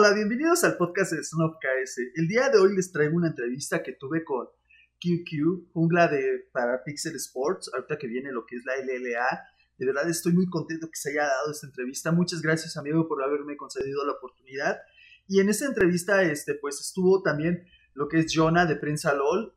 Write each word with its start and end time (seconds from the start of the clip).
Hola, 0.00 0.14
bienvenidos 0.14 0.62
al 0.62 0.76
podcast 0.76 1.10
de 1.10 1.24
Son 1.24 1.42
of 1.42 1.56
KS. 1.56 1.98
El 2.14 2.28
día 2.28 2.50
de 2.50 2.58
hoy 2.58 2.72
les 2.72 2.92
traigo 2.92 3.16
una 3.16 3.30
entrevista 3.30 3.82
que 3.82 3.94
tuve 3.94 4.22
con 4.22 4.46
QQ, 5.00 5.72
jungla 5.72 6.06
de, 6.06 6.46
para 6.52 6.84
Pixel 6.84 7.16
Sports, 7.16 7.68
ahorita 7.74 7.98
que 7.98 8.06
viene 8.06 8.30
lo 8.30 8.46
que 8.46 8.54
es 8.54 8.64
la 8.64 8.76
LLA. 8.76 9.26
De 9.76 9.86
verdad 9.86 10.08
estoy 10.08 10.34
muy 10.34 10.48
contento 10.48 10.86
que 10.86 10.94
se 10.94 11.10
haya 11.10 11.24
dado 11.24 11.50
esta 11.50 11.66
entrevista. 11.66 12.12
Muchas 12.12 12.42
gracias, 12.42 12.76
amigo, 12.76 13.08
por 13.08 13.20
haberme 13.24 13.56
concedido 13.56 14.06
la 14.06 14.12
oportunidad. 14.12 14.78
Y 15.26 15.40
en 15.40 15.48
esta 15.48 15.66
entrevista, 15.66 16.22
este, 16.22 16.54
pues 16.54 16.80
estuvo 16.80 17.20
también 17.24 17.66
lo 17.94 18.06
que 18.06 18.20
es 18.20 18.32
Jonah 18.32 18.66
de 18.66 18.76
Prensa 18.76 19.14
LOL, 19.14 19.52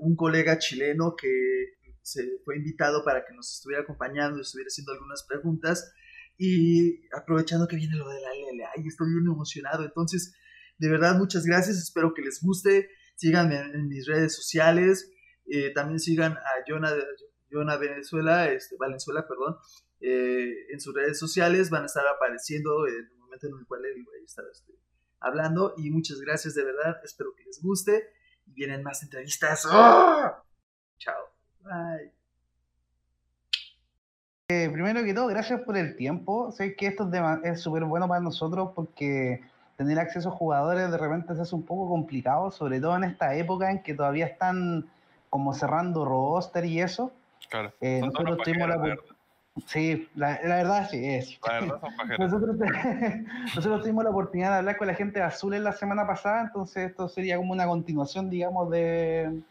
un 0.00 0.16
colega 0.16 0.56
chileno 0.56 1.16
que 1.16 1.74
se 2.00 2.38
fue 2.46 2.56
invitado 2.56 3.04
para 3.04 3.26
que 3.26 3.34
nos 3.34 3.54
estuviera 3.56 3.82
acompañando 3.82 4.38
y 4.38 4.40
estuviera 4.40 4.68
haciendo 4.68 4.92
algunas 4.92 5.22
preguntas. 5.24 5.92
Y 6.38 7.06
aprovechando 7.16 7.68
que 7.68 7.76
viene 7.76 7.96
lo 7.96 8.08
de 8.08 8.20
la 8.20 8.30
LLA, 8.30 8.84
y 8.84 8.88
estoy 8.88 9.10
bien 9.10 9.26
emocionado. 9.26 9.84
Entonces, 9.84 10.34
de 10.78 10.88
verdad, 10.88 11.16
muchas 11.16 11.44
gracias. 11.44 11.76
Espero 11.78 12.14
que 12.14 12.22
les 12.22 12.40
guste. 12.42 12.90
Síganme 13.16 13.60
en, 13.60 13.88
mis 13.88 14.06
redes 14.06 14.34
sociales. 14.34 15.10
Eh, 15.46 15.70
también 15.72 16.00
sigan 16.00 16.32
a 16.32 16.64
Jonah, 16.66 17.76
Venezuela, 17.76 18.50
este, 18.50 18.76
Valenzuela, 18.76 19.26
perdón, 19.28 19.56
eh, 20.00 20.72
en 20.72 20.80
sus 20.80 20.94
redes 20.94 21.18
sociales. 21.18 21.70
Van 21.70 21.82
a 21.82 21.86
estar 21.86 22.06
apareciendo 22.06 22.86
en 22.88 22.94
el 22.94 23.18
momento 23.18 23.46
en 23.46 23.58
el 23.58 23.66
cual 23.66 23.84
él 23.84 24.04
estar 24.24 24.44
este, 24.50 24.72
hablando. 25.20 25.74
Y 25.76 25.90
muchas 25.90 26.20
gracias, 26.20 26.54
de 26.54 26.64
verdad. 26.64 27.00
Espero 27.04 27.34
que 27.36 27.44
les 27.44 27.62
guste. 27.62 28.08
Vienen 28.46 28.82
más 28.82 29.02
entrevistas. 29.02 29.64
¡Ah! 29.70 30.42
Chao. 30.98 31.32
Bye. 31.62 32.21
Eh, 34.52 34.68
primero 34.70 35.02
que 35.02 35.14
todo, 35.14 35.28
gracias 35.28 35.60
por 35.62 35.78
el 35.78 35.96
tiempo. 35.96 36.52
Sé 36.52 36.76
que 36.76 36.86
esto 36.86 37.10
es 37.42 37.60
súper 37.60 37.84
bueno 37.84 38.06
para 38.06 38.20
nosotros 38.20 38.70
porque 38.74 39.40
tener 39.76 39.98
acceso 39.98 40.28
a 40.28 40.32
jugadores 40.32 40.90
de 40.90 40.98
repente 40.98 41.34
se 41.34 41.40
hace 41.40 41.54
un 41.54 41.64
poco 41.64 41.88
complicado, 41.88 42.50
sobre 42.50 42.78
todo 42.78 42.94
en 42.96 43.04
esta 43.04 43.34
época 43.34 43.70
en 43.70 43.82
que 43.82 43.94
todavía 43.94 44.26
están 44.26 44.86
como 45.30 45.54
cerrando 45.54 46.04
roster 46.04 46.66
y 46.66 46.80
eso. 46.80 47.12
Claro. 47.48 47.72
Eh, 47.80 48.00
nosotros 48.04 48.38
tuvimos 48.44 48.68
la, 48.68 48.96
Sí, 49.66 50.08
la, 50.14 50.38
verdad 50.42 50.88
sí 50.90 51.02
es. 51.02 51.38
La 51.46 51.60
verdad 51.60 51.80
son 51.80 52.08
nosotros, 52.18 52.56
nosotros 53.54 53.82
tuvimos 53.82 54.04
la 54.04 54.10
oportunidad 54.10 54.50
de 54.50 54.56
hablar 54.58 54.76
con 54.76 54.86
la 54.86 54.94
gente 54.94 55.18
de 55.18 55.24
Azules 55.24 55.60
la 55.60 55.72
semana 55.72 56.06
pasada, 56.06 56.42
entonces 56.42 56.90
esto 56.90 57.08
sería 57.08 57.36
como 57.36 57.52
una 57.52 57.66
continuación, 57.66 58.28
digamos, 58.28 58.70
de, 58.70 59.42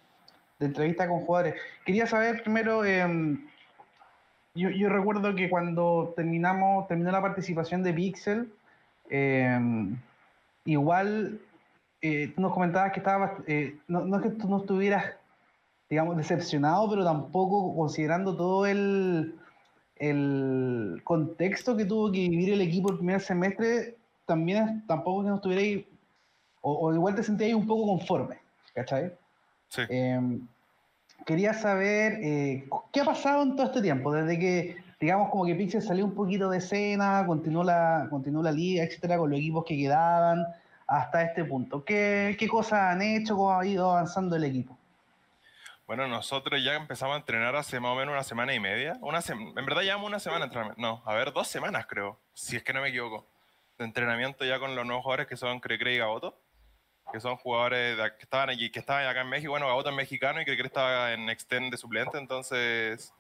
de 0.60 0.66
entrevista 0.66 1.08
con 1.08 1.22
jugadores. 1.22 1.56
Quería 1.86 2.08
saber 2.08 2.42
primero, 2.44 2.84
eh, 2.84 3.06
yo, 4.54 4.70
yo, 4.70 4.90
recuerdo 4.90 5.34
que 5.36 5.50
cuando 5.50 6.14
terminamos, 6.16 6.88
terminó 6.88 7.12
la 7.12 7.22
participación 7.22 7.84
de 7.84 7.94
Pixel, 7.94 8.52
em, 9.10 9.98
igual 10.66 11.40
eh, 12.02 12.32
tú 12.36 12.42
nos 12.42 12.54
comentabas 12.54 12.92
que 12.92 13.00
estabas, 13.00 13.32
eh, 13.48 13.78
no, 13.88 14.02
no, 14.02 14.18
es 14.18 14.24
que 14.24 14.30
tú 14.32 14.50
no 14.50 14.58
estuvieras, 14.58 15.06
digamos, 15.90 16.18
decepcionado, 16.18 16.90
pero 16.90 17.06
tampoco 17.06 17.76
considerando 17.76 18.36
todo 18.36 18.66
el, 18.66 19.36
el 19.96 21.02
contexto 21.04 21.78
que 21.78 21.86
tuvo 21.86 22.12
que 22.12 22.28
vivir 22.28 22.54
el 22.54 22.62
equipo 22.62 22.92
el 22.92 22.98
primer 22.98 23.22
semestre, 23.22 23.98
también 24.26 24.84
tampoco 24.88 25.24
que 25.24 25.30
no 25.30 25.36
estuvierais, 25.36 25.86
o, 26.62 26.88
o 26.88 26.94
igual 26.94 27.16
te 27.16 27.24
sentíais 27.24 27.54
un 27.54 27.68
poco 27.68 27.88
conforme, 27.88 28.38
¿cachai? 28.74 29.14
Sí. 29.70 29.84
Em, 29.90 30.48
quería 31.26 31.54
saber 31.54 32.20
eh, 32.22 32.70
qué 32.92 33.02
ha 33.02 33.06
pasado 33.06 33.44
en 33.44 33.56
todo 33.56 33.68
este 33.68 33.82
tiempo, 33.82 34.12
desde 34.14 34.40
que, 34.40 34.84
digamos, 35.00 35.30
como 35.30 35.46
que 35.46 35.56
Pixel 35.56 35.82
salió 35.82 36.06
un 36.06 36.16
poquito 36.16 36.50
de 36.50 36.58
escena, 36.58 37.24
continuó 37.26 37.64
la, 37.64 38.08
continuó 38.10 38.44
la 38.44 38.52
liga, 38.52 38.84
etcétera, 38.84 39.18
con 39.18 39.30
los 39.30 39.40
equipos 39.40 39.66
que 39.66 39.78
quedaban 39.78 40.46
hasta 40.88 41.24
este 41.24 41.46
punto. 41.46 41.84
¿Qué, 41.84 42.36
qué 42.38 42.48
cosas 42.48 42.94
han 42.94 43.02
hecho? 43.02 43.36
¿Cómo 43.36 43.58
ha 43.58 43.66
ido 43.66 43.92
avanzando 43.92 44.36
el 44.36 44.44
equipo? 44.44 44.78
Bueno, 45.88 46.08
nosotros 46.08 46.64
ya 46.64 46.76
empezamos 46.76 47.16
a 47.16 47.20
entrenar 47.20 47.56
hace 47.56 47.80
más 47.80 47.92
o 47.92 47.96
menos 47.96 48.14
una 48.14 48.24
semana 48.24 48.54
y 48.54 48.60
media. 48.60 48.98
Una 49.02 49.20
en 49.28 49.66
verdad 49.66 49.82
llevamos 49.82 50.08
una 50.08 50.20
semana 50.20 50.50
No, 50.78 51.02
a 51.06 51.14
ver, 51.14 51.34
dos 51.34 51.48
semanas 51.48 51.86
creo, 51.86 52.18
si 52.34 52.56
es 52.56 52.64
que 52.64 52.72
no 52.72 52.82
me 52.82 52.90
equivoco. 52.90 53.28
De 53.78 53.86
entrenamiento 53.86 54.46
ya 54.46 54.60
con 54.60 54.76
los 54.76 54.86
nuevos 54.86 55.04
jugadores 55.04 55.28
que 55.28 55.36
son 55.36 55.60
Crecre 55.60 55.94
y 55.94 55.98
Gaboto 55.98 56.38
que 57.12 57.20
son 57.20 57.38
jugadores 57.38 57.98
que 58.18 58.24
estaban 58.24 58.50
allí, 58.50 58.70
que 58.72 58.80
estaban 58.80 59.06
acá 59.06 59.22
en 59.22 59.30
México. 59.30 59.52
Bueno, 59.52 59.68
Gaboto 59.68 59.90
es 59.90 59.96
mexicano 59.96 60.42
y 60.42 60.46
que 60.46 60.54
estaba 60.54 61.14
en 61.14 61.30
Extend 61.30 61.72
de 61.72 61.78
suplente, 61.78 62.18
entonces 62.18 63.14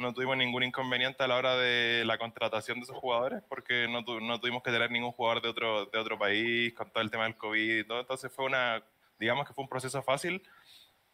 no 0.00 0.14
tuvimos 0.14 0.36
ningún 0.36 0.62
inconveniente 0.62 1.22
a 1.22 1.28
la 1.28 1.36
hora 1.36 1.56
de 1.56 2.04
la 2.06 2.18
contratación 2.18 2.78
de 2.78 2.84
esos 2.84 2.96
jugadores, 2.96 3.42
porque 3.48 3.86
no, 3.86 4.00
no 4.20 4.40
tuvimos 4.40 4.62
que 4.62 4.70
tener 4.70 4.90
ningún 4.90 5.12
jugador 5.12 5.42
de 5.42 5.48
otro, 5.50 5.86
de 5.86 5.98
otro 5.98 6.18
país 6.18 6.72
con 6.74 6.90
todo 6.90 7.02
el 7.02 7.10
tema 7.10 7.24
del 7.24 7.36
COVID 7.36 7.78
y 7.80 7.84
todo. 7.84 8.00
Entonces 8.00 8.32
fue 8.32 8.46
una, 8.46 8.82
digamos 9.18 9.46
que 9.46 9.52
fue 9.52 9.62
un 9.62 9.68
proceso 9.68 10.02
fácil. 10.02 10.42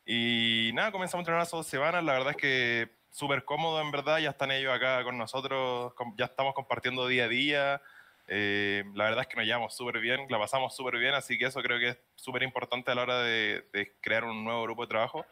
Y 0.06 0.71
nada, 0.75 0.93
comenzamos 0.93 1.21
a 1.21 1.23
entrenar 1.23 1.43
hace 1.43 1.56
dos 1.56 1.67
semanas. 1.67 2.05
La 2.05 2.12
verdad 2.12 2.31
es 2.31 2.37
que 2.37 2.88
súper 3.11 3.44
cómodo, 3.44 3.81
en 3.81 3.91
verdad. 3.91 4.19
Ya 4.19 4.31
están 4.31 4.53
ellos 4.53 4.73
acá 4.73 5.03
con 5.03 5.19
nosotros, 5.19 5.93
ya 6.17 6.27
estamos 6.27 6.55
compartiendo 6.55 7.09
día 7.09 7.25
a 7.25 7.28
día. 7.28 7.83
Eh, 8.28 8.84
la 8.94 9.04
verdad 9.04 9.22
es 9.22 9.26
que 9.28 9.37
nos 9.37 9.47
llevamos 9.47 9.76
súper 9.76 10.00
bien, 10.00 10.26
la 10.28 10.38
pasamos 10.38 10.75
súper 10.75 10.98
bien, 10.98 11.14
así 11.14 11.38
que 11.38 11.47
eso 11.47 11.62
creo 11.62 11.78
que 11.78 11.91
es 11.91 11.98
súper 12.16 12.42
importante 12.42 12.91
a 12.91 12.94
la 12.94 13.03
hora 13.03 13.22
de, 13.22 13.64
crear 14.00 14.25
un 14.25 14.42
nuevo 14.42 14.62
grupo 14.64 14.82
de 14.82 14.88
trabajo, 14.88 15.25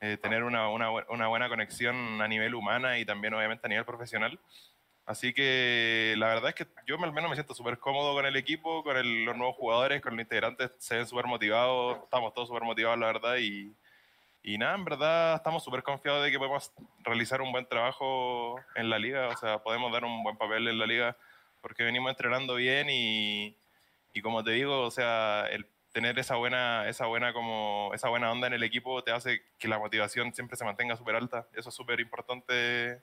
eh, 0.00 0.16
tener 0.16 0.44
una, 0.44 0.68
una, 0.70 0.90
una, 0.90 1.26
buena 1.28 1.48
conexión 1.48 2.22
a 2.22 2.28
nivel 2.28 2.54
humana 2.54 2.98
y 2.98 3.04
también 3.04 3.34
obviamente 3.34 3.66
a 3.66 3.68
nivel 3.68 3.84
profesional. 3.84 4.38
Así 5.04 5.32
que 5.32 6.14
la 6.18 6.28
verdad 6.28 6.50
es 6.50 6.54
que 6.54 6.66
yo 6.86 7.02
al 7.02 7.12
menos 7.12 7.30
me 7.30 7.36
siento 7.36 7.54
súper 7.54 7.78
cómodo 7.78 8.14
con 8.14 8.26
el 8.26 8.36
equipo, 8.36 8.82
con 8.82 8.94
los 9.24 9.36
nuevos 9.36 9.56
jugadores, 9.56 10.02
con 10.02 10.14
los 10.14 10.22
integrantes, 10.22 10.70
se 10.78 10.96
ven 10.96 11.06
súper 11.06 11.26
motivados, 11.26 12.04
estamos 12.04 12.32
todos 12.34 12.48
súper 12.48 12.62
motivados, 12.62 12.98
la 12.98 13.06
verdad, 13.06 13.36
y, 13.36 13.74
y 14.42 14.58
nada, 14.58 14.74
en 14.74 14.84
verdad 14.84 15.36
estamos 15.36 15.64
súper 15.64 15.82
confiados 15.82 16.24
de 16.24 16.30
que 16.30 16.38
podemos 16.38 16.72
realizar 17.00 17.40
un 17.40 17.52
buen 17.52 17.66
trabajo 17.66 18.56
en 18.74 18.90
la 18.90 18.98
liga, 18.98 19.28
o 19.28 19.36
sea, 19.36 19.58
podemos 19.62 19.90
dar 19.92 20.04
un 20.04 20.22
buen 20.22 20.36
papel 20.36 20.68
en 20.68 20.78
la 20.78 20.86
liga 20.86 21.16
porque 21.60 21.84
venimos 21.84 22.10
entrenando 22.10 22.54
bien 22.54 22.88
y, 22.90 23.56
y 24.12 24.22
como 24.22 24.42
te 24.44 24.52
digo, 24.52 24.80
o 24.80 24.90
sea, 24.90 25.46
el 25.50 25.66
tener 25.92 26.18
esa 26.18 26.36
buena, 26.36 26.88
esa 26.88 27.06
buena 27.06 27.32
como 27.32 27.90
esa 27.94 28.08
buena 28.08 28.30
onda 28.30 28.46
en 28.46 28.52
el 28.52 28.62
equipo 28.62 29.02
te 29.02 29.10
hace 29.10 29.42
que 29.58 29.68
la 29.68 29.78
motivación 29.78 30.32
siempre 30.34 30.56
se 30.56 30.64
mantenga 30.64 30.96
súper 30.96 31.16
alta. 31.16 31.48
Eso 31.54 31.70
es 31.70 31.74
súper 31.74 32.00
importante 32.00 33.02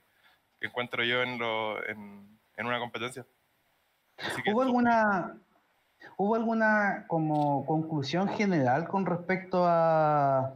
que 0.60 0.68
encuentro 0.68 1.04
yo 1.04 1.22
en, 1.22 1.38
lo, 1.38 1.86
en, 1.86 2.40
en 2.56 2.66
una 2.66 2.80
competencia. 2.80 3.26
¿Hubo 4.50 4.62
alguna, 4.62 5.38
¿Hubo 6.18 6.36
alguna 6.36 7.06
como 7.08 7.66
conclusión 7.66 8.30
general 8.30 8.88
con 8.88 9.06
respecto 9.06 9.66
a 9.66 10.54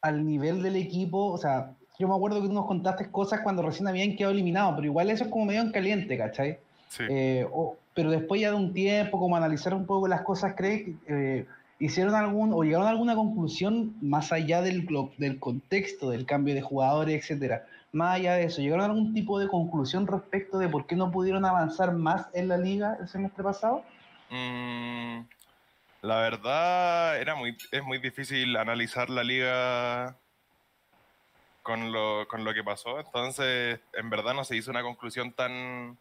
al 0.00 0.24
nivel 0.24 0.62
del 0.62 0.76
equipo? 0.76 1.26
O 1.26 1.38
sea, 1.38 1.76
yo 1.98 2.08
me 2.08 2.14
acuerdo 2.14 2.40
que 2.40 2.48
tú 2.48 2.54
nos 2.54 2.66
contaste 2.66 3.10
cosas 3.10 3.40
cuando 3.40 3.62
recién 3.62 3.88
habían 3.88 4.16
quedado 4.16 4.32
eliminados, 4.32 4.74
pero 4.76 4.86
igual 4.86 5.10
eso 5.10 5.24
es 5.24 5.30
como 5.30 5.46
medio 5.46 5.60
en 5.60 5.72
caliente, 5.72 6.16
¿cachai? 6.16 6.58
Eh, 6.98 7.46
pero 7.94 8.10
después 8.10 8.40
ya 8.40 8.50
de 8.50 8.56
un 8.56 8.72
tiempo, 8.72 9.18
como 9.18 9.36
analizar 9.36 9.74
un 9.74 9.86
poco 9.86 10.08
las 10.08 10.22
cosas, 10.22 10.54
¿crees 10.56 10.84
que 10.84 10.96
eh, 11.08 11.46
hicieron 11.78 12.14
algún 12.14 12.52
o 12.52 12.62
llegaron 12.62 12.86
a 12.86 12.90
alguna 12.90 13.14
conclusión 13.14 13.94
más 14.00 14.32
allá 14.32 14.62
del, 14.62 14.86
del 15.16 15.38
contexto, 15.38 16.10
del 16.10 16.26
cambio 16.26 16.54
de 16.54 16.62
jugadores, 16.62 17.22
etcétera? 17.22 17.66
Más 17.92 18.16
allá 18.16 18.34
de 18.34 18.44
eso, 18.44 18.60
¿llegaron 18.60 18.82
a 18.82 18.88
algún 18.88 19.14
tipo 19.14 19.38
de 19.38 19.48
conclusión 19.48 20.06
respecto 20.06 20.58
de 20.58 20.68
por 20.68 20.86
qué 20.86 20.94
no 20.94 21.10
pudieron 21.10 21.44
avanzar 21.44 21.92
más 21.92 22.26
en 22.34 22.48
la 22.48 22.58
liga 22.58 22.96
el 23.00 23.08
semestre 23.08 23.42
pasado? 23.42 23.82
Mm, 24.30 25.20
la 26.02 26.16
verdad, 26.18 27.20
era 27.20 27.34
muy, 27.34 27.56
es 27.72 27.82
muy 27.82 27.98
difícil 27.98 28.56
analizar 28.56 29.08
la 29.08 29.24
liga 29.24 30.16
con 31.62 31.92
lo, 31.92 32.28
con 32.28 32.44
lo 32.44 32.54
que 32.54 32.62
pasó. 32.62 33.00
Entonces, 33.00 33.80
en 33.94 34.10
verdad 34.10 34.34
no 34.34 34.44
se 34.44 34.56
hizo 34.56 34.70
una 34.70 34.82
conclusión 34.82 35.32
tan, 35.32 35.98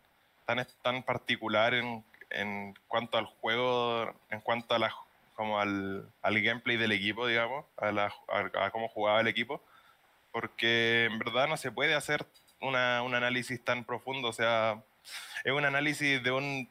tan, 0.47 0.65
tan 0.81 1.03
particular 1.03 1.73
en, 1.73 2.03
en 2.29 2.73
cuanto 2.87 3.17
al 3.17 3.25
juego, 3.25 4.15
en 4.29 4.39
cuanto 4.39 4.73
a 4.73 4.79
la, 4.79 4.95
como 5.35 5.59
al, 5.59 6.09
al 6.21 6.41
gameplay 6.41 6.77
del 6.77 6.93
equipo, 6.93 7.27
digamos, 7.27 7.65
a, 7.75 7.91
la, 7.91 8.13
a, 8.29 8.71
cómo 8.71 8.87
jugaba 8.87 9.19
el 9.19 9.27
equipo, 9.27 9.61
porque 10.31 11.05
en 11.05 11.19
verdad 11.19 11.47
no 11.47 11.57
se 11.57 11.71
puede 11.71 11.95
hacer 11.95 12.25
una, 12.61 13.03
un 13.03 13.13
análisis 13.13 13.63
tan 13.63 13.83
profundo, 13.83 14.29
o 14.29 14.33
sea, 14.33 14.81
es 15.43 15.51
un 15.51 15.65
análisis 15.65 16.23
de 16.23 16.31
un... 16.31 16.69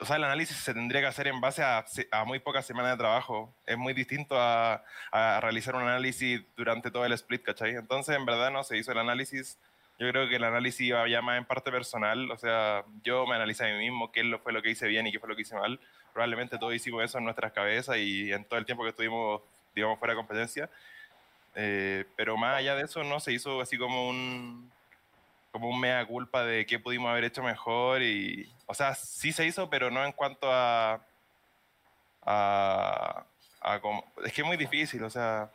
O 0.00 0.04
sea, 0.06 0.16
el 0.16 0.24
análisis 0.24 0.56
se 0.56 0.74
tendría 0.74 1.00
que 1.00 1.06
hacer 1.06 1.28
en 1.28 1.40
base 1.40 1.62
a, 1.62 1.84
a 2.10 2.24
muy 2.24 2.40
pocas 2.40 2.66
semanas 2.66 2.90
de 2.90 2.98
trabajo. 2.98 3.54
Es 3.64 3.78
muy 3.78 3.94
distinto 3.94 4.38
a, 4.38 4.82
a, 5.12 5.40
realizar 5.40 5.76
un 5.76 5.82
análisis 5.82 6.42
durante 6.56 6.90
todo 6.90 7.06
el 7.06 7.12
split, 7.12 7.44
¿cachai? 7.44 7.76
Entonces, 7.76 8.16
en 8.16 8.26
verdad, 8.26 8.50
no 8.50 8.64
se 8.64 8.76
hizo 8.76 8.90
el 8.90 8.98
análisis 8.98 9.56
yo 9.98 10.10
creo 10.10 10.28
que 10.28 10.36
el 10.36 10.44
análisis 10.44 10.80
iba 10.80 11.06
ya 11.08 11.22
más 11.22 11.38
en 11.38 11.44
parte 11.44 11.70
personal, 11.70 12.30
o 12.30 12.36
sea, 12.36 12.84
yo 13.02 13.26
me 13.26 13.36
analicé 13.36 13.64
a 13.64 13.72
mí 13.72 13.78
mismo 13.78 14.10
qué 14.10 14.38
fue 14.42 14.52
lo 14.52 14.62
que 14.62 14.70
hice 14.70 14.88
bien 14.88 15.06
y 15.06 15.12
qué 15.12 15.20
fue 15.20 15.28
lo 15.28 15.36
que 15.36 15.42
hice 15.42 15.54
mal. 15.54 15.78
Probablemente 16.12 16.58
todos 16.58 16.74
hicimos 16.74 17.04
eso 17.04 17.18
en 17.18 17.24
nuestras 17.24 17.52
cabezas 17.52 17.96
y 17.98 18.32
en 18.32 18.44
todo 18.44 18.58
el 18.58 18.66
tiempo 18.66 18.82
que 18.82 18.90
estuvimos, 18.90 19.42
digamos, 19.74 19.98
fuera 19.98 20.14
de 20.14 20.16
competencia. 20.16 20.70
Eh, 21.54 22.04
pero 22.16 22.36
más 22.36 22.56
allá 22.56 22.74
de 22.74 22.84
eso, 22.84 23.04
no 23.04 23.20
se 23.20 23.32
hizo 23.32 23.60
así 23.60 23.78
como 23.78 24.08
un, 24.08 24.70
como 25.52 25.68
un 25.68 25.78
mea 25.78 26.04
culpa 26.04 26.44
de 26.44 26.66
qué 26.66 26.80
pudimos 26.80 27.10
haber 27.10 27.24
hecho 27.24 27.42
mejor 27.42 28.02
y, 28.02 28.52
o 28.66 28.74
sea, 28.74 28.94
sí 28.96 29.32
se 29.32 29.46
hizo, 29.46 29.70
pero 29.70 29.90
no 29.90 30.04
en 30.04 30.12
cuanto 30.12 30.52
a, 30.52 31.00
a, 32.24 33.24
como, 33.80 34.04
es 34.24 34.32
que 34.32 34.40
es 34.40 34.46
muy 34.46 34.56
difícil, 34.56 35.02
o 35.04 35.10
sea, 35.10 35.50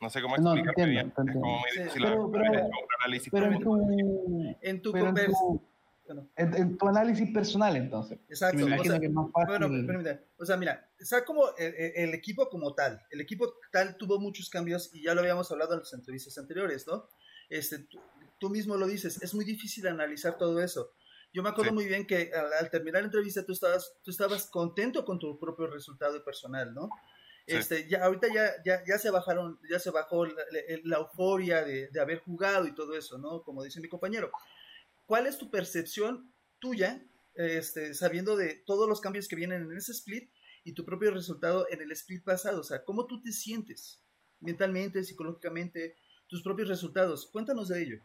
no 0.00 0.10
sé 0.10 0.20
cómo 0.20 0.36
explicarlo 0.36 0.90
bien, 0.90 1.08
es 1.08 1.14
como 1.14 1.58
muy 1.58 1.70
difícil 1.76 2.02
pero, 2.02 2.30
pero, 2.30 2.52
un 2.52 2.70
análisis. 3.00 3.30
Pero 3.30 3.46
en 3.46 3.60
tu, 3.60 4.56
en 4.60 4.82
tu, 4.82 4.96
en, 6.36 6.78
tu 6.78 6.88
análisis 6.88 7.30
personal, 7.32 7.76
entonces. 7.76 8.18
Exacto. 8.28 8.58
Me 8.58 8.74
imagino 8.74 9.00
que 9.00 9.06
es 9.06 9.12
más 9.12 9.30
fácil. 9.32 9.84
Bueno, 9.86 10.20
o 10.38 10.46
sea, 10.46 10.56
mira, 10.56 10.88
o 11.00 11.04
sea, 11.04 11.24
como 11.24 11.44
el, 11.56 12.14
equipo 12.14 12.48
como 12.48 12.74
tal, 12.74 13.00
el 13.10 13.20
equipo 13.20 13.54
tal 13.72 13.96
tuvo 13.96 14.18
muchos 14.18 14.50
cambios 14.50 14.90
y 14.94 15.02
ya 15.02 15.14
lo 15.14 15.20
habíamos 15.20 15.50
hablado 15.50 15.74
en 15.74 15.80
las 15.80 15.92
entrevistas 15.92 16.36
anteriores, 16.38 16.86
¿no? 16.86 17.08
Este, 17.48 17.86
tú, 18.38 18.50
mismo 18.50 18.76
lo 18.76 18.86
dices, 18.86 19.22
es 19.22 19.34
muy 19.34 19.44
difícil 19.44 19.86
analizar 19.86 20.36
todo 20.36 20.60
eso. 20.60 20.92
Yo 21.32 21.42
me 21.42 21.50
acuerdo 21.50 21.72
muy 21.72 21.86
bien 21.86 22.06
que 22.06 22.30
al, 22.32 22.70
terminar 22.70 23.02
la 23.02 23.06
entrevista 23.06 23.44
tú 23.44 23.52
estabas, 23.52 23.94
tú 24.02 24.10
estabas 24.10 24.46
contento 24.46 25.04
con 25.04 25.18
tu 25.18 25.38
propio 25.38 25.66
resultado 25.66 26.24
personal, 26.24 26.72
¿no? 26.72 26.88
Este, 27.46 27.88
ya, 27.88 28.04
ahorita 28.04 28.26
ya, 28.34 28.50
ya, 28.64 28.82
ya 28.84 28.98
se 28.98 29.10
bajaron, 29.10 29.60
ya 29.70 29.78
se 29.78 29.90
bajó 29.90 30.26
la, 30.26 30.42
la 30.82 30.96
euforia 30.96 31.62
de, 31.62 31.88
de, 31.88 32.00
haber 32.00 32.18
jugado 32.18 32.66
y 32.66 32.74
todo 32.74 32.96
eso, 32.96 33.18
¿no? 33.18 33.42
Como 33.42 33.62
dice 33.62 33.80
mi 33.80 33.88
compañero. 33.88 34.32
¿Cuál 35.06 35.28
es 35.28 35.38
tu 35.38 35.48
percepción 35.48 36.34
tuya, 36.58 37.00
este, 37.34 37.94
sabiendo 37.94 38.36
de 38.36 38.54
todos 38.66 38.88
los 38.88 39.00
cambios 39.00 39.28
que 39.28 39.36
vienen 39.36 39.62
en 39.62 39.76
ese 39.76 39.92
split 39.92 40.28
y 40.64 40.72
tu 40.72 40.84
propio 40.84 41.12
resultado 41.12 41.68
en 41.70 41.80
el 41.80 41.92
split 41.92 42.24
pasado? 42.24 42.60
O 42.60 42.64
sea, 42.64 42.84
¿cómo 42.84 43.06
tú 43.06 43.22
te 43.22 43.30
sientes 43.30 44.02
mentalmente, 44.40 45.04
psicológicamente, 45.04 45.96
tus 46.26 46.42
propios 46.42 46.68
resultados? 46.68 47.30
Cuéntanos 47.30 47.68
de 47.68 47.82
ello. 47.82 47.98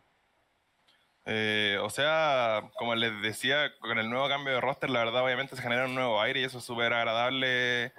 Eh, 1.25 1.77
o 1.81 1.89
sea, 1.89 2.69
como 2.77 2.93
les 2.93 3.19
decía, 3.23 3.71
con 3.79 3.97
el 3.97 4.09
nuevo 4.09 4.27
cambio 4.27 4.53
de 4.53 4.61
roster, 4.61 4.91
la 4.91 5.03
verdad, 5.03 5.23
obviamente 5.23 5.55
se 5.55 5.61
genera 5.61 5.85
un 5.85 5.95
nuevo 5.95 6.21
aire 6.21 6.41
y 6.41 6.43
eso 6.43 6.59
es 6.59 6.63
súper 6.63 6.93
agradable 6.93 7.93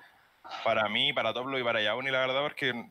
para 0.65 0.89
mí, 0.89 1.13
para 1.13 1.33
Toplo 1.33 1.59
y 1.59 1.65
para 1.65 1.83
Yauni, 1.83 2.11
la 2.11 2.21
verdad, 2.21 2.43
porque 2.43 2.91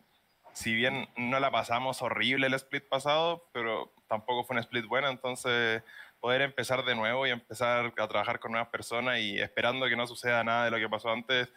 si 0.54 0.74
bien 0.76 1.08
no 1.16 1.40
la 1.40 1.52
pasamos 1.52 2.02
horrible 2.02 2.48
el 2.48 2.54
split 2.56 2.88
pasado, 2.88 3.50
pero 3.54 3.94
tampoco 4.08 4.44
fue 4.44 4.56
un 4.56 4.60
split 4.60 4.86
bueno, 4.86 5.10
entonces 5.10 5.84
poder 6.20 6.42
empezar 6.42 6.84
de 6.86 6.96
nuevo 6.96 7.26
y 7.26 7.32
empezar 7.32 7.94
a 7.98 8.08
trabajar 8.08 8.40
con 8.40 8.52
nuevas 8.52 8.70
personas 8.70 9.20
y 9.20 9.40
esperando 9.40 9.88
que 9.88 9.96
no 9.96 10.06
suceda 10.06 10.44
nada 10.44 10.66
de 10.66 10.72
lo 10.72 10.78
que 10.78 10.88
pasó 10.88 11.10
antes, 11.10 11.52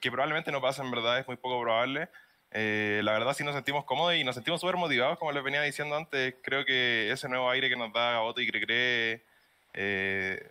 que 0.00 0.10
probablemente 0.10 0.52
no 0.52 0.60
pase 0.60 0.82
en 0.82 0.90
verdad, 0.90 1.18
es 1.18 1.26
muy 1.26 1.36
poco 1.36 1.60
probable. 1.62 2.08
Eh, 2.50 3.00
la 3.02 3.12
verdad 3.12 3.34
sí 3.34 3.42
nos 3.42 3.54
sentimos 3.54 3.84
cómodos 3.84 4.14
y 4.14 4.22
nos 4.22 4.34
sentimos 4.36 4.60
súper 4.60 4.76
motivados, 4.76 5.18
como 5.18 5.32
les 5.32 5.42
venía 5.42 5.62
diciendo 5.62 5.96
antes. 5.96 6.36
Creo 6.42 6.64
que 6.64 7.10
ese 7.10 7.28
nuevo 7.28 7.50
aire 7.50 7.68
que 7.68 7.76
nos 7.76 7.92
da 7.92 8.12
Gaboto 8.12 8.40
y 8.40 8.48
Crecre, 8.48 9.24
eh, 9.72 10.50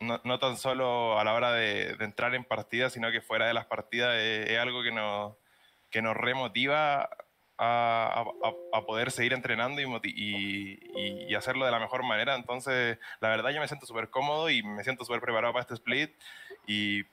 no, 0.00 0.20
no, 0.24 0.38
tan 0.38 0.56
solo 0.56 1.18
a 1.18 1.24
la 1.24 1.34
hora 1.34 1.52
de, 1.52 1.96
entrar 2.00 2.34
en 2.34 2.44
partidas, 2.44 2.92
sino 2.92 3.10
que 3.12 3.20
fuera 3.20 3.46
de 3.46 3.54
las 3.54 3.66
partidas, 3.66 4.16
es 4.16 4.58
algo 4.58 4.82
que 4.82 4.92
nos, 4.92 5.34
que 5.90 6.02
nos 6.02 6.16
remotiva 6.16 7.08
a, 7.62 8.24
a, 8.72 8.86
poder 8.86 9.10
seguir 9.10 9.34
entrenando 9.34 9.82
y, 9.82 10.80
y, 11.28 11.34
hacerlo 11.34 11.66
de 11.66 11.70
la 11.70 11.78
mejor 11.78 12.02
manera. 12.02 12.34
Entonces, 12.34 12.98
la 13.20 13.28
verdad, 13.28 13.50
yo 13.50 13.60
me 13.60 13.68
siento 13.68 13.84
súper 13.84 14.08
cómodo 14.08 14.48
y 14.48 14.62
me 14.62 14.82
siento 14.82 15.04
súper 15.04 15.20
preparado 15.20 15.52
para 15.52 15.62
este 15.62 15.74
split 15.74 16.10
y, 16.66 17.04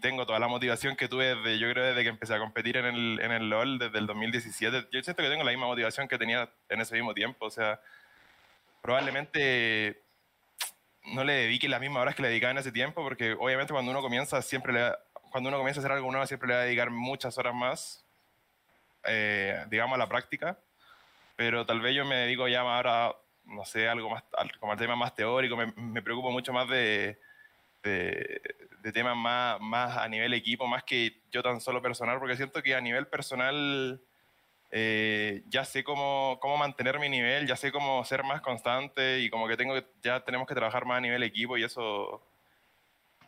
tengo 0.00 0.26
toda 0.26 0.38
la 0.38 0.48
motivación 0.48 0.96
que 0.96 1.08
tuve 1.08 1.34
desde, 1.34 1.58
yo 1.58 1.70
creo, 1.70 1.84
desde 1.84 2.02
que 2.02 2.08
empecé 2.08 2.34
a 2.34 2.38
competir 2.38 2.76
en 2.76 2.84
el, 2.86 3.20
en 3.20 3.32
el 3.32 3.48
LOL 3.50 3.78
desde 3.78 3.98
el 3.98 4.06
2017. 4.06 4.88
Yo 4.92 5.02
siento 5.02 5.22
que 5.22 5.28
tengo 5.28 5.44
la 5.44 5.50
misma 5.50 5.66
motivación 5.66 6.06
que 6.08 6.18
tenía 6.18 6.48
en 6.68 6.80
ese 6.80 6.94
mismo 6.94 7.14
tiempo. 7.14 7.46
O 7.46 7.50
sea, 7.50 7.80
probablemente 8.82 10.02
no 11.14 11.24
le 11.24 11.32
dedique 11.32 11.68
las 11.68 11.80
mismas 11.80 12.02
horas 12.02 12.14
que 12.14 12.22
le 12.22 12.28
dedicaba 12.28 12.52
en 12.52 12.58
ese 12.58 12.72
tiempo, 12.72 13.02
porque 13.02 13.32
obviamente 13.32 13.72
cuando 13.72 13.90
uno 13.90 14.00
comienza 14.00 14.42
siempre 14.42 14.92
cuando 15.30 15.48
uno 15.48 15.58
comienza 15.58 15.80
a 15.80 15.82
hacer 15.82 15.92
algo 15.92 16.10
nuevo 16.10 16.26
siempre 16.26 16.48
le 16.48 16.54
va 16.54 16.60
a 16.60 16.64
dedicar 16.64 16.90
muchas 16.90 17.36
horas 17.36 17.54
más 17.54 18.08
eh, 19.04 19.64
digamos, 19.70 19.94
a 19.94 19.98
la 19.98 20.08
práctica, 20.08 20.58
pero 21.36 21.64
tal 21.64 21.80
vez 21.80 21.94
yo 21.94 22.04
me 22.04 22.16
dedico 22.16 22.48
ya 22.48 22.60
ahora, 22.60 23.14
no 23.44 23.64
sé, 23.64 23.88
algo 23.88 24.10
más, 24.10 24.24
como 24.60 24.72
al 24.72 24.78
tema 24.78 24.96
más 24.96 25.14
teórico, 25.14 25.56
me, 25.56 25.72
me 25.76 26.02
preocupo 26.02 26.30
mucho 26.30 26.52
más 26.52 26.68
de, 26.68 27.18
de, 27.82 28.92
temas 28.92 29.16
más, 29.16 29.60
más 29.60 29.96
a 29.96 30.08
nivel 30.08 30.34
equipo, 30.34 30.66
más 30.66 30.82
que 30.84 31.22
yo 31.30 31.42
tan 31.42 31.60
solo 31.60 31.80
personal, 31.80 32.18
porque 32.18 32.36
siento 32.36 32.62
que 32.62 32.74
a 32.74 32.80
nivel 32.80 33.06
personal 33.06 34.00
eh, 34.70 35.42
ya 35.48 35.64
sé 35.64 35.82
cómo, 35.82 36.38
cómo 36.40 36.56
mantener 36.58 36.98
mi 36.98 37.08
nivel, 37.08 37.46
ya 37.46 37.56
sé 37.56 37.72
cómo 37.72 38.04
ser 38.04 38.22
más 38.24 38.40
constante 38.42 39.20
y 39.20 39.30
como 39.30 39.48
que 39.48 39.56
tengo 39.56 39.74
ya 40.02 40.20
tenemos 40.24 40.46
que 40.46 40.54
trabajar 40.54 40.84
más 40.84 40.98
a 40.98 41.00
nivel 41.00 41.22
equipo 41.22 41.56
y 41.56 41.64
eso 41.64 42.22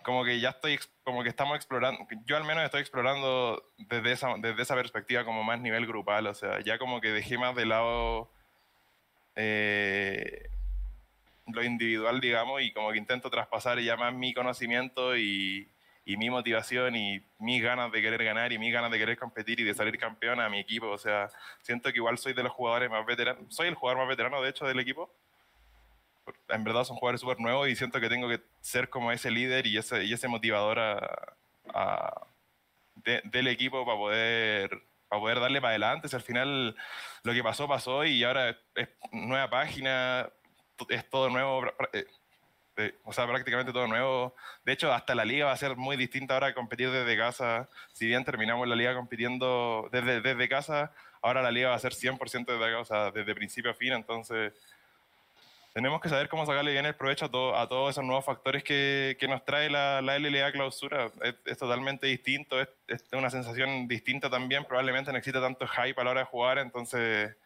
como 0.03 0.25
que 0.25 0.41
ya 0.41 0.51
estoy, 0.51 0.79
como 1.05 1.23
que 1.23 1.29
estamos 1.29 1.57
explorando, 1.57 2.07
yo 2.27 2.37
al 2.37 2.45
menos 2.45 2.65
estoy 2.65 2.81
explorando 2.81 3.63
desde 3.79 4.13
esa, 4.13 4.35
desde 4.39 4.63
esa 4.63 4.75
perspectiva 4.75 5.25
como 5.25 5.43
más 5.45 5.61
nivel 5.61 5.87
grupal, 5.87 6.27
o 6.27 6.35
sea, 6.35 6.61
ya 6.61 6.79
como 6.79 7.01
que 7.01 7.11
dejé 7.11 7.39
más 7.39 7.55
de 7.55 7.67
lado 7.67 8.31
eh, 9.37 10.49
lo 11.47 11.63
individual, 11.63 12.21
digamos, 12.21 12.63
y 12.63 12.73
como 12.73 12.93
que 12.93 12.99
intento 12.99 13.31
traspasar 13.31 13.81
ya 13.81 13.97
más 13.97 14.15
mi 14.15 14.33
conocimiento 14.33 15.17
y, 15.17 15.69
y, 16.05 16.17
mi 16.17 16.31
motivación 16.31 16.97
y 16.97 17.25
mis 17.39 17.63
ganas 17.63 17.93
de 17.93 18.03
querer 18.03 18.25
ganar 18.25 18.53
y 18.53 18.59
mis 18.59 18.73
ganas 18.73 18.91
de 18.91 18.99
querer 18.99 19.19
competir 19.19 19.61
y 19.61 19.65
de 19.65 19.75
salir 19.75 19.99
campeón 19.99 20.41
a 20.41 20.49
mi 20.49 20.59
equipo, 20.59 20.89
o 20.89 20.99
sea, 20.99 21.29
siento 21.63 21.91
que 21.91 21.97
igual 21.97 22.19
soy 22.19 22.33
de 22.33 22.43
los 22.43 22.53
jugadores 22.53 22.91
más 22.91 23.05
veteranos, 23.07 23.55
soy 23.55 23.69
el 23.69 23.75
jugador 23.75 23.99
más 23.99 24.09
veterano 24.09 24.43
de 24.43 24.51
hecho 24.51 24.67
del 24.67 24.81
equipo 24.81 25.11
en 26.49 26.65
verdad 26.65 26.85
son 26.85 26.97
jugadores 26.97 27.21
súper 27.21 27.41
nuevos 27.41 27.69
y 27.69 27.77
siento 27.77 28.01
que 28.01 28.09
tengo 28.09 28.29
que 28.29 28.41
ser 28.61 28.89
como 28.89 29.13
ese 29.13 29.31
líder 29.31 29.67
y 29.67 29.79
ese, 29.79 30.05
y 30.05 30.13
ese 30.13 30.29
motivador 30.29 30.79
a, 30.79 32.27
del 33.05 33.49
equipo 33.49 33.85
para 33.85 33.97
poder, 33.97 34.71
para 35.09 35.21
poder 35.21 35.41
darle 35.41 35.61
para 35.61 35.71
adelante. 35.71 36.09
Si 36.09 36.17
al 36.17 36.23
final 36.23 36.77
lo 37.23 37.33
que 37.33 37.43
pasó, 37.43 37.69
pasó 37.69 38.05
y 38.05 38.23
ahora 38.25 38.57
es 38.75 38.89
nueva 39.13 39.49
página, 39.49 40.29
es 40.89 41.09
todo 41.09 41.31
nuevo. 41.31 41.65
O 43.05 43.13
sea, 43.13 43.27
prácticamente 43.27 43.73
todo 43.73 43.87
nuevo. 43.87 44.35
De 44.65 44.73
hecho, 44.73 44.93
hasta 44.93 45.15
la 45.15 45.25
liga 45.25 45.47
va 45.47 45.53
a 45.53 45.57
ser 45.57 45.77
muy 45.77 45.97
distinta 45.97 46.35
ahora 46.35 46.55
competir 46.55 46.91
desde 46.91 47.17
casa. 47.17 47.69
Si 47.93 48.07
bien 48.07 48.25
terminamos 48.25 48.67
la 48.69 48.77
liga 48.77 48.95
compitiendo 48.95 49.89
desde, 49.93 50.21
desde 50.21 50.49
casa, 50.49 50.93
ahora 51.23 51.43
la 51.43 51.51
liga 51.51 51.71
va 51.71 51.77
a 51.77 51.79
ser 51.79 51.93
100% 51.93 52.47
desde 52.47 52.73
casa, 52.77 53.11
desde 53.11 53.35
principio 53.35 53.71
a 53.71 53.75
fin. 53.75 53.93
Entonces, 53.93 54.53
tenemos 55.73 56.01
que 56.01 56.09
saber 56.09 56.29
cómo 56.29 56.45
sacarle 56.47 56.73
bien 56.73 56.87
el 56.87 56.97
provecho 56.97 57.27
a, 57.27 57.63
a 57.63 57.69
todos 57.69 57.91
esos 57.91 58.05
nuevos 58.05 58.25
factores 58.25 58.65
que, 58.65 59.17
que 59.21 59.29
nos 59.29 59.45
trae 59.45 59.71
la, 59.71 60.03
la, 60.03 60.19
LLA 60.19 60.51
clausura. 60.53 61.11
Es, 61.45 61.59
totalmente 61.59 62.07
distinto, 62.07 62.61
es, 62.61 62.69
es, 62.89 63.05
una 63.13 63.31
sensación 63.31 63.87
distinta 63.87 64.29
también, 64.29 64.65
probablemente 64.65 65.13
no 65.13 65.19
existe 65.19 65.41
tanto 65.41 65.67
hype 65.69 66.01
a 66.01 66.05
la 66.05 66.11
hora 66.11 66.21
de 66.21 66.27
jugar, 66.27 66.59
entonces 66.59 67.37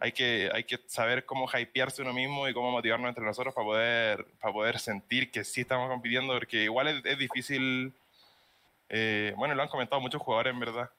hay 0.00 0.12
que, 0.12 0.50
hay 0.52 0.64
que 0.64 0.78
saber 0.86 1.24
cómo 1.24 1.48
hypearse 1.48 2.02
uno 2.02 2.12
mismo 2.12 2.48
y 2.48 2.54
cómo 2.54 2.70
motivarnos 2.70 3.08
entre 3.08 3.24
nosotros 3.24 3.54
para 3.54 3.64
poder, 3.64 4.26
para 4.40 4.52
poder 4.52 4.78
sentir 4.78 5.30
que 5.30 5.44
sí 5.44 5.62
estamos 5.62 5.88
compitiendo, 5.88 6.34
porque 6.34 6.64
igual 6.64 6.88
es, 6.88 7.04
es 7.04 7.18
difícil, 7.18 7.92
eh, 8.88 9.32
bueno, 9.36 9.54
lo 9.54 9.62
han 9.62 9.68
comentado 9.68 10.00
muchos 10.00 10.22
jugadores 10.22 10.52
en 10.52 10.60
verdad. 10.60 10.90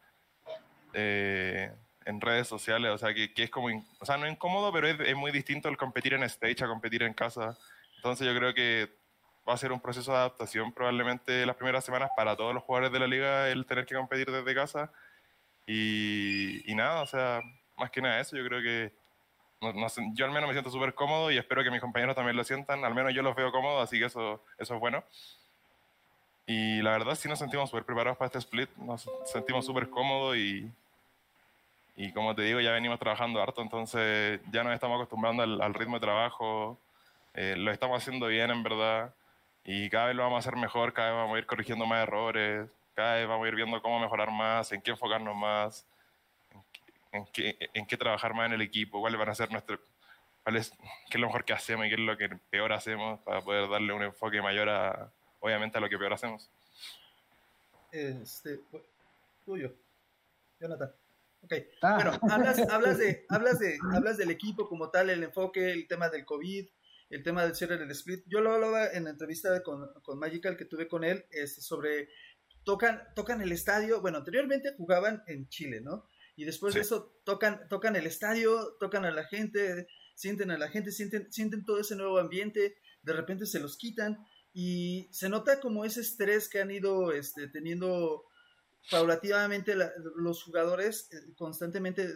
Eh, 0.93 1.71
en 2.05 2.19
redes 2.19 2.47
sociales, 2.47 2.91
o 2.91 2.97
sea, 2.97 3.13
que, 3.13 3.33
que 3.33 3.43
es 3.43 3.49
como, 3.49 3.67
o 3.99 4.05
sea, 4.05 4.17
no 4.17 4.27
incómodo, 4.27 4.73
pero 4.73 4.87
es, 4.87 4.99
es, 4.99 5.15
muy 5.15 5.31
distinto 5.31 5.69
el 5.69 5.77
competir 5.77 6.13
en 6.13 6.23
stage 6.23 6.63
a 6.63 6.67
competir 6.67 7.03
en 7.03 7.13
casa. 7.13 7.57
Entonces 7.97 8.25
yo 8.25 8.35
creo 8.35 8.53
que 8.53 8.89
va 9.47 9.53
a 9.53 9.57
ser 9.57 9.71
un 9.71 9.79
proceso 9.79 10.11
de 10.11 10.17
adaptación 10.17 10.73
probablemente 10.73 11.45
las 11.45 11.55
primeras 11.55 11.85
semanas 11.85 12.09
para 12.15 12.35
todos 12.35 12.53
los 12.53 12.63
jugadores 12.63 12.91
de 12.91 12.99
la 12.99 13.07
liga 13.07 13.49
el 13.49 13.65
tener 13.65 13.85
que 13.85 13.95
competir 13.95 14.31
desde 14.31 14.55
casa. 14.55 14.91
Y, 15.67 16.63
y 16.71 16.75
nada, 16.75 17.01
o 17.01 17.05
sea, 17.05 17.41
más 17.79 17.91
que 17.91 18.01
nada 18.01 18.19
eso, 18.19 18.35
yo 18.37 18.45
creo 18.45 18.61
que 18.61 18.91
no, 19.61 19.73
no, 19.73 19.87
yo 20.13 20.25
al 20.25 20.31
menos 20.31 20.47
me 20.47 20.53
siento 20.53 20.69
súper 20.69 20.93
cómodo 20.93 21.31
y 21.31 21.37
espero 21.37 21.63
que 21.63 21.71
mis 21.71 21.81
compañeros 21.81 22.15
también 22.15 22.37
lo 22.37 22.43
sientan, 22.43 22.85
al 22.85 22.95
menos 22.95 23.13
yo 23.13 23.21
los 23.21 23.35
veo 23.35 23.51
cómodos, 23.51 23.83
así 23.83 23.99
que 23.99 24.05
eso, 24.05 24.41
eso 24.57 24.75
es 24.75 24.79
bueno. 24.79 25.03
Y 26.45 26.81
la 26.81 26.91
verdad 26.91 27.15
sí 27.15 27.29
nos 27.29 27.39
sentimos 27.39 27.69
súper 27.69 27.85
preparados 27.85 28.17
para 28.17 28.27
este 28.27 28.39
split, 28.39 28.69
nos 28.77 29.07
sentimos 29.25 29.65
súper 29.65 29.89
cómodos 29.89 30.37
y, 30.37 30.71
y 31.95 32.11
como 32.13 32.33
te 32.33 32.43
digo, 32.43 32.59
ya 32.59 32.71
venimos 32.71 32.99
trabajando 32.99 33.41
harto, 33.41 33.61
entonces 33.61 34.39
ya 34.51 34.63
nos 34.63 34.73
estamos 34.73 34.95
acostumbrando 34.95 35.43
al, 35.43 35.73
ritmo 35.73 35.97
de 35.97 35.99
trabajo, 35.99 36.79
eh, 37.33 37.55
lo 37.57 37.71
estamos 37.71 38.01
haciendo 38.01 38.27
bien 38.27 38.49
en 38.49 38.63
verdad, 38.63 39.13
y 39.65 39.89
cada 39.89 40.07
vez 40.07 40.15
lo 40.15 40.23
vamos 40.23 40.37
a 40.37 40.39
hacer 40.39 40.59
mejor, 40.59 40.93
cada 40.93 41.09
vez 41.09 41.17
vamos 41.17 41.35
a 41.35 41.39
ir 41.39 41.45
corrigiendo 41.45 41.85
más 41.85 42.01
errores, 42.01 42.67
cada 42.95 43.15
vez 43.15 43.27
vamos 43.27 43.45
a 43.45 43.49
ir 43.49 43.55
viendo 43.55 43.81
cómo 43.81 43.99
mejorar 43.99 44.31
más, 44.31 44.71
en 44.71 44.81
qué 44.81 44.91
enfocarnos 44.91 45.35
más, 45.35 45.85
en 47.11 47.25
qué, 47.33 47.57
en 47.73 47.85
qué, 47.85 47.97
trabajar 47.97 48.33
más 48.33 48.47
en 48.47 48.53
el 48.53 48.61
equipo, 48.61 48.99
cuáles 48.99 49.19
van 49.19 49.29
a 49.29 49.35
ser 49.35 49.51
nuestros, 49.51 49.79
cuál 50.43 50.57
es, 50.57 50.71
qué 51.09 51.17
es 51.17 51.19
lo 51.19 51.27
mejor 51.27 51.45
que 51.45 51.53
hacemos 51.53 51.85
y 51.85 51.89
qué 51.89 51.95
es 51.95 52.01
lo 52.01 52.17
que 52.17 52.29
peor 52.49 52.73
hacemos 52.73 53.19
para 53.21 53.41
poder 53.41 53.69
darle 53.69 53.93
un 53.93 54.03
enfoque 54.03 54.41
mayor 54.41 54.69
a, 54.69 55.11
obviamente, 55.39 55.77
a 55.77 55.81
lo 55.81 55.89
que 55.89 55.97
peor 55.97 56.13
hacemos. 56.13 56.49
Este, 57.91 58.59
tuyo, 59.45 59.73
Jonathan. 60.59 60.91
Ok, 61.41 61.53
ah. 61.81 61.95
bueno, 61.95 62.19
hablas, 62.29 62.59
hablas, 62.69 62.97
de, 62.97 63.25
hablas, 63.29 63.59
de, 63.59 63.77
hablas 63.93 64.17
del 64.17 64.29
equipo 64.29 64.67
como 64.67 64.89
tal, 64.89 65.09
el 65.09 65.23
enfoque, 65.23 65.71
el 65.71 65.87
tema 65.87 66.09
del 66.09 66.25
COVID, 66.25 66.67
el 67.09 67.23
tema 67.23 67.43
del 67.43 67.55
cierre 67.55 67.77
del 67.77 67.91
split. 67.91 68.23
Yo 68.27 68.41
lo 68.41 68.53
hablaba 68.53 68.87
en 68.91 69.05
la 69.05 69.11
entrevista 69.11 69.63
con, 69.63 69.93
con 70.03 70.19
Magical 70.19 70.57
que 70.57 70.65
tuve 70.65 70.87
con 70.87 71.03
él 71.03 71.25
este, 71.31 71.61
sobre 71.61 72.09
tocan, 72.63 73.01
tocan 73.15 73.41
el 73.41 73.51
estadio, 73.51 74.01
bueno, 74.01 74.19
anteriormente 74.19 74.73
jugaban 74.77 75.23
en 75.27 75.47
Chile, 75.49 75.81
¿no? 75.81 76.05
Y 76.39 76.45
después 76.45 76.73
de 76.73 76.79
eso 76.79 77.19
tocan, 77.25 77.67
tocan 77.67 77.97
el 77.97 78.05
estadio, 78.05 78.77
tocan 78.79 79.03
a 79.03 79.11
la 79.11 79.25
gente, 79.25 79.89
sienten 80.15 80.51
a 80.51 80.57
la 80.57 80.69
gente, 80.69 80.93
sienten, 80.93 81.29
sienten 81.33 81.65
todo 81.65 81.81
ese 81.81 81.97
nuevo 81.97 82.17
ambiente, 82.17 82.77
de 83.01 83.11
repente 83.11 83.45
se 83.45 83.59
los 83.59 83.75
quitan 83.75 84.25
y 84.53 85.09
se 85.11 85.27
nota 85.27 85.59
como 85.59 85.83
ese 85.83 85.99
estrés 85.99 86.47
que 86.47 86.61
han 86.61 86.71
ido 86.71 87.11
este, 87.11 87.49
teniendo 87.49 88.23
paulativamente 88.89 89.75
los 90.15 90.41
jugadores 90.41 91.09
eh, 91.11 91.17
constantemente 91.37 92.07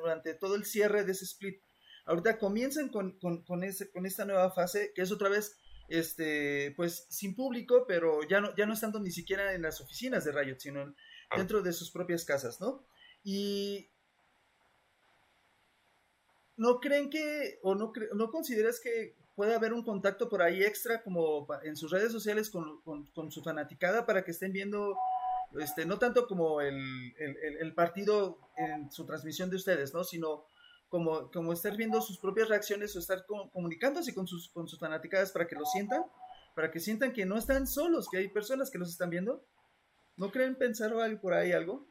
durante 0.00 0.34
todo 0.34 0.54
el 0.54 0.64
cierre 0.64 1.02
de 1.02 1.10
ese 1.10 1.24
split. 1.24 1.60
Ahorita 2.06 2.38
comienzan 2.38 2.88
con, 2.88 3.18
con, 3.18 3.64
ese, 3.64 3.90
con 3.90 4.06
esta 4.06 4.24
nueva 4.24 4.52
fase, 4.52 4.92
que 4.94 5.02
es 5.02 5.10
otra 5.10 5.28
vez, 5.28 5.56
este, 5.88 6.72
pues 6.76 7.04
sin 7.10 7.34
público, 7.34 7.84
pero 7.88 8.20
ya 8.28 8.40
no, 8.40 8.54
ya 8.54 8.64
no 8.64 8.74
estando 8.74 9.00
ni 9.00 9.10
siquiera 9.10 9.54
en 9.54 9.62
las 9.62 9.80
oficinas 9.80 10.24
de 10.24 10.30
Riot, 10.30 10.60
sino 10.60 10.82
ah. 10.82 11.36
dentro 11.36 11.62
de 11.62 11.72
sus 11.72 11.90
propias 11.90 12.24
casas, 12.24 12.60
¿no? 12.60 12.86
Y 13.24 13.88
¿no 16.56 16.80
creen 16.80 17.10
que, 17.10 17.58
o 17.62 17.74
no, 17.74 17.92
no 18.14 18.30
consideras 18.30 18.80
que 18.80 19.16
puede 19.34 19.54
haber 19.54 19.72
un 19.72 19.82
contacto 19.82 20.28
por 20.28 20.42
ahí 20.42 20.62
extra 20.62 21.02
como 21.02 21.46
en 21.62 21.76
sus 21.76 21.90
redes 21.90 22.12
sociales 22.12 22.50
con, 22.50 22.80
con, 22.82 23.30
su 23.30 23.42
fanaticada 23.42 24.04
para 24.06 24.24
que 24.24 24.30
estén 24.30 24.52
viendo, 24.52 24.96
este, 25.58 25.86
no 25.86 25.98
tanto 25.98 26.26
como 26.26 26.60
el, 26.60 27.14
el, 27.18 27.74
partido 27.74 28.38
en 28.56 28.90
su 28.92 29.06
transmisión 29.06 29.50
de 29.50 29.56
ustedes, 29.56 29.94
¿no? 29.94 30.04
Sino 30.04 30.44
como, 30.88 31.30
como 31.30 31.52
estar 31.52 31.76
viendo 31.76 32.02
sus 32.02 32.18
propias 32.18 32.48
reacciones 32.48 32.94
o 32.94 32.98
estar 32.98 33.24
comunicándose 33.26 34.14
con 34.14 34.26
sus, 34.26 34.50
con 34.50 34.68
sus 34.68 34.78
fanaticadas 34.78 35.32
para 35.32 35.46
que 35.46 35.56
lo 35.56 35.64
sientan, 35.64 36.04
para 36.54 36.70
que 36.70 36.80
sientan 36.80 37.12
que 37.12 37.24
no 37.24 37.38
están 37.38 37.66
solos, 37.66 38.08
que 38.10 38.18
hay 38.18 38.28
personas 38.28 38.70
que 38.70 38.78
los 38.78 38.90
están 38.90 39.08
viendo. 39.08 39.44
¿No 40.16 40.30
creen 40.30 40.54
pensar 40.56 40.92
algo 40.92 41.20
por 41.20 41.32
ahí 41.32 41.52
algo? 41.52 41.86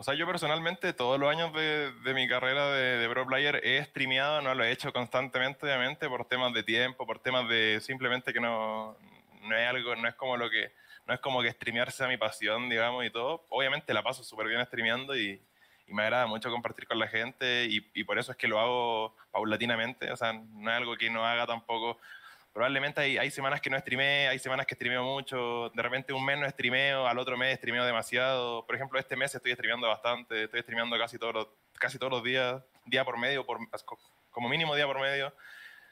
O 0.00 0.04
sea, 0.04 0.14
yo 0.14 0.28
personalmente 0.28 0.92
todos 0.92 1.18
los 1.18 1.28
años 1.28 1.52
de, 1.52 1.90
de 1.90 2.14
mi 2.14 2.28
carrera 2.28 2.70
de, 2.70 2.98
de, 2.98 3.08
Pro 3.08 3.26
Player 3.26 3.60
he 3.64 3.84
streameado, 3.84 4.40
no 4.40 4.54
lo 4.54 4.62
he 4.62 4.70
hecho 4.70 4.92
constantemente, 4.92 5.66
obviamente, 5.66 6.08
por 6.08 6.24
temas 6.24 6.54
de 6.54 6.62
tiempo, 6.62 7.04
por 7.04 7.18
temas 7.18 7.48
de 7.48 7.80
simplemente 7.80 8.32
que 8.32 8.38
no, 8.38 8.96
no 9.42 9.56
es 9.56 9.68
algo, 9.68 9.96
no 9.96 10.06
es 10.06 10.14
como 10.14 10.36
lo 10.36 10.48
que, 10.48 10.70
no 11.04 11.14
es 11.14 11.18
como 11.18 11.42
que 11.42 11.50
streamear 11.50 11.90
sea 11.90 12.06
mi 12.06 12.16
pasión, 12.16 12.68
digamos, 12.68 13.04
y 13.04 13.10
todo. 13.10 13.44
Obviamente 13.48 13.92
la 13.92 14.04
paso 14.04 14.22
súper 14.22 14.46
bien 14.46 14.64
streameando 14.64 15.16
y, 15.16 15.42
y, 15.88 15.92
me 15.92 16.04
agrada 16.04 16.28
mucho 16.28 16.48
compartir 16.48 16.86
con 16.86 17.00
la 17.00 17.08
gente 17.08 17.64
y, 17.64 17.84
y, 17.92 18.04
por 18.04 18.20
eso 18.20 18.30
es 18.30 18.38
que 18.38 18.46
lo 18.46 18.60
hago 18.60 19.16
paulatinamente, 19.32 20.12
o 20.12 20.16
sea, 20.16 20.32
no 20.32 20.70
es 20.70 20.76
algo 20.76 20.96
que 20.96 21.10
no 21.10 21.26
haga 21.26 21.44
tampoco 21.44 21.98
probablemente 22.52 23.00
hay, 23.00 23.18
hay 23.18 23.30
semanas 23.30 23.60
que 23.60 23.70
no 23.70 23.78
streamé, 23.78 24.28
hay 24.28 24.38
semanas 24.38 24.66
que 24.66 24.74
streameo 24.74 25.02
mucho, 25.02 25.70
de 25.70 25.82
repente 25.82 26.12
un 26.12 26.24
mes 26.24 26.38
no 26.38 26.48
streameo, 26.48 27.06
al 27.06 27.18
otro 27.18 27.36
mes 27.36 27.56
streameo 27.56 27.84
demasiado. 27.84 28.66
Por 28.66 28.74
ejemplo, 28.74 28.98
este 28.98 29.16
mes 29.16 29.34
estoy 29.34 29.52
streameando 29.52 29.88
bastante, 29.88 30.44
estoy 30.44 30.62
streameando 30.62 30.98
casi 30.98 31.18
todos 31.18 31.34
los, 31.34 31.48
casi 31.74 31.98
todos 31.98 32.12
los 32.12 32.24
días, 32.24 32.62
día 32.84 33.04
por 33.04 33.18
medio, 33.18 33.46
por, 33.46 33.58
como 34.30 34.48
mínimo 34.48 34.74
día 34.74 34.86
por 34.86 35.00
medio. 35.00 35.32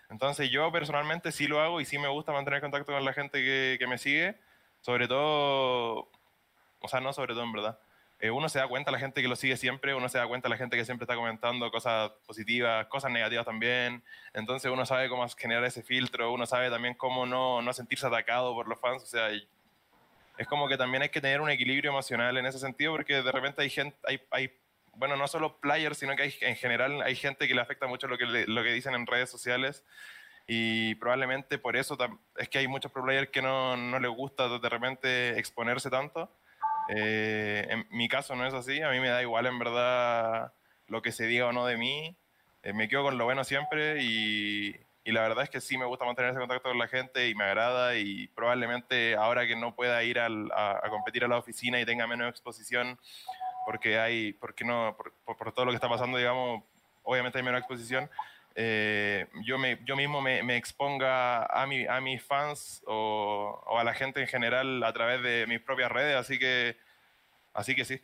Entonces 0.08 0.50
yo 0.50 0.70
personalmente 0.70 1.32
sí 1.32 1.46
lo 1.46 1.60
hago 1.60 1.80
y 1.80 1.84
sí 1.84 1.98
me 1.98 2.08
gusta 2.08 2.32
mantener 2.32 2.60
contacto 2.60 2.92
con 2.92 3.04
la 3.04 3.12
gente 3.12 3.42
que, 3.42 3.76
que 3.78 3.86
me 3.86 3.98
sigue, 3.98 4.38
sobre 4.80 5.08
todo, 5.08 6.10
o 6.80 6.88
sea, 6.88 7.00
no 7.00 7.12
sobre 7.12 7.34
todo 7.34 7.42
en 7.42 7.52
verdad, 7.52 7.78
eh, 8.18 8.30
uno 8.30 8.48
se 8.48 8.58
da 8.58 8.66
cuenta, 8.66 8.90
la 8.90 8.98
gente 8.98 9.20
que 9.20 9.28
lo 9.28 9.36
sigue 9.36 9.56
siempre, 9.56 9.94
uno 9.94 10.08
se 10.08 10.16
da 10.16 10.26
cuenta, 10.26 10.48
la 10.48 10.56
gente 10.56 10.76
que 10.76 10.86
siempre 10.86 11.04
está 11.04 11.14
comentando 11.14 11.70
cosas 11.70 12.10
positivas, 12.26 12.86
cosas 12.86 13.10
negativas 13.10 13.44
también. 13.44 14.02
Entonces 14.32 14.70
uno 14.70 14.86
sabe 14.86 15.08
cómo 15.10 15.28
generar 15.28 15.64
ese 15.64 15.82
filtro, 15.82 16.32
uno 16.32 16.46
sabe 16.46 16.70
también 16.70 16.94
cómo 16.94 17.26
no, 17.26 17.60
no 17.60 17.72
sentirse 17.74 18.06
atacado 18.06 18.54
por 18.54 18.68
los 18.68 18.80
fans. 18.80 19.02
O 19.02 19.06
sea, 19.06 19.28
es 19.30 20.46
como 20.48 20.66
que 20.66 20.78
también 20.78 21.02
hay 21.02 21.10
que 21.10 21.20
tener 21.20 21.42
un 21.42 21.50
equilibrio 21.50 21.90
emocional 21.90 22.36
en 22.38 22.46
ese 22.46 22.58
sentido, 22.58 22.92
porque 22.92 23.22
de 23.22 23.32
repente 23.32 23.60
hay 23.60 23.70
gente, 23.70 23.98
hay, 24.04 24.20
hay 24.30 24.50
bueno, 24.94 25.16
no 25.16 25.28
solo 25.28 25.58
players, 25.60 25.98
sino 25.98 26.16
que 26.16 26.22
hay, 26.22 26.34
en 26.40 26.56
general 26.56 27.02
hay 27.02 27.16
gente 27.16 27.46
que 27.46 27.54
le 27.54 27.60
afecta 27.60 27.86
mucho 27.86 28.08
lo 28.08 28.16
que, 28.16 28.24
lo 28.24 28.62
que 28.62 28.72
dicen 28.72 28.94
en 28.94 29.06
redes 29.06 29.30
sociales. 29.30 29.84
Y 30.48 30.94
probablemente 30.94 31.58
por 31.58 31.76
eso 31.76 31.98
es 32.36 32.48
que 32.48 32.58
hay 32.58 32.68
muchos 32.68 32.92
pro 32.92 33.02
players 33.04 33.30
que 33.30 33.42
no, 33.42 33.76
no 33.76 33.98
les 33.98 34.10
gusta 34.10 34.58
de 34.58 34.68
repente 34.68 35.38
exponerse 35.38 35.90
tanto 35.90 36.32
eh, 36.88 37.66
en 37.68 37.86
mi 37.90 38.08
caso 38.08 38.36
no 38.36 38.46
es 38.46 38.54
así, 38.54 38.80
a 38.82 38.90
mí 38.90 39.00
me 39.00 39.08
da 39.08 39.22
igual 39.22 39.46
en 39.46 39.58
verdad 39.58 40.52
lo 40.88 41.02
que 41.02 41.12
se 41.12 41.26
diga 41.26 41.46
o 41.46 41.52
no 41.52 41.66
de 41.66 41.76
mí, 41.76 42.16
eh, 42.62 42.72
me 42.72 42.88
quedo 42.88 43.02
con 43.02 43.18
lo 43.18 43.24
bueno 43.24 43.44
siempre 43.44 44.02
y, 44.02 44.74
y, 45.04 45.12
la 45.12 45.22
verdad 45.22 45.44
es 45.44 45.50
que 45.50 45.60
sí 45.60 45.78
me 45.78 45.84
gusta 45.84 46.04
mantener 46.04 46.30
ese 46.30 46.40
contacto 46.40 46.68
con 46.68 46.78
la 46.78 46.88
gente 46.88 47.28
y 47.28 47.34
me 47.34 47.44
agrada 47.44 47.96
y 47.96 48.28
probablemente 48.28 49.16
ahora 49.16 49.46
que 49.46 49.56
no 49.56 49.74
pueda 49.74 50.02
ir 50.04 50.18
al, 50.18 50.50
a, 50.52 50.80
competir 50.90 51.24
a 51.24 51.28
la 51.28 51.38
oficina 51.38 51.80
y 51.80 51.86
tenga 51.86 52.06
menos 52.06 52.28
exposición 52.30 52.98
porque 53.64 53.98
hay, 53.98 54.32
porque 54.34 54.64
no, 54.64 54.96
por, 54.96 55.12
por 55.36 55.52
todo 55.52 55.64
lo 55.64 55.72
que 55.72 55.76
está 55.76 55.88
pasando, 55.88 56.18
digamos, 56.18 56.62
obviamente 57.02 57.38
hay 57.38 57.44
menos 57.44 57.60
exposición, 57.60 58.08
eh, 58.58 59.28
yo, 59.44 59.58
me, 59.58 59.78
yo 59.84 59.96
mismo 59.96 60.22
me, 60.22 60.42
me, 60.42 60.56
exponga 60.56 61.44
a, 61.44 61.66
mi, 61.66 61.86
a 61.86 62.00
mis 62.00 62.22
fans 62.22 62.82
o, 62.86 63.62
o, 63.66 63.78
a 63.78 63.84
la 63.84 63.92
gente 63.92 64.22
en 64.22 64.28
general 64.28 64.82
a 64.82 64.94
través 64.94 65.22
de 65.22 65.46
mis 65.46 65.60
propias 65.60 65.92
redes, 65.92 66.16
así 66.16 66.38
que, 66.38 66.78
así 67.52 67.76
que 67.76 67.84
sí. 67.84 68.00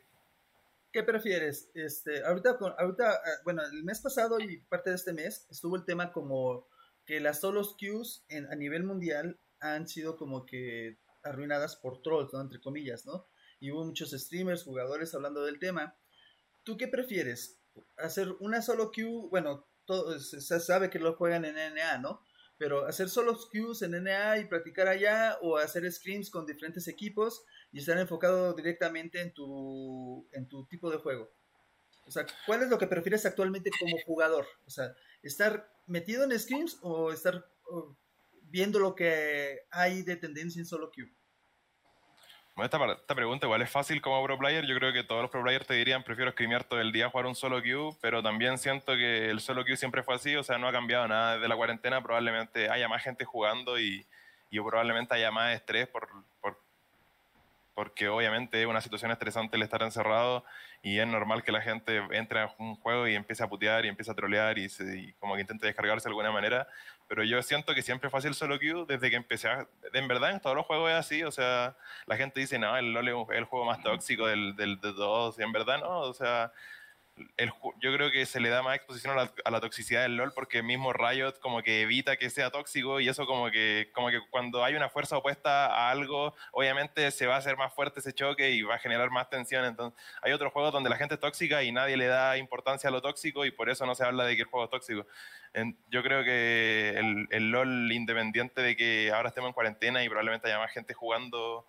¿Qué 0.93 1.03
prefieres? 1.03 1.71
Este, 1.75 2.23
ahorita, 2.23 2.59
ahorita, 2.79 3.15
eh, 3.15 3.41
bueno, 3.45 3.63
el 3.63 3.83
mes 3.83 4.03
pasado 4.03 4.39
y 4.41 4.59
parte 4.59 4.91
de 4.91 4.97
este 4.97 5.15
mes 5.15 5.47
estuvo 5.51 5.75
el 5.75 5.87
tema 5.87 6.13
como 6.13 6.69
que 7.07 7.19
las 7.19 7.41
solos 7.41 7.75
queues 7.79 8.27
en, 8.29 8.45
a 8.53 8.55
nivel 8.55 8.85
mundial 8.85 9.41
han 9.61 9.89
sido 9.89 10.19
como 10.19 10.45
que 10.45 10.99
arruinadas 11.23 11.77
por 11.77 12.03
trolls, 12.03 12.35
¿no? 12.35 12.43
Entre 12.43 12.61
comillas, 12.61 13.07
¿no? 13.07 13.27
Y 13.59 13.71
hubo 13.71 13.87
muchos 13.87 14.11
streamers, 14.11 14.65
jugadores 14.65 15.15
hablando 15.15 15.47
del 15.47 15.59
tema. 15.59 15.97
¿Tú 16.63 16.77
qué 16.77 16.89
prefieres? 16.89 17.59
¿Hacer 17.97 18.29
una 18.41 18.61
solo 18.61 18.91
queue? 18.91 19.29
Bueno, 19.31 19.67
se 20.19 20.61
sabe 20.61 20.91
que 20.91 20.99
lo 20.99 21.15
juegan 21.15 21.45
en 21.45 21.57
NA, 21.75 21.99
¿no? 21.99 22.23
Pero 22.59 22.87
hacer 22.87 23.09
solo 23.09 23.39
queues 23.51 23.83
en 23.83 24.03
NA 24.03 24.39
y 24.39 24.45
practicar 24.47 24.89
allá 24.89 25.39
o 25.43 25.57
hacer 25.57 25.91
screens 25.91 26.31
con 26.31 26.47
diferentes 26.47 26.87
equipos 26.89 27.45
y 27.73 27.79
estar 27.79 27.99
enfocado 27.99 28.55
directamente 28.55 29.21
en 29.21 29.33
tu, 29.33 30.29
en 30.33 30.49
tu 30.49 30.67
tipo 30.67 30.91
de 30.91 30.99
juego. 30.99 31.33
O 32.07 32.11
sea, 32.11 32.27
¿cuál 32.47 32.63
es 32.63 32.69
lo 32.69 32.79
que 32.79 32.87
prefieres 32.87 33.25
actualmente 33.27 33.71
como 33.79 33.97
jugador? 34.05 34.47
O 34.67 34.71
sea, 34.71 34.95
¿estar 35.23 35.73
metido 35.87 36.25
en 36.25 36.39
screens 36.39 36.79
o 36.83 37.13
estar 37.13 37.47
viendo 38.43 38.79
lo 38.79 38.95
que 38.95 39.61
hay 39.71 40.03
de 40.03 40.17
tendencia 40.17 40.61
en 40.61 40.67
solo 40.67 40.91
queue? 40.91 41.13
Bueno, 42.55 42.67
esta, 42.67 42.93
esta, 42.93 43.15
pregunta 43.15 43.47
igual 43.47 43.63
es 43.63 43.71
fácil 43.71 44.03
como 44.03 44.23
pro 44.25 44.39
player. 44.39 44.67
Yo 44.67 44.75
creo 44.77 44.93
que 44.93 45.05
todos 45.05 45.23
los 45.23 45.31
pro 45.31 45.43
players 45.43 45.67
te 45.67 45.75
dirían 45.75 46.03
prefiero 46.03 46.33
screamear 46.33 46.65
todo 46.65 46.81
el 46.81 46.93
día 46.93 47.09
jugar 47.09 47.27
un 47.27 47.35
solo 47.35 47.63
queue, 47.63 47.97
pero 48.03 48.23
también 48.23 48.59
siento 48.59 48.95
que 48.95 49.31
el 49.31 49.41
solo 49.41 49.65
queue 49.65 49.77
siempre 49.77 50.03
fue 50.03 50.17
así, 50.17 50.37
o 50.37 50.43
sea, 50.43 50.59
no 50.59 50.69
ha 50.69 50.73
cambiado 50.73 51.09
nada 51.09 51.35
desde 51.35 51.49
la 51.49 51.57
cuarentena. 51.57 52.03
Probablemente 52.03 52.69
haya 52.69 52.89
más 52.89 53.03
gente 53.03 53.25
jugando 53.25 53.81
y, 53.81 54.07
y 54.51 54.61
probablemente 54.61 55.15
haya 55.15 55.31
más 55.31 55.55
estrés 55.55 55.89
por, 55.89 56.09
por 56.41 56.59
porque 57.75 58.09
obviamente 58.09 58.61
es 58.61 58.67
una 58.67 58.81
situación 58.81 59.11
estresante 59.11 59.57
el 59.57 59.63
estar 59.63 59.83
encerrado 59.83 60.45
y 60.83 60.99
es 60.99 61.07
normal 61.07 61.43
que 61.43 61.53
la 61.53 61.63
gente 61.63 62.03
entre 62.11 62.41
a 62.41 62.55
un 62.59 62.77
juego 62.77 63.09
y 63.09 63.15
empiece 63.15 63.43
a 63.43 63.49
putear 63.49 63.85
y 63.85 63.89
empiece 63.89 64.11
a 64.11 64.15
trolear 64.15 64.59
y, 64.59 64.69
como 65.19 65.35
que 65.35 65.41
intente 65.41 65.67
descargarse 65.67 66.05
de 66.05 66.11
alguna 66.11 66.31
manera. 66.31 66.67
Pero 67.13 67.25
yo 67.25 67.43
siento 67.43 67.75
que 67.75 67.83
siempre 67.83 68.09
fue 68.09 68.21
así 68.21 68.33
solo 68.33 68.59
queue 68.59 68.87
desde 68.89 69.11
que 69.11 69.17
empecé 69.17 69.47
a... 69.47 69.69
En 69.93 70.09
verdad, 70.09 70.31
en 70.31 70.41
todos 70.41 70.57
los 70.57 70.65
juegos 70.65 70.93
es 70.93 70.97
así, 70.97 71.23
o 71.23 71.31
sea, 71.31 71.77
la 72.07 72.17
gente 72.17 72.41
dice, 72.41 72.59
no, 72.59 72.75
el 72.75 72.95
LoL 72.95 73.07
es 73.07 73.37
el 73.37 73.45
juego 73.45 73.67
más 73.67 73.83
tóxico 73.83 74.27
del, 74.27 74.57
del, 74.57 74.81
de 74.81 74.95
todos, 74.95 75.39
y 75.39 75.43
en 75.43 75.53
verdad 75.53 75.79
no, 75.79 75.99
o 76.01 76.15
sea, 76.15 76.55
yo 77.81 77.93
creo 77.95 78.11
que 78.11 78.25
se 78.25 78.41
le 78.41 78.49
da 78.49 78.63
más 78.63 78.77
exposición 78.77 79.19
a 79.19 79.51
la, 79.51 79.61
toxicidad 79.61 80.03
del 80.03 80.17
LOL 80.17 80.33
porque 80.33 80.63
mismo 80.63 80.93
Riot 80.93 81.35
como 81.41 81.63
que 81.63 81.83
evita 81.83 82.17
que 82.17 82.31
sea 82.31 82.51
tóxico 82.51 83.01
y 83.01 83.09
eso 83.09 83.27
como 83.27 83.51
que, 83.51 83.91
como 83.93 84.09
que 84.09 84.21
cuando 84.31 84.65
hay 84.65 84.75
una 84.75 84.89
fuerza 84.89 85.19
opuesta 85.19 85.67
a 85.67 85.91
algo, 85.91 86.35
obviamente 86.53 87.11
se 87.11 87.27
va 87.27 87.35
a 87.35 87.39
hacer 87.39 87.57
más 87.57 87.73
fuerte 87.75 88.01
ese 88.01 88.15
choque 88.15 88.51
y 88.53 88.63
va 88.63 88.77
a 88.77 88.79
generar 88.79 89.11
más 89.11 89.29
tensión. 89.29 89.65
Entonces, 89.65 90.01
hay 90.23 90.33
otros 90.33 90.53
juegos 90.53 90.73
donde 90.73 90.89
la 90.89 90.97
gente 90.97 91.15
es 91.15 91.21
tóxica 91.21 91.63
y 91.63 91.71
nadie 91.71 91.97
le 91.97 92.07
da 92.07 92.39
importancia 92.39 92.89
a 92.89 92.93
lo 92.93 93.03
tóxico 93.03 93.45
y 93.45 93.51
por 93.51 93.69
eso 93.69 93.85
no 93.85 93.95
se 93.95 94.05
habla 94.05 94.25
de 94.25 94.35
que 94.37 94.43
el 94.43 94.49
juego 94.49 94.65
es 94.65 94.71
tóxico. 94.71 95.07
yo 95.91 96.03
creo 96.03 96.25
que 96.25 96.95
el, 96.97 97.29
el, 97.31 97.51
LOL, 97.51 97.93
independiente 97.93 98.63
de 98.63 98.75
que 98.77 99.13
ahora 99.13 99.29
estemos 99.29 99.49
en 99.49 99.55
cuarentena 99.55 100.03
y 100.03 100.09
probablemente 100.09 100.49
haya 100.49 100.59
más 100.59 100.73
gente 100.73 100.95
jugando, 100.95 101.67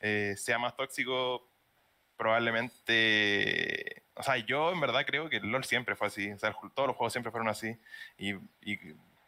eh, 0.00 0.34
sea 0.36 0.58
más 0.58 0.76
tóxico, 0.76 1.48
probablemente 2.16 4.03
o 4.16 4.22
sea, 4.22 4.36
yo 4.38 4.72
en 4.72 4.80
verdad 4.80 5.04
creo 5.06 5.28
que 5.28 5.38
el 5.38 5.50
LOL 5.50 5.64
siempre 5.64 5.96
fue 5.96 6.06
así. 6.06 6.30
O 6.32 6.38
sea, 6.38 6.54
todos 6.74 6.88
los 6.88 6.96
juegos 6.96 7.12
siempre 7.12 7.30
fueron 7.30 7.48
así. 7.48 7.76
Y, 8.18 8.34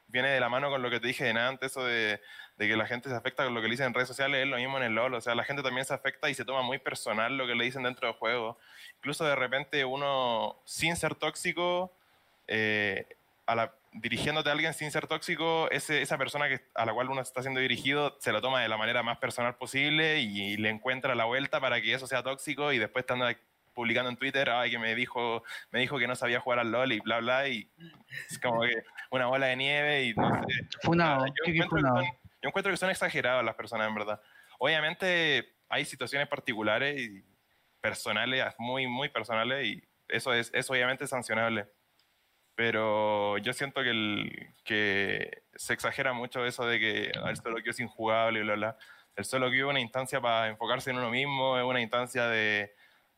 viene 0.09 0.28
de 0.28 0.40
la 0.40 0.49
mano 0.49 0.71
con 0.71 0.81
lo 0.83 0.88
que 0.88 1.00
te 1.00 1.09
dije 1.09 1.25
de 1.25 1.31
antes, 1.33 1.73
eso 1.73 1.85
de, 1.85 2.21
de, 2.57 2.69
que 2.69 2.76
la 2.76 2.87
gente 2.87 3.09
se 3.09 3.14
afecta 3.14 3.45
con 3.45 3.55
lo 3.55 3.61
que 3.61 3.66
le 3.66 3.73
dicen 3.73 3.87
en 3.87 3.95
redes 3.95 4.09
sociales, 4.09 4.40
es 4.40 4.49
lo 4.49 4.57
mismo 4.57 4.78
en 4.78 4.85
el 4.85 4.95
LOL, 4.95 5.12
o 5.14 5.21
sea, 5.21 5.35
la 5.35 5.43
gente 5.45 5.62
también 5.62 5.85
se 5.85 5.93
afecta 5.93 6.31
y 6.31 6.35
se 6.35 6.45
toma 6.45 6.62
muy 6.62 6.78
personal 6.78 7.37
lo 7.37 7.47
que 7.47 7.57
le 7.57 7.64
dicen 7.64 7.83
dentro 7.83 8.07
del 8.07 8.16
juego. 8.16 8.57
Incluso 8.99 9.25
de 9.25 9.35
repente 9.35 9.85
uno, 9.85 10.57
sin 10.64 10.95
ser 10.97 11.16
tóxico, 11.16 11.93
eh, 12.47 13.05
a 13.47 13.57
la, 13.57 13.75
dirigiéndote 14.00 14.49
a 14.49 14.52
alguien 14.52 14.75
sin 14.75 14.90
ser 14.90 15.07
tóxico, 15.07 15.71
ese, 15.71 16.02
esa 16.02 16.19
persona 16.19 16.49
que, 16.49 16.61
a 16.75 16.85
la 16.85 16.93
cual 16.93 17.11
uno 17.11 17.21
está 17.21 17.43
siendo 17.43 17.61
dirigido 17.61 18.16
se 18.21 18.33
lo 18.33 18.40
toma 18.40 18.61
de 18.61 18.69
la 18.69 18.76
manera 18.76 19.02
más 19.02 19.19
personal 19.19 19.57
posible 19.57 20.21
y, 20.21 20.57
le 20.57 20.71
encuentra 20.71 21.14
la 21.14 21.25
vuelta 21.25 21.61
para 21.61 21.81
que 21.81 21.95
eso 21.95 22.07
sea 22.07 22.23
tóxico 22.23 22.73
y 22.73 22.78
después 22.78 23.02
estando 23.02 23.26
publicando 23.76 24.11
en 24.11 24.16
Twitter, 24.16 24.50
ay, 24.50 24.73
que 24.73 24.78
me 24.80 24.97
dijo, 24.97 25.45
me 25.71 25.78
dijo 25.78 25.99
que 25.99 26.09
no 26.09 26.16
sabía 26.16 26.40
jugar 26.40 26.59
al 26.59 26.73
LOL 26.73 26.90
y 26.92 26.99
bla, 26.99 27.21
bla, 27.21 27.49
y 27.49 27.71
es 28.28 28.40
como 28.40 28.62
que 28.62 28.83
una 29.12 29.26
bola 29.26 29.47
de 29.47 29.56
nieve 29.56 30.04
y 30.04 30.14
no 30.14 30.35
sé. 30.35 30.68
Funado, 30.83 31.26
yo, 31.26 31.33
encuentro 31.45 31.76
que 31.76 31.83
son, 31.83 32.04
yo 32.04 32.49
encuentro 32.49 32.73
que 32.73 32.76
son 32.78 32.90
exageradas 32.90 33.45
las 33.45 33.54
personas, 33.54 33.87
en 33.87 33.95
verdad. 33.95 34.21
Obviamente 34.59 35.54
hay 35.68 35.85
situaciones 35.85 36.26
particulares 36.26 37.00
y 37.00 37.25
personales, 37.80 38.42
muy, 38.59 38.88
muy 38.88 39.11
personales, 39.11 39.64
y 39.64 39.85
eso 40.09 40.33
es, 40.33 40.50
es 40.52 40.68
obviamente 40.71 41.06
sancionable 41.06 41.68
pero 42.56 43.37
yo 43.38 43.52
siento 43.52 43.83
que, 43.83 43.90
el, 43.90 44.54
que 44.64 45.42
se 45.54 45.75
exagera 45.75 46.14
mucho 46.14 46.45
eso 46.45 46.66
de 46.66 46.80
que 46.80 47.12
el 47.28 47.37
solo 47.37 47.56
queue 47.56 47.71
es 47.71 47.80
injugable 47.80 48.40
y 48.40 48.42
bla, 48.42 48.54
bla. 48.54 48.78
El 49.14 49.26
solo 49.26 49.50
queue 49.50 49.61
es 49.61 49.71
una 49.71 49.80
instancia 49.80 50.23
para 50.23 50.49
enfocarse 50.49 50.90
en 50.90 50.97
uno 50.97 51.11
mismo, 51.11 51.59
es 51.59 51.64
una 51.64 51.83
instancia 51.83 52.26
de, 52.28 52.75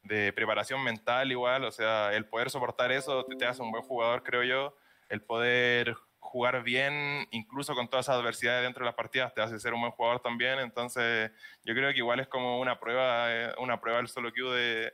de 0.09 0.33
preparación 0.33 0.83
mental 0.83 1.31
igual, 1.31 1.65
o 1.65 1.71
sea, 1.71 2.13
el 2.15 2.27
poder 2.27 2.51
soportar 2.51 2.91
eso 2.91 3.25
te, 3.25 3.47
hace 3.47 3.63
un 3.63 3.71
buen 3.71 3.83
jugador, 3.83 4.23
creo 4.23 4.43
yo, 4.43 4.77
el 5.09 5.23
poder 5.23 5.95
jugar 6.19 6.63
bien, 6.63 7.29
incluso 7.31 7.75
con 7.75 7.89
todas 7.89 8.07
esas 8.07 8.17
adversidades 8.17 8.65
dentro 8.65 8.85
de 8.85 8.87
las 8.87 8.95
partidas, 8.95 9.33
te 9.35 9.41
hace 9.41 9.59
ser 9.59 9.75
un 9.75 9.81
buen 9.81 9.93
jugador 9.93 10.21
también, 10.21 10.59
entonces 10.59 11.31
yo 11.65 11.75
creo 11.75 11.93
que 11.93 11.99
igual 11.99 12.21
es 12.21 12.27
como 12.27 12.59
una 12.59 12.81
prueba, 12.81 13.33
eh, 13.33 13.55
una 13.59 13.81
prueba 13.81 13.99
del 13.99 14.09
solo 14.09 14.33
queue 14.33 14.57
de 14.57 14.93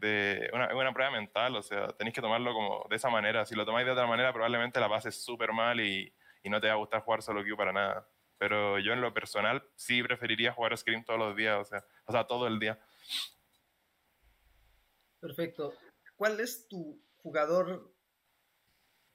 de 0.00 0.50
una, 0.52 0.74
una, 0.74 0.92
prueba 0.92 1.10
mental, 1.10 1.54
o 1.56 1.62
sea, 1.62 1.88
tenéis 1.88 2.14
que 2.14 2.22
tomarlo 2.22 2.54
como 2.54 2.86
de 2.88 2.96
esa 2.96 3.10
manera. 3.10 3.44
Si 3.44 3.54
lo 3.54 3.66
tomáis 3.66 3.84
de 3.84 3.92
otra 3.92 4.06
manera, 4.06 4.32
probablemente 4.32 4.80
la 4.80 4.88
pases 4.88 5.22
súper 5.22 5.52
mal 5.52 5.78
y, 5.80 6.12
y, 6.42 6.48
no 6.48 6.58
te 6.58 6.68
va 6.68 6.72
a 6.72 6.76
gustar 6.76 7.02
jugar 7.02 7.22
solo 7.22 7.44
queue 7.44 7.56
para 7.56 7.72
nada. 7.72 8.08
Pero 8.38 8.78
yo 8.78 8.94
en 8.94 9.02
lo 9.02 9.12
personal 9.12 9.62
sí 9.76 10.02
preferiría 10.02 10.52
jugar 10.52 10.76
Scream 10.76 11.04
todos 11.04 11.18
los 11.18 11.36
días, 11.36 11.58
o 11.58 11.64
sea, 11.64 11.84
o 12.06 12.12
sea, 12.12 12.24
todo 12.24 12.46
el 12.46 12.58
día. 12.58 12.78
Perfecto. 15.20 15.74
¿Cuál 16.16 16.40
es 16.40 16.66
tu 16.68 17.02
jugador 17.18 17.94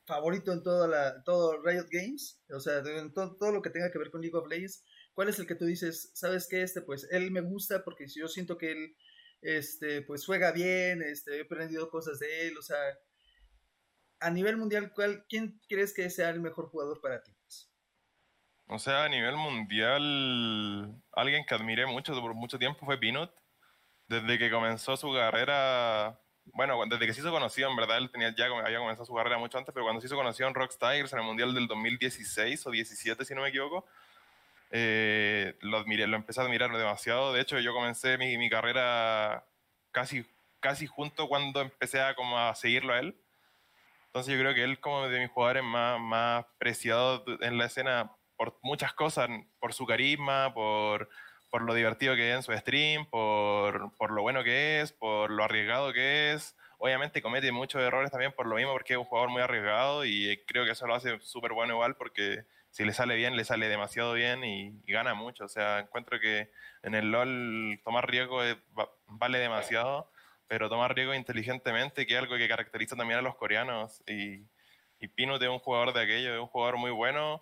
favorito 0.06 0.52
en 0.52 0.64
toda 0.64 0.88
la, 0.88 1.24
todo 1.24 1.62
Riot 1.64 1.88
Games? 1.90 2.42
O 2.50 2.60
sea, 2.60 2.80
en 2.80 3.14
todo, 3.14 3.36
todo 3.38 3.52
lo 3.52 3.62
que 3.62 3.70
tenga 3.70 3.92
que 3.92 4.00
ver 4.00 4.12
con 4.12 4.22
League 4.22 4.38
of 4.38 4.48
Legends. 4.48 4.84
¿Cuál 5.14 5.30
es 5.30 5.40
el 5.40 5.48
que 5.48 5.56
tú 5.56 5.66
dices, 5.66 6.12
sabes 6.14 6.48
que 6.48 6.62
este, 6.62 6.82
pues 6.82 7.08
él 7.12 7.32
me 7.32 7.42
gusta 7.42 7.84
porque 7.84 8.06
yo 8.08 8.28
siento 8.28 8.58
que 8.58 8.72
él 8.72 8.96
este, 9.42 10.02
pues 10.02 10.26
juega 10.26 10.52
bien, 10.52 11.02
este, 11.02 11.38
he 11.38 11.42
aprendido 11.44 11.90
cosas 11.90 12.20
de 12.20 12.48
él, 12.48 12.58
o 12.58 12.62
sea, 12.62 12.78
a 14.20 14.30
nivel 14.32 14.58
mundial, 14.58 14.92
¿cuál, 14.94 15.26
¿quién 15.30 15.62
crees 15.70 15.94
que 15.94 16.10
sea 16.10 16.30
el 16.32 16.42
mejor 16.42 16.68
jugador 16.70 17.00
para 17.00 17.22
ti? 17.22 17.32
O 18.68 18.80
sea, 18.80 19.04
a 19.04 19.10
nivel 19.10 19.36
mundial, 19.36 21.00
alguien 21.12 21.46
que 21.46 21.54
admiré 21.54 21.86
mucho 21.86 22.20
por 22.20 22.34
mucho 22.34 22.58
tiempo 22.58 22.84
fue 22.86 22.98
Pinot. 22.98 23.32
Desde 24.08 24.38
que 24.38 24.52
comenzó 24.52 24.98
su 24.98 25.12
carrera, 25.14 26.20
bueno, 26.46 26.80
desde 26.88 27.08
que 27.08 27.14
se 27.14 27.22
hizo 27.22 27.32
conocido, 27.32 27.70
en 27.70 27.76
verdad, 27.76 27.98
él 27.98 28.12
tenía, 28.12 28.34
ya 28.36 28.46
había 28.46 28.80
comenzado 28.80 29.06
su 29.06 29.16
carrera 29.16 29.38
mucho 29.38 29.58
antes, 29.58 29.74
pero 29.74 29.86
cuando 29.86 30.02
se 30.02 30.08
hizo 30.08 30.16
conocido 30.16 30.48
en 30.48 30.56
Rockstars 30.56 31.12
en 31.14 31.20
el 31.20 31.26
Mundial 31.26 31.54
del 31.54 31.68
2016 31.68 32.68
o 32.68 32.72
17, 32.72 33.26
si 33.26 33.34
no 33.34 33.42
me 33.42 33.50
equivoco, 33.50 33.86
eh, 34.72 35.56
lo, 35.62 35.78
admiré, 35.78 36.08
lo 36.08 36.18
empecé 36.18 36.42
a 36.42 36.44
admirar 36.44 36.72
demasiado. 36.72 37.34
De 37.34 37.42
hecho, 37.42 37.60
yo 37.60 37.74
comencé 37.74 38.18
mi, 38.18 38.38
mi, 38.38 38.50
carrera 38.50 39.46
casi, 39.92 40.26
casi 40.60 40.88
junto 40.88 41.28
cuando 41.28 41.62
empecé 41.62 42.02
a, 42.02 42.16
como 42.16 42.38
a 42.38 42.54
seguirlo 42.56 42.94
a 42.94 43.00
él. 43.00 43.18
Entonces 44.08 44.34
yo 44.34 44.40
creo 44.40 44.54
que 44.54 44.64
él 44.64 44.80
como 44.80 45.08
de 45.08 45.20
mis 45.20 45.30
jugadores 45.30 45.64
más, 45.64 46.00
más 46.00 46.46
preciados 46.58 47.24
en 47.42 47.58
la 47.58 47.66
escena 47.66 48.12
por 48.38 48.58
muchas 48.62 48.94
cosas, 48.94 49.30
por 49.60 49.74
su 49.74 49.86
carisma, 49.86 50.54
por, 50.54 51.10
por 51.56 51.62
lo 51.62 51.74
divertido 51.74 52.18
que 52.18 52.32
es 52.32 52.36
en 52.36 52.44
su 52.44 52.52
stream, 52.52 53.06
por, 53.06 53.96
por 53.96 54.12
lo 54.12 54.22
bueno 54.24 54.44
que 54.44 54.82
es, 54.82 54.92
por 54.92 55.32
lo 55.32 55.42
arriesgado 55.42 55.94
que 55.94 56.34
es. 56.34 56.54
Obviamente 56.80 57.22
comete 57.22 57.50
muchos 57.54 57.82
errores 57.82 58.12
también 58.12 58.34
por 58.34 58.46
lo 58.46 58.58
mismo, 58.58 58.74
porque 58.74 58.92
es 58.92 59.00
un 59.00 59.06
jugador 59.06 59.30
muy 59.30 59.42
arriesgado 59.42 60.04
y 60.04 60.44
creo 60.48 60.66
que 60.66 60.72
eso 60.72 60.86
lo 60.86 60.96
hace 60.96 61.18
súper 61.22 61.54
bueno 61.54 61.76
igual 61.76 61.96
porque 61.96 62.44
si 62.72 62.84
le 62.84 62.92
sale 62.92 63.16
bien, 63.16 63.38
le 63.38 63.46
sale 63.46 63.70
demasiado 63.70 64.12
bien 64.12 64.44
y, 64.44 64.82
y, 64.86 64.92
gana 64.92 65.14
mucho. 65.14 65.46
O 65.46 65.48
sea, 65.48 65.80
encuentro 65.80 66.20
que 66.20 66.52
en 66.84 66.94
el 66.94 67.10
LOL 67.10 67.80
tomar 67.86 68.12
riesgo 68.12 68.44
es, 68.44 68.58
vale 69.08 69.40
demasiado, 69.40 70.12
pero 70.48 70.68
tomar 70.68 70.94
riesgo 70.94 71.14
inteligentemente, 71.14 72.06
que 72.06 72.16
es 72.16 72.20
algo 72.20 72.36
que 72.36 72.50
caracteriza 72.50 72.98
también 72.98 73.20
a 73.20 73.22
los 73.22 73.36
coreanos. 73.38 74.04
Y, 74.08 74.44
y 75.00 75.08
Pinut 75.08 75.42
es 75.42 75.48
un 75.48 75.60
jugador 75.60 75.94
de 75.94 76.02
aquello, 76.02 76.34
es 76.34 76.42
un 76.42 76.48
jugador 76.48 76.76
muy 76.76 76.92
bueno. 76.92 77.42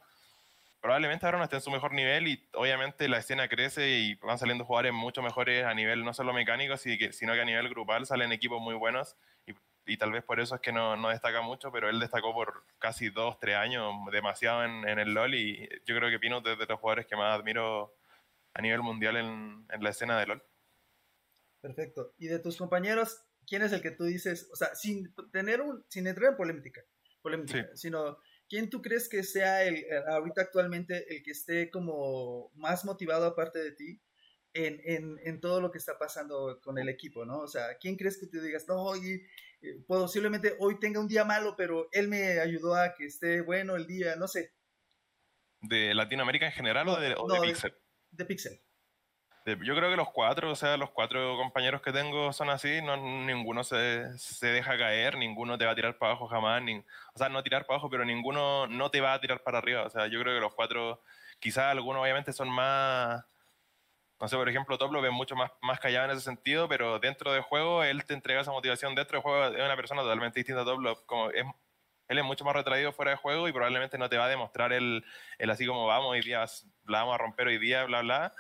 Probablemente 0.84 1.26
ahora 1.26 1.38
no 1.38 1.46
esté 1.46 1.56
en 1.56 1.62
su 1.62 1.72
mejor 1.72 1.93
nivel 1.93 2.28
y 2.28 2.46
obviamente 2.54 3.08
la 3.08 3.17
escena 3.17 3.48
crece 3.48 3.89
y 3.89 4.15
van 4.15 4.38
saliendo 4.38 4.65
jugadores 4.65 4.91
mucho 4.91 5.22
mejores 5.22 5.63
a 5.63 5.74
nivel 5.74 6.04
no 6.04 6.13
solo 6.13 6.34
mecánico, 6.34 6.76
sino 6.76 7.34
que 7.34 7.41
a 7.41 7.46
nivel 7.46 7.69
grupal 7.69 8.06
salen 8.06 8.34
equipos 8.34 8.62
muy 8.62 8.76
buenos 8.76 9.15
y 9.48 9.54
y 9.86 9.98
tal 9.98 10.12
vez 10.12 10.24
por 10.24 10.39
eso 10.39 10.56
es 10.56 10.62
que 10.62 10.72
no, 10.72 10.96
no, 10.96 11.10
destaca 11.10 11.41
mucho, 11.41 11.72
pero 11.72 11.89
él 11.89 12.00
destacó 12.00 12.34
por 12.34 12.65
casi 12.80 13.10
dos, 13.10 13.38
tres 13.39 13.56
años, 13.56 13.93
demasiado 14.12 14.63
en, 14.63 14.88
en 14.88 15.00
el 15.00 15.13
LOL 15.13 15.36
y 15.36 15.67
yo 15.86 15.96
creo 15.96 16.10
que 16.10 16.19
Pino 16.19 16.38
es 16.38 16.58
de, 16.58 16.65
los 16.65 16.80
jugadores 16.80 17.06
que 17.06 17.15
más 17.15 17.38
admiro 17.38 17.96
a 18.54 18.62
nivel 18.62 18.82
mundial 18.82 19.17
en, 19.17 19.65
en, 19.69 19.84
la 19.84 19.89
escena 19.89 20.19
de 20.19 20.28
LOL. 20.28 20.43
Perfecto. 21.62 22.13
Y 22.17 22.28
de 22.28 22.39
tus 22.39 22.58
compañeros, 22.58 23.26
¿quién 23.46 23.62
es 23.62 23.74
el 23.74 23.82
que 23.82 23.91
tú 23.91 24.06
dices, 24.06 24.50
o 24.52 24.56
sea, 24.56 24.74
sin 24.76 25.13
tener 25.32 25.62
un, 25.62 25.84
sin 25.89 26.08
entrar 26.08 26.32
en 26.32 26.38
polémica, 26.38 26.82
polémica 27.22 27.54
sí. 27.54 27.78
sino 27.78 28.17
quién 28.54 28.70
tú 28.70 28.84
crees 28.84 29.10
que 29.10 29.24
sea 29.24 29.63
el, 29.63 29.84
ahorita 30.10 30.44
actualmente 30.44 31.12
el 31.12 31.24
que 31.24 31.32
esté 31.32 31.72
como 31.72 32.52
más 32.54 32.86
motivado 32.86 33.26
aparte 33.26 33.58
de 33.58 33.72
ti 33.72 34.00
en, 34.54 34.80
en, 34.86 35.20
en, 35.24 35.42
todo 35.42 35.60
lo 35.60 35.72
que 35.72 35.80
está 35.80 35.98
pasando 35.98 36.62
con 36.62 36.78
el 36.78 36.88
equipo, 36.88 37.26
¿no? 37.26 37.39
O 37.39 37.48
sea, 37.48 37.80
¿quién 37.80 37.96
crees 37.96 38.20
que 38.20 38.28
te 38.28 38.39
digas, 38.39 38.68
no, 38.68 38.96
y, 38.96 39.26
eh, 39.63 39.84
posiblemente 39.88 40.56
hoy 40.60 40.80
tenga 40.80 41.00
un 41.00 41.08
día 41.08 41.26
malo, 41.26 41.56
pero 41.58 41.89
él 41.92 42.08
me 42.08 42.39
ayudó 42.39 42.76
a 42.76 42.94
que 42.94 43.08
esté 43.08 43.42
bueno 43.42 43.76
el 43.76 43.88
día, 43.88 44.16
no 44.18 44.28
sé. 44.28 44.54
¿De 45.60 45.96
Latinoamérica 45.96 46.46
en 46.46 46.52
general 46.52 46.89
o 46.89 47.00
de, 47.00 47.16
o 47.18 47.28
no, 47.28 47.42
de 47.42 47.48
Pixel? 47.48 47.74
De, 48.12 48.26
Pixel. 48.26 48.62
De, 49.46 49.58
yo 49.64 49.76
creo 49.76 49.90
que 49.90 49.98
los 49.98 50.10
cuatro, 50.10 50.52
o 50.52 50.56
sea, 50.56 50.78
los 50.78 50.92
cuatro 50.92 51.36
compañeros 51.38 51.82
que 51.82 51.92
tengo 51.92 52.32
son 52.32 52.50
así, 52.50 52.82
no, 52.82 52.96
ninguno 52.98 53.64
se, 53.64 54.18
se, 54.18 54.48
deja 54.48 54.78
caer, 54.78 55.18
ninguno 55.18 55.58
te 55.58 55.66
va 55.66 55.72
a 55.72 55.76
tirar 55.76 55.98
para 55.98 56.12
abajo 56.14 56.28
jamás, 56.28 56.62
ni, 56.62 56.78
o 56.78 57.18
sea, 57.18 57.28
no 57.30 57.44
tirar 57.44 57.66
para 57.66 57.76
abajo, 57.76 57.90
pero 57.90 58.06
ninguno 58.06 58.68
no 58.68 58.90
te 58.90 59.02
va 59.02 59.14
a 59.14 59.20
tirar 59.20 59.44
para 59.44 59.58
arriba, 59.58 59.84
o 59.84 59.90
sea, 59.90 60.08
yo 60.08 60.22
creo 60.22 60.34
que 60.34 60.42
los 60.42 60.54
cuatro, 60.54 61.02
quizás 61.40 61.66
algunos 61.66 62.02
obviamente 62.02 62.32
son 62.32 62.50
más 62.50 63.26
no 64.24 64.30
sé, 64.30 64.38
por 64.38 64.48
ejemplo, 64.48 64.78
Top 64.78 64.94
lo 64.94 65.12
mucho 65.12 65.36
más, 65.36 65.52
más 65.62 65.82
callado 65.82 66.06
en 66.06 66.12
ese 66.12 66.22
sentido, 66.22 66.70
pero 66.70 66.98
dentro 66.98 67.34
del 67.34 67.42
juego 67.42 67.84
él 67.84 68.06
te 68.06 68.14
entrega 68.14 68.40
esa 68.40 68.52
motivación. 68.52 68.96
Dentro 68.96 69.18
del 69.18 69.22
juego 69.22 69.54
es 69.54 69.66
una 69.66 69.76
persona 69.76 70.02
totalmente 70.02 70.40
distinta 70.40 70.62
a 70.62 70.66
Top. 70.66 71.06
Como 71.06 71.30
es, 71.32 71.46
él 72.08 72.18
es 72.18 72.24
mucho 72.24 72.46
más 72.46 72.56
retraído 72.56 72.94
fuera 72.94 73.12
de 73.12 73.18
juego 73.18 73.50
y 73.50 73.52
probablemente 73.52 73.98
no 73.98 74.08
te 74.08 74.18
va 74.18 74.26
a 74.26 74.30
demostrar 74.30 74.72
el, 74.72 75.04
el 75.40 75.50
así 75.50 75.66
como 75.68 75.86
vamos 75.88 76.12
hoy 76.12 76.22
día, 76.22 76.46
la 76.86 77.00
vamos 77.00 77.16
a 77.16 77.18
romper 77.18 77.48
hoy 77.48 77.58
día, 77.58 77.84
bla, 77.84 78.02
bla. 78.02 78.34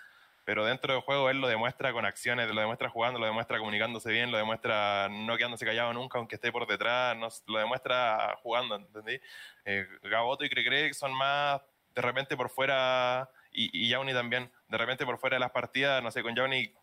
Pero 0.45 0.65
dentro 0.65 0.93
del 0.93 1.01
juego 1.01 1.29
él 1.29 1.39
lo 1.39 1.47
demuestra 1.47 1.93
con 1.93 2.05
acciones, 2.05 2.49
lo 2.53 2.59
demuestra 2.59 2.89
jugando, 2.89 3.19
lo 3.19 3.25
demuestra 3.25 3.59
comunicándose 3.59 4.11
bien, 4.11 4.31
lo 4.31 4.37
demuestra 4.37 5.07
no 5.09 5.37
quedándose 5.37 5.65
callado 5.65 5.93
nunca 5.93 6.17
aunque 6.17 6.35
esté 6.35 6.51
por 6.51 6.67
detrás, 6.67 7.15
no, 7.15 7.29
lo 7.47 7.59
demuestra 7.59 8.37
jugando, 8.41 8.75
¿entendí? 8.75 9.19
Eh, 9.65 9.87
Gaboto 10.03 10.43
y 10.43 10.49
Crecre 10.49 10.93
son 10.93 11.13
más 11.13 11.61
de 11.95 12.01
repente 12.01 12.35
por 12.35 12.49
fuera 12.49 13.29
y, 13.51 13.85
y 13.85 13.89
Yauni 13.89 14.13
también, 14.13 14.51
de 14.67 14.77
repente 14.77 15.05
por 15.05 15.17
fuera 15.17 15.35
de 15.35 15.41
las 15.41 15.51
partidas, 15.51 16.01
no 16.03 16.11
sé, 16.11 16.23
con 16.23 16.35
Yauni, 16.35 16.73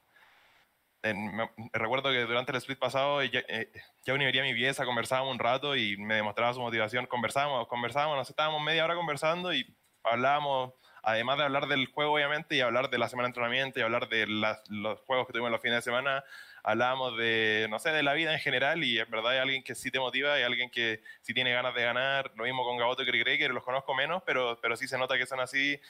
en, 1.03 1.35
me, 1.35 1.51
recuerdo 1.73 2.11
que 2.11 2.20
durante 2.25 2.53
el 2.53 2.59
split 2.59 2.79
pasado 2.79 3.23
eh, 3.23 3.70
Yauni 4.05 4.25
venía 4.27 4.42
a 4.42 4.44
mi 4.44 4.55
pieza, 4.55 4.85
conversábamos 4.85 5.33
un 5.33 5.38
rato 5.38 5.77
y 5.77 5.96
me 5.96 6.14
demostraba 6.14 6.53
su 6.53 6.61
motivación, 6.61 7.07
conversábamos, 7.07 7.66
conversábamos, 7.68 8.16
nos 8.18 8.31
estábamos 8.31 8.62
media 8.62 8.85
hora 8.85 8.94
conversando 8.94 9.53
y 9.53 9.66
hablábamos, 10.05 10.75
además 11.03 11.39
de 11.39 11.45
hablar 11.45 11.67
del 11.67 11.87
juego 11.87 12.15
obviamente 12.15 12.57
y 12.57 12.61
hablar 12.61 12.91
de 12.91 12.99
la 12.99 13.09
semana 13.09 13.27
de 13.27 13.31
entrenamiento 13.31 13.81
y 13.81 13.83
hablar 13.83 14.09
de 14.09 14.27
las, 14.27 14.63
los 14.69 15.01
juegos 15.01 15.27
que 15.27 15.33
tuvimos 15.33 15.51
los 15.51 15.61
fines 15.61 15.79
de 15.79 15.83
semana, 15.83 16.25
hablábamos 16.63 17.17
de, 17.17 17.67
no 17.71 17.79
sé, 17.79 17.91
de 17.91 18.03
la 18.03 18.15
vida 18.15 18.33
en 18.33 18.41
general 18.41 18.85
y 18.85 18.99
en 18.99 19.11
verdad 19.11 19.33
hay 19.33 19.39
alguien 19.39 19.63
que 19.63 19.75
sí 19.75 19.91
te 19.91 19.99
motiva, 19.99 20.35
hay 20.35 20.43
alguien 20.43 20.71
que 20.71 21.03
sí 21.23 21.35
tiene 21.35 21.53
ganas 21.53 21.75
de 21.75 21.83
ganar, 21.83 22.33
lo 22.37 22.45
mismo 22.45 22.65
con 22.65 22.77
Gaboto 22.77 23.03
y 23.03 23.39
que 23.39 23.49
los 23.49 23.65
conozco 23.65 23.95
menos, 23.95 24.23
pero, 24.25 24.59
pero 24.61 24.77
sí 24.77 24.87
se 24.87 24.99
nota 24.99 25.17
que 25.17 25.27
son 25.27 25.41
así, 25.41 25.81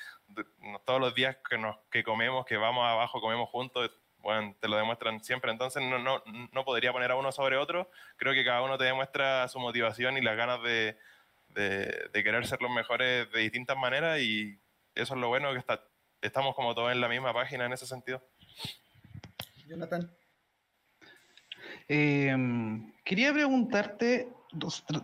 todos 0.85 1.01
los 1.01 1.15
días 1.15 1.37
que, 1.49 1.59
nos, 1.59 1.77
que 1.91 2.05
comemos, 2.05 2.47
que 2.47 2.57
vamos 2.57 2.85
abajo, 2.87 3.21
comemos 3.21 3.49
juntos, 3.49 3.91
bueno, 4.19 4.55
te 4.61 4.69
lo 4.69 4.77
demuestran 4.77 5.25
siempre, 5.25 5.51
entonces 5.51 5.83
no, 5.83 5.99
no, 5.99 6.23
no 6.53 6.65
podría 6.65 6.93
poner 6.93 7.11
a 7.11 7.17
uno 7.17 7.33
sobre 7.33 7.57
otro, 7.57 7.91
creo 8.17 8.35
que 8.35 8.45
cada 8.45 8.63
uno 8.63 8.77
te 8.77 8.85
demuestra 8.85 9.49
su 9.49 9.59
motivación 9.59 10.19
y 10.19 10.21
las 10.21 10.37
ganas 10.37 10.63
de, 10.63 10.97
de, 11.55 12.23
querer 12.23 12.47
ser 12.47 12.61
los 12.63 12.71
mejores 12.71 13.31
de 13.33 13.41
distintas 13.41 13.77
maneras 13.77 14.21
y 14.21 14.59
eso 14.95 15.15
es 15.15 15.21
lo 15.21 15.29
bueno, 15.29 15.53
que 15.53 15.59
está, 15.59 15.83
estamos 16.21 16.55
como 16.55 16.75
todos 16.75 16.93
en 16.93 17.01
la 17.01 17.09
misma 17.09 17.33
página 17.33 17.67
en 17.67 17.73
ese 17.73 17.87
sentido. 17.87 18.23
Jonathan. 19.67 20.11
Em, 21.89 22.93
quería 23.05 23.33
preguntarte, 23.33 24.29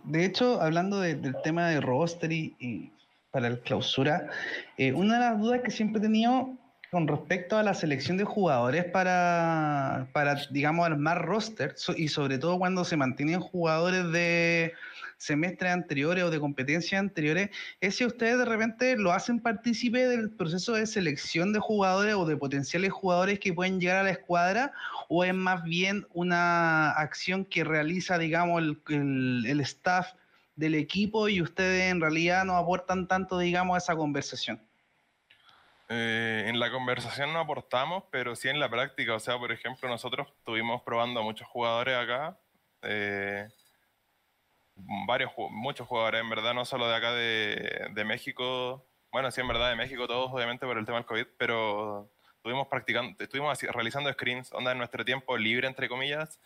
de 0.03 0.25
hecho, 0.25 0.61
hablando 0.61 0.99
del 0.99 1.35
tema 1.43 1.69
de 1.69 1.81
roster 1.81 2.31
y, 2.31 2.91
para 3.31 3.47
el 3.47 3.59
clausura, 3.59 4.29
eh, 4.77 4.93
una 4.93 5.15
de 5.15 5.19
las 5.19 5.39
dudas 5.39 5.61
que 5.63 5.71
siempre 5.71 5.99
he 5.99 6.03
tenido 6.03 6.57
con 6.91 7.07
respecto 7.07 7.57
a 7.57 7.63
la 7.63 7.73
selección 7.73 8.17
de 8.17 8.23
jugadores 8.23 8.85
para, 8.85 10.07
para 10.13 10.35
digamos, 10.51 10.85
armar 10.85 11.25
roster 11.25 11.75
y 11.97 12.07
sobre 12.07 12.37
todo 12.37 12.57
cuando 12.57 12.85
se 12.85 12.95
mantienen 12.95 13.41
jugadores 13.41 14.11
de 14.11 14.73
semestres 15.17 15.71
anteriores 15.71 16.23
o 16.23 16.29
de 16.29 16.39
competencias 16.39 16.99
anteriores, 16.99 17.49
es 17.81 17.95
si 17.95 18.05
ustedes 18.05 18.37
de 18.37 18.45
repente 18.45 18.95
lo 18.97 19.11
hacen 19.11 19.41
partícipe 19.41 20.07
del 20.07 20.29
proceso 20.29 20.73
de 20.73 20.85
selección 20.85 21.51
de 21.51 21.59
jugadores 21.59 22.15
o 22.15 22.25
de 22.25 22.37
potenciales 22.37 22.91
jugadores 22.91 23.39
que 23.39 23.53
pueden 23.53 23.79
llegar 23.79 23.97
a 23.97 24.03
la 24.03 24.11
escuadra 24.11 24.71
o 25.09 25.25
es 25.25 25.33
más 25.33 25.63
bien 25.63 26.07
una 26.13 26.91
acción 26.91 27.45
que 27.45 27.63
realiza, 27.63 28.17
digamos, 28.17 28.61
el, 28.87 29.43
el 29.45 29.59
staff 29.61 30.13
del 30.55 30.75
equipo 30.75 31.27
y 31.27 31.41
ustedes 31.41 31.91
en 31.91 31.99
realidad 31.99 32.45
no 32.45 32.55
aportan 32.55 33.07
tanto, 33.07 33.39
digamos, 33.39 33.75
a 33.75 33.77
esa 33.79 33.95
conversación. 33.95 34.66
Eh, 35.89 36.43
en 36.47 36.59
la 36.59 36.69
conversación 36.69 37.31
no 37.31 37.39
aportamos, 37.39 38.03
pero 38.11 38.35
sí 38.35 38.49
en 38.49 38.59
la 38.59 38.69
práctica. 38.69 39.15
O 39.15 39.19
sea, 39.19 39.37
por 39.37 39.51
ejemplo, 39.51 39.87
nosotros 39.89 40.27
estuvimos 40.39 40.81
probando 40.81 41.19
a 41.21 41.23
muchos 41.23 41.47
jugadores 41.47 41.95
acá. 41.95 42.37
Eh, 42.81 43.47
varios, 45.07 45.31
muchos 45.51 45.87
jugadores, 45.87 46.21
en 46.21 46.29
verdad, 46.29 46.53
no 46.53 46.65
solo 46.65 46.87
de 46.87 46.95
acá 46.95 47.13
de, 47.13 47.89
de, 47.93 48.05
México. 48.05 48.85
Bueno, 49.11 49.31
sí, 49.31 49.41
en 49.41 49.47
verdad, 49.47 49.69
de 49.69 49.75
México 49.75 50.07
todos, 50.07 50.31
obviamente, 50.31 50.65
por 50.65 50.77
el 50.77 50.85
tema 50.85 50.97
del 50.97 51.05
COVID, 51.05 51.27
pero 51.37 52.09
estuvimos 52.35 52.67
practicando, 52.67 53.15
estuvimos 53.23 53.61
realizando 53.61 54.11
screens, 54.11 54.51
onda 54.53 54.71
en 54.71 54.77
nuestro 54.77 55.03
tiempo 55.05 55.37
libre, 55.37 55.67
entre 55.67 55.89
comillas. 55.89 56.39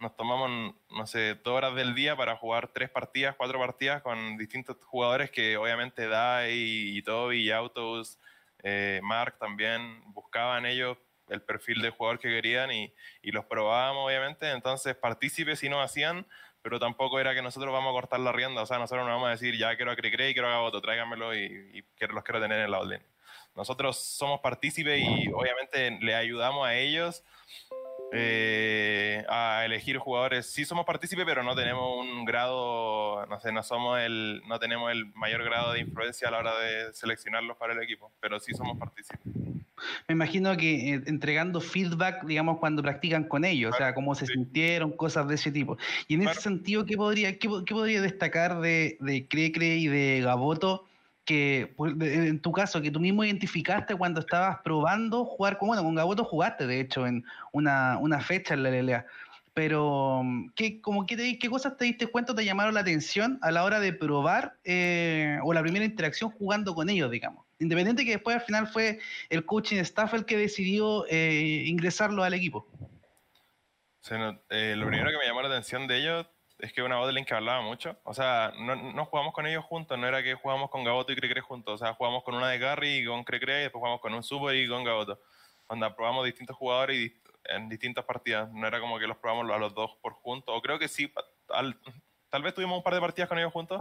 Nos 0.00 0.14
tomamos, 0.16 0.74
no 0.90 1.06
sé, 1.06 1.34
dos 1.36 1.54
horas 1.54 1.74
del 1.74 1.94
día 1.94 2.16
para 2.16 2.36
jugar 2.36 2.68
tres 2.68 2.90
partidas, 2.90 3.34
cuatro 3.36 3.58
partidas 3.58 4.02
con 4.02 4.36
distintos 4.36 4.76
jugadores 4.84 5.30
que 5.30 5.56
obviamente 5.56 6.06
Dai 6.06 6.52
y 6.52 7.02
Toby 7.02 7.40
y 7.40 7.50
Autos 7.50 8.18
eh, 8.62 9.00
Mark 9.02 9.38
también, 9.38 10.02
buscaban 10.12 10.66
ellos 10.66 10.98
el 11.28 11.42
perfil 11.42 11.82
de 11.82 11.90
jugador 11.90 12.18
que 12.18 12.28
querían 12.28 12.70
y, 12.72 12.92
los 13.22 13.44
probábamos, 13.44 14.06
obviamente. 14.06 14.50
Entonces, 14.50 14.96
partícipes 14.96 15.58
sí 15.58 15.68
nos 15.68 15.84
hacían, 15.84 16.26
pero 16.62 16.78
tampoco 16.78 17.20
era 17.20 17.34
que 17.34 17.42
nosotros 17.42 17.72
vamos 17.72 17.90
a 17.90 17.92
cortar 17.92 18.20
la 18.20 18.32
rienda. 18.32 18.62
O 18.62 18.66
sea, 18.66 18.78
nosotros 18.78 19.06
no 19.06 19.12
vamos 19.12 19.28
a 19.28 19.32
decir, 19.32 19.56
ya 19.56 19.76
quiero 19.76 19.92
a 19.92 19.96
Cricre 19.96 20.30
y 20.30 20.32
quiero 20.32 20.48
a 20.48 20.52
Gaboto, 20.52 20.80
tráiganmelo 20.80 21.34
y, 21.34 21.44
y 21.74 22.06
los 22.06 22.24
quiero 22.24 22.40
tener 22.40 22.60
en 22.60 22.70
la 22.70 22.80
orden. 22.80 23.02
Nosotros 23.54 23.98
somos 23.98 24.40
partícipes 24.40 25.00
y 25.00 25.28
obviamente 25.32 25.98
le 26.00 26.14
ayudamos 26.14 26.66
a 26.66 26.76
ellos 26.76 27.24
eh, 28.12 29.24
a 29.28 29.64
elegir 29.64 29.98
jugadores. 29.98 30.46
Sí 30.46 30.64
somos 30.64 30.86
partícipes, 30.86 31.24
pero 31.24 31.42
no 31.42 31.54
tenemos 31.54 31.98
un 32.00 32.24
grado, 32.24 33.26
no 33.26 33.40
sé, 33.40 33.52
no 33.52 33.62
somos 33.62 34.00
el, 34.00 34.42
no 34.46 34.58
tenemos 34.58 34.90
el 34.90 35.06
mayor 35.14 35.44
grado 35.44 35.72
de 35.72 35.80
influencia 35.80 36.28
a 36.28 36.30
la 36.30 36.38
hora 36.38 36.58
de 36.58 36.92
seleccionarlos 36.94 37.56
para 37.56 37.74
el 37.74 37.82
equipo, 37.82 38.10
pero 38.20 38.40
sí 38.40 38.54
somos 38.54 38.78
partícipes. 38.78 39.20
Me 40.08 40.14
imagino 40.14 40.56
que 40.56 40.94
eh, 40.94 41.02
entregando 41.06 41.60
feedback, 41.60 42.24
digamos, 42.24 42.58
cuando 42.58 42.82
practican 42.82 43.24
con 43.24 43.44
ellos, 43.44 43.74
o 43.74 43.76
sea, 43.76 43.94
cómo 43.94 44.14
se 44.14 44.26
sintieron, 44.26 44.92
cosas 44.92 45.28
de 45.28 45.34
ese 45.36 45.52
tipo. 45.52 45.78
Y 46.08 46.14
en 46.14 46.26
ese 46.26 46.40
sentido, 46.40 46.84
¿qué 46.84 46.96
podría, 46.96 47.38
qué, 47.38 47.48
podría 47.48 48.00
destacar 48.00 48.60
de, 48.60 48.96
de 49.00 49.28
Crecre 49.28 49.76
y 49.76 49.86
de 49.86 50.20
Gaboto? 50.22 50.87
Que 51.28 51.74
pues, 51.76 51.92
en 52.00 52.40
tu 52.40 52.52
caso, 52.52 52.80
que 52.80 52.90
tú 52.90 53.00
mismo 53.00 53.22
identificaste 53.22 53.94
cuando 53.94 54.20
estabas 54.20 54.60
probando 54.64 55.26
jugar 55.26 55.58
con, 55.58 55.68
bueno, 55.68 55.84
con 55.84 55.94
Gaboto 55.94 56.24
jugaste, 56.24 56.66
de 56.66 56.80
hecho, 56.80 57.06
en 57.06 57.22
una, 57.52 58.20
fecha 58.20 58.54
en 58.54 58.62
la 58.62 58.70
LLA. 58.70 59.06
Pero, 59.52 60.22
¿qué, 60.54 60.80
como 60.80 61.04
que 61.04 61.38
¿qué 61.38 61.50
cosas 61.50 61.76
te 61.76 61.84
diste 61.84 62.06
cuenta 62.06 62.34
te 62.34 62.46
llamaron 62.46 62.72
la 62.72 62.80
atención 62.80 63.38
a 63.42 63.50
la 63.50 63.64
hora 63.64 63.78
de 63.78 63.92
probar 63.92 64.56
eh, 64.64 65.38
o 65.42 65.52
la 65.52 65.60
primera 65.60 65.84
interacción 65.84 66.30
jugando 66.30 66.74
con 66.74 66.88
ellos, 66.88 67.10
digamos? 67.10 67.44
Independiente 67.58 68.06
que 68.06 68.12
después 68.12 68.36
al 68.36 68.42
final 68.42 68.66
fue 68.66 68.98
el 69.28 69.44
coaching 69.44 69.76
staff 69.80 70.14
el 70.14 70.24
que 70.24 70.38
decidió 70.38 71.04
eh, 71.10 71.64
ingresarlo 71.66 72.24
al 72.24 72.32
equipo. 72.32 72.66
Eh, 74.48 74.74
lo 74.78 74.86
primero 74.86 75.10
que 75.10 75.18
me 75.18 75.26
llamó 75.26 75.42
la 75.42 75.48
atención 75.48 75.86
de 75.86 75.98
ellos 75.98 76.26
es 76.58 76.72
que 76.72 76.82
una 76.82 76.96
botlane 76.96 77.24
que 77.24 77.34
hablaba 77.34 77.62
mucho. 77.62 77.96
O 78.04 78.14
sea, 78.14 78.52
no, 78.58 78.74
no, 78.76 79.04
jugamos 79.06 79.32
con 79.32 79.46
ellos 79.46 79.64
juntos, 79.64 79.98
no 79.98 80.06
era 80.06 80.22
que 80.22 80.34
jugamos 80.34 80.70
con 80.70 80.84
Gaboto 80.84 81.12
y 81.12 81.16
Crecre 81.16 81.40
juntos. 81.40 81.74
O 81.74 81.84
sea, 81.84 81.94
jugamos 81.94 82.24
con 82.24 82.34
una 82.34 82.48
de 82.48 82.58
Gary 82.58 82.98
y 82.98 83.06
con 83.06 83.24
Crecre 83.24 83.60
y 83.60 83.62
después 83.62 83.80
jugamos 83.80 84.00
con 84.00 84.14
un 84.14 84.22
Super 84.22 84.56
y 84.56 84.68
con 84.68 84.84
Gaboto. 84.84 85.20
Cuando 85.66 85.94
probamos 85.94 86.24
distintos 86.24 86.56
jugadores 86.56 86.96
y 86.96 87.12
en 87.48 87.68
distintas 87.68 88.04
partidas. 88.04 88.50
No 88.52 88.66
era 88.66 88.80
como 88.80 88.98
que 88.98 89.06
los 89.06 89.16
probamos 89.16 89.50
a 89.50 89.58
los 89.58 89.74
dos 89.74 89.96
por 90.00 90.14
juntos. 90.14 90.54
O 90.56 90.60
creo 90.60 90.78
que 90.78 90.88
sí, 90.88 91.12
tal 91.46 92.42
vez 92.42 92.54
tuvimos 92.54 92.78
un 92.78 92.82
par 92.82 92.94
de 92.94 93.00
partidas 93.00 93.28
con 93.28 93.38
ellos 93.38 93.52
juntos 93.52 93.80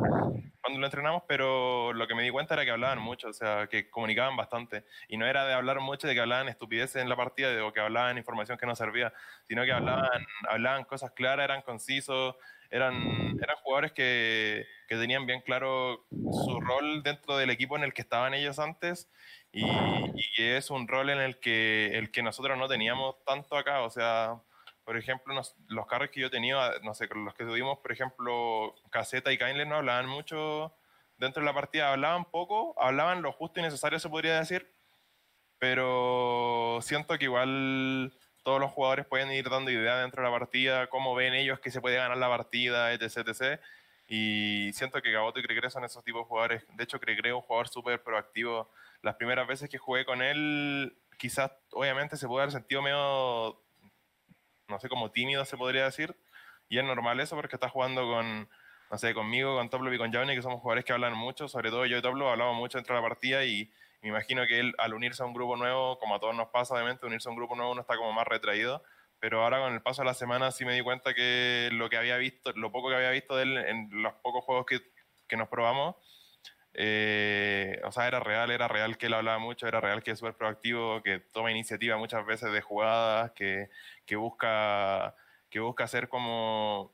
cuando 0.67 0.81
lo 0.81 0.87
entrenamos, 0.87 1.23
pero 1.29 1.93
lo 1.93 2.07
que 2.07 2.13
me 2.13 2.23
di 2.23 2.29
cuenta 2.29 2.53
era 2.53 2.65
que 2.65 2.71
hablaban 2.71 2.99
mucho, 2.99 3.29
o 3.29 3.33
sea, 3.33 3.67
que 3.67 3.89
comunicaban 3.89 4.35
bastante. 4.35 4.83
Y 5.07 5.15
no 5.15 5.25
era 5.25 5.45
de 5.45 5.53
hablar 5.53 5.79
mucho 5.79 6.07
de 6.09 6.13
que 6.13 6.19
hablaban 6.19 6.49
estupideces 6.49 7.01
en 7.01 7.07
la 7.07 7.15
partida 7.15 7.65
o 7.65 7.71
que 7.71 7.79
hablaban 7.79 8.17
información 8.17 8.57
que 8.57 8.65
no 8.65 8.75
servía, 8.75 9.13
sino 9.47 9.63
que 9.63 9.71
hablaban, 9.71 10.27
hablaban 10.49 10.83
cosas 10.83 11.11
claras, 11.11 11.45
eran 11.45 11.61
concisos, 11.61 12.35
eran, 12.69 12.95
eran 13.41 13.55
jugadores 13.63 13.93
que, 13.93 14.65
que, 14.89 14.97
tenían 14.97 15.25
bien 15.25 15.39
claro 15.39 16.05
su 16.09 16.59
rol 16.59 17.01
dentro 17.01 17.37
del 17.37 17.49
equipo 17.49 17.77
en 17.77 17.85
el 17.85 17.93
que 17.93 18.01
estaban 18.01 18.33
ellos 18.33 18.59
antes 18.59 19.09
y, 19.53 19.65
que 20.35 20.57
es 20.57 20.69
un 20.69 20.85
rol 20.85 21.09
en 21.09 21.19
el 21.19 21.39
que, 21.39 21.97
el 21.97 22.11
que 22.11 22.23
nosotros 22.23 22.57
no 22.57 22.67
teníamos 22.67 23.23
tanto 23.23 23.55
acá. 23.55 23.83
O 23.83 23.89
sea, 23.89 24.41
por 24.87 24.95
ejemplo, 24.95 25.35
los 25.67 25.85
carros 25.85 26.11
que 26.11 26.21
yo 26.21 26.29
tenía, 26.29 26.71
no 26.81 26.93
sé, 26.93 27.09
los 27.13 27.33
que 27.35 27.43
tuvimos, 27.43 27.77
por 27.79 27.91
ejemplo, 27.91 28.73
Caseta 28.89 29.33
y 29.33 29.37
Kainler 29.37 29.67
no 29.67 29.75
hablaban 29.75 30.07
mucho 30.07 30.73
dentro 31.17 31.41
de 31.41 31.45
la 31.45 31.53
partida, 31.53 31.91
hablaban 31.91 32.23
poco, 32.23 32.73
hablaban 32.81 33.21
lo 33.21 33.33
justo 33.33 33.59
y 33.59 33.63
necesario, 33.63 33.99
se 33.99 34.07
podría 34.07 34.39
decir, 34.39 34.71
pero 35.59 36.79
siento 36.81 37.17
que 37.17 37.25
igual 37.25 38.17
todos 38.43 38.61
los 38.61 38.71
jugadores 38.71 39.05
pueden 39.05 39.29
ir 39.33 39.49
dando 39.49 39.71
ideas 39.71 39.99
dentro 39.99 40.23
de 40.23 40.29
la 40.29 40.39
partida, 40.39 40.87
cómo 40.87 41.15
ven 41.15 41.33
ellos 41.33 41.59
que 41.59 41.69
se 41.69 41.81
puede 41.81 41.97
ganar 41.97 42.15
la 42.15 42.29
partida, 42.29 42.93
etc. 42.93 43.27
etc. 43.27 43.59
Y 44.07 44.71
siento 44.71 45.01
que 45.01 45.11
Gaboto 45.11 45.41
y 45.41 45.43
Cregre 45.43 45.69
son 45.69 45.83
esos 45.83 46.01
tipos 46.01 46.21
de 46.21 46.27
jugadores. 46.29 46.63
De 46.77 46.85
hecho, 46.85 46.97
Cregre 46.97 47.31
es 47.31 47.35
un 47.35 47.41
jugador 47.41 47.67
súper 47.67 48.01
proactivo. 48.01 48.71
Las 49.01 49.15
primeras 49.15 49.49
veces 49.49 49.69
que 49.69 49.79
jugué 49.79 50.05
con 50.05 50.21
él, 50.21 50.97
quizás, 51.17 51.51
obviamente, 51.73 52.15
se 52.15 52.25
puede 52.25 52.43
haber 52.43 52.53
sentido 52.53 52.81
medio, 52.81 53.66
no 54.67 54.79
sé, 54.79 54.89
como 54.89 55.11
tímido, 55.11 55.45
se 55.45 55.57
podría 55.57 55.85
decir. 55.85 56.15
Y 56.69 56.79
es 56.79 56.83
normal 56.83 57.19
eso 57.19 57.35
porque 57.35 57.55
está 57.55 57.69
jugando 57.69 58.01
con, 58.03 58.49
no 58.91 58.97
sé, 58.97 59.13
conmigo, 59.13 59.55
con 59.55 59.69
Toplo 59.69 59.93
y 59.93 59.97
con 59.97 60.13
Johnny, 60.13 60.35
que 60.35 60.41
somos 60.41 60.61
jugadores 60.61 60.85
que 60.85 60.93
hablan 60.93 61.13
mucho. 61.13 61.47
Sobre 61.47 61.69
todo 61.69 61.85
yo 61.85 61.97
y 61.97 62.01
Toplo 62.01 62.29
hablamos 62.29 62.55
mucho 62.55 62.77
dentro 62.77 62.95
de 62.95 63.01
la 63.01 63.07
partida 63.07 63.45
y 63.45 63.71
me 64.01 64.09
imagino 64.09 64.45
que 64.47 64.59
él, 64.59 64.75
al 64.77 64.93
unirse 64.93 65.23
a 65.23 65.25
un 65.25 65.33
grupo 65.33 65.55
nuevo, 65.55 65.97
como 65.99 66.15
a 66.15 66.19
todos 66.19 66.35
nos 66.35 66.49
pasa, 66.49 66.73
obviamente, 66.73 67.05
unirse 67.05 67.29
a 67.29 67.31
un 67.31 67.37
grupo 67.37 67.55
nuevo 67.55 67.71
uno 67.71 67.81
está 67.81 67.95
como 67.95 68.13
más 68.13 68.27
retraído. 68.27 68.83
Pero 69.19 69.43
ahora 69.43 69.59
con 69.59 69.73
el 69.73 69.81
paso 69.81 70.03
de 70.03 70.07
la 70.07 70.13
semana 70.13 70.51
sí 70.51 70.63
me 70.63 70.75
di 70.75 70.81
cuenta 70.81 71.13
que 71.13 71.69
lo 71.71 71.89
que 71.89 71.97
había 71.97 72.17
visto, 72.17 72.51
lo 72.53 72.71
poco 72.71 72.89
que 72.89 72.95
había 72.95 73.09
visto 73.09 73.35
de 73.35 73.43
él 73.43 73.57
en 73.57 73.89
los 74.03 74.13
pocos 74.15 74.43
juegos 74.43 74.65
que, 74.67 74.79
que 75.27 75.37
nos 75.37 75.47
probamos, 75.47 75.95
eh, 76.79 77.81
o 77.85 77.91
sea, 77.91 78.07
era 78.07 78.19
real, 78.19 78.51
era 78.51 78.67
real 78.67 78.97
que 78.99 79.07
él 79.07 79.15
hablaba 79.15 79.39
mucho, 79.39 79.67
era 79.67 79.81
real 79.81 80.03
que 80.03 80.11
es 80.11 80.19
súper 80.19 80.35
proactivo, 80.35 81.01
que 81.01 81.19
toma 81.19 81.51
iniciativa 81.51 81.97
muchas 81.97 82.23
veces 82.25 82.51
de 82.51 82.61
jugadas, 82.61 83.31
que, 83.31 83.69
que, 84.05 84.15
busca, 84.15 85.15
que 85.49 85.59
busca 85.59 85.85
hacer 85.85 86.07
como, 86.07 86.93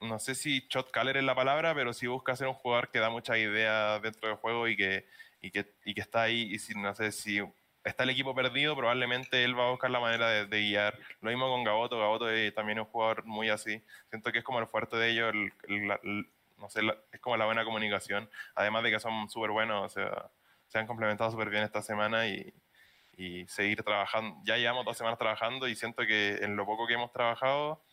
no 0.00 0.18
sé 0.18 0.34
si 0.34 0.66
shot 0.68 0.90
caller 0.90 1.16
es 1.16 1.24
la 1.24 1.34
palabra, 1.34 1.74
pero 1.74 1.94
sí 1.94 2.06
busca 2.06 2.36
ser 2.36 2.48
un 2.48 2.54
jugador 2.54 2.90
que 2.90 2.98
da 2.98 3.08
muchas 3.08 3.38
ideas 3.38 4.02
dentro 4.02 4.28
del 4.28 4.36
juego 4.36 4.68
y 4.68 4.76
que, 4.76 5.06
y 5.40 5.50
que, 5.50 5.74
y 5.86 5.94
que 5.94 6.02
está 6.02 6.22
ahí, 6.22 6.42
y 6.52 6.58
si, 6.58 6.74
no 6.74 6.94
sé 6.94 7.10
si 7.10 7.40
está 7.84 8.04
el 8.04 8.10
equipo 8.10 8.34
perdido, 8.34 8.76
probablemente 8.76 9.44
él 9.44 9.58
va 9.58 9.68
a 9.68 9.70
buscar 9.70 9.90
la 9.90 10.00
manera 10.00 10.44
de, 10.44 10.60
guiar. 10.60 10.98
Lo 11.22 11.30
mismo 11.30 11.48
con 11.48 11.64
Gaboto, 11.64 11.98
Gaboto 11.98 12.26
también 12.54 12.78
es 12.78 12.84
un 12.84 12.90
jugador 12.90 13.24
muy 13.24 13.48
así. 13.48 13.82
Siento 14.10 14.30
que 14.30 14.38
es 14.38 14.44
como 14.44 14.60
el 14.60 14.66
fuerte 14.66 14.96
de 14.96 15.10
ellos, 15.10 15.32
no 16.62 16.70
sé, 16.70 16.80
es 17.12 17.20
como 17.20 17.36
la 17.36 17.44
buena 17.44 17.64
comunicación, 17.64 18.30
además 18.54 18.84
de 18.84 18.92
que 18.92 19.00
son 19.00 19.28
súper 19.28 19.50
buenos, 19.50 19.84
o 19.84 19.88
sea, 19.88 20.30
se 20.68 20.78
han 20.78 20.86
complementado 20.86 21.30
súper 21.30 21.50
bien 21.50 21.64
esta 21.64 21.82
semana 21.82 22.26
y, 22.26 22.54
seguir 23.46 23.84
trabajando. 23.84 24.40
Ya 24.44 24.56
llevamos 24.56 24.84
dos 24.84 24.96
semanas 24.96 25.16
trabajando 25.16 25.68
y 25.68 25.76
siento 25.76 26.04
que 26.04 26.38
en 26.42 26.56
lo 26.56 26.66
poco 26.66 26.88
que 26.88 26.94
hemos 26.94 27.12
trabajado, 27.12 27.84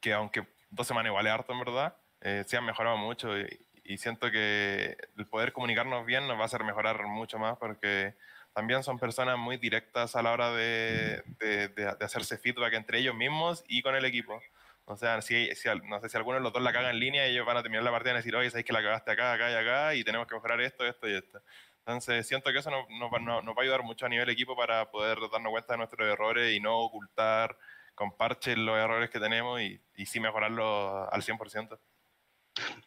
que 0.00 0.12
aunque 0.12 0.46
dos 0.68 0.86
semanas 0.86 1.08
igual 1.08 1.26
es 1.26 1.32
harto 1.32 1.52
en 1.52 1.60
verdad, 1.60 1.96
eh, 2.20 2.44
se 2.46 2.58
han 2.58 2.66
mejorado 2.66 2.98
mucho 2.98 3.38
y, 3.38 3.66
y 3.84 3.96
siento 3.96 4.30
que 4.30 4.96
el 5.16 5.26
poder 5.26 5.52
comunicarnos 5.52 6.04
bien 6.04 6.26
nos 6.26 6.36
va 6.36 6.42
a 6.42 6.46
hacer 6.46 6.64
mejorar 6.64 7.06
mucho 7.06 7.38
más 7.38 7.56
porque 7.56 8.14
también 8.52 8.82
son 8.82 8.98
personas 8.98 9.38
muy 9.38 9.56
directas 9.56 10.16
a 10.16 10.22
la 10.22 10.32
hora 10.32 10.52
de, 10.52 11.22
de, 11.38 11.68
de, 11.68 11.86
hacerse 12.04 12.36
feedback 12.36 12.74
entre 12.74 12.98
ellos 12.98 13.14
mismos 13.14 13.64
y 13.68 13.80
con 13.82 13.94
el 13.94 14.04
equipo. 14.04 14.40
O 14.90 14.96
sea, 14.96 15.22
si, 15.22 15.48
no 15.84 16.00
sé 16.00 16.08
si 16.08 16.16
alguno 16.16 16.38
de 16.38 16.42
los 16.42 16.52
dos 16.52 16.60
la 16.60 16.72
caga 16.72 16.90
en 16.90 16.98
línea, 16.98 17.24
ellos 17.24 17.46
van 17.46 17.56
a 17.56 17.62
terminar 17.62 17.84
la 17.84 17.92
partida 17.92 18.14
y 18.14 18.16
decir, 18.16 18.34
oye, 18.34 18.50
sabéis 18.50 18.66
que 18.66 18.72
la 18.72 18.82
cagaste 18.82 19.12
acá, 19.12 19.34
acá 19.34 19.48
y 19.48 19.54
acá, 19.54 19.94
y 19.94 20.02
tenemos 20.02 20.26
que 20.26 20.34
mejorar 20.34 20.60
esto, 20.60 20.84
esto 20.84 21.08
y 21.08 21.14
esto. 21.14 21.40
Entonces, 21.78 22.26
siento 22.26 22.50
que 22.50 22.58
eso 22.58 22.72
nos, 22.72 22.88
nos, 22.88 23.22
nos 23.22 23.54
va 23.54 23.60
a 23.60 23.62
ayudar 23.62 23.84
mucho 23.84 24.06
a 24.06 24.08
nivel 24.08 24.28
equipo 24.28 24.56
para 24.56 24.90
poder 24.90 25.18
darnos 25.30 25.52
cuenta 25.52 25.74
de 25.74 25.78
nuestros 25.78 26.08
errores 26.08 26.52
y 26.56 26.58
no 26.58 26.76
ocultar 26.80 27.56
con 27.94 28.16
parches 28.16 28.58
los 28.58 28.76
errores 28.76 29.10
que 29.10 29.20
tenemos 29.20 29.60
y, 29.60 29.80
y 29.94 30.06
sí 30.06 30.18
mejorarlo 30.18 31.08
al 31.12 31.22
100%. 31.22 31.78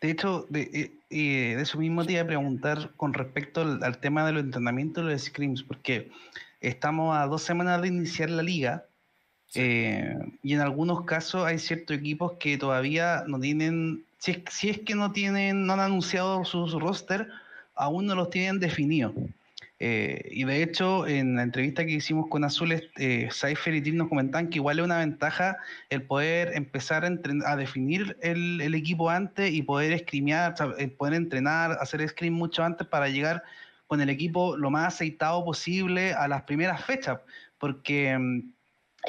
De 0.01 0.11
hecho, 0.11 0.45
de, 0.49 0.99
de, 1.09 1.53
eso 1.53 1.77
mismo 1.77 2.05
te 2.05 2.13
iba 2.13 2.23
a 2.23 2.27
preguntar 2.27 2.93
con 2.97 3.13
respecto 3.13 3.61
al, 3.61 3.97
tema 3.99 4.25
de 4.25 4.33
los 4.33 4.43
entrenamientos 4.43 5.05
y 5.05 5.07
los 5.07 5.21
scrims, 5.21 5.63
porque 5.63 6.11
estamos 6.59 7.15
a 7.15 7.27
dos 7.27 7.43
semanas 7.43 7.81
de 7.81 7.87
iniciar 7.87 8.29
la 8.29 8.43
liga 8.43 8.87
eh, 9.55 10.17
y 10.41 10.53
en 10.53 10.61
algunos 10.61 11.05
casos 11.05 11.45
hay 11.45 11.59
ciertos 11.59 11.97
equipos 11.97 12.33
que 12.39 12.57
todavía 12.57 13.23
no 13.27 13.39
tienen, 13.39 14.03
si 14.17 14.31
es, 14.31 14.37
si 14.49 14.69
es 14.69 14.79
que 14.79 14.95
no 14.95 15.11
tienen, 15.11 15.65
no 15.65 15.73
han 15.73 15.79
anunciado 15.79 16.43
sus 16.45 16.73
roster, 16.73 17.27
aún 17.75 18.05
no 18.05 18.15
los 18.15 18.29
tienen 18.29 18.59
definidos. 18.59 19.13
Eh, 19.79 20.29
y 20.31 20.45
de 20.45 20.63
hecho, 20.63 21.05
en 21.07 21.35
la 21.35 21.43
entrevista 21.43 21.85
que 21.85 21.91
hicimos 21.91 22.27
con 22.29 22.45
Azules, 22.45 22.83
eh, 22.95 23.27
Cypher 23.31 23.75
y 23.75 23.81
Tim 23.81 23.97
nos 23.97 24.07
comentaban 24.07 24.49
que 24.49 24.59
igual 24.59 24.79
es 24.79 24.85
una 24.85 24.99
ventaja 24.99 25.57
el 25.89 26.03
poder 26.03 26.55
empezar 26.55 27.03
a, 27.03 27.55
definir 27.57 28.17
el, 28.21 28.73
equipo 28.73 29.09
antes 29.09 29.51
y 29.51 29.61
poder 29.61 29.91
escrimear, 29.91 30.55
poder 30.97 31.15
entrenar, 31.15 31.77
hacer 31.81 32.07
screen 32.07 32.33
mucho 32.33 32.63
antes 32.63 32.87
para 32.87 33.09
llegar 33.09 33.43
con 33.87 33.99
el 33.99 34.09
equipo 34.09 34.55
lo 34.55 34.71
más 34.71 34.93
aceitado 34.93 35.43
posible 35.43 36.13
a 36.13 36.27
las 36.27 36.43
primeras 36.43 36.83
fechas. 36.85 37.19
Porque 37.57 38.17
mm, 38.17 38.52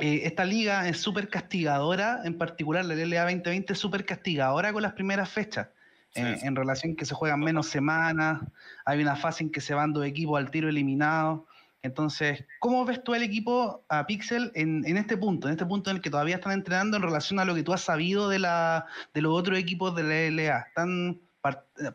eh, 0.01 0.23
esta 0.25 0.45
liga 0.45 0.89
es 0.89 0.99
súper 1.01 1.29
castigadora, 1.29 2.23
en 2.25 2.37
particular 2.39 2.85
la 2.85 2.95
LLA 2.95 3.23
2020 3.23 3.73
es 3.73 3.79
súper 3.79 4.05
castigadora 4.05 4.73
con 4.73 4.83
las 4.83 4.93
primeras 4.93 5.29
fechas 5.29 5.69
en, 6.15 6.57
relación 6.57 6.97
que 6.97 7.05
se 7.05 7.15
juegan 7.15 7.41
menos 7.41 7.69
semanas, 7.69 8.41
hay 8.85 9.03
una 9.03 9.17
fase 9.17 9.45
en 9.45 9.51
que 9.51 9.61
se 9.61 9.75
van 9.75 9.93
dos 9.93 10.07
equipos 10.07 10.39
al 10.39 10.51
tiro 10.51 10.69
eliminado. 10.69 11.47
Entonces, 11.83 12.45
¿cómo 12.61 12.85
ves 12.85 13.05
tú 13.05 13.15
el 13.15 13.23
equipo 13.23 13.85
a 13.89 14.07
Pixel 14.07 14.51
en, 14.55 14.85
este 14.97 15.19
punto, 15.19 15.49
en 15.49 15.53
este 15.53 15.67
punto 15.67 15.91
en 15.91 15.97
el 15.97 16.03
que 16.03 16.11
todavía 16.11 16.37
están 16.37 16.53
entrenando 16.53 16.97
en 16.97 17.03
relación 17.03 17.39
a 17.41 17.45
lo 17.45 17.55
que 17.55 17.63
tú 17.63 17.73
has 17.75 17.83
sabido 17.83 18.29
de, 18.29 18.39
la, 18.39 18.87
de 19.13 19.21
los 19.21 19.39
otros 19.39 19.59
equipos 19.59 19.95
de 19.95 20.03
la 20.03 20.31
LA? 20.31 20.59
¿Están 20.61 21.21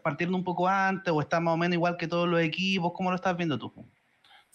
partiendo 0.04 0.38
un 0.38 0.44
poco 0.44 0.68
antes 0.68 1.12
o 1.12 1.22
están 1.22 1.44
más 1.44 1.56
o 1.56 1.58
menos 1.58 1.74
igual 1.74 1.98
que 1.98 2.08
todos 2.08 2.30
los 2.30 2.42
equipos? 2.42 2.92
¿Cómo 2.94 3.10
lo 3.10 3.16
estás 3.16 3.36
viendo 3.36 3.58
tú? 3.58 3.74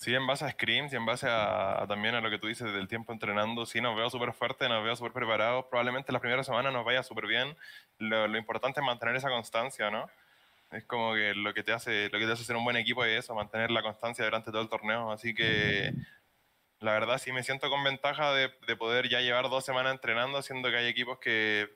Sí, 0.05 0.15
en 0.15 0.27
base 0.27 0.45
a 0.45 0.51
scrims 0.51 0.93
y 0.93 0.97
en 0.97 1.07
base 1.07 1.27
a, 1.31 1.87
también 1.89 2.15
a 2.15 2.21
lo 2.21 2.29
que 2.29 2.39
tú 2.39 2.47
dices 2.47 2.71
del 2.75 2.89
tiempo 2.89 3.11
entrenando, 3.15 3.65
sí, 3.65 3.81
nos 3.81 3.97
veo 3.97 4.11
súper 4.11 4.35
fuerte, 4.35 4.69
nos 4.69 4.85
veo 4.85 4.95
súper 4.95 5.13
preparados. 5.15 5.65
Probablemente 5.71 6.13
la 6.13 6.21
primera 6.21 6.45
semana 6.45 6.71
nos 6.71 6.85
vaya 6.85 7.03
súper 7.03 7.27
bien. 7.27 7.57
Lo, 7.97 8.37
importante 8.37 8.81
es 8.81 8.87
mantener 8.87 9.17
esa 9.17 9.31
constancia, 9.31 9.91
¿no? 9.91 10.11
Es 10.73 10.85
como 10.85 11.15
que 11.15 11.33
lo 11.35 11.55
que 11.55 11.63
te 11.63 11.73
hace, 11.73 12.11
lo 12.11 12.19
que 12.19 12.27
te 12.27 12.33
hace 12.33 12.45
ser 12.45 12.55
un 12.57 12.65
buen 12.65 12.77
equipo 12.77 13.03
es 13.03 13.25
eso, 13.25 13.35
mantener 13.35 13.71
la 13.71 13.81
constancia 13.81 14.27
durante 14.27 14.51
todo 14.51 14.61
el 14.61 14.69
torneo. 14.69 15.11
Así 15.11 15.35
que 15.35 15.95
la 16.81 16.93
verdad 16.93 17.17
sí 17.17 17.33
me 17.33 17.43
siento 17.43 17.71
con 17.71 17.83
ventaja 17.83 18.35
de, 18.35 18.53
de 18.67 18.77
poder 18.77 19.09
ya 19.09 19.23
llevar 19.23 19.49
dos 19.49 19.65
semanas 19.65 19.95
entrenando, 19.95 20.43
siendo 20.43 20.69
que 20.69 20.77
hay 20.77 20.87
equipos 20.87 21.19
que 21.19 21.71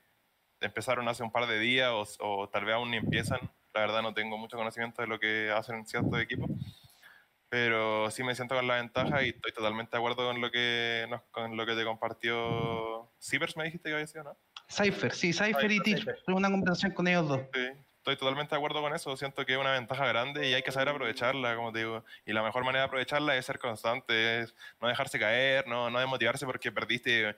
empezaron 0.60 1.08
hace 1.08 1.22
un 1.22 1.32
par 1.32 1.46
de 1.46 1.58
días 1.58 1.90
o, 1.90 2.04
o 2.42 2.48
tal 2.50 2.66
vez 2.66 2.74
aún 2.74 2.90
ni 2.90 2.98
empiezan. 2.98 3.40
La 3.72 3.80
verdad 3.80 4.02
no 4.02 4.12
tengo 4.12 4.36
mucho 4.36 4.58
conocimiento 4.58 5.00
de 5.00 5.08
lo 5.08 5.18
que 5.18 5.50
hacen 5.50 5.86
ciertos 5.86 6.20
equipos 6.20 6.50
pero 7.48 8.10
sí 8.10 8.22
me 8.22 8.34
siento 8.34 8.54
con 8.54 8.66
la 8.66 8.76
ventaja 8.76 9.22
y 9.22 9.30
estoy 9.30 9.52
totalmente 9.52 9.92
de 9.92 9.98
acuerdo 9.98 10.26
con 10.26 10.40
lo 10.40 10.50
que 10.50 11.06
con 11.30 11.56
lo 11.56 11.66
que 11.66 11.74
te 11.74 11.84
compartió 11.84 13.10
Cibers, 13.20 13.56
me 13.56 13.64
dijiste 13.64 13.88
que 13.88 13.94
había 13.94 14.06
sido, 14.06 14.24
¿no? 14.24 14.36
Cypher, 14.70 15.12
sí, 15.14 15.32
Cypher, 15.32 15.70
y 15.70 15.80
Teach. 15.80 16.04
Tuve 16.26 16.36
una 16.36 16.50
conversación 16.50 16.92
con 16.92 17.08
ellos 17.08 17.26
dos. 17.26 17.40
Sí, 17.54 17.68
estoy 17.96 18.16
totalmente 18.16 18.54
de 18.54 18.56
acuerdo 18.56 18.82
con 18.82 18.94
eso. 18.94 19.16
Siento 19.16 19.46
que 19.46 19.54
es 19.54 19.58
una 19.58 19.72
ventaja 19.72 20.06
grande 20.06 20.48
y 20.48 20.54
hay 20.54 20.62
que 20.62 20.72
saber 20.72 20.90
aprovecharla, 20.90 21.56
como 21.56 21.72
te 21.72 21.80
digo. 21.80 22.04
Y 22.26 22.32
la 22.32 22.42
mejor 22.42 22.64
manera 22.64 22.80
de 22.80 22.86
aprovecharla 22.88 23.36
es 23.36 23.46
ser 23.46 23.58
constante, 23.58 24.40
es 24.40 24.54
no 24.80 24.88
dejarse 24.88 25.18
caer, 25.18 25.66
no, 25.66 25.88
no 25.88 25.98
desmotivarse 25.98 26.44
porque 26.44 26.70
perdiste 26.70 27.34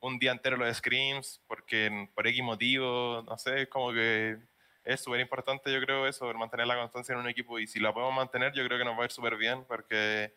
un 0.00 0.20
día 0.20 0.30
entero 0.30 0.56
los 0.56 0.76
screams, 0.76 1.42
porque 1.48 2.08
por 2.14 2.26
X 2.28 2.42
motivo, 2.42 3.24
no 3.26 3.36
sé, 3.36 3.62
es 3.62 3.68
como 3.68 3.92
que 3.92 4.38
es 4.84 5.02
súper 5.02 5.20
importante, 5.20 5.72
yo 5.72 5.80
creo, 5.80 6.06
eso, 6.06 6.32
mantener 6.34 6.66
la 6.66 6.76
constancia 6.76 7.12
en 7.12 7.20
un 7.20 7.28
equipo. 7.28 7.58
Y 7.58 7.66
si 7.66 7.80
la 7.80 7.92
podemos 7.92 8.14
mantener, 8.14 8.52
yo 8.54 8.64
creo 8.66 8.78
que 8.78 8.84
nos 8.84 8.96
va 8.96 9.02
a 9.02 9.04
ir 9.06 9.10
súper 9.12 9.36
bien, 9.36 9.64
porque, 9.64 10.34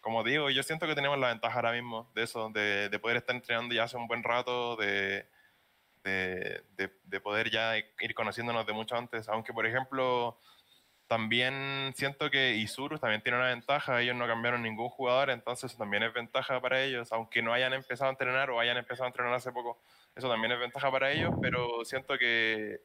como 0.00 0.22
digo, 0.24 0.50
yo 0.50 0.62
siento 0.62 0.86
que 0.86 0.94
tenemos 0.94 1.18
la 1.18 1.28
ventaja 1.28 1.56
ahora 1.56 1.72
mismo 1.72 2.10
de 2.14 2.22
eso, 2.24 2.50
de, 2.50 2.88
de 2.88 2.98
poder 2.98 3.18
estar 3.18 3.34
entrenando 3.34 3.74
ya 3.74 3.84
hace 3.84 3.96
un 3.96 4.06
buen 4.08 4.22
rato, 4.22 4.76
de, 4.76 5.26
de, 6.04 6.62
de, 7.04 7.20
poder 7.20 7.50
ya 7.50 7.76
ir 7.76 8.14
conociéndonos 8.14 8.66
de 8.66 8.72
mucho 8.72 8.96
antes. 8.96 9.28
Aunque, 9.28 9.52
por 9.52 9.66
ejemplo, 9.66 10.38
también 11.06 11.92
siento 11.96 12.30
que 12.30 12.56
Isurus 12.56 13.00
también 13.00 13.22
tiene 13.22 13.38
una 13.38 13.48
ventaja, 13.48 14.00
ellos 14.00 14.16
no 14.16 14.26
cambiaron 14.26 14.62
ningún 14.62 14.88
jugador, 14.88 15.30
entonces 15.30 15.76
también 15.76 16.02
es 16.02 16.12
ventaja 16.12 16.60
para 16.60 16.82
ellos, 16.82 17.12
aunque 17.12 17.42
no 17.42 17.52
hayan 17.52 17.72
empezado 17.72 18.08
a 18.08 18.12
entrenar 18.12 18.50
o 18.50 18.60
hayan 18.60 18.76
empezado 18.76 19.04
a 19.04 19.08
entrenar 19.08 19.34
hace 19.34 19.52
poco, 19.52 19.80
eso 20.16 20.28
también 20.28 20.52
es 20.52 20.58
ventaja 20.58 20.90
para 20.90 21.12
ellos, 21.12 21.32
pero 21.40 21.84
siento 21.84 22.18
que 22.18 22.80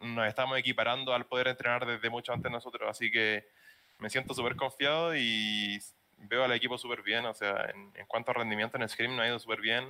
nos 0.00 0.26
estamos 0.26 0.58
equiparando 0.58 1.14
al 1.14 1.26
poder 1.26 1.48
entrenar 1.48 1.86
desde 1.86 2.10
mucho 2.10 2.32
antes 2.32 2.50
nosotros, 2.50 2.88
así 2.88 3.10
que 3.10 3.46
me 3.98 4.10
siento 4.10 4.34
súper 4.34 4.56
confiado 4.56 5.14
y 5.14 5.78
veo 6.18 6.44
al 6.44 6.52
equipo 6.52 6.78
súper 6.78 7.02
bien, 7.02 7.24
o 7.26 7.34
sea, 7.34 7.70
en, 7.74 8.06
cuanto 8.06 8.30
a 8.30 8.34
rendimiento 8.34 8.76
en 8.76 8.88
Scream 8.88 9.16
no 9.16 9.22
ha 9.22 9.28
ido 9.28 9.38
súper 9.38 9.60
bien, 9.60 9.84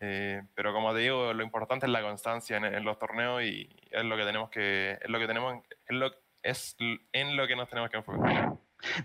eh, 0.00 0.42
pero 0.54 0.72
como 0.72 0.92
te 0.94 1.00
digo, 1.00 1.32
lo 1.32 1.42
importante 1.42 1.86
es 1.86 1.92
la 1.92 2.02
constancia 2.02 2.56
en, 2.56 2.84
los 2.84 2.98
torneos 2.98 3.42
y 3.42 3.68
es 3.90 4.04
lo 4.04 4.16
que 4.16 4.24
tenemos 4.24 4.50
que, 4.50 4.98
es 5.00 5.10
lo 5.10 5.18
que 5.18 5.26
tenemos, 5.26 5.62
es, 5.88 5.96
lo, 5.96 6.10
es 6.42 6.76
en 7.12 7.36
lo 7.36 7.46
que 7.46 7.56
nos 7.56 7.68
tenemos 7.68 7.90
que 7.90 7.98
enfocar. 7.98 8.54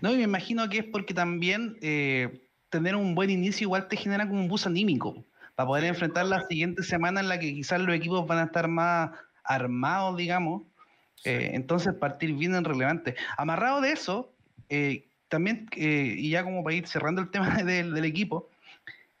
No, 0.00 0.12
y 0.12 0.16
me 0.16 0.22
imagino 0.22 0.68
que 0.70 0.78
es 0.78 0.84
porque 0.84 1.12
también 1.12 1.76
eh, 1.82 2.48
tener 2.70 2.96
un 2.96 3.14
buen 3.14 3.28
inicio 3.28 3.66
igual 3.66 3.88
te 3.88 3.96
genera 3.96 4.26
como 4.26 4.40
un 4.40 4.48
bus 4.48 4.66
anímico 4.66 5.24
para 5.54 5.66
poder 5.66 5.84
enfrentar 5.84 6.26
la 6.26 6.46
siguiente 6.46 6.82
semana 6.82 7.20
en 7.20 7.28
la 7.28 7.38
que 7.38 7.52
quizás 7.52 7.80
los 7.80 7.94
equipos 7.94 8.26
van 8.26 8.38
a 8.38 8.44
estar 8.44 8.68
más 8.68 9.10
armado, 9.46 10.16
digamos. 10.16 10.62
Eh, 11.24 11.50
entonces, 11.54 11.94
partir 11.94 12.34
bien 12.34 12.54
en 12.54 12.64
relevante. 12.64 13.16
Amarrado 13.36 13.80
de 13.80 13.92
eso, 13.92 14.32
eh, 14.68 15.08
también, 15.28 15.68
eh, 15.76 16.14
y 16.16 16.30
ya 16.30 16.44
como 16.44 16.62
para 16.62 16.76
ir 16.76 16.86
cerrando 16.86 17.20
el 17.20 17.30
tema 17.30 17.48
del, 17.64 18.04
equipo, 18.04 18.48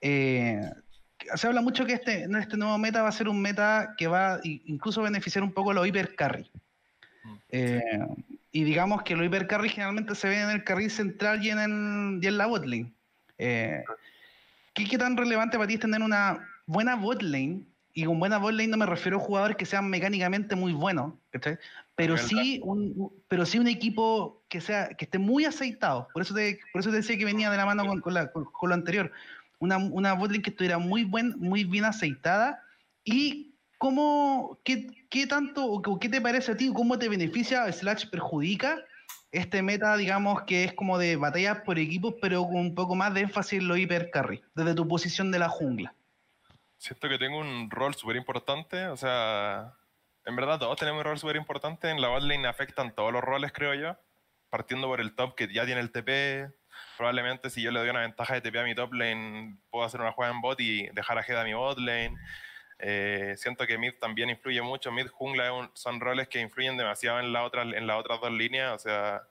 se 0.00 1.46
habla 1.46 1.62
mucho 1.62 1.84
que 1.84 1.94
este, 1.94 2.28
este 2.38 2.56
nuevo 2.56 2.78
meta 2.78 3.02
va 3.02 3.08
a 3.08 3.12
ser 3.12 3.28
un 3.28 3.42
meta 3.42 3.94
que 3.98 4.06
va 4.06 4.34
a 4.34 4.40
incluso 4.44 5.02
beneficiar 5.02 5.42
un 5.42 5.52
poco 5.52 5.72
a 5.72 5.74
los 5.74 5.86
hiper 5.86 6.14
carry. 6.14 6.48
Mm, 7.52 8.22
y 8.52 8.64
digamos 8.64 9.02
que 9.02 9.16
los 9.16 9.26
hiper 9.26 9.48
carry 9.48 9.68
generalmente 9.68 10.14
se 10.14 10.28
ven 10.28 10.42
en 10.42 10.50
el 10.50 10.64
carril 10.64 10.90
central 10.90 11.44
y 11.44 11.50
en, 11.50 12.20
y 12.22 12.26
en 12.26 12.38
la 12.38 12.46
botlane. 12.46 12.92
¿qué, 13.36 13.84
¿Qué 14.74 14.98
tan 14.98 15.16
relevante 15.16 15.56
para 15.56 15.66
ti 15.66 15.74
es 15.74 15.80
tener 15.80 16.02
una 16.02 16.38
buena 16.66 16.94
botlane 16.94 17.64
y 17.96 18.04
con 18.04 18.18
buena 18.18 18.36
botlane 18.36 18.68
no 18.68 18.76
me 18.76 18.84
refiero 18.84 19.16
a 19.16 19.20
jugadores 19.20 19.56
que 19.56 19.64
sean 19.64 19.88
mecánicamente 19.88 20.54
muy 20.54 20.74
buenos, 20.74 21.14
Pero 21.94 22.18
sí, 22.18 22.60
un, 22.62 23.10
pero 23.26 23.46
sí 23.46 23.58
un 23.58 23.68
equipo 23.68 24.44
que 24.50 24.60
sea 24.60 24.88
que 24.88 25.06
esté 25.06 25.18
muy 25.18 25.46
aceitado. 25.46 26.06
Por 26.12 26.20
eso 26.20 26.34
te, 26.34 26.60
por 26.74 26.80
eso 26.80 26.90
te 26.90 26.96
decía 26.96 27.16
que 27.16 27.24
venía 27.24 27.50
de 27.50 27.56
la 27.56 27.64
mano 27.64 27.84
con, 28.02 28.12
lo 28.12 28.74
anterior. 28.74 29.10
Una, 29.60 29.78
una 29.78 30.12
botlane 30.12 30.42
que 30.42 30.50
estuviera 30.50 30.76
muy, 30.76 31.04
buen, 31.04 31.38
muy 31.38 31.64
bien 31.64 31.86
aceitada. 31.86 32.62
¿Y 33.02 33.54
cómo, 33.78 34.60
qué, 34.62 34.88
qué 35.08 35.26
tanto, 35.26 35.64
o 35.64 35.98
qué 35.98 36.10
te 36.10 36.20
parece 36.20 36.52
a 36.52 36.56
ti, 36.58 36.70
cómo 36.74 36.98
te 36.98 37.08
beneficia, 37.08 37.72
slash 37.72 38.10
perjudica 38.10 38.76
este 39.32 39.62
meta, 39.62 39.96
digamos, 39.96 40.42
que 40.42 40.64
es 40.64 40.74
como 40.74 40.98
de 40.98 41.16
batallas 41.16 41.62
por 41.62 41.78
equipos, 41.78 42.16
pero 42.20 42.44
con 42.44 42.56
un 42.56 42.74
poco 42.74 42.94
más 42.94 43.14
de 43.14 43.22
énfasis 43.22 43.60
en 43.60 43.68
lo 43.68 43.76
hiper 43.78 44.10
carry, 44.10 44.42
desde 44.54 44.74
tu 44.74 44.86
posición 44.86 45.30
de 45.30 45.38
la 45.38 45.48
jungla? 45.48 45.94
Siento 46.78 47.08
que 47.08 47.18
tengo 47.18 47.38
un 47.38 47.70
rol 47.70 47.94
súper 47.94 48.16
importante. 48.16 48.86
O 48.88 48.96
sea, 48.96 49.74
en 50.24 50.36
verdad 50.36 50.58
todos 50.58 50.78
tenemos 50.78 51.00
un 51.00 51.04
rol 51.04 51.18
súper 51.18 51.36
importante. 51.36 51.90
En 51.90 52.00
la 52.00 52.08
botlane 52.08 52.46
afectan 52.48 52.94
todos 52.94 53.12
los 53.12 53.22
roles, 53.22 53.52
creo 53.52 53.74
yo. 53.74 53.96
Partiendo 54.50 54.86
por 54.86 55.00
el 55.00 55.14
top 55.14 55.34
que 55.34 55.52
ya 55.52 55.64
tiene 55.66 55.80
el 55.80 55.92
TP. 55.92 56.52
Probablemente 56.96 57.50
si 57.50 57.62
yo 57.62 57.70
le 57.70 57.80
doy 57.80 57.88
una 57.88 58.00
ventaja 58.00 58.34
de 58.34 58.40
TP 58.40 58.58
a 58.58 58.64
mi 58.64 58.74
top 58.74 58.92
lane, 58.92 59.58
puedo 59.70 59.84
hacer 59.84 60.00
una 60.00 60.12
jugada 60.12 60.34
en 60.34 60.40
bot 60.40 60.60
y 60.60 60.88
dejar 60.88 61.18
a 61.18 61.22
Head 61.22 61.40
a 61.40 61.44
mi 61.44 61.54
bot 61.54 61.78
lane. 61.78 62.16
Eh, 62.78 63.34
siento 63.38 63.66
que 63.66 63.78
mid 63.78 63.94
también 64.00 64.30
influye 64.30 64.60
mucho. 64.62 64.92
Mid 64.92 65.08
jungla 65.08 65.70
son 65.74 66.00
roles 66.00 66.28
que 66.28 66.40
influyen 66.40 66.76
demasiado 66.76 67.20
en, 67.20 67.32
la 67.32 67.44
otra, 67.44 67.62
en 67.62 67.86
las 67.86 67.98
otras 67.98 68.20
dos 68.20 68.32
líneas. 68.32 68.74
O 68.74 68.78
sea, 68.78 69.22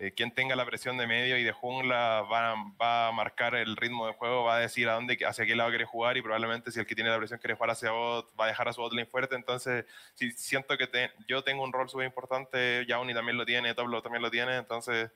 eh, 0.00 0.12
quien 0.12 0.30
tenga 0.30 0.54
la 0.54 0.64
presión 0.64 0.96
de 0.96 1.08
medio 1.08 1.36
y 1.36 1.42
de 1.42 1.50
jungla 1.50 2.22
va, 2.22 2.54
va, 2.80 3.08
a 3.08 3.12
marcar 3.12 3.56
el 3.56 3.76
ritmo 3.76 4.06
de 4.06 4.12
juego, 4.12 4.44
va 4.44 4.56
a 4.56 4.60
decir 4.60 4.88
a 4.88 4.94
dónde, 4.94 5.18
hacia 5.26 5.44
qué 5.44 5.56
lado 5.56 5.70
quiere 5.70 5.86
jugar 5.86 6.16
y 6.16 6.22
probablemente 6.22 6.70
si 6.70 6.78
el 6.78 6.86
que 6.86 6.94
tiene 6.94 7.10
la 7.10 7.18
presión 7.18 7.40
quiere 7.40 7.54
jugar 7.54 7.70
hacia 7.70 7.90
bot, 7.90 8.32
va 8.38 8.44
a 8.44 8.48
dejar 8.48 8.68
a 8.68 8.72
su 8.72 8.80
bot 8.80 8.92
lane 8.92 9.06
fuerte. 9.06 9.34
Entonces, 9.34 9.84
si 10.14 10.30
siento 10.30 10.78
que 10.78 11.10
yo 11.26 11.42
tengo 11.42 11.64
un 11.64 11.72
rol 11.72 11.88
súper 11.88 12.06
importante, 12.06 12.86
Yauni 12.86 13.12
también 13.12 13.36
lo 13.36 13.44
tiene, 13.44 13.74
Toplo 13.74 14.00
también 14.00 14.22
lo 14.22 14.30
tiene, 14.30 14.56
entonces 14.56 15.10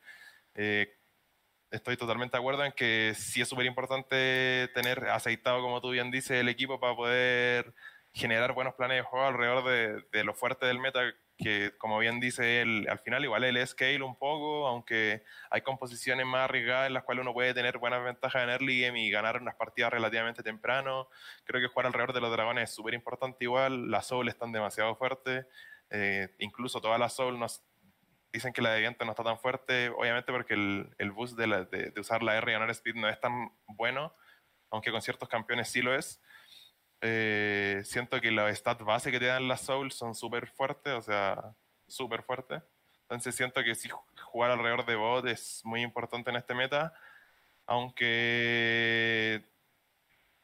eh, 0.57 0.93
estoy 1.71 1.97
totalmente 1.97 2.37
de 2.37 2.41
acuerdo 2.41 2.65
en 2.65 2.73
que 2.73 3.15
sí 3.17 3.41
es 3.41 3.49
súper 3.49 3.67
importante 3.67 4.69
tener 4.75 5.09
aceitado, 5.11 5.63
como 5.63 5.81
tú 5.81 5.91
bien 5.91 6.11
dices, 6.11 6.33
el 6.33 6.49
equipo 6.49 6.81
para 6.81 6.97
poder 6.97 7.73
generar 8.13 8.53
buenos 8.53 8.75
planes 8.75 8.97
de 8.99 9.03
juego 9.03 9.27
alrededor 9.27 9.65
de, 9.65 10.05
de 10.11 10.25
lo 10.25 10.35
fuerte 10.35 10.67
del 10.67 10.81
meta 10.81 11.03
que 11.43 11.73
como 11.79 11.99
bien 11.99 12.21
dice 12.21 12.63
él, 12.63 12.87
al 12.89 12.99
final 12.99 13.25
igual 13.25 13.45
él 13.45 13.67
scale 13.67 14.03
un 14.03 14.17
poco, 14.17 14.67
aunque 14.67 15.25
hay 15.51 15.61
composiciones 15.63 16.27
más 16.27 16.45
arriesgadas 16.45 16.87
en 16.87 16.95
las 16.95 17.05
cuales 17.05 17.23
uno 17.23 17.33
puede 17.33 17.55
tener 17.55 17.79
buenas 17.79 18.05
ventajas 18.05 18.43
en 18.43 18.51
early 18.51 18.81
game 18.81 19.03
y 19.03 19.11
ganar 19.11 19.41
unas 19.41 19.55
partidas 19.57 19.93
relativamente 19.93 20.43
temprano. 20.43 21.09
Creo 21.45 21.61
que 21.61 21.69
jugar 21.69 21.87
alrededor 21.87 22.13
de 22.13 22.21
los 22.21 22.33
dragones 22.33 22.71
es 22.71 22.75
súper 22.75 22.95
importante 22.95 23.45
igual, 23.45 23.91
las 23.91 24.07
soul 24.07 24.29
están 24.29 24.53
demasiado 24.53 24.95
fuertes, 24.97 25.47
eh, 25.91 26.35
incluso 26.39 26.81
todas 26.81 26.99
las 26.99 27.15
soul 27.15 27.39
nos 27.39 27.63
dicen 28.33 28.53
que 28.53 28.63
la 28.63 28.71
de 28.71 28.81
viento 28.81 29.05
no 29.05 29.13
está 29.13 29.23
tan 29.23 29.39
fuerte, 29.39 29.91
obviamente 29.91 30.33
porque 30.33 30.55
el, 30.55 30.95
el 30.99 31.13
boost 31.13 31.37
de, 31.37 31.91
de, 31.93 32.01
usar 32.01 32.23
la 32.23 32.37
R 32.37 32.51
y 32.51 32.55
ganar 32.55 32.71
speed 32.71 32.95
no 32.95 33.09
es 33.09 33.21
tan 33.21 33.53
bueno, 33.67 34.15
aunque 34.71 34.91
con 34.91 35.03
ciertos 35.03 35.29
campeones 35.29 35.69
sí 35.69 35.83
lo 35.83 35.95
es. 35.95 36.21
Eh, 37.03 37.83
siento 37.85 38.21
que 38.21 38.31
los 38.31 38.57
stats 38.57 38.85
base 38.85 39.11
que 39.11 39.19
te 39.19 39.27
dan 39.27 39.49
las 39.49 39.63
Souls 39.63 39.95
son 39.95 40.15
súper 40.15 40.47
fuertes, 40.49 40.95
o 40.95 41.03
sea, 41.03 41.55
súper 41.89 42.23
fuertes. 42.23 42.63
Entonces 43.03 43.35
siento 43.35 43.63
que 43.65 43.75
sí, 43.75 43.91
jugar 44.25 44.53
alrededor 44.53 44.87
de 44.87 44.95
bot 44.95 45.27
es 45.27 45.63
muy 45.65 45.83
importante 45.83 46.31
en 46.31 46.37
este 46.37 46.55
meta, 46.55 46.95
aunque 47.67 49.45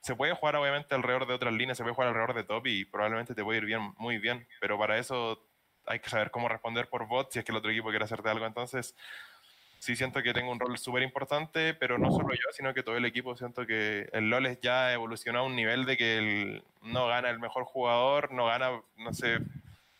se 0.02 0.16
puede 0.16 0.34
jugar 0.34 0.56
obviamente 0.56 0.94
alrededor 0.94 1.26
de 1.26 1.34
otras 1.34 1.54
líneas, 1.54 1.78
se 1.78 1.84
puede 1.84 1.94
jugar 1.94 2.08
alrededor 2.08 2.34
de 2.34 2.44
top 2.44 2.66
y 2.66 2.84
probablemente 2.84 3.34
te 3.34 3.44
puede 3.44 3.58
ir 3.58 3.64
bien, 3.64 3.94
muy 3.96 4.18
bien, 4.18 4.46
pero 4.60 4.78
para 4.78 4.98
eso 4.98 5.46
hay 5.86 6.00
que 6.00 6.10
saber 6.10 6.30
cómo 6.30 6.48
responder 6.48 6.88
por 6.88 7.06
bot 7.06 7.32
si 7.32 7.38
es 7.38 7.44
que 7.44 7.52
el 7.52 7.58
otro 7.58 7.70
equipo 7.70 7.90
quiere 7.90 8.04
hacerte 8.04 8.28
algo. 8.28 8.46
Entonces, 8.46 8.94
sí 9.78 9.96
siento 9.96 10.22
que 10.22 10.34
tengo 10.34 10.50
un 10.50 10.60
rol 10.60 10.76
súper 10.78 11.02
importante, 11.02 11.74
pero 11.74 11.98
no 11.98 12.10
solo 12.10 12.34
yo, 12.34 12.50
sino 12.52 12.74
que 12.74 12.82
todo 12.82 12.96
el 12.96 13.04
equipo. 13.04 13.36
Siento 13.36 13.66
que 13.66 14.08
el 14.12 14.30
LoL 14.30 14.58
ya 14.60 14.92
evolucionado 14.92 15.44
a 15.44 15.48
un 15.48 15.56
nivel 15.56 15.86
de 15.86 15.96
que 15.96 16.62
no 16.82 17.06
gana 17.08 17.30
el 17.30 17.38
mejor 17.38 17.64
jugador, 17.64 18.32
no 18.32 18.46
gana, 18.46 18.80
no 18.96 19.12
sé, 19.12 19.38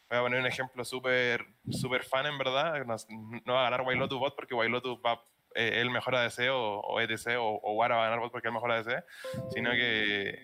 voy 0.09 0.19
a 0.19 0.23
poner 0.23 0.41
un 0.41 0.47
ejemplo 0.47 0.85
súper 0.85 1.47
super 1.71 2.03
fan 2.03 2.27
en 2.27 2.39
verdad, 2.39 2.85
no, 2.87 3.55
va 3.55 3.61
a 3.61 3.71
ganar 3.71 3.83
Wailotu 3.83 4.19
bot 4.19 4.35
porque 4.35 4.55
Wailotu 4.55 5.01
va 5.01 5.23
eh, 5.55 5.81
el 5.81 5.91
mejor 5.91 6.15
ADC 6.17 6.51
o, 6.51 6.81
o 6.81 7.01
EDC 7.01 7.39
o, 7.39 7.61
o, 7.63 7.73
Wara 7.75 7.97
va 7.97 8.03
a 8.03 8.05
ganar 8.07 8.21
bot 8.21 8.33
porque 8.33 8.49
es 8.49 8.51
el 8.51 8.55
mejor 8.55 8.73
ADC, 8.73 9.05
sino 9.53 9.71
que 9.73 10.39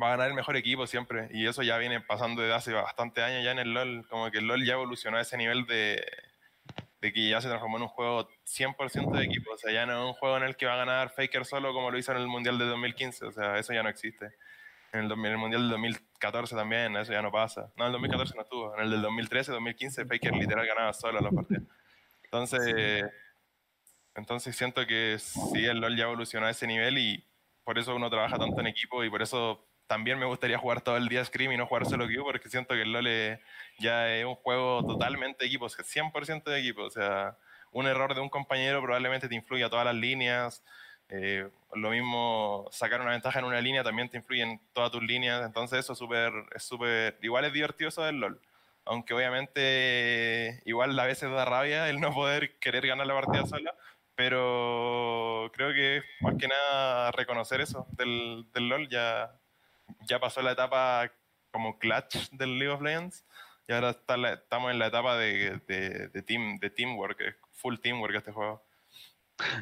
va 0.00 0.08
a 0.08 0.10
ganar 0.10 0.28
el 0.28 0.34
mejor 0.34 0.56
equipo 0.56 0.86
siempre. 0.86 1.28
Y 1.32 1.46
eso 1.46 1.62
ya 1.62 1.76
viene 1.78 2.00
pasando 2.00 2.42
desde 2.42 2.54
hace 2.54 2.72
bastante 2.72 3.22
años 3.22 3.44
ya 3.44 3.52
en 3.52 3.58
el 3.58 3.74
LoL, 3.74 4.06
como 4.08 4.30
que 4.30 4.38
el 4.38 4.46
LoL 4.46 4.64
ya 4.64 4.74
evolucionó 4.74 5.16
a 5.16 5.22
ese 5.22 5.36
nivel 5.36 5.66
de 5.66 6.04
de 7.00 7.12
que 7.12 7.28
ya 7.28 7.40
se 7.40 7.48
transformó 7.48 7.76
en 7.76 7.84
un 7.84 7.88
juego 7.88 8.28
100% 8.44 9.16
de 9.16 9.24
equipo. 9.24 9.52
O 9.52 9.58
sea, 9.58 9.72
ya 9.72 9.86
no 9.86 9.92
es 9.92 10.08
un 10.08 10.14
juego 10.14 10.36
en 10.36 10.42
el 10.42 10.56
que 10.56 10.66
va 10.66 10.74
a 10.74 10.78
ganar 10.78 11.10
Faker 11.10 11.44
solo 11.44 11.72
como 11.72 11.90
lo 11.90 11.98
hizo 11.98 12.12
en 12.12 12.18
el 12.18 12.26
Mundial 12.26 12.58
de 12.58 12.66
2015. 12.66 13.26
O 13.26 13.32
sea, 13.32 13.58
eso 13.58 13.72
ya 13.72 13.82
no 13.82 13.88
existe. 13.88 14.34
En 14.92 15.00
el, 15.00 15.16
Mundial 15.16 15.62
del 15.62 15.70
2014 15.70 16.56
también, 16.56 16.96
eso 16.96 17.12
ya 17.12 17.22
no 17.22 17.30
pasa. 17.30 17.72
No, 17.76 17.84
en 17.84 17.88
el 17.88 17.92
2014 17.92 18.34
no 18.34 18.42
estuvo. 18.42 18.74
En 18.74 18.82
el 18.82 18.90
del 18.90 19.02
2013, 19.02 19.52
2015, 19.52 20.06
Faker 20.06 20.34
literal 20.34 20.66
ganaba 20.66 20.92
solo 20.92 21.20
los 21.20 21.34
partidos. 21.34 21.64
Entonces, 22.24 23.04
entonces 24.14 24.56
siento 24.56 24.86
que 24.86 25.16
sí, 25.18 25.64
el 25.64 25.78
LoL 25.78 25.96
ya 25.96 26.04
evolucionó 26.04 26.46
a 26.46 26.50
ese 26.50 26.66
nivel 26.66 26.98
y 26.98 27.24
por 27.64 27.78
eso 27.78 27.94
uno 27.94 28.10
trabaja 28.10 28.38
tanto 28.38 28.60
en 28.60 28.66
equipo 28.66 29.04
y 29.04 29.10
por 29.10 29.22
eso 29.22 29.67
también 29.88 30.18
me 30.18 30.26
gustaría 30.26 30.58
jugar 30.58 30.82
todo 30.82 30.96
el 30.98 31.08
día 31.08 31.24
Scream 31.24 31.52
y 31.52 31.56
no 31.56 31.66
jugar 31.66 31.86
solo 31.86 32.06
Q 32.06 32.22
porque 32.22 32.48
siento 32.50 32.74
que 32.74 32.82
el 32.82 32.92
LoL 32.92 33.40
ya 33.78 34.14
es 34.14 34.24
un 34.24 34.34
juego 34.36 34.84
totalmente 34.86 35.44
de 35.44 35.46
equipos, 35.48 35.76
100% 35.76 36.44
de 36.44 36.60
equipo. 36.60 36.82
O 36.82 36.90
sea, 36.90 37.36
un 37.72 37.86
error 37.86 38.14
de 38.14 38.20
un 38.20 38.28
compañero 38.28 38.82
probablemente 38.82 39.28
te 39.28 39.34
influye 39.34 39.64
a 39.64 39.70
todas 39.70 39.86
las 39.86 39.94
líneas. 39.94 40.62
Eh, 41.08 41.48
lo 41.74 41.90
mismo, 41.90 42.68
sacar 42.70 43.00
una 43.00 43.12
ventaja 43.12 43.38
en 43.38 43.46
una 43.46 43.62
línea 43.62 43.82
también 43.82 44.10
te 44.10 44.18
influye 44.18 44.42
en 44.42 44.60
todas 44.74 44.92
tus 44.92 45.02
líneas. 45.02 45.44
Entonces 45.44 45.80
eso 45.80 45.94
super, 45.94 46.32
es 46.54 46.62
súper, 46.62 47.18
igual 47.22 47.46
es 47.46 47.52
divertido 47.54 47.88
eso 47.88 48.04
del 48.04 48.20
LoL. 48.20 48.40
Aunque 48.84 49.14
obviamente 49.14 50.62
igual 50.66 50.98
a 50.98 51.06
veces 51.06 51.30
da 51.30 51.44
rabia 51.46 51.88
el 51.88 52.00
no 52.00 52.12
poder 52.12 52.58
querer 52.58 52.86
ganar 52.86 53.06
la 53.06 53.14
partida 53.14 53.46
sola. 53.46 53.74
Pero 54.14 55.50
creo 55.54 55.72
que 55.72 56.02
más 56.20 56.34
que 56.38 56.48
nada 56.48 57.10
reconocer 57.12 57.60
eso 57.62 57.86
del, 57.92 58.46
del 58.52 58.68
LoL 58.68 58.88
ya 58.88 59.32
ya 60.08 60.18
pasó 60.18 60.42
la 60.42 60.52
etapa 60.52 61.12
como 61.52 61.78
clutch 61.78 62.30
del 62.30 62.58
League 62.58 62.72
of 62.72 62.82
Legends 62.82 63.24
y 63.68 63.72
ahora 63.72 63.90
está 63.90 64.16
estamos 64.32 64.70
en 64.70 64.78
la 64.78 64.86
etapa 64.86 65.16
de, 65.16 65.60
de, 65.68 66.22
team, 66.22 66.58
de 66.58 66.70
teamwork, 66.70 67.36
full 67.52 67.76
teamwork 67.76 68.14
este 68.16 68.32
juego. 68.32 68.62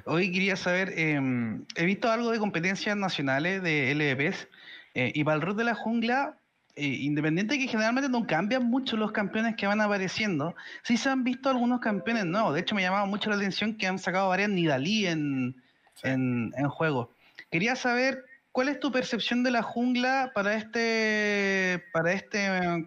Hoy 0.05 0.33
quería 0.33 0.57
saber, 0.57 0.95
em, 0.97 1.67
he 1.75 1.85
visto 1.85 2.11
algo 2.11 2.31
de 2.31 2.39
competencias 2.39 2.97
nacionales 2.97 3.63
de 3.63 3.95
LVPs 3.95 4.49
eh, 4.95 5.13
y 5.15 5.25
para 5.25 5.37
el 5.37 5.43
root 5.43 5.57
de 5.57 5.65
la 5.65 5.75
jungla, 5.75 6.39
eh, 6.77 6.87
independiente 6.87 7.55
de 7.55 7.61
que 7.61 7.69
generalmente 7.69 8.09
no 8.09 8.27
cambian 8.27 8.65
mucho 8.65 8.97
los 8.97 9.13
campeones 9.13 9.57
que 9.57 9.67
van 9.67 9.81
apareciendo, 9.81 10.55
sí 10.83 10.97
se 10.97 11.11
han 11.11 11.25
visto 11.25 11.51
algunos 11.51 11.81
campeones 11.81 12.25
nuevos. 12.25 12.55
De 12.55 12.61
hecho, 12.61 12.75
me 12.75 12.83
llamaba 12.83 13.07
mucho 13.07 13.29
la 13.29 13.37
atención 13.37 13.77
que 13.77 13.87
han 13.87 13.99
sacado 13.99 14.29
varias 14.29 14.51
Nidalí 14.51 15.07
en, 15.07 15.63
en, 16.05 16.55
en 16.57 16.69
juego. 16.69 17.11
Quería 17.51 17.77
saber 17.77 18.25
¿Cuál 18.57 18.71
es 18.71 18.81
tu 18.81 18.91
percepción 18.91 19.43
de 19.43 19.51
la 19.51 19.61
jungla 19.61 20.33
para 20.35 20.55
este, 20.55 21.85
para 21.93 22.15
este, 22.15 22.87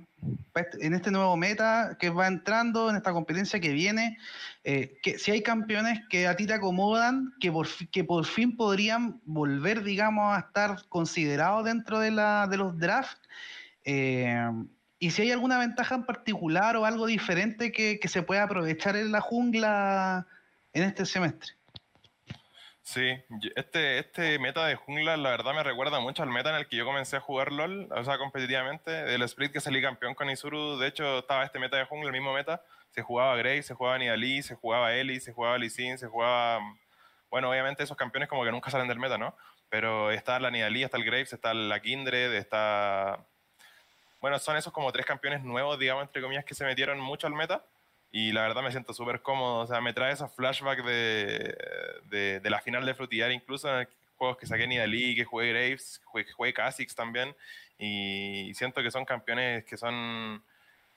este, 0.56 0.84
en 0.88 0.96
este 0.96 1.12
nuevo 1.12 1.38
meta 1.38 1.96
que 2.00 2.10
va 2.10 2.26
entrando, 2.26 2.90
en 2.90 2.96
esta 2.96 3.14
competencia 3.14 3.60
que 3.60 3.72
viene? 3.72 4.18
Eh, 4.64 4.98
que 5.04 5.20
si 5.20 5.30
hay 5.30 5.44
campeones 5.44 6.02
que 6.10 6.26
a 6.26 6.36
ti 6.36 6.48
te 6.48 6.54
acomodan, 6.54 7.36
que 7.40 7.52
por, 7.52 7.68
que 7.92 8.04
por 8.04 8.26
fin 8.26 8.58
podrían 8.58 9.22
volver, 9.26 9.84
digamos, 9.84 10.36
a 10.36 10.40
estar 10.40 10.88
considerados 10.90 11.66
dentro 11.66 12.00
de, 12.00 12.10
la, 12.10 12.48
de 12.48 12.58
los 12.58 12.76
drafts. 12.80 13.30
Eh, 13.84 14.50
y 14.98 15.12
si 15.12 15.22
hay 15.22 15.32
alguna 15.32 15.60
ventaja 15.60 15.94
en 15.94 16.04
particular 16.04 16.78
o 16.78 16.86
algo 16.86 17.06
diferente 17.06 17.72
que 17.72 18.08
se 18.08 18.24
pueda 18.24 18.42
aprovechar 18.42 18.96
en 18.96 19.12
la 19.12 19.22
jungla 19.22 20.26
en 20.74 20.82
este 20.82 21.06
semestre. 21.06 21.59
Sí, 22.92 23.22
este, 23.56 24.00
este 24.00 24.40
meta 24.40 24.66
de 24.66 24.74
jungla 24.74 25.16
la 25.16 25.30
verdad 25.30 25.54
me 25.54 25.62
recuerda 25.62 26.00
mucho 26.00 26.24
al 26.24 26.30
meta 26.30 26.50
en 26.50 26.56
el 26.56 26.68
que 26.68 26.76
yo 26.76 26.86
comencé 26.86 27.18
a 27.18 27.20
jugar 27.20 27.52
LOL, 27.52 27.88
o 27.92 28.04
sea, 28.04 28.18
competitivamente. 28.18 28.90
Del 28.90 29.22
split 29.22 29.52
que 29.52 29.60
salí 29.60 29.80
campeón 29.80 30.16
con 30.16 30.28
Isuru, 30.28 30.80
de 30.80 30.88
hecho 30.88 31.20
estaba 31.20 31.44
este 31.44 31.60
meta 31.60 31.78
de 31.78 31.86
jungla, 31.86 32.08
el 32.08 32.14
mismo 32.14 32.34
meta. 32.34 32.64
Se 32.90 33.04
jugaba 33.04 33.36
Grey, 33.36 33.62
se 33.62 33.76
jugaba 33.76 34.00
Nidalee, 34.00 34.42
se 34.42 34.56
jugaba 34.56 34.92
Ellie, 34.96 35.20
se 35.20 35.34
jugaba 35.34 35.60
Lee 35.60 35.70
Sin, 35.70 36.00
se 36.00 36.08
jugaba... 36.08 36.62
Bueno, 37.30 37.52
obviamente 37.52 37.84
esos 37.84 37.96
campeones 37.96 38.28
como 38.28 38.44
que 38.44 38.52
nunca 38.52 38.72
salen 38.72 38.88
del 38.88 38.98
meta, 38.98 39.20
¿no? 39.20 39.36
Pero 39.70 40.10
está 40.10 40.40
la 40.40 40.50
Nidalee, 40.50 40.86
está 40.86 40.98
el 40.98 41.04
Graves, 41.04 41.32
está 41.32 41.54
la 41.54 41.80
Kindred, 41.82 42.34
está... 42.34 43.20
Bueno, 44.20 44.40
son 44.40 44.58
esos 44.58 44.74
como 44.74 44.92
tres 44.92 45.06
campeones 45.06 45.44
nuevos, 45.44 45.78
digamos, 45.78 46.06
entre 46.06 46.24
comillas, 46.24 46.44
que 46.44 46.56
se 46.56 46.66
metieron 46.66 47.00
mucho 47.00 47.28
al 47.28 47.36
meta 47.36 47.64
y 48.12 48.32
la 48.32 48.42
verdad 48.42 48.64
me 48.64 48.72
siento 48.72 48.94
súper 48.94 49.22
cómodo. 49.22 49.60
O 49.60 49.68
sea, 49.68 49.82
me 49.82 49.94
trae 49.94 50.14
esos 50.14 50.34
flashbacks 50.34 50.84
de, 50.86 51.56
de, 52.42 52.50
la 52.50 52.62
final 52.62 52.86
de 52.86 52.94
Frutillar, 52.94 53.32
incluso 53.32 53.80
en 53.80 53.88
juegos 54.18 54.38
que 54.38 54.48
saqué 54.48 54.68
Nidalee, 54.68 55.16
que 55.16 55.26
jugué 55.26 55.50
Graves, 55.50 56.02
jugué, 56.06 56.26
jugué 56.32 56.54
Kha'Zix 56.54 56.96
también. 56.96 57.36
Y 57.78 58.52
siento 58.56 58.82
que 58.82 58.92
son 58.92 59.06
campeones 59.06 59.64
que 59.66 59.78
son 59.78 60.44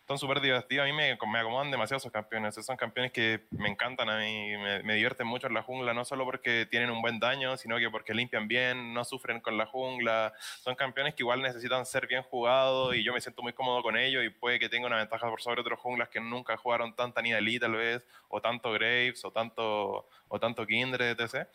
son 0.06 0.18
súper 0.18 0.40
divertidos. 0.40 0.84
A 0.84 0.86
mí 0.86 0.92
me, 0.92 1.16
me, 1.16 1.38
acomodan 1.38 1.70
demasiado 1.70 1.98
esos 1.98 2.12
campeones. 2.12 2.54
Son 2.54 2.76
campeones 2.76 3.12
que 3.12 3.46
me 3.50 3.68
encantan 3.68 4.10
a 4.10 4.18
mí, 4.18 4.56
me, 4.56 4.82
me, 4.82 4.94
divierten 4.94 5.26
mucho 5.26 5.46
en 5.46 5.54
la 5.54 5.62
jungla, 5.62 5.94
no 5.94 6.04
solo 6.04 6.24
porque 6.24 6.66
tienen 6.66 6.90
un 6.90 7.00
buen 7.00 7.20
daño, 7.20 7.56
sino 7.56 7.78
que 7.78 7.88
porque 7.90 8.14
limpian 8.14 8.48
bien, 8.48 8.92
no 8.94 9.04
sufren 9.04 9.40
con 9.40 9.56
la 9.56 9.66
jungla. 9.66 10.32
Son 10.62 10.74
campeones 10.74 11.14
que 11.14 11.22
igual 11.22 11.40
necesitan 11.40 11.86
ser 11.86 12.06
bien 12.06 12.22
jugados 12.22 12.94
y 12.94 13.04
yo 13.04 13.12
me 13.12 13.20
siento 13.20 13.42
muy 13.42 13.52
cómodo 13.52 13.82
con 13.82 13.96
ellos 13.96 14.24
y 14.24 14.30
puede 14.30 14.58
que 14.58 14.68
tenga 14.68 14.86
una 14.86 14.96
ventaja 14.96 15.28
por 15.28 15.40
sobre 15.40 15.60
otros 15.60 15.78
junglas 15.78 16.08
que 16.08 16.20
nunca 16.20 16.56
jugaron 16.56 16.94
tanta 16.94 17.22
Nidalee 17.22 17.60
tal 17.60 17.72
vez, 17.72 18.04
o 18.28 18.40
tanto 18.40 18.72
Graves, 18.72 19.24
o 19.24 19.30
tanto, 19.30 20.08
o 20.28 20.40
tanto 20.40 20.66
Kindred, 20.66 21.18
etc. 21.18 21.48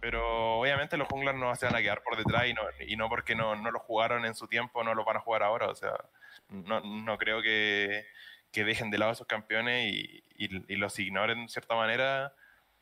Pero 0.00 0.58
obviamente 0.58 0.96
los 0.96 1.08
junglas 1.08 1.34
no 1.34 1.54
se 1.56 1.66
van 1.66 1.76
a 1.76 1.82
quedar 1.82 2.02
por 2.02 2.16
detrás 2.16 2.46
y 2.46 2.54
no, 2.54 2.62
y 2.86 2.96
no 2.96 3.08
porque 3.08 3.34
no, 3.34 3.56
no 3.56 3.70
lo 3.70 3.78
jugaron 3.78 4.24
en 4.24 4.34
su 4.34 4.46
tiempo, 4.48 4.84
no 4.84 4.94
lo 4.94 5.04
van 5.04 5.16
a 5.16 5.20
jugar 5.20 5.42
ahora. 5.42 5.68
O 5.68 5.74
sea, 5.74 5.94
no, 6.48 6.80
no 6.80 7.18
creo 7.18 7.42
que, 7.42 8.06
que, 8.52 8.64
dejen 8.64 8.90
de 8.90 8.98
lado 8.98 9.10
a 9.10 9.14
esos 9.14 9.26
campeones 9.26 9.92
y, 9.92 10.22
y, 10.36 10.76
los 10.76 10.98
ignoren 10.98 11.46
de 11.46 11.48
cierta 11.48 11.74
manera 11.74 12.34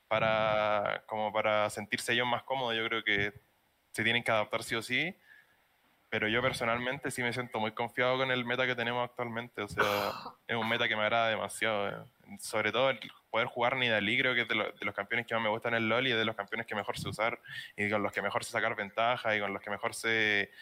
para, 0.08 1.02
como 1.06 1.32
para 1.32 1.70
sentirse 1.70 2.12
ellos 2.12 2.26
más 2.26 2.42
cómodos. 2.42 2.76
Yo 2.76 2.86
creo 2.86 3.02
que 3.02 3.32
se 3.92 4.04
tienen 4.04 4.22
que 4.22 4.30
adaptar 4.30 4.62
sí 4.62 4.74
o 4.74 4.82
sí. 4.82 5.16
Pero 6.10 6.28
yo 6.28 6.40
personalmente 6.42 7.10
sí 7.10 7.24
me 7.24 7.32
siento 7.32 7.58
muy 7.58 7.72
confiado 7.72 8.18
con 8.18 8.30
el 8.30 8.44
meta 8.44 8.66
que 8.66 8.76
tenemos 8.76 9.08
actualmente. 9.08 9.62
O 9.62 9.68
sea, 9.68 9.82
es 10.46 10.56
un 10.56 10.68
meta 10.68 10.86
que 10.86 10.94
me 10.94 11.02
agrada 11.02 11.28
demasiado. 11.28 11.88
Eh. 11.88 12.36
Sobre 12.38 12.70
todo 12.70 12.90
el 12.90 13.00
poder 13.30 13.48
jugar 13.48 13.76
Nidalee, 13.76 14.18
creo 14.20 14.34
que 14.34 14.42
es 14.42 14.48
de, 14.48 14.54
de, 14.54 14.84
los 14.84 14.94
campeones 14.94 15.26
que 15.26 15.34
más 15.34 15.42
me 15.42 15.48
gustan 15.48 15.74
en 15.74 15.82
el 15.82 15.88
LoL 15.88 16.06
y 16.06 16.12
de 16.12 16.24
los 16.24 16.36
campeones 16.36 16.66
que 16.66 16.76
mejor 16.76 16.96
se 16.98 17.08
usar 17.08 17.40
y 17.76 17.90
con 17.90 18.00
los 18.00 18.12
que 18.12 18.22
mejor 18.22 18.44
se 18.44 18.52
sacar 18.52 18.76
ventaja 18.76 19.34
y 19.34 19.40
con 19.40 19.52
los 19.52 19.60
que 19.60 19.70
mejor 19.70 19.92
se, 19.92 20.52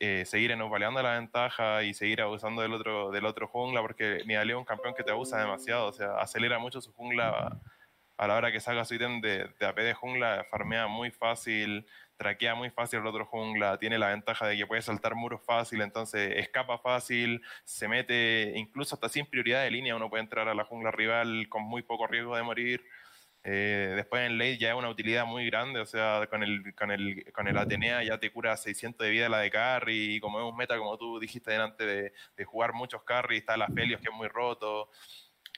eh, 0.00 0.24
seguir 0.26 0.50
enopaleando 0.50 1.02
la 1.02 1.14
ventaja 1.14 1.82
y 1.82 1.94
seguir 1.94 2.22
abusando 2.22 2.62
del 2.62 2.72
otro, 2.72 3.10
del 3.10 3.26
otro 3.26 3.46
jungla, 3.48 3.80
porque 3.80 4.22
Nidalee 4.26 4.52
es 4.52 4.58
un 4.58 4.64
campeón 4.64 4.94
que 4.94 5.02
te 5.02 5.12
abusa 5.12 5.38
demasiado, 5.38 5.86
o 5.88 5.92
sea, 5.92 6.16
acelera 6.18 6.58
mucho 6.58 6.80
su 6.80 6.92
jungla 6.92 7.58
a, 8.16 8.26
la 8.26 8.36
hora 8.36 8.52
que 8.52 8.60
salga 8.60 8.84
su 8.84 8.94
ítem 8.94 9.20
de, 9.20 9.48
de, 9.58 9.66
AP 9.66 9.78
de 9.78 9.94
jungla, 9.94 10.46
farmea 10.50 10.86
muy 10.86 11.10
fácil, 11.10 11.86
traquea 12.16 12.54
muy 12.54 12.70
fácil 12.70 13.00
el 13.00 13.06
otro 13.06 13.26
jungla, 13.26 13.78
tiene 13.78 13.98
la 13.98 14.08
ventaja 14.08 14.46
de 14.46 14.56
que 14.56 14.66
puede 14.66 14.82
saltar 14.82 15.14
muros 15.14 15.40
fácil, 15.44 15.80
entonces 15.80 16.34
escapa 16.36 16.78
fácil, 16.78 17.42
se 17.64 17.88
mete 17.88 18.52
incluso 18.56 18.94
hasta 18.94 19.08
sin 19.08 19.26
prioridad 19.26 19.64
de 19.64 19.70
línea, 19.70 19.96
uno 19.96 20.08
puede 20.08 20.22
entrar 20.22 20.48
a 20.48 20.54
la 20.54 20.64
jungla 20.64 20.92
rival 20.92 21.48
con 21.48 21.62
muy 21.62 21.82
poco 21.82 22.06
riesgo 22.06 22.36
de 22.36 22.42
morir. 22.42 22.84
Eh, 23.44 23.92
después 23.96 24.24
en 24.24 24.38
late 24.38 24.58
ya 24.58 24.70
es 24.70 24.74
una 24.76 24.88
utilidad 24.88 25.26
muy 25.26 25.46
grande, 25.46 25.80
o 25.80 25.86
sea, 25.86 26.26
con 26.30 26.42
el, 26.44 26.74
con 26.76 26.92
el, 26.92 27.32
con 27.32 27.48
el 27.48 27.58
Atenea 27.58 28.02
ya 28.04 28.18
te 28.18 28.30
cura 28.30 28.56
600 28.56 29.04
de 29.04 29.10
vida 29.10 29.28
la 29.28 29.38
de 29.40 29.50
carry, 29.50 30.16
y 30.16 30.20
como 30.20 30.38
es 30.38 30.44
un 30.44 30.56
meta, 30.56 30.78
como 30.78 30.96
tú 30.96 31.18
dijiste 31.18 31.50
delante, 31.50 31.84
de, 31.84 32.12
de 32.36 32.44
jugar 32.44 32.72
muchos 32.72 33.02
carry, 33.02 33.38
está 33.38 33.56
la 33.56 33.66
Felios 33.68 34.00
que 34.00 34.08
es 34.08 34.14
muy 34.14 34.28
roto. 34.28 34.90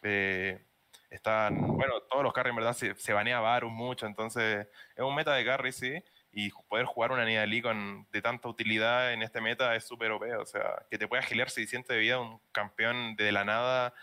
Eh, 0.03 0.65
están, 1.11 1.77
bueno, 1.77 2.01
todos 2.03 2.25
los 2.25 2.33
carry 2.33 2.51
en 2.51 2.57
verdad 2.57 2.73
se, 2.73 2.95
se 2.97 3.13
banea 3.13 3.41
Varus 3.41 3.71
mucho, 3.71 4.07
entonces 4.07 4.67
es 4.97 5.03
un 5.05 5.15
meta 5.15 5.35
de 5.35 5.45
carry, 5.45 5.73
sí, 5.73 6.03
y 6.33 6.51
poder 6.69 6.87
jugar 6.87 7.13
una 7.13 7.25
Nidalee 7.25 7.63
con 7.63 8.07
de 8.11 8.21
tanta 8.23 8.49
utilidad 8.49 9.13
en 9.13 9.23
este 9.23 9.41
meta 9.41 9.75
es 9.77 9.85
súper 9.85 10.11
OP, 10.11 10.25
o 10.41 10.47
sea, 10.47 10.85
que 10.91 10.99
te 10.99 11.07
pueda 11.07 11.23
gilear 11.23 11.51
600 11.51 11.95
de 11.95 12.01
vida 12.01 12.19
un 12.19 12.41
campeón 12.51 13.15
de 13.17 13.31
la 13.31 13.45
nada. 13.45 13.95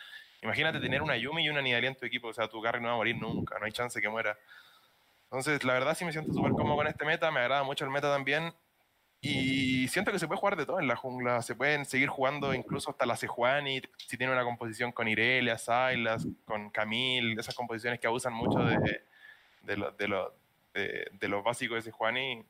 Imagínate 0.41 0.79
tener 0.79 1.01
una 1.01 1.15
Yumi 1.15 1.45
y 1.45 1.49
una 1.49 1.61
Nidalee 1.61 1.87
en 1.87 1.95
tu 1.95 2.05
equipo, 2.05 2.29
o 2.29 2.33
sea, 2.33 2.47
tu 2.47 2.61
carry 2.61 2.81
no 2.81 2.87
va 2.87 2.93
a 2.93 2.97
morir 2.97 3.15
nunca, 3.15 3.59
no 3.59 3.65
hay 3.65 3.71
chance 3.71 4.01
que 4.01 4.09
muera. 4.09 4.37
Entonces, 5.25 5.63
la 5.63 5.73
verdad 5.73 5.95
sí 5.95 6.03
me 6.03 6.11
siento 6.11 6.33
súper 6.33 6.51
cómodo 6.51 6.75
con 6.75 6.87
este 6.87 7.05
meta, 7.05 7.31
me 7.31 7.39
agrada 7.39 7.63
mucho 7.63 7.85
el 7.85 7.91
meta 7.91 8.11
también. 8.11 8.53
Y 9.21 9.87
siento 9.87 10.11
que 10.11 10.17
se 10.17 10.27
puede 10.27 10.39
jugar 10.39 10.57
de 10.57 10.65
todo 10.65 10.79
en 10.79 10.87
la 10.87 10.95
jungla. 10.95 11.43
Se 11.43 11.55
pueden 11.55 11.85
seguir 11.85 12.09
jugando 12.09 12.55
incluso 12.55 12.89
hasta 12.89 13.05
la 13.05 13.15
Sejuani, 13.15 13.81
si 13.97 14.17
tiene 14.17 14.33
una 14.33 14.43
composición 14.43 14.91
con 14.91 15.07
Irelia, 15.07 15.59
Silas, 15.59 16.27
con 16.45 16.71
Camille, 16.71 17.39
esas 17.39 17.53
composiciones 17.53 17.99
que 17.99 18.07
abusan 18.07 18.33
mucho 18.33 18.59
de, 18.59 19.03
de, 19.61 19.77
lo, 19.77 19.91
de, 19.91 20.07
lo, 20.07 20.33
de, 20.73 21.27
los 21.27 21.43
básicos 21.43 21.75
de 21.75 21.91
Sejuani. 21.91 22.43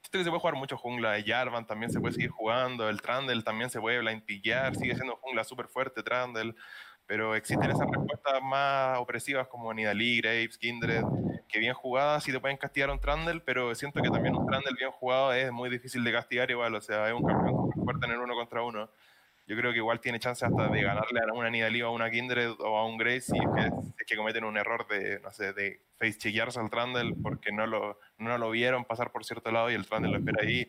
Siento 0.00 0.18
que 0.18 0.24
se 0.24 0.30
puede 0.30 0.40
jugar 0.40 0.54
mucho 0.54 0.78
jungla. 0.78 1.22
Jarvan 1.24 1.66
también 1.66 1.92
se 1.92 2.00
puede 2.00 2.14
seguir 2.14 2.30
jugando. 2.30 2.88
El 2.88 3.02
Trandel 3.02 3.44
también 3.44 3.68
se 3.68 3.80
puede 3.80 3.98
blind 3.98 4.24
sigue 4.24 4.94
siendo 4.94 5.16
jungla 5.16 5.44
súper 5.44 5.68
fuerte, 5.68 6.02
Trandel 6.02 6.56
pero 7.08 7.34
existen 7.34 7.70
esas 7.70 7.88
respuestas 7.90 8.42
más 8.42 8.98
opresivas 8.98 9.48
como 9.48 9.72
Nidalee, 9.72 10.20
Graves, 10.20 10.58
Kindred, 10.58 11.02
que 11.48 11.58
bien 11.58 11.72
jugadas 11.72 12.22
sí 12.22 12.30
te 12.30 12.38
pueden 12.38 12.58
castigar 12.58 12.90
un 12.90 13.00
Trundle, 13.00 13.40
pero 13.40 13.74
siento 13.74 14.02
que 14.02 14.10
también 14.10 14.36
un 14.36 14.46
Trundle 14.46 14.74
bien 14.78 14.90
jugado 14.90 15.32
es 15.32 15.50
muy 15.50 15.70
difícil 15.70 16.04
de 16.04 16.12
castigar 16.12 16.50
igual, 16.50 16.74
o 16.74 16.80
sea, 16.82 17.08
es 17.08 17.14
un 17.14 17.26
campeón 17.26 17.56
súper 17.56 17.82
fuerte 17.82 18.06
en 18.06 18.12
el 18.12 18.18
uno 18.18 18.34
contra 18.34 18.62
uno. 18.62 18.90
Yo 19.46 19.56
creo 19.56 19.72
que 19.72 19.78
igual 19.78 19.98
tiene 20.00 20.20
chance 20.20 20.44
hasta 20.44 20.68
de 20.68 20.82
ganarle 20.82 21.20
a 21.20 21.32
una 21.32 21.48
Nidalee 21.48 21.82
o 21.82 21.86
a 21.86 21.92
una 21.92 22.10
Kindred 22.10 22.50
o 22.58 22.76
a 22.76 22.84
un 22.84 22.98
Graves 22.98 23.24
si 23.24 23.38
es 23.38 24.06
que, 24.06 24.14
cometen 24.14 24.44
un 24.44 24.58
error 24.58 24.86
de, 24.86 25.20
no 25.20 25.30
sé, 25.30 25.54
de 25.54 25.80
face 25.98 26.18
chequearse 26.18 26.60
al 26.60 26.68
Trundle 26.68 27.14
porque 27.22 27.52
no 27.52 27.66
lo, 27.66 27.98
no 28.18 28.36
lo 28.36 28.50
vieron 28.50 28.84
pasar 28.84 29.10
por 29.10 29.24
cierto 29.24 29.50
lado 29.50 29.70
y 29.70 29.74
el 29.74 29.86
Trundle 29.86 30.12
lo 30.12 30.18
espera 30.18 30.46
ahí 30.46 30.68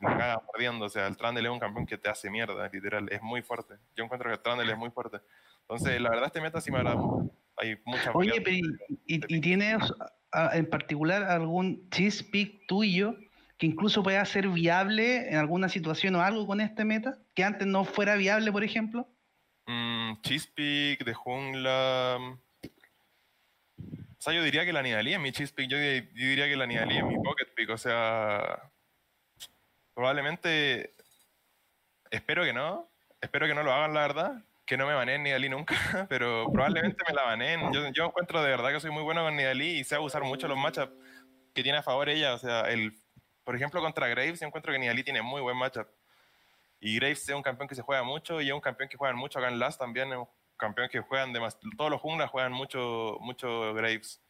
lo 0.00 0.08
caga 0.10 0.42
perdiendo. 0.52 0.84
O 0.84 0.88
sea, 0.88 1.06
el 1.06 1.16
Trundle 1.16 1.48
es 1.48 1.50
un 1.50 1.58
campeón 1.58 1.86
que 1.86 1.98
te 1.98 2.08
hace 2.08 2.30
mierda, 2.30 2.68
literal. 2.68 3.08
Es 3.10 3.22
muy 3.22 3.42
fuerte. 3.42 3.74
Yo 3.96 4.04
encuentro 4.04 4.28
que 4.28 4.34
el 4.34 4.42
Trundle 4.42 4.70
es 4.70 4.78
muy 4.78 4.90
fuerte. 4.90 5.18
Entonces, 5.68 6.00
la 6.00 6.08
verdad, 6.10 6.26
este 6.26 6.40
meta 6.40 6.62
sí 6.62 6.70
me 6.70 6.78
agrada 6.78 6.96
Hay 7.58 7.76
mucha 7.84 8.10
Oye, 8.14 8.40
pero 8.40 8.56
¿y, 9.06 9.40
tienes 9.40 9.92
en 10.54 10.70
particular 10.70 11.24
algún 11.24 11.88
cheese 11.90 12.22
pick 12.22 12.66
tuyo 12.66 13.14
que 13.58 13.66
incluso 13.66 14.02
pueda 14.02 14.24
ser 14.24 14.48
viable 14.48 15.28
en 15.28 15.36
alguna 15.36 15.68
situación 15.68 16.14
o 16.14 16.22
algo 16.22 16.46
con 16.46 16.62
este 16.62 16.86
meta? 16.86 17.18
Que 17.34 17.44
antes 17.44 17.66
no 17.66 17.84
fuera 17.84 18.16
viable, 18.16 18.50
por 18.50 18.64
ejemplo. 18.64 19.08
Mm, 19.66 20.22
cheese 20.22 20.46
pick 20.46 21.04
de 21.04 21.12
jungla. 21.12 22.16
O 23.76 24.20
sea, 24.20 24.32
yo 24.32 24.42
diría 24.42 24.64
que 24.64 24.72
la 24.72 24.82
Nidalee 24.82 25.14
es 25.14 25.20
mi 25.20 25.32
cheese 25.32 25.52
pick. 25.52 25.68
Yo, 25.68 25.76
diría 25.76 26.48
que 26.48 26.56
la 26.56 26.66
Nidalee 26.66 26.98
es 26.98 27.04
mi 27.04 27.16
pocket 27.16 27.52
pick. 27.54 27.68
O 27.68 27.76
sea, 27.76 28.70
probablemente. 29.92 30.94
Espero 32.10 32.44
que 32.44 32.54
no. 32.54 32.88
Espero 33.20 33.46
que 33.46 33.54
no 33.54 33.62
lo 33.62 33.72
hagan, 33.72 33.92
la 33.92 34.00
verdad 34.00 34.44
que 34.68 34.76
no 34.76 34.86
me 34.86 34.92
baneen 34.92 35.22
Nidalí 35.22 35.48
nunca, 35.48 35.74
pero 36.10 36.52
probablemente 36.52 37.02
me 37.08 37.14
la 37.14 37.22
baneen. 37.22 37.72
Yo, 37.72 37.88
yo, 37.90 38.04
encuentro 38.04 38.42
de 38.42 38.50
verdad 38.50 38.70
que 38.70 38.80
soy 38.80 38.90
muy 38.90 39.02
bueno 39.02 39.24
con 39.24 39.34
Nidalí 39.34 39.78
y 39.78 39.84
sé 39.84 39.98
usar 39.98 40.22
mucho 40.22 40.46
los 40.46 40.58
matchups 40.58 40.92
que 41.54 41.62
tiene 41.62 41.78
a 41.78 41.82
favor 41.82 42.10
ella. 42.10 42.34
O 42.34 42.38
sea, 42.38 42.60
el, 42.68 42.92
por 43.44 43.56
ejemplo, 43.56 43.80
contra 43.80 44.08
Graves, 44.08 44.40
yo 44.40 44.46
encuentro 44.46 44.70
que 44.70 44.78
Nidalí 44.78 45.02
tiene 45.02 45.22
muy 45.22 45.40
buen 45.40 45.56
matchup. 45.56 45.88
Y 46.80 46.96
Graves 46.96 47.26
es 47.26 47.34
un 47.34 47.42
campeón 47.42 47.66
que 47.66 47.74
se 47.74 47.80
juega 47.80 48.02
mucho 48.02 48.42
y 48.42 48.48
es 48.48 48.52
un 48.52 48.60
campeón 48.60 48.90
que 48.90 48.98
juegan 48.98 49.16
mucho 49.16 49.38
acá 49.38 49.48
en 49.48 49.58
Last 49.58 49.80
también. 49.80 50.12
Es 50.12 50.18
un 50.18 50.28
campeón 50.58 50.90
que 50.90 51.00
juegan 51.00 51.32
demasiado. 51.32 51.66
Todos 51.78 51.90
los 51.90 52.00
junglas 52.02 52.30
juegan 52.30 52.52
mucho, 52.52 53.16
mucho 53.20 53.72
Graves. 53.72 54.22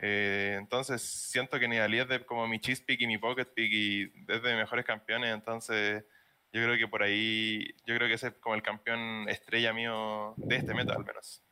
Eh, 0.00 0.56
entonces 0.58 1.00
siento 1.00 1.60
que 1.60 1.68
Nidalí 1.68 2.00
es 2.00 2.08
de, 2.08 2.26
como 2.26 2.48
mi 2.48 2.58
cheese 2.58 2.82
pick 2.82 3.02
y 3.02 3.06
mi 3.06 3.18
pocket 3.18 3.46
pick 3.54 3.72
y 3.72 4.12
es 4.26 4.42
de 4.42 4.56
mejores 4.56 4.84
campeones. 4.84 5.32
Entonces 5.32 6.04
yo 6.52 6.62
creo 6.64 6.76
que 6.76 6.88
por 6.88 7.02
ahí, 7.02 7.74
yo 7.86 7.94
creo 7.96 8.08
que 8.08 8.14
ese 8.14 8.28
es 8.28 8.34
como 8.34 8.54
el 8.54 8.62
campeón 8.62 9.28
estrella 9.28 9.72
mío 9.72 10.34
de 10.36 10.56
este 10.56 10.74
meta 10.74 10.94
al 10.94 11.04
menos. 11.04 11.42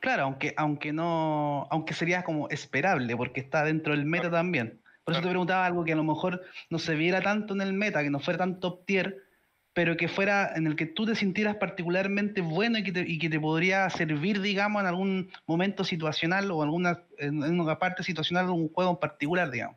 Claro, 0.00 0.24
aunque, 0.24 0.54
aunque 0.56 0.92
no, 0.92 1.68
aunque 1.70 1.94
sería 1.94 2.24
como 2.24 2.48
esperable, 2.48 3.16
porque 3.16 3.40
está 3.40 3.64
dentro 3.64 3.94
del 3.94 4.06
meta 4.06 4.30
también. 4.30 4.80
Por 5.04 5.14
eso 5.14 5.22
te 5.22 5.28
preguntaba 5.28 5.64
algo 5.64 5.84
que 5.84 5.92
a 5.92 5.96
lo 5.96 6.04
mejor 6.04 6.42
no 6.68 6.78
se 6.78 6.94
viera 6.94 7.22
tanto 7.22 7.54
en 7.54 7.60
el 7.60 7.72
meta, 7.72 8.02
que 8.02 8.10
no 8.10 8.20
fuera 8.20 8.38
tan 8.38 8.60
top 8.60 8.84
tier, 8.84 9.24
pero 9.72 9.96
que 9.96 10.08
fuera 10.08 10.52
en 10.54 10.66
el 10.66 10.76
que 10.76 10.86
tú 10.86 11.06
te 11.06 11.14
sintieras 11.14 11.56
particularmente 11.56 12.40
bueno 12.40 12.78
y 12.78 12.82
que 12.82 12.92
te, 12.92 13.00
y 13.06 13.18
que 13.18 13.30
te 13.30 13.40
podría 13.40 13.88
servir, 13.90 14.40
digamos, 14.40 14.82
en 14.82 14.88
algún 14.88 15.30
momento 15.46 15.84
situacional 15.84 16.50
o 16.50 16.62
alguna, 16.62 17.04
en 17.18 17.60
una 17.60 17.78
parte 17.78 18.02
situacional 18.02 18.46
de 18.46 18.52
un 18.52 18.68
juego 18.68 18.90
en 18.90 18.96
particular, 18.98 19.50
digamos. 19.50 19.76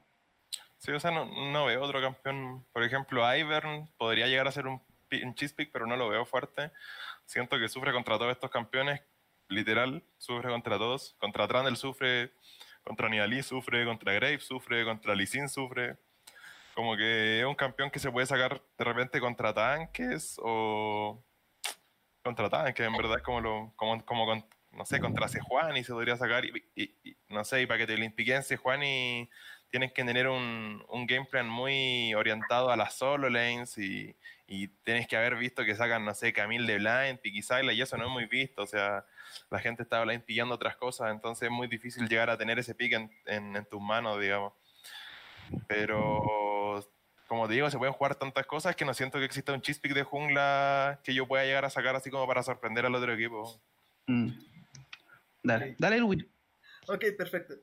Sí, 0.81 0.91
o 0.91 0.99
sea, 0.99 1.11
no, 1.11 1.65
veo 1.65 1.83
otro 1.83 2.01
campeón. 2.01 2.65
Por 2.73 2.83
ejemplo, 2.83 3.21
Ivern 3.35 3.87
podría 3.97 4.25
llegar 4.25 4.47
a 4.47 4.51
ser 4.51 4.65
un, 4.65 4.81
un 5.11 5.35
pero 5.71 5.85
no 5.85 5.95
lo 5.95 6.09
veo 6.09 6.25
fuerte. 6.25 6.71
Siento 7.27 7.59
que 7.59 7.69
sufre 7.69 7.93
contra 7.93 8.17
todos 8.17 8.31
estos 8.31 8.49
campeones, 8.49 8.99
literal, 9.47 10.03
sufre 10.17 10.49
contra 10.49 10.79
todos. 10.79 11.15
Contra 11.19 11.47
Trandel 11.47 11.77
sufre, 11.77 12.33
contra 12.83 13.09
Nidalee 13.09 13.43
sufre, 13.43 13.85
contra 13.85 14.13
Graves 14.13 14.43
sufre, 14.43 14.83
contra 14.83 15.15
Sin 15.27 15.49
sufre. 15.49 15.97
Como 16.73 16.97
que 16.97 17.41
es 17.41 17.45
un 17.45 17.53
campeón 17.53 17.91
que 17.91 17.99
se 17.99 18.09
puede 18.09 18.25
sacar 18.25 18.59
de 18.75 18.83
repente 18.83 19.19
contra 19.19 19.53
tanques 19.53 20.39
o 20.41 21.23
contra 22.23 22.49
tanques, 22.49 22.87
en 22.87 22.97
verdad, 22.97 23.21
como 23.21 23.39
lo, 23.39 23.73
como, 23.75 24.03
como 24.03 24.25
no 24.71 24.85
sé, 24.85 24.99
contra 24.99 25.27
Sejuani 25.27 25.83
se 25.83 25.93
podría 25.93 26.15
sacar 26.15 26.43
y, 26.45 27.17
no 27.27 27.43
sé, 27.43 27.61
y 27.61 27.65
para 27.67 27.77
que 27.79 27.87
te 27.87 27.97
limpiquen 27.97 28.41
Sejuani 28.41 29.29
tienes 29.71 29.93
que 29.93 30.03
tener 30.03 30.27
un, 30.27 30.83
un, 30.89 31.07
game 31.07 31.25
plan 31.25 31.47
muy 31.47 32.13
orientado 32.13 32.69
a 32.69 32.75
las 32.75 32.93
solo 32.93 33.29
lanes 33.29 33.77
y, 33.77 34.15
y 34.45 34.67
tienes 34.83 35.07
que 35.07 35.15
haber 35.15 35.37
visto 35.37 35.63
que 35.63 35.75
sacan, 35.75 36.03
no 36.03 36.13
sé, 36.13 36.33
Camille 36.33 36.67
de 36.67 36.77
Blind, 36.77 37.19
Piki 37.19 37.39
y 37.39 37.81
eso 37.81 37.97
no 37.97 38.05
es 38.05 38.11
muy 38.11 38.25
visto, 38.25 38.63
o 38.63 38.67
sea, 38.67 39.05
la 39.49 39.59
gente 39.59 39.81
está 39.81 40.03
blind 40.03 40.23
pillando 40.23 40.55
otras 40.55 40.75
cosas, 40.75 41.09
entonces 41.11 41.43
es 41.43 41.51
muy 41.51 41.67
difícil 41.67 42.07
llegar 42.09 42.29
a 42.29 42.37
tener 42.37 42.59
ese 42.59 42.75
pick 42.75 42.91
en, 42.91 43.09
en, 43.25 43.65
tus 43.65 43.81
manos, 43.81 44.19
digamos. 44.19 44.51
Pero, 45.67 46.85
como 47.27 47.47
te 47.47 47.53
digo, 47.53 47.69
se 47.69 47.77
pueden 47.77 47.93
jugar 47.93 48.15
tantas 48.15 48.45
cosas 48.45 48.75
que 48.75 48.83
no 48.83 48.93
siento 48.93 49.19
que 49.19 49.25
exista 49.25 49.53
un 49.53 49.61
pick 49.61 49.93
de 49.93 50.03
jungla 50.03 50.99
que 51.01 51.13
yo 51.13 51.25
pueda 51.25 51.45
llegar 51.45 51.63
a 51.63 51.69
sacar 51.69 51.95
así 51.95 52.09
como 52.09 52.27
para 52.27 52.43
sorprender 52.43 52.85
al 52.85 52.95
otro 52.95 53.13
equipo. 53.13 53.57
Mm. 54.07 54.31
Dale, 55.43 55.75
dale, 55.79 55.97
Luis. 55.97 56.25
Ok, 56.87 57.05
perfecto. 57.17 57.53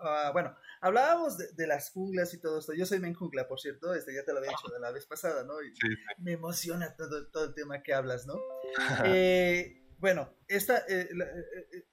Ah, 0.00 0.30
bueno, 0.32 0.56
hablábamos 0.80 1.38
de, 1.38 1.66
las 1.66 1.90
junglas 1.90 2.32
y 2.34 2.40
todo 2.40 2.58
esto. 2.58 2.72
Yo 2.74 2.86
soy 2.86 3.00
men 3.00 3.14
jungla, 3.14 3.48
por 3.48 3.60
cierto, 3.60 3.94
este 3.94 4.14
ya 4.14 4.24
te 4.24 4.32
lo 4.32 4.38
había 4.38 4.50
dicho 4.50 4.72
de 4.72 4.80
la 4.80 4.92
vez 4.92 5.06
pasada, 5.06 5.44
¿no? 5.44 5.62
Y 5.62 5.72
Me 6.18 6.32
emociona 6.32 6.94
todo, 6.96 7.28
todo 7.30 7.44
el 7.46 7.54
tema 7.54 7.82
que 7.82 7.94
hablas, 7.94 8.26
¿no? 8.26 8.34
eh, 9.04 9.86
bueno, 9.98 10.34
esta, 10.48 10.78
eh, 10.88 11.08
eh, 11.10 11.66
eh, 11.72 11.84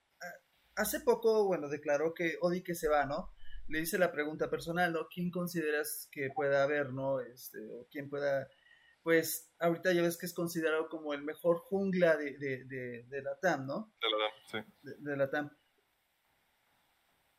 hace 0.75 0.99
poco, 0.99 1.45
bueno, 1.45 1.69
declaró 1.69 2.13
que 2.13 2.37
Odi 2.41 2.63
que 2.63 2.75
se 2.75 2.89
va, 2.89 3.05
¿no? 3.05 3.31
Le 3.67 3.79
hice 3.79 3.97
la 3.97 4.11
pregunta 4.11 4.49
personal, 4.49 4.91
¿no? 4.91 5.07
¿Quién 5.07 5.31
consideras 5.31 6.09
que 6.11 6.29
pueda 6.35 6.63
haber, 6.63 6.91
¿no? 6.91 7.21
Este, 7.21 7.59
o 7.71 7.87
quién 7.89 8.09
pueda, 8.09 8.49
pues, 9.03 9.53
ahorita 9.59 9.93
ya 9.93 10.01
ves 10.01 10.17
que 10.17 10.25
es 10.25 10.33
considerado 10.33 10.89
como 10.89 11.13
el 11.13 11.23
mejor 11.23 11.59
jungla 11.59 12.17
de, 12.17 12.37
de, 12.37 13.05
de, 13.07 13.21
la 13.21 13.39
TAM, 13.39 13.65
¿no? 13.65 13.93
De 14.01 14.09
la 14.09 14.17
TAM, 14.19 14.65
sí. 14.81 14.93
de 14.99 15.17
la 15.17 15.29
TAM 15.29 15.62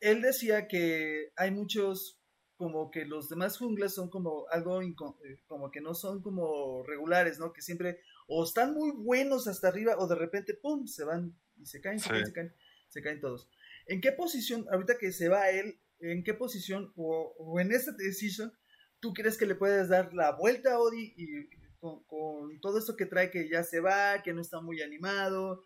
él 0.01 0.23
decía 0.23 0.69
que 0.69 1.33
hay 1.37 1.51
muchos, 1.51 2.21
como 2.57 2.91
que 2.91 3.05
los 3.05 3.29
demás 3.29 3.59
junglas 3.59 3.95
son 3.95 4.11
como 4.11 4.47
algo, 4.51 4.81
eh, 4.83 5.41
como 5.47 5.71
que 5.71 5.81
no 5.81 5.95
son 5.95 6.23
como 6.23 6.83
regulares, 6.85 7.39
¿no? 7.39 7.53
Que 7.53 7.63
siempre 7.63 8.01
o 8.27 8.45
están 8.45 8.75
muy 8.75 8.91
buenos 8.93 9.47
hasta 9.47 9.69
arriba 9.69 9.97
o 9.99 10.07
de 10.07 10.15
repente, 10.15 10.55
¡pum!, 10.55 10.87
se 10.87 11.05
van 11.05 11.37
y 11.57 11.67
se 11.67 11.81
caen, 11.81 11.99
se 11.99 12.09
caen, 12.09 12.27
se 12.27 12.33
caen, 12.33 12.55
se 12.89 13.03
caen 13.03 13.21
todos. 13.21 13.49
¿En 13.87 14.01
qué 14.01 14.13
posición, 14.13 14.67
ahorita 14.71 14.97
que 14.99 15.13
se 15.13 15.29
va 15.29 15.51
él, 15.51 15.79
en 16.01 16.25
qué 16.25 16.35
posición 16.35 16.93
o, 16.97 17.59
en 17.61 17.73
esta 17.73 17.93
decisión 17.93 18.53
tú 19.01 19.13
crees 19.13 19.37
que 19.37 19.47
le 19.47 19.55
puedes 19.55 19.89
dar 19.89 20.15
la 20.15 20.33
vuelta 20.33 20.75
a 20.75 20.79
Odi 20.79 21.13
y 21.17 21.49
con, 21.79 22.03
con, 22.05 22.61
todo 22.61 22.79
esto 22.79 22.97
que 22.97 23.07
trae 23.07 23.31
que 23.31 23.49
ya 23.49 23.63
se 23.63 23.81
va, 23.81 24.23
que 24.23 24.33
no 24.33 24.41
está 24.41 24.61
muy 24.61 24.81
animado, 24.81 25.63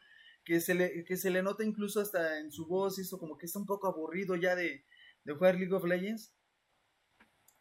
que 0.49 0.61
se 0.61 0.75
le, 0.75 1.05
que 1.05 1.19
se 1.19 1.29
le 1.29 1.43
nota 1.43 1.63
incluso 1.63 2.01
hasta 2.01 2.41
en 2.41 2.51
su 2.51 2.67
voz, 2.67 2.99
eso 2.99 3.19
como 3.19 3.37
que 3.37 3.45
está 3.45 3.59
un 3.59 3.67
poco 3.67 3.87
aburrido 3.87 4.35
ya 4.35 4.57
de, 4.57 4.83
jugar 5.27 5.57
League 5.57 5.75
of 5.75 5.85
Legends. 5.85 6.33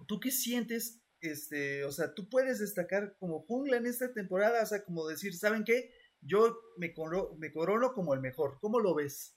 ¿tú 0.08 0.22
qué 0.22 0.32
sientes? 0.32 1.02
Este, 1.20 1.84
o 1.84 1.92
sea, 1.92 2.14
tú 2.14 2.30
puedes 2.30 2.60
destacar 2.60 3.18
como 3.20 3.42
jungla 3.42 3.76
en 3.76 3.88
esta 3.88 4.14
temporada, 4.14 4.64
o 4.64 4.66
sea, 4.66 4.86
como 4.86 5.06
decir, 5.06 5.36
¿saben 5.36 5.66
qué? 5.66 5.92
Yo 6.22 6.58
me, 6.78 6.94
me 7.38 7.52
corono 7.52 7.94
como 7.94 8.14
el 8.14 8.22
mejor. 8.22 8.58
¿Cómo 8.62 8.80
lo 8.80 8.96
ves? 8.96 9.36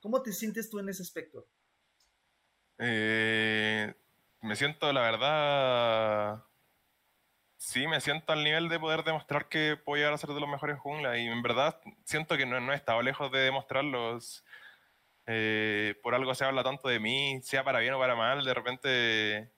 ¿Cómo 0.00 0.22
te 0.22 0.34
sientes 0.34 0.68
tú 0.68 0.78
en 0.78 0.90
ese 0.90 1.02
aspecto? 1.02 1.48
Eh, 2.76 3.94
me 4.42 4.54
siento, 4.54 4.92
la 4.92 5.00
verdad, 5.00 6.44
sí, 7.66 7.86
me 7.88 8.00
siento 8.00 8.32
al 8.32 8.44
nivel 8.44 8.68
de 8.68 8.78
poder 8.78 9.02
demostrar 9.02 9.48
que 9.48 9.76
puedo 9.76 9.96
llegar 9.96 10.14
a 10.14 10.18
ser 10.18 10.30
de 10.30 10.40
los 10.40 10.48
mejores 10.48 10.78
jungla 10.78 11.18
y 11.18 11.26
en 11.26 11.42
verdad 11.42 11.80
siento 12.04 12.36
que 12.36 12.46
no, 12.46 12.60
no 12.60 12.72
he 12.72 12.76
estado 12.76 13.02
lejos 13.02 13.30
de 13.32 13.40
demostrarlos. 13.40 14.44
Eh, 15.26 15.96
por 16.02 16.14
algo 16.14 16.34
se 16.36 16.44
habla 16.44 16.62
tanto 16.62 16.88
de 16.88 17.00
mí, 17.00 17.40
sea 17.42 17.64
para 17.64 17.80
bien 17.80 17.94
o 17.94 17.98
para 17.98 18.14
mal, 18.14 18.44
de 18.44 18.54
repente, 18.54 19.50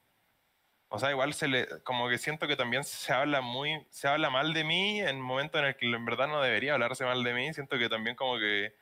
o 0.89 0.99
sea, 0.99 1.11
igual 1.11 1.35
se 1.35 1.49
le, 1.49 1.67
como 1.85 2.09
que 2.09 2.19
siento 2.19 2.49
que 2.49 2.57
también 2.57 2.85
se 2.85 3.13
habla 3.13 3.43
muy, 3.43 3.87
se 3.91 4.09
habla 4.09 4.31
mal 4.31 4.55
de 4.55 4.65
mí 4.65 5.01
en 5.03 5.21
momentos 5.21 5.61
en 5.61 5.69
el 5.69 5.77
que 5.77 5.87
en 5.87 6.05
verdad 6.07 6.29
no 6.29 6.41
debería 6.43 6.75
hablarse 6.75 7.05
mal 7.05 7.23
de 7.25 7.35
mí, 7.35 7.53
siento 7.55 7.79
que 7.79 7.91
también 7.91 8.17
como 8.17 8.39
que 8.39 8.75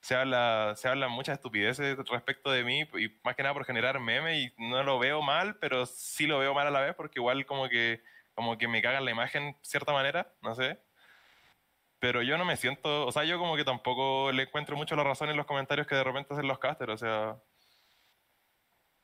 se 0.00 0.16
habla, 0.16 0.74
se 0.76 0.88
hablan 0.88 1.12
muchas 1.12 1.34
estupideces 1.36 1.98
respecto 2.10 2.50
de 2.50 2.64
mí 2.64 2.82
y 2.98 3.10
más 3.24 3.36
que 3.36 3.42
nada 3.44 3.54
por 3.54 3.64
generar 3.64 4.00
meme 4.00 4.40
y 4.40 4.52
no 4.58 4.82
lo 4.84 4.98
veo 4.98 5.22
mal, 5.22 5.58
pero 5.60 5.86
sí 5.86 6.26
lo 6.26 6.38
veo 6.40 6.54
mal 6.54 6.66
a 6.66 6.70
la 6.72 6.80
vez 6.80 6.94
porque 6.96 7.20
igual 7.20 7.46
como 7.46 7.68
que, 7.68 8.02
como 8.36 8.58
que 8.58 8.68
me 8.68 8.82
cagan 8.82 9.04
la 9.04 9.10
imagen 9.10 9.52
de 9.52 9.58
cierta 9.62 9.92
manera, 9.92 10.32
no 10.42 10.54
sé. 10.54 10.78
Pero 11.98 12.22
yo 12.22 12.38
no 12.38 12.44
me 12.44 12.56
siento, 12.56 13.06
o 13.06 13.10
sea, 13.10 13.24
yo 13.24 13.38
como 13.38 13.56
que 13.56 13.64
tampoco 13.64 14.30
le 14.30 14.44
encuentro 14.44 14.76
mucho 14.76 14.94
la 14.94 15.02
razón 15.04 15.30
en 15.30 15.36
los 15.36 15.46
comentarios 15.46 15.86
que 15.86 15.94
de 15.96 16.04
repente 16.04 16.34
hacen 16.34 16.46
los 16.46 16.58
casters, 16.58 16.92
o 16.92 16.98
sea, 16.98 17.36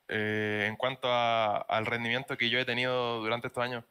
eh, 0.08 0.66
en 0.68 0.76
cuanto 0.76 1.08
al 1.10 1.86
rendimiento 1.86 2.36
que 2.36 2.50
yo 2.50 2.58
he 2.58 2.66
tenido 2.66 3.20
durante 3.20 3.48
estos 3.48 3.64
años. 3.64 3.84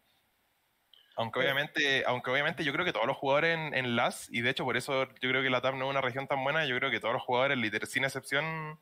Aunque 1.15 1.39
obviamente, 1.39 2.03
aunque 2.05 2.31
obviamente 2.31 2.63
yo 2.63 2.71
creo 2.71 2.85
que 2.85 2.93
todos 2.93 3.07
los 3.07 3.17
jugadores 3.17 3.57
en, 3.57 3.73
en 3.73 3.95
LAS, 3.95 4.27
y 4.31 4.41
de 4.41 4.51
hecho 4.51 4.63
por 4.63 4.77
eso 4.77 5.07
yo 5.19 5.29
creo 5.29 5.41
que 5.41 5.49
la 5.49 5.61
TAP 5.61 5.75
no 5.75 5.85
es 5.85 5.91
una 5.91 6.01
región 6.01 6.27
tan 6.27 6.43
buena, 6.43 6.65
yo 6.65 6.77
creo 6.77 6.91
que 6.91 6.99
todos 6.99 7.13
los 7.13 7.23
jugadores, 7.23 7.57
sin 7.89 8.05
excepción, 8.05 8.79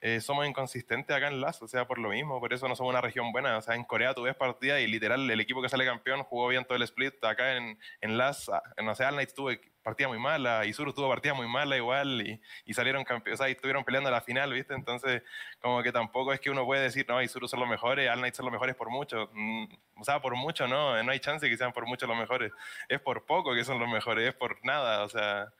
eh, 0.00 0.20
somos 0.20 0.46
inconsistentes 0.46 1.16
acá 1.16 1.28
en 1.28 1.40
LAS, 1.40 1.60
o 1.60 1.66
sea, 1.66 1.86
por 1.86 1.98
lo 1.98 2.10
mismo, 2.10 2.38
por 2.38 2.52
eso 2.52 2.68
no 2.68 2.76
somos 2.76 2.90
una 2.90 3.00
región 3.00 3.32
buena. 3.32 3.56
O 3.58 3.62
sea, 3.62 3.74
en 3.74 3.84
Corea 3.84 4.14
tú 4.14 4.22
ves 4.22 4.36
partidas 4.36 4.80
y 4.80 4.86
literal 4.86 5.28
el 5.28 5.40
equipo 5.40 5.60
que 5.60 5.68
sale 5.68 5.84
campeón 5.84 6.22
jugó 6.22 6.48
bien 6.48 6.64
todo 6.64 6.76
el 6.76 6.82
split. 6.82 7.22
Acá 7.24 7.56
en, 7.56 7.78
en 8.00 8.16
LAS, 8.16 8.48
ah, 8.48 8.62
no 8.82 8.94
sé, 8.94 9.04
All 9.04 9.14
Knights 9.14 9.34
tuvo 9.34 9.50
partida 9.82 10.06
muy 10.06 10.18
mala, 10.18 10.66
Isuru 10.66 10.92
tuvo 10.92 11.08
partida 11.08 11.34
muy 11.34 11.48
mala 11.48 11.76
igual 11.76 12.20
y, 12.20 12.40
y 12.66 12.74
salieron 12.74 13.04
campeones, 13.04 13.40
o 13.40 13.42
sea, 13.42 13.48
y 13.48 13.52
estuvieron 13.52 13.84
peleando 13.84 14.08
a 14.08 14.12
la 14.12 14.20
final, 14.20 14.52
¿viste? 14.52 14.74
Entonces, 14.74 15.22
como 15.60 15.82
que 15.82 15.90
tampoco 15.92 16.32
es 16.32 16.40
que 16.40 16.50
uno 16.50 16.64
puede 16.64 16.82
decir, 16.82 17.06
no, 17.08 17.22
Isuru 17.22 17.48
son 17.48 17.60
los 17.60 17.68
mejores, 17.68 18.08
All 18.10 18.18
Knights 18.18 18.36
son 18.36 18.46
los 18.46 18.52
mejores 18.52 18.76
por 18.76 18.90
mucho. 18.90 19.30
Mm, 19.32 19.64
o 19.96 20.04
sea, 20.04 20.20
por 20.20 20.36
mucho 20.36 20.68
no, 20.68 21.02
no 21.02 21.10
hay 21.10 21.20
chance 21.20 21.48
que 21.48 21.56
sean 21.56 21.72
por 21.72 21.86
mucho 21.86 22.06
los 22.06 22.16
mejores. 22.16 22.52
Es 22.88 23.00
por 23.00 23.24
poco 23.26 23.54
que 23.54 23.64
son 23.64 23.78
los 23.78 23.88
mejores, 23.88 24.28
es 24.28 24.34
por 24.34 24.64
nada, 24.64 25.02
o 25.04 25.08
sea. 25.08 25.52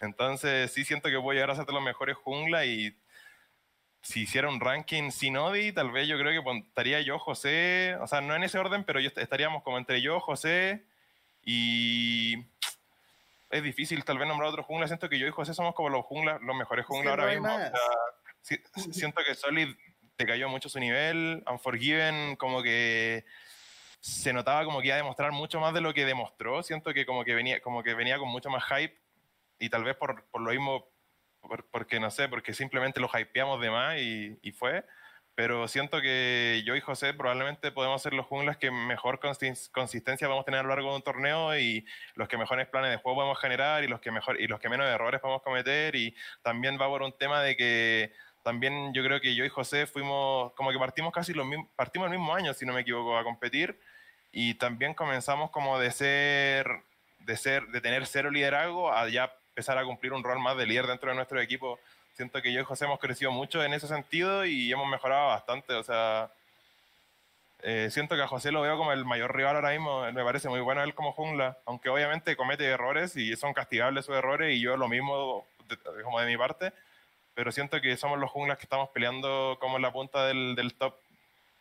Entonces, 0.00 0.72
sí 0.72 0.84
siento 0.84 1.08
que 1.08 1.16
voy 1.16 1.36
a 1.36 1.40
llegar 1.40 1.50
a 1.50 1.56
ser 1.56 1.66
los 1.72 1.82
mejores 1.82 2.16
jungla 2.16 2.66
y 2.66 2.96
si 4.04 4.22
hiciera 4.22 4.50
un 4.50 4.60
ranking 4.60 5.10
sin 5.10 5.38
Odi, 5.38 5.72
tal 5.72 5.90
vez 5.90 6.06
yo 6.06 6.18
creo 6.18 6.42
que 6.42 6.58
estaría 6.58 7.00
yo, 7.00 7.18
José, 7.18 7.96
o 8.02 8.06
sea, 8.06 8.20
no 8.20 8.36
en 8.36 8.44
ese 8.44 8.58
orden, 8.58 8.84
pero 8.84 9.00
yo 9.00 9.10
estaríamos 9.16 9.62
como 9.62 9.78
entre 9.78 10.02
yo, 10.02 10.20
José 10.20 10.84
y 11.42 12.36
es 13.48 13.62
difícil 13.62 14.04
tal 14.04 14.18
vez 14.18 14.28
nombrar 14.28 14.50
otro 14.50 14.62
jungla. 14.62 14.86
Siento 14.88 15.08
que 15.08 15.18
yo 15.18 15.26
y 15.26 15.30
José 15.30 15.54
somos 15.54 15.74
como 15.74 15.88
los 15.88 16.04
junglas, 16.04 16.38
los 16.42 16.54
mejores 16.54 16.84
junglas 16.84 17.18
ahora 17.18 17.32
mismo. 17.32 17.48
siento 18.92 19.22
que 19.26 19.34
Solid 19.34 19.74
te 20.16 20.26
cayó 20.26 20.50
mucho 20.50 20.68
su 20.68 20.78
nivel, 20.78 21.42
Unforgiven 21.50 22.36
como 22.36 22.62
que 22.62 23.24
se 24.00 24.34
notaba 24.34 24.66
como 24.66 24.80
que 24.80 24.88
iba 24.88 24.96
a 24.96 24.98
demostrar 24.98 25.32
mucho 25.32 25.60
más 25.60 25.72
de 25.72 25.80
lo 25.80 25.94
que 25.94 26.04
demostró. 26.04 26.62
Siento 26.62 26.92
que 26.92 27.06
como 27.06 27.24
que 27.24 27.34
venía, 27.34 27.60
como 27.62 27.82
que 27.82 27.94
venía 27.94 28.18
con 28.18 28.28
mucho 28.28 28.50
más 28.50 28.64
hype 28.64 28.98
y 29.58 29.70
tal 29.70 29.82
vez 29.82 29.96
por, 29.96 30.26
por 30.26 30.42
lo 30.42 30.50
mismo 30.50 30.93
porque 31.70 32.00
no 32.00 32.10
sé, 32.10 32.28
porque 32.28 32.54
simplemente 32.54 33.00
lo 33.00 33.08
hypeamos 33.12 33.60
de 33.60 33.70
más 33.70 33.98
y, 33.98 34.38
y, 34.42 34.52
fue. 34.52 34.84
Pero 35.34 35.66
siento 35.66 36.00
que 36.00 36.62
yo 36.64 36.76
y 36.76 36.80
José 36.80 37.12
probablemente 37.12 37.72
podemos 37.72 38.00
ser 38.00 38.14
los 38.14 38.26
junglas 38.26 38.56
que 38.56 38.70
mejor 38.70 39.18
consistencia 39.18 40.28
vamos 40.28 40.42
a 40.42 40.44
tener 40.44 40.60
a 40.60 40.62
lo 40.62 40.68
largo 40.68 40.90
de 40.90 40.96
un 40.96 41.02
torneo 41.02 41.58
y 41.58 41.84
los 42.14 42.28
que 42.28 42.38
mejores 42.38 42.68
planes 42.68 42.90
de 42.90 42.98
juego 42.98 43.16
podemos 43.16 43.40
generar 43.40 43.82
y 43.82 43.88
los 43.88 44.00
que, 44.00 44.12
mejor, 44.12 44.40
y 44.40 44.46
los 44.46 44.60
que 44.60 44.68
menos 44.68 44.86
errores 44.86 45.20
podemos 45.20 45.42
cometer. 45.42 45.96
Y 45.96 46.14
también 46.42 46.78
va 46.80 46.86
por 46.86 47.02
un 47.02 47.12
tema 47.18 47.42
de 47.42 47.56
que 47.56 48.12
también 48.44 48.92
yo 48.94 49.02
creo 49.02 49.20
que 49.20 49.34
yo 49.34 49.44
y 49.44 49.48
José 49.48 49.86
fuimos, 49.86 50.52
como 50.52 50.70
que 50.70 50.78
partimos 50.78 51.12
casi 51.12 51.32
los 51.32 51.46
partimos 51.74 52.06
el 52.06 52.18
mismo 52.18 52.34
año, 52.34 52.52
si 52.54 52.66
no 52.66 52.72
me 52.74 52.82
equivoco, 52.82 53.16
a 53.18 53.24
competir. 53.24 53.80
Y 54.30 54.54
también 54.54 54.94
comenzamos 54.94 55.50
como 55.50 55.78
de 55.78 55.90
ser, 55.90 56.68
de 57.20 57.36
ser, 57.36 57.66
de 57.68 57.80
tener 57.80 58.06
cero 58.06 58.30
liderazgo 58.30 58.92
a 58.92 59.08
ya 59.08 59.32
empezar 59.54 59.78
a 59.78 59.84
cumplir 59.84 60.12
un 60.12 60.24
rol 60.24 60.40
más 60.40 60.56
de 60.56 60.66
líder 60.66 60.88
dentro 60.88 61.10
de 61.10 61.14
nuestro 61.14 61.40
equipo. 61.40 61.78
Siento 62.14 62.42
que 62.42 62.52
yo 62.52 62.60
y 62.60 62.64
José 62.64 62.86
hemos 62.86 62.98
crecido 62.98 63.30
mucho 63.30 63.62
en 63.62 63.72
ese 63.72 63.86
sentido 63.86 64.44
y 64.44 64.72
hemos 64.72 64.88
mejorado 64.88 65.28
bastante. 65.28 65.74
O 65.74 65.82
sea, 65.84 66.32
eh, 67.62 67.88
siento 67.92 68.16
que 68.16 68.22
a 68.22 68.26
José 68.26 68.50
lo 68.50 68.62
veo 68.62 68.76
como 68.76 68.90
el 68.90 69.04
mayor 69.04 69.34
rival 69.34 69.54
ahora 69.54 69.70
mismo. 69.70 70.10
Me 70.10 70.24
parece 70.24 70.48
muy 70.48 70.58
bueno 70.58 70.82
él 70.82 70.92
como 70.92 71.12
jungla, 71.12 71.56
aunque 71.66 71.88
obviamente 71.88 72.34
comete 72.34 72.64
errores 72.64 73.14
y 73.14 73.36
son 73.36 73.54
castigables 73.54 74.06
sus 74.06 74.16
errores 74.16 74.56
y 74.56 74.60
yo 74.60 74.76
lo 74.76 74.88
mismo 74.88 75.46
como 76.02 76.18
de 76.18 76.26
mi 76.26 76.36
parte. 76.36 76.72
Pero 77.34 77.52
siento 77.52 77.80
que 77.80 77.96
somos 77.96 78.18
los 78.18 78.30
junglas 78.32 78.58
que 78.58 78.64
estamos 78.64 78.88
peleando 78.88 79.56
como 79.60 79.76
en 79.76 79.82
la 79.82 79.92
punta 79.92 80.26
del, 80.26 80.56
del 80.56 80.74
top 80.74 80.96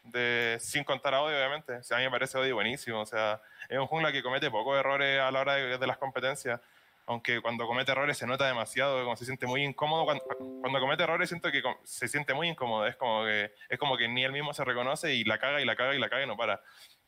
de, 0.06 0.58
sin 0.60 0.84
contar 0.84 1.14
a 1.14 1.22
Odi, 1.22 1.36
obviamente. 1.36 1.74
O 1.74 1.84
sea, 1.84 1.98
a 1.98 2.00
mí 2.00 2.06
me 2.08 2.12
parece 2.12 2.40
Odi 2.40 2.52
buenísimo. 2.54 3.02
O 3.02 3.06
sea, 3.06 3.40
es 3.70 3.78
un 3.78 3.86
jungla 3.86 4.12
que 4.12 4.24
comete 4.24 4.50
pocos 4.50 4.80
errores 4.80 5.20
a 5.20 5.30
la 5.30 5.42
hora 5.42 5.54
de 5.54 5.88
las 5.88 5.98
competencias 5.98 6.60
aunque 7.06 7.42
cuando 7.42 7.68
comete 7.68 7.92
errores 7.92 8.18
se 8.18 8.28
nota 8.28 8.48
demasiado, 8.48 9.04
como 9.04 9.16
se 9.16 9.26
siente 9.26 9.46
muy 9.46 9.64
incómodo. 9.64 10.06
Cuando, 10.06 10.24
cuando, 10.62 10.80
comete 10.80 11.04
errores 11.04 11.30
siento 11.30 11.52
que 11.52 11.62
se 11.84 12.08
siente 12.08 12.34
muy 12.34 12.50
incómodo, 12.50 12.88
es 12.88 12.96
como, 12.96 13.26
que, 13.26 13.54
es 13.70 13.80
como 13.80 13.98
que 13.98 14.08
ni 14.08 14.24
él 14.24 14.32
mismo 14.32 14.54
se 14.54 14.64
reconoce 14.64 15.14
y 15.14 15.24
la 15.24 15.40
caga 15.40 15.62
y 15.62 15.66
la 15.66 15.76
caga 15.76 15.96
y 15.96 16.00
la 16.00 16.10
caga 16.10 16.24
y 16.24 16.28
no 16.28 16.38
para. 16.38 16.62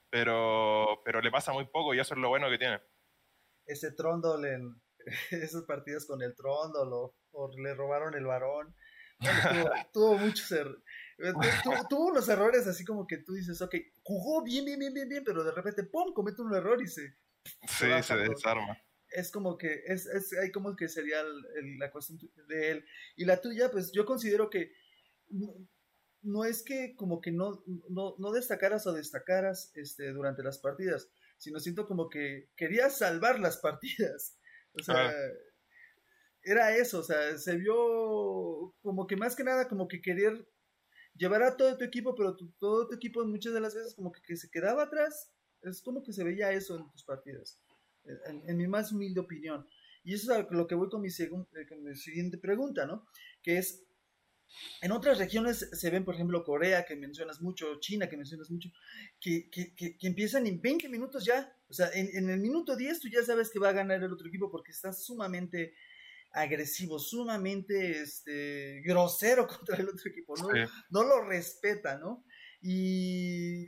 Pero, 0.10 1.02
pero 1.04 1.22
le 1.22 1.32
pasa 1.32 1.54
muy 1.54 1.66
poco 1.66 1.94
y 1.94 2.00
eso 2.00 2.14
es 2.14 2.20
lo 2.20 2.30
bueno 2.30 2.50
que 2.50 2.58
tiene. 2.58 2.80
Ese 3.66 3.92
Trondol 3.92 4.46
en 4.46 4.82
esos 5.32 5.64
partidos 5.64 6.06
con 6.06 6.22
el 6.22 6.36
Trondol 6.36 6.90
o, 7.32 7.52
le 7.58 7.74
robaron 7.74 8.16
el 8.16 8.26
varón. 8.26 8.76
tuvo, 9.94 10.18
muchos 10.18 10.52
errores. 10.52 10.84
tuvo, 11.90 12.08
unos 12.08 12.28
errores 12.28 12.68
así 12.68 12.84
como 12.84 13.08
que 13.08 13.20
tú 13.20 13.34
dices, 13.34 13.62
ok, 13.62 13.76
jugó 14.04 14.44
bien, 14.44 14.66
bien, 14.66 14.78
bien, 14.78 14.94
bien, 14.94 15.08
bien, 15.08 15.24
pero 15.24 15.42
de 15.42 15.52
repente, 15.52 15.84
¡pum!, 15.84 16.14
comete 16.14 16.42
un 16.42 16.54
error 16.54 16.82
y 16.82 16.88
se... 16.88 17.16
Sí, 17.68 17.88
se 18.02 18.16
desarma 18.18 18.78
es 19.16 19.32
como 19.32 19.58
que 19.58 19.84
es, 19.86 20.06
es 20.08 20.34
ahí 20.34 20.52
como 20.52 20.76
que 20.76 20.90
sería 20.90 21.24
la 21.80 21.90
cuestión 21.92 22.20
de 22.48 22.72
él. 22.72 22.86
Y 23.16 23.26
la 23.26 23.40
tuya, 23.40 23.72
pues 23.72 23.92
yo 23.94 24.06
considero 24.06 24.50
que 24.50 24.74
no, 26.22 26.44
es 26.44 26.64
que 26.64 26.96
como 26.96 27.22
que 27.22 27.32
no, 27.32 27.64
no, 27.90 28.16
no, 28.20 28.32
destacaras 28.32 28.86
o 28.88 28.94
destacaras 28.94 29.72
este, 29.76 30.12
durante 30.12 30.44
las 30.44 30.60
partidas, 30.60 31.10
sino 31.38 31.60
siento 31.60 31.88
como 31.88 32.10
que 32.10 32.50
querías 32.56 32.98
salvar 32.98 33.40
las 33.40 33.58
partidas. 33.58 34.38
O 34.78 34.84
sea, 34.84 35.14
era 36.44 36.76
eso, 36.76 37.00
o 37.00 37.04
sea, 37.04 37.38
se 37.38 37.56
vio 37.56 38.76
como 38.82 39.08
que 39.08 39.16
más 39.16 39.36
que 39.36 39.46
nada 39.46 39.70
como 39.70 39.88
que 39.88 40.02
querer 40.02 40.46
llevar 41.16 41.44
a 41.44 41.56
todo 41.56 41.78
tu 41.78 41.86
equipo, 41.86 42.14
pero 42.16 42.36
todo 42.60 42.88
tu 42.90 42.96
equipo 42.96 43.26
muchas 43.26 43.54
de 43.54 43.62
las 43.62 43.74
veces 43.74 43.96
como 43.96 44.12
que, 44.12 44.22
que 44.22 44.36
se 44.36 44.50
quedaba 44.50 44.84
atrás. 44.84 45.32
Es 45.62 45.82
como 45.82 46.04
que 46.04 46.12
se 46.12 46.26
veía 46.26 46.52
eso 46.52 46.76
en 46.76 46.92
tus 46.92 47.06
partidas 47.06 47.58
en, 48.28 48.58
mi 48.58 48.68
más 48.68 48.92
humilde 48.92 49.20
opinión. 49.20 49.68
Y 50.04 50.14
eso 50.14 50.32
es 50.32 50.40
a 50.40 50.48
lo 50.52 50.68
que 50.68 50.76
voy 50.76 50.90
con 50.90 51.02
mi, 51.02 51.10
eh, 51.10 51.30
con 51.68 51.84
mi 51.84 51.96
siguiente 51.96 52.38
pregunta, 52.38 52.86
¿no? 52.86 53.08
Que 53.42 53.58
es, 53.58 53.84
en 54.82 54.92
otras 54.92 55.18
regiones 55.18 55.70
se 55.72 55.90
ven, 55.90 56.06
por 56.06 56.16
ejemplo, 56.16 56.44
Corea, 56.44 56.86
que 56.86 56.96
mencionas 56.96 57.42
mucho, 57.42 57.80
China, 57.80 58.08
que 58.08 58.18
mencionas 58.18 58.50
mucho, 58.52 58.70
que, 59.20 59.50
que, 59.50 59.74
que, 59.76 59.98
empiezan 60.02 60.46
en 60.48 60.62
20 60.62 60.90
minutos 60.90 61.26
ya. 61.26 61.52
O 61.68 61.74
sea, 61.74 61.90
en, 61.94 62.10
en, 62.14 62.30
el 62.30 62.40
minuto 62.40 62.76
10 62.76 63.00
tú 63.00 63.10
ya 63.10 63.24
sabes 63.24 63.50
que 63.50 63.60
va 63.60 63.70
a 63.70 63.74
ganar 63.74 64.04
el 64.04 64.14
otro 64.14 64.28
equipo 64.28 64.52
porque 64.52 64.72
está 64.72 64.94
sumamente 64.94 65.74
agresivo, 66.36 67.00
sumamente 67.00 68.02
este, 68.02 68.82
grosero 68.82 69.48
contra 69.48 69.78
el 69.78 69.90
otro 69.90 70.10
equipo. 70.10 70.36
No, 70.38 70.50
no 70.90 71.04
lo 71.04 71.24
respeta, 71.24 71.98
¿no? 71.98 72.26
Y 72.62 73.66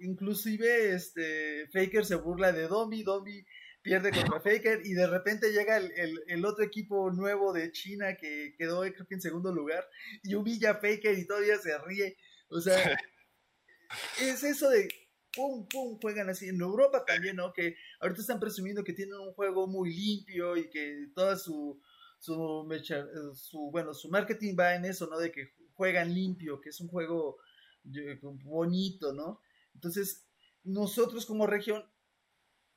inclusive 0.00 0.94
este 0.94 1.68
Faker 1.68 2.04
se 2.04 2.16
burla 2.16 2.52
de 2.52 2.68
Domi, 2.68 3.02
Domi 3.02 3.44
pierde 3.82 4.10
contra 4.10 4.40
Faker 4.40 4.82
y 4.84 4.94
de 4.94 5.06
repente 5.06 5.52
llega 5.52 5.76
el, 5.76 6.44
otro 6.44 6.64
equipo 6.64 7.10
nuevo 7.10 7.52
de 7.52 7.72
China 7.72 8.16
que 8.16 8.54
quedó 8.56 8.80
creo 8.80 9.06
que 9.06 9.14
en 9.14 9.20
segundo 9.20 9.52
lugar 9.52 9.86
y 10.22 10.34
humilla 10.34 10.72
a 10.72 10.74
Faker 10.74 11.18
y 11.18 11.26
todavía 11.26 11.58
se 11.58 11.76
ríe. 11.78 12.16
O 12.50 12.60
sea, 12.60 12.76
es 14.20 14.42
eso 14.44 14.70
de 14.70 14.88
pum, 15.34 15.66
pum, 15.68 15.98
juegan 16.00 16.28
así. 16.28 16.48
En 16.48 16.60
Europa 16.60 17.04
también, 17.04 17.36
¿no? 17.36 17.52
Que 17.52 17.76
ahorita 18.00 18.20
están 18.20 18.40
presumiendo 18.40 18.84
que 18.84 18.92
tienen 18.92 19.14
un 19.14 19.32
juego 19.32 19.66
muy 19.66 19.94
limpio 19.94 20.56
y 20.56 20.68
que 20.68 21.08
toda 21.14 21.36
su, 21.36 21.80
su, 22.18 22.66
su, 23.34 23.70
bueno, 23.70 23.94
su 23.94 24.08
marketing 24.08 24.56
va 24.58 24.74
en 24.74 24.84
eso, 24.84 25.06
¿no? 25.06 25.18
De 25.18 25.30
que 25.30 25.52
juegan 25.74 26.12
limpio, 26.12 26.60
que 26.60 26.70
es 26.70 26.80
un 26.80 26.88
juego 26.88 27.38
bonito, 28.42 29.12
¿no? 29.12 29.40
Entonces, 29.78 30.26
nosotros 30.64 31.24
como 31.24 31.46
región, 31.46 31.84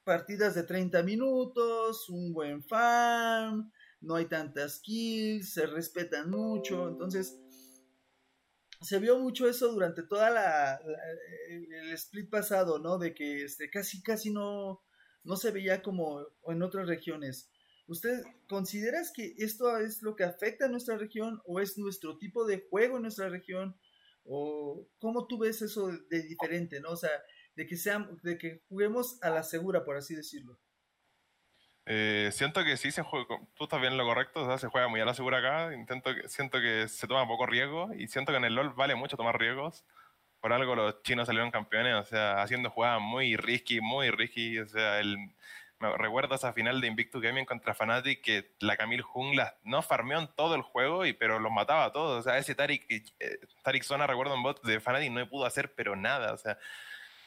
partidas 0.04 0.54
de 0.54 0.62
30 0.62 1.02
minutos, 1.02 2.08
un 2.10 2.32
buen 2.32 2.64
farm, 2.64 3.72
no 4.02 4.16
hay 4.16 4.26
tantas 4.26 4.80
kills, 4.80 5.54
se 5.54 5.66
respetan 5.66 6.30
mucho, 6.30 6.90
entonces 6.90 7.40
se 8.82 9.00
vio 9.00 9.18
mucho 9.18 9.50
eso 9.50 9.72
durante 9.72 10.04
toda 10.04 10.30
la, 10.30 10.80
el 11.50 11.92
split 11.94 12.30
pasado, 12.30 12.78
¿no? 12.78 13.00
De 13.00 13.16
que 13.16 13.46
este 13.46 13.72
casi 13.72 14.04
casi 14.04 14.32
no 14.32 14.84
no 15.24 15.36
se 15.38 15.52
veía 15.52 15.82
como 15.82 16.26
en 16.48 16.62
otras 16.62 16.88
regiones. 16.88 17.50
¿Usted 17.88 18.24
considera 18.48 19.02
que 19.14 19.34
esto 19.38 19.78
es 19.78 20.02
lo 20.04 20.16
que 20.16 20.24
afecta 20.24 20.66
a 20.66 20.70
nuestra 20.70 20.98
región 20.98 21.42
o 21.46 21.60
es 21.60 21.78
nuestro 21.78 22.18
tipo 22.18 22.46
de 22.46 22.66
juego 22.70 22.98
en 22.98 23.04
nuestra 23.04 23.30
región? 23.30 23.76
¿O 24.26 24.88
cómo 25.00 25.28
tú 25.28 25.40
ves 25.40 25.62
eso 25.62 25.92
de, 26.10 26.24
diferente, 26.24 26.80
no? 26.80 26.92
O 26.92 26.96
sea, 26.96 27.12
de 27.56 27.66
que, 27.66 27.76
sean, 27.76 28.20
de 28.24 28.38
que 28.38 28.62
juguemos 28.70 29.22
a 29.22 29.30
la 29.30 29.44
segura, 29.44 29.84
por 29.84 29.98
así 29.98 30.16
decirlo. 30.16 30.60
Eh, 31.86 32.30
siento 32.32 32.64
que 32.64 32.78
sí 32.78 32.92
se 32.92 33.02
juega, 33.02 33.26
tú 33.56 33.64
estás 33.64 33.82
bien 33.82 33.98
lo 33.98 34.06
correcto, 34.06 34.44
o 34.44 34.46
sea, 34.46 34.58
se 34.60 34.68
juega 34.68 34.88
muy 34.88 35.02
a 35.02 35.06
la 35.06 35.16
segura 35.16 35.40
acá, 35.40 35.74
intento, 35.74 36.12
siento 36.28 36.60
que 36.62 36.88
se 36.88 37.08
toma 37.08 37.28
poco 37.28 37.48
riesgo 37.48 37.92
y 37.96 38.08
siento 38.08 38.32
que 38.32 38.38
en 38.38 38.46
el 38.46 38.54
LoL 38.54 38.70
vale 38.74 38.96
mucho 38.96 39.18
tomar 39.18 39.40
riesgos. 39.40 39.84
Por 40.40 40.54
algo 40.54 40.76
los 40.76 41.04
chinos 41.04 41.28
salieron 41.28 41.52
campeones, 41.52 41.96
o 41.96 42.04
sea, 42.04 42.42
haciendo 42.42 42.70
jugadas 42.70 43.02
muy 43.02 43.36
risky, 43.36 43.82
muy 43.82 44.10
risky, 44.12 44.60
o 44.60 44.68
sea, 44.68 45.00
el, 45.00 45.18
me 45.82 45.98
recuerdo 45.98 46.36
esa 46.36 46.54
final 46.54 46.80
de 46.80 46.88
Invictus 46.88 47.22
Gaming 47.22 47.46
contra 47.46 47.74
Fnatic 47.74 48.22
que 48.22 48.52
la 48.60 48.78
Camille 48.78 49.02
Jungla 49.02 49.56
no 49.64 49.82
farmeó 49.82 50.20
en 50.20 50.28
todo 50.36 50.54
el 50.56 50.62
juego, 50.62 51.06
y, 51.06 51.14
pero 51.14 51.40
los 51.40 51.52
mataba 51.52 51.86
a 51.86 51.92
todos. 51.92 52.20
O 52.20 52.24
sea, 52.24 52.38
ese 52.38 52.54
Tarik, 52.54 52.86
eh, 53.20 53.40
Tarik 53.64 53.84
Zona, 53.84 54.06
recuerdo 54.06 54.36
en 54.36 54.44
bot 54.44 54.64
de 54.64 54.80
Fnatic, 54.80 55.12
no 55.12 55.28
pudo 55.28 55.46
hacer 55.46 55.74
pero 55.74 55.96
nada. 55.96 56.34
O 56.34 56.38
sea, 56.38 56.58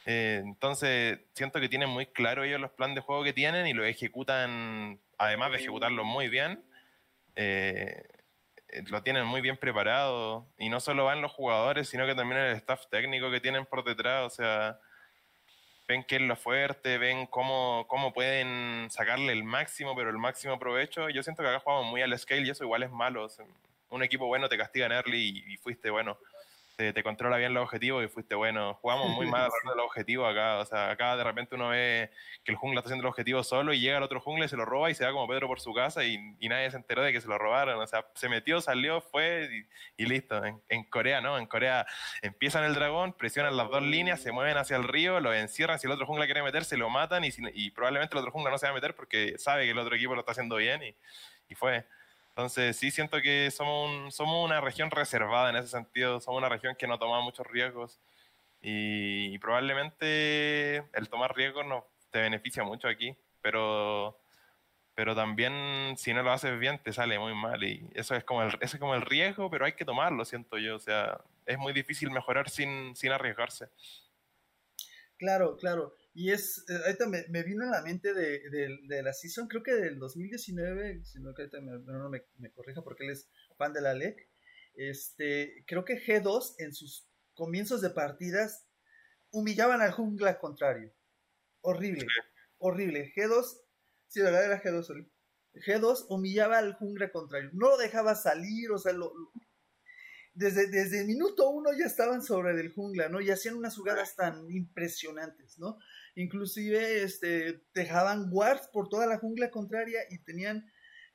eh, 0.05 0.41
entonces 0.43 1.19
siento 1.33 1.59
que 1.59 1.67
tienen 1.67 1.89
muy 1.89 2.05
claro 2.07 2.43
ellos 2.43 2.61
los 2.61 2.71
planes 2.71 2.95
de 2.95 3.01
juego 3.01 3.23
que 3.23 3.33
tienen 3.33 3.67
y 3.67 3.73
lo 3.73 3.83
ejecutan, 3.83 4.99
además 5.17 5.51
de 5.51 5.57
ejecutarlo 5.57 6.05
muy 6.05 6.29
bien, 6.29 6.63
eh, 7.35 8.03
lo 8.87 9.03
tienen 9.03 9.25
muy 9.25 9.41
bien 9.41 9.57
preparado. 9.57 10.47
Y 10.57 10.69
no 10.69 10.79
solo 10.79 11.05
van 11.05 11.21
los 11.21 11.31
jugadores, 11.33 11.89
sino 11.89 12.05
que 12.05 12.15
también 12.15 12.39
el 12.41 12.55
staff 12.55 12.87
técnico 12.89 13.29
que 13.31 13.41
tienen 13.41 13.65
por 13.65 13.83
detrás. 13.83 14.25
O 14.25 14.29
sea 14.29 14.79
ven 15.87 16.03
qué 16.03 16.15
es 16.15 16.21
lo 16.21 16.35
fuerte, 16.35 16.97
ven 16.97 17.27
cómo, 17.27 17.85
cómo 17.87 18.13
pueden 18.13 18.89
sacarle 18.89 19.31
el 19.33 19.43
máximo, 19.43 19.95
pero 19.95 20.09
el 20.09 20.17
máximo 20.17 20.59
provecho. 20.59 21.09
Yo 21.09 21.23
siento 21.23 21.43
que 21.43 21.49
acá 21.49 21.59
jugamos 21.59 21.85
muy 21.85 22.01
al 22.01 22.17
scale 22.17 22.41
y 22.41 22.49
eso 22.49 22.63
igual 22.63 22.83
es 22.83 22.91
malo. 22.91 23.27
Un 23.89 24.03
equipo 24.03 24.25
bueno 24.27 24.49
te 24.49 24.57
castiga 24.57 24.87
en 24.87 24.91
early 24.93 25.43
y 25.47 25.57
fuiste 25.57 25.89
bueno 25.89 26.17
te, 26.75 27.03
controla 27.03 27.37
bien 27.37 27.53
los 27.53 27.63
objetivos 27.63 28.03
y 28.03 28.07
fuiste 28.07 28.35
bueno. 28.35 28.75
Jugamos 28.75 29.09
muy 29.09 29.25
mal 29.27 29.43
alrededor 29.43 29.71
de 29.71 29.77
los 29.77 29.85
objetivos 29.85 30.29
acá. 30.29 30.59
O 30.59 30.65
sea, 30.65 30.91
acá 30.91 31.15
de 31.15 31.23
repente 31.23 31.55
uno 31.55 31.69
ve 31.69 32.11
que 32.43 32.51
el 32.51 32.57
jungla 32.57 32.79
está 32.79 32.89
haciendo 32.89 33.03
el 33.03 33.09
objetivo 33.09 33.43
solo 33.43 33.73
y 33.73 33.79
llega 33.79 33.97
el 33.97 34.03
otro 34.03 34.19
jungla 34.19 34.47
se 34.47 34.57
lo 34.57 34.65
roba 34.65 34.89
y 34.89 34.95
se 34.95 35.05
va 35.05 35.11
como 35.11 35.27
Pedro 35.27 35.47
por 35.47 35.59
su 35.59 35.73
casa 35.73 36.03
y, 36.03 36.17
nadie 36.47 36.69
se 36.69 36.77
enteró 36.77 37.01
de 37.01 37.13
que 37.13 37.21
se 37.21 37.27
lo 37.27 37.37
robaron. 37.37 37.79
O 37.79 37.87
sea, 37.87 38.05
se 38.15 38.29
metió, 38.29 38.61
salió, 38.61 39.01
fue 39.01 39.65
y, 39.97 40.05
listo. 40.05 40.41
En, 40.43 40.83
Corea, 40.89 41.21
¿no? 41.21 41.37
En 41.37 41.47
Corea 41.47 41.85
empiezan 42.21 42.63
el 42.63 42.75
dragón, 42.75 43.13
presionan 43.13 43.55
las 43.57 43.69
dos 43.69 43.81
líneas, 43.81 44.21
se 44.21 44.31
mueven 44.31 44.57
hacia 44.57 44.77
el 44.77 44.83
río, 44.83 45.19
lo 45.19 45.33
encierran. 45.33 45.79
Si 45.79 45.87
el 45.87 45.93
otro 45.93 46.05
jungla 46.05 46.25
quiere 46.25 46.43
meterse, 46.43 46.77
lo 46.77 46.89
matan 46.89 47.23
y, 47.25 47.71
probablemente 47.71 48.15
el 48.15 48.19
otro 48.19 48.31
jungla 48.31 48.51
no 48.51 48.57
se 48.57 48.65
va 48.67 48.71
a 48.71 48.75
meter 48.75 48.95
porque 48.95 49.37
sabe 49.37 49.65
que 49.65 49.71
el 49.71 49.79
otro 49.79 49.95
equipo 49.95 50.13
lo 50.13 50.21
está 50.21 50.33
haciendo 50.33 50.57
bien 50.57 50.81
y 51.47 51.55
fue. 51.55 51.85
Entonces 52.35 52.75
sí 52.75 52.91
siento 52.91 53.21
que 53.21 53.49
somos, 53.49 54.13
somos 54.13 54.43
una 54.43 54.59
región 54.59 54.91
reservada 54.91 55.49
en 55.51 55.55
ese 55.55 55.69
sentido, 55.69 56.19
somos 56.19 56.39
una 56.39 56.49
región 56.49 56.75
que 56.75 56.85
no 56.85 56.99
toma 56.99 57.21
muchos 57.21 57.47
riesgos 57.47 58.01
y, 58.61 59.37
probablemente 59.39 60.77
el 60.93 61.07
tomar 61.09 61.33
riesgos 61.33 61.65
no 61.65 61.87
te 62.09 62.19
beneficia 62.19 62.63
mucho 62.65 62.89
aquí, 62.89 63.15
pero, 63.41 64.19
pero 64.95 65.15
también 65.15 65.95
si 65.95 66.13
no 66.13 66.23
lo 66.23 66.31
haces 66.33 66.59
bien 66.59 66.77
te 66.83 66.91
sale 66.91 67.17
muy 67.19 67.33
mal 67.33 67.63
y 67.63 67.89
eso 67.93 68.15
es 68.15 68.25
como 68.25 68.43
el, 68.43 68.57
es 68.59 68.75
como 68.75 68.95
el 68.95 69.03
riesgo, 69.03 69.49
pero 69.49 69.63
hay 69.63 69.73
que 69.73 69.85
tomarlo, 69.85 70.25
siento 70.25 70.57
yo, 70.57 70.75
o 70.75 70.79
sea, 70.79 71.21
es 71.45 71.57
muy 71.57 71.71
difícil 71.71 72.11
mejorar 72.11 72.49
sin, 72.49 72.97
sin 72.97 73.13
arriesgarse. 73.13 73.69
Claro, 75.17 75.55
claro. 75.55 75.95
Y 76.17 76.31
es, 76.31 76.63
eh, 76.69 76.79
ahorita 76.85 77.07
me, 77.07 77.25
me, 77.27 77.43
vino 77.43 77.67
a 77.67 77.69
la 77.69 77.81
mente 77.81 78.13
de, 78.13 78.39
de, 78.87 79.03
la 79.03 79.11
season, 79.11 79.49
creo 79.49 79.61
que 79.61 79.73
del 79.73 79.99
2019, 79.99 81.03
si 81.03 81.19
no, 81.19 81.33
que 81.33 81.41
ahorita 81.41 81.59
me, 81.59 81.77
no 81.77 82.09
me, 82.09 82.23
me, 82.37 82.51
corrija 82.53 82.81
porque 82.81 83.03
él 83.03 83.11
es 83.11 83.29
fan 83.57 83.73
de 83.73 83.81
la 83.81 83.93
LEC. 83.93 84.29
Este, 84.75 85.65
creo 85.67 85.83
que 85.83 86.01
G2 86.01 86.55
en 86.59 86.73
sus 86.73 87.05
comienzos 87.33 87.81
de 87.81 87.89
partidas 87.89 88.65
humillaban 89.29 89.81
al 89.81 89.91
jungla 89.91 90.39
contrario. 90.39 90.93
Horrible, 91.59 92.07
horrible. 92.59 93.11
G2, 93.13 93.59
sí, 94.07 94.21
la 94.21 94.31
verdad 94.31 94.45
era 94.45 94.63
G2. 94.63 95.09
G2 95.67 96.05
humillaba 96.07 96.59
al 96.59 96.75
jungla 96.75 97.11
contrario. 97.11 97.49
No 97.51 97.71
lo 97.71 97.77
dejaba 97.77 98.15
salir, 98.15 98.71
o 98.71 98.77
sea, 98.77 98.93
lo, 98.93 99.11
desde, 100.35 100.67
desde 100.67 101.01
el 101.01 101.07
minuto 101.07 101.49
uno 101.49 101.71
ya 101.77 101.85
estaban 101.85 102.21
sobre 102.21 102.51
el 102.51 102.73
jungla, 102.73 103.09
¿no? 103.09 103.21
Y 103.21 103.31
hacían 103.31 103.55
unas 103.55 103.75
jugadas 103.75 104.15
tan 104.15 104.51
impresionantes, 104.51 105.57
¿no? 105.57 105.77
Inclusive 106.15 107.03
este, 107.03 107.61
dejaban 107.73 108.29
wards 108.31 108.67
por 108.69 108.89
toda 108.89 109.05
la 109.05 109.19
jungla 109.19 109.51
contraria 109.51 109.99
y 110.09 110.19
tenían 110.19 110.65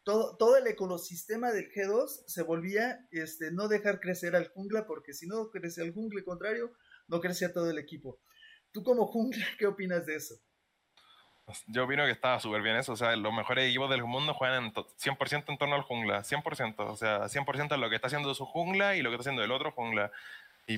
todo, 0.02 0.36
todo 0.36 0.56
el 0.56 0.66
ecosistema 0.66 1.52
del 1.52 1.70
G2 1.70 2.24
se 2.26 2.42
volvía 2.42 3.06
este, 3.10 3.50
no 3.50 3.68
dejar 3.68 4.00
crecer 4.00 4.36
al 4.36 4.48
jungla 4.48 4.86
porque 4.86 5.12
si 5.12 5.26
no 5.26 5.50
crecía 5.50 5.84
el 5.84 5.92
jungla 5.92 6.22
contrario, 6.22 6.72
no 7.08 7.20
crecía 7.20 7.52
todo 7.52 7.70
el 7.70 7.78
equipo. 7.78 8.20
Tú 8.72 8.82
como 8.82 9.06
jungla, 9.06 9.44
¿qué 9.58 9.66
opinas 9.66 10.06
de 10.06 10.16
eso? 10.16 10.36
Yo 11.66 11.84
opino 11.84 12.04
que 12.04 12.12
estaba 12.12 12.38
súper 12.40 12.62
bien 12.62 12.76
eso. 12.76 12.92
O 12.92 12.96
sea, 12.96 13.16
los 13.16 13.32
mejores 13.32 13.68
equipos 13.68 13.90
del 13.90 14.04
mundo 14.04 14.34
juegan 14.34 14.66
en 14.66 14.72
100% 14.72 15.44
en 15.48 15.58
torno 15.58 15.74
al 15.74 15.82
jungla. 15.82 16.22
100%. 16.22 16.74
O 16.78 16.96
sea, 16.96 17.28
100% 17.28 17.74
es 17.74 17.78
lo 17.78 17.88
que 17.88 17.96
está 17.96 18.06
haciendo 18.06 18.32
su 18.34 18.46
jungla 18.46 18.96
y 18.96 19.02
lo 19.02 19.10
que 19.10 19.16
está 19.16 19.22
haciendo 19.22 19.42
el 19.42 19.52
otro 19.52 19.72
jungla. 19.72 20.12
Y, 20.66 20.74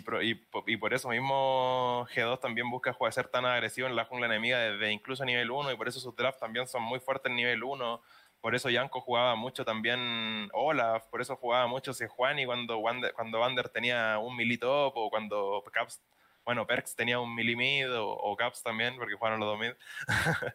y, 0.67 0.77
por 0.77 0.95
eso 0.95 1.11
mismo 1.11 2.07
G2 2.15 2.41
también 2.41 2.71
busca 2.71 2.95
jugar, 2.95 3.13
ser 3.13 3.29
tan 3.29 3.45
agresivo 3.45 3.87
en 3.89 3.97
la 3.97 4.07
jungla 4.07 4.27
enemiga 4.27 4.59
desde 4.59 4.91
incluso 4.91 5.25
nivel 5.25 5.51
1 5.51 5.73
y 5.73 5.77
por 5.77 5.87
eso 5.87 6.01
sus 6.01 6.17
drafts 6.17 6.41
también 6.41 6.67
son 6.67 6.83
muy 6.83 6.99
fuertes 6.99 7.29
en 7.29 7.37
nivel 7.37 7.63
1. 7.63 8.03
Por 8.41 8.55
eso 8.55 8.71
Yanko 8.71 9.01
jugaba 9.01 9.37
mucho 9.37 9.65
también 9.65 10.49
Olaf, 10.53 11.07
por 11.09 11.21
eso 11.21 11.37
jugaba 11.37 11.67
mucho 11.67 11.93
Sejuani 11.93 12.47
cuando 12.47 12.79
Wander, 12.79 13.13
cuando 13.13 13.41
Wander 13.41 13.69
tenía 13.69 14.19
un 14.19 14.35
militop 14.35 14.97
o 14.97 15.11
cuando 15.11 15.63
Caps 15.73 16.01
bueno, 16.45 16.67
Perks 16.67 16.97
tenía 16.97 17.21
un 17.21 17.35
Millimid 17.35 17.93
o, 17.97 18.09
o 18.11 18.37
Caps 18.37 18.63
también, 18.63 18.97
porque 18.97 19.15
jugaron 19.15 19.41
los 19.41 19.49
dos 19.49 19.61
mid. 19.61 19.73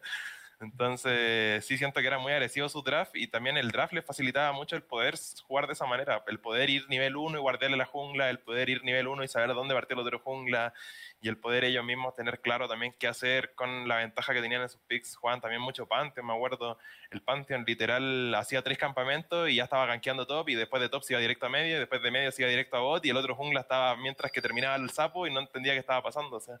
Entonces, 0.60 1.64
sí 1.64 1.78
siento 1.78 2.00
que 2.00 2.06
era 2.08 2.18
muy 2.18 2.32
agresivo 2.32 2.68
su 2.68 2.82
draft 2.82 3.14
y 3.14 3.28
también 3.28 3.56
el 3.56 3.70
draft 3.70 3.92
le 3.92 4.02
facilitaba 4.02 4.50
mucho 4.50 4.74
el 4.74 4.82
poder 4.82 5.14
jugar 5.46 5.68
de 5.68 5.74
esa 5.74 5.86
manera, 5.86 6.24
el 6.26 6.40
poder 6.40 6.68
ir 6.68 6.88
nivel 6.88 7.16
1 7.16 7.38
y 7.38 7.40
guardarle 7.40 7.76
la 7.76 7.84
jungla, 7.84 8.28
el 8.28 8.40
poder 8.40 8.68
ir 8.68 8.82
nivel 8.82 9.06
1 9.06 9.22
y 9.22 9.28
saber 9.28 9.50
dónde 9.54 9.74
partir 9.74 9.96
el 9.96 10.02
otro 10.04 10.18
jungla 10.18 10.72
y 11.20 11.28
el 11.28 11.36
poder 11.36 11.64
ellos 11.64 11.84
mismos 11.84 12.16
tener 12.16 12.40
claro 12.40 12.68
también 12.68 12.92
qué 12.98 13.06
hacer 13.06 13.54
con 13.54 13.86
la 13.86 13.96
ventaja 13.96 14.32
que 14.32 14.40
tenían 14.40 14.62
en 14.62 14.68
sus 14.68 14.80
picks. 14.82 15.16
Jugaban 15.16 15.40
también 15.40 15.62
mucho 15.62 15.86
Pantheon, 15.86 16.26
me 16.26 16.32
acuerdo. 16.32 16.76
El 17.10 17.22
Pantheon 17.22 17.64
literal 17.64 18.34
hacía 18.34 18.60
tres 18.62 18.78
campamentos 18.78 19.48
y 19.48 19.56
ya 19.56 19.64
estaba 19.64 19.86
gankeando 19.86 20.26
top 20.26 20.48
y 20.48 20.54
después 20.56 20.82
de 20.82 20.88
top 20.88 21.04
se 21.04 21.12
iba 21.12 21.20
directo 21.20 21.46
a 21.46 21.50
medio 21.50 21.76
y 21.76 21.78
después 21.78 22.02
de 22.02 22.10
medio 22.10 22.32
se 22.32 22.42
iba 22.42 22.50
directo 22.50 22.76
a 22.76 22.80
bot 22.80 23.04
y 23.04 23.10
el 23.10 23.16
otro 23.16 23.36
jungla 23.36 23.60
estaba 23.60 23.96
mientras 23.96 24.32
que 24.32 24.42
terminaba 24.42 24.74
el 24.74 24.90
sapo 24.90 25.26
y 25.26 25.32
no 25.32 25.38
entendía 25.38 25.74
qué 25.74 25.80
estaba 25.80 26.02
pasando. 26.02 26.36
O 26.36 26.40
sea, 26.40 26.58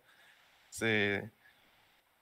se 0.70 1.30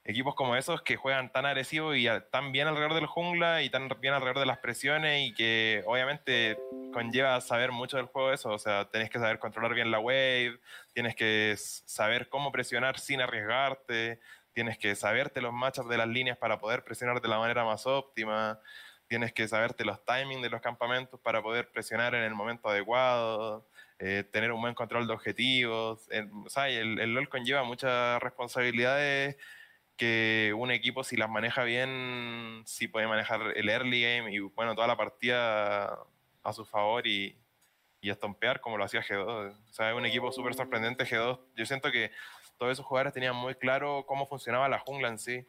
equipos 0.06 0.36
como 0.36 0.54
esos 0.54 0.82
que 0.82 0.96
juegan 0.96 1.32
tan 1.32 1.46
agresivo 1.46 1.94
y 1.94 2.08
tan 2.30 2.52
bien 2.52 2.68
alrededor 2.68 2.94
del 2.94 3.06
jungla 3.06 3.62
y 3.62 3.70
tan 3.70 3.88
bien 4.00 4.14
alrededor 4.14 4.38
de 4.38 4.46
las 4.46 4.58
presiones 4.58 5.28
y 5.28 5.34
que 5.34 5.82
obviamente 5.84 6.56
conlleva 6.92 7.40
saber 7.40 7.72
mucho 7.72 7.96
del 7.96 8.06
juego 8.06 8.32
eso, 8.32 8.50
o 8.50 8.58
sea, 8.58 8.88
tenés 8.88 9.10
que 9.10 9.18
saber 9.18 9.40
controlar 9.40 9.74
bien 9.74 9.90
la 9.90 9.98
wave, 9.98 10.60
tienes 10.94 11.16
que 11.16 11.54
saber 11.56 12.28
cómo 12.28 12.52
presionar 12.52 13.00
sin 13.00 13.20
arriesgarte, 13.20 14.20
tienes 14.52 14.78
que 14.78 14.94
saberte 14.94 15.40
los 15.40 15.52
matchups 15.52 15.88
de 15.88 15.98
las 15.98 16.08
líneas 16.08 16.38
para 16.38 16.60
poder 16.60 16.84
presionar 16.84 17.20
de 17.20 17.28
la 17.28 17.38
manera 17.38 17.64
más 17.64 17.84
óptima, 17.86 18.60
tienes 19.08 19.32
que 19.32 19.48
saberte 19.48 19.84
los 19.84 20.04
timings 20.04 20.42
de 20.42 20.50
los 20.50 20.60
campamentos 20.60 21.18
para 21.20 21.42
poder 21.42 21.68
presionar 21.70 22.14
en 22.14 22.22
el 22.22 22.34
momento 22.34 22.68
adecuado, 22.68 23.66
eh, 23.98 24.24
tener 24.30 24.52
un 24.52 24.60
buen 24.60 24.74
control 24.74 25.08
de 25.08 25.14
objetivos, 25.14 26.08
o 26.44 26.48
sea, 26.48 26.68
el, 26.68 27.00
el 27.00 27.12
LOL 27.12 27.28
conlleva 27.28 27.64
muchas 27.64 28.22
responsabilidades 28.22 29.36
que 29.96 30.52
un 30.56 30.70
equipo 30.70 31.04
si 31.04 31.16
las 31.16 31.30
maneja 31.30 31.64
bien, 31.64 32.62
sí 32.66 32.88
puede 32.88 33.06
manejar 33.06 33.52
el 33.56 33.68
early 33.68 34.02
game 34.02 34.32
y 34.32 34.38
bueno, 34.40 34.74
toda 34.74 34.86
la 34.86 34.96
partida 34.96 35.98
a 36.42 36.52
su 36.52 36.64
favor 36.64 37.06
y, 37.06 37.36
y 38.00 38.10
estompear 38.10 38.60
como 38.60 38.78
lo 38.78 38.84
hacía 38.84 39.02
G2. 39.02 39.52
O 39.52 39.72
sea, 39.72 39.90
es 39.90 39.96
un 39.96 40.06
equipo 40.06 40.30
súper 40.32 40.54
sorprendente 40.54 41.04
G2. 41.04 41.40
Yo 41.56 41.66
siento 41.66 41.90
que 41.90 42.10
todos 42.56 42.72
esos 42.72 42.86
jugadores 42.86 43.12
tenían 43.12 43.36
muy 43.36 43.54
claro 43.54 44.04
cómo 44.06 44.26
funcionaba 44.26 44.68
la 44.68 44.78
jungla 44.78 45.08
en 45.08 45.18
sí, 45.18 45.44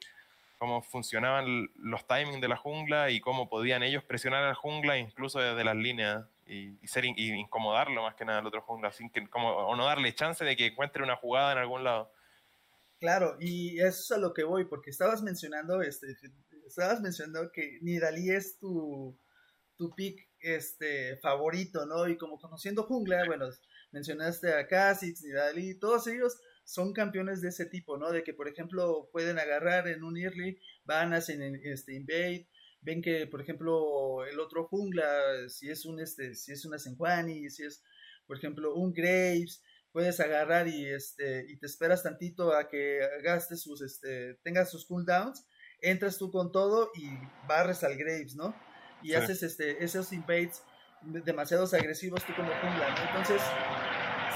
cómo 0.58 0.82
funcionaban 0.82 1.70
los 1.76 2.06
timings 2.08 2.42
de 2.42 2.48
la 2.48 2.58
jungla 2.58 3.12
y 3.12 3.20
cómo 3.20 3.48
podían 3.48 3.84
ellos 3.84 4.04
presionar 4.04 4.44
a 4.44 4.50
la 4.50 4.56
jungla 4.56 4.98
incluso 4.98 5.40
desde 5.40 5.64
las 5.64 5.76
líneas. 5.76 6.26
y, 6.48 6.76
ser 6.88 7.06
incomodarlo 7.06 8.02
más 8.02 8.16
que 8.16 8.26
nada 8.26 8.40
al 8.40 8.48
otro 8.48 8.62
jungla, 8.62 8.92
sin 8.92 9.10
que, 9.10 9.28
como, 9.28 9.50
o 9.50 9.76
no 9.76 9.86
darle 9.86 10.16
chance 10.16 10.44
de 10.46 10.56
que 10.56 10.68
encuentre 10.68 11.04
una 11.04 11.16
jugada 11.16 11.52
en 11.52 11.58
algún 11.58 11.84
lado. 11.84 12.12
Claro, 13.00 13.38
y 13.40 13.80
eso 13.80 14.02
es 14.02 14.12
a 14.12 14.18
lo 14.18 14.34
que 14.34 14.44
voy, 14.44 14.66
porque 14.66 14.90
estabas 14.90 15.22
mencionando, 15.22 15.82
este, 15.84 16.08
estabas 16.66 17.00
mencionando 17.02 17.52
que 17.52 17.78
Nidalí 17.82 18.32
es 18.32 18.58
tu, 18.58 19.16
tu 19.76 19.94
pick 19.96 20.28
este, 20.40 21.18
favorito, 21.18 21.86
¿no? 21.86 22.08
Y 22.08 22.18
como 22.18 22.40
conociendo 22.40 22.84
jungla, 22.84 23.24
bueno, 23.28 23.50
mencionaste 23.92 24.52
a 24.54 24.68
Kha'Zix, 24.68 25.24
Nidalí, 25.24 25.76
todos 25.80 26.08
ellos 26.08 26.40
son 26.64 26.92
campeones 26.92 27.40
de 27.42 27.50
ese 27.50 27.68
tipo, 27.68 27.98
¿no? 27.98 28.12
De 28.12 28.24
que, 28.24 28.34
por 28.34 28.48
ejemplo, 28.48 29.10
pueden 29.12 29.38
agarrar 29.38 29.88
en 29.88 30.04
un 30.04 30.18
early, 30.18 30.60
van, 30.84 31.14
hacen 31.14 31.62
este, 31.64 31.94
invade, 31.94 32.50
ven 32.82 33.02
que, 33.04 33.28
por 33.28 33.42
ejemplo, 33.42 34.26
el 34.26 34.40
otro 34.40 34.68
jungla, 34.68 35.48
si 35.50 35.70
es 35.70 35.86
un, 35.86 36.00
este, 36.00 36.34
si 36.34 36.52
es 36.52 36.66
una 36.66 36.80
Senjuani, 36.80 37.50
si 37.52 37.64
es, 37.64 37.84
por 38.26 38.38
ejemplo, 38.38 38.74
un 38.76 38.92
Graves, 38.92 39.62
puedes 39.98 40.20
agarrar 40.20 40.68
y, 40.68 40.86
este, 40.86 41.48
y 41.50 41.58
te 41.58 41.66
esperas 41.66 42.04
tantito 42.04 42.54
a 42.54 42.70
que 42.70 43.00
gastes 43.24 43.64
sus, 43.64 43.82
este, 43.82 44.36
tengas 44.44 44.70
sus 44.70 44.86
cooldowns, 44.86 45.48
entras 45.82 46.20
tú 46.20 46.30
con 46.30 46.52
todo 46.52 46.92
y 46.94 47.10
barres 47.48 47.84
al 47.84 47.98
Graves, 47.98 48.36
¿no? 48.36 48.56
Y 49.02 49.16
haces 49.16 49.42
este, 49.42 49.84
esos 49.84 50.14
invades 50.14 50.62
demasiados 51.02 51.74
agresivos 51.74 52.24
tú 52.28 52.36
como 52.36 52.52
jungla, 52.62 52.92
¿no? 52.92 53.08
Entonces, 53.08 53.42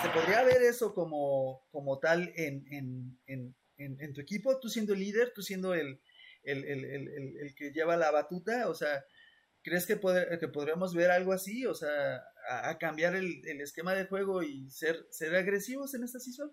se 0.02 0.10
podría 0.10 0.44
ver 0.44 0.64
eso 0.64 0.96
como, 0.96 1.62
como 1.70 2.00
tal 2.00 2.34
en, 2.36 2.66
en, 2.72 3.20
en, 3.28 3.56
en, 3.78 4.14
tu 4.14 4.22
equipo, 4.22 4.60
tú 4.60 4.68
siendo 4.68 4.94
el 4.94 5.00
líder, 5.00 5.32
tú 5.32 5.44
siendo 5.44 5.76
el, 5.76 6.02
el, 6.42 6.66
el, 6.66 7.38
el, 7.40 7.54
que 7.56 7.70
lleva 7.70 7.98
la 7.98 8.10
batuta, 8.10 8.68
o 8.68 8.74
sea, 8.74 9.06
¿crees 9.62 9.86
que, 9.86 10.00
que 10.40 10.48
podríamos 10.48 10.96
ver 10.96 11.12
algo 11.12 11.34
así? 11.34 11.68
O 11.68 11.76
sea, 11.76 12.20
a, 12.50 12.78
cambiar 12.78 13.16
el, 13.16 13.42
esquema 13.62 13.94
de 13.94 14.06
juego 14.06 14.44
y 14.44 14.70
ser, 14.70 15.08
ser 15.12 15.36
agresivos 15.36 15.94
en 15.94 16.04
esta 16.04 16.20
season? 16.20 16.52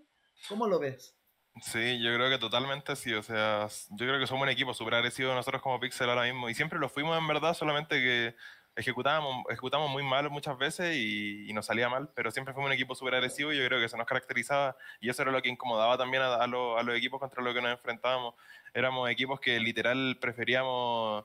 ¿Cómo 0.48 0.66
lo 0.66 0.78
ves? 0.78 1.16
Sí, 1.62 2.00
yo 2.00 2.14
creo 2.14 2.30
que 2.30 2.38
totalmente 2.38 2.94
sí. 2.96 3.12
O 3.14 3.22
sea, 3.22 3.68
yo 3.90 4.06
creo 4.06 4.20
que 4.20 4.26
somos 4.26 4.44
un 4.44 4.48
equipo 4.48 4.74
súper 4.74 4.94
agresivo 4.94 5.34
nosotros 5.34 5.62
como 5.62 5.80
Pixel 5.80 6.08
ahora 6.08 6.24
mismo. 6.24 6.48
Y 6.48 6.54
siempre 6.54 6.78
lo 6.78 6.88
fuimos 6.88 7.18
en 7.18 7.26
verdad, 7.26 7.54
solamente 7.54 7.96
que 7.96 8.36
ejecutábamos, 8.78 9.44
ejecutamos 9.50 9.90
muy 9.90 10.04
mal 10.04 10.30
muchas 10.30 10.56
veces 10.56 10.96
y, 10.96 11.52
nos 11.52 11.66
salía 11.66 11.88
mal, 11.88 12.10
pero 12.14 12.30
siempre 12.30 12.54
fuimos 12.54 12.68
un 12.68 12.74
equipo 12.74 12.94
súper 12.94 13.16
agresivo 13.16 13.52
y 13.52 13.58
yo 13.58 13.66
creo 13.66 13.80
que 13.80 13.86
eso 13.86 13.96
nos 13.96 14.06
caracterizaba 14.06 14.76
y 15.00 15.08
eso 15.10 15.22
era 15.22 15.32
lo 15.32 15.42
que 15.42 15.48
incomodaba 15.48 15.98
también 15.98 16.22
a, 16.22 16.36
a, 16.36 16.46
los 16.46 16.96
equipos 16.96 17.18
contra 17.18 17.42
los 17.42 17.54
que 17.54 17.60
nos 17.60 17.72
enfrentábamos. 17.72 18.34
Éramos 18.72 19.10
equipos 19.10 19.40
que 19.40 19.58
literal 19.58 20.16
preferíamos 20.20 21.24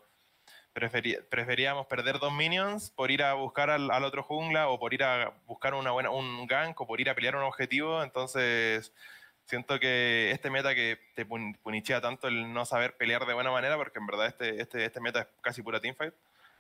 preferíamos 0.74 1.86
perder 1.86 2.20
dos 2.20 2.34
minions 2.34 2.90
por 2.90 3.12
ir 3.12 3.24
a 3.24 3.34
buscar 3.36 3.70
al, 3.70 4.04
otro 4.04 4.24
jungla 4.24 4.70
o 4.70 4.80
por 4.80 4.94
ir 4.94 5.04
a 5.04 5.34
buscar 5.46 5.74
una 5.76 5.92
buena, 5.92 6.10
un 6.10 6.48
gank 6.48 6.80
o 6.82 6.88
por 6.88 7.00
ir 7.00 7.10
a 7.10 7.16
pelear 7.16 7.36
un 7.36 7.44
objetivo. 7.44 8.04
Entonces, 8.04 8.92
siento 9.46 9.80
que 9.80 10.32
este 10.32 10.50
meta 10.50 10.76
que 10.76 11.00
te 11.16 11.26
punichea 11.26 12.02
tanto 12.02 12.28
el 12.28 12.54
no 12.54 12.66
saber 12.66 12.96
pelear 12.98 13.26
de 13.26 13.34
buena 13.34 13.52
manera, 13.52 13.78
porque 13.78 14.00
en 14.00 14.08
verdad 14.08 14.28
este, 14.28 14.62
este, 14.62 14.86
este 14.86 15.00
meta 15.00 15.22
es 15.22 15.28
casi 15.42 15.62
pura 15.62 15.80
teamfight, 15.80 16.14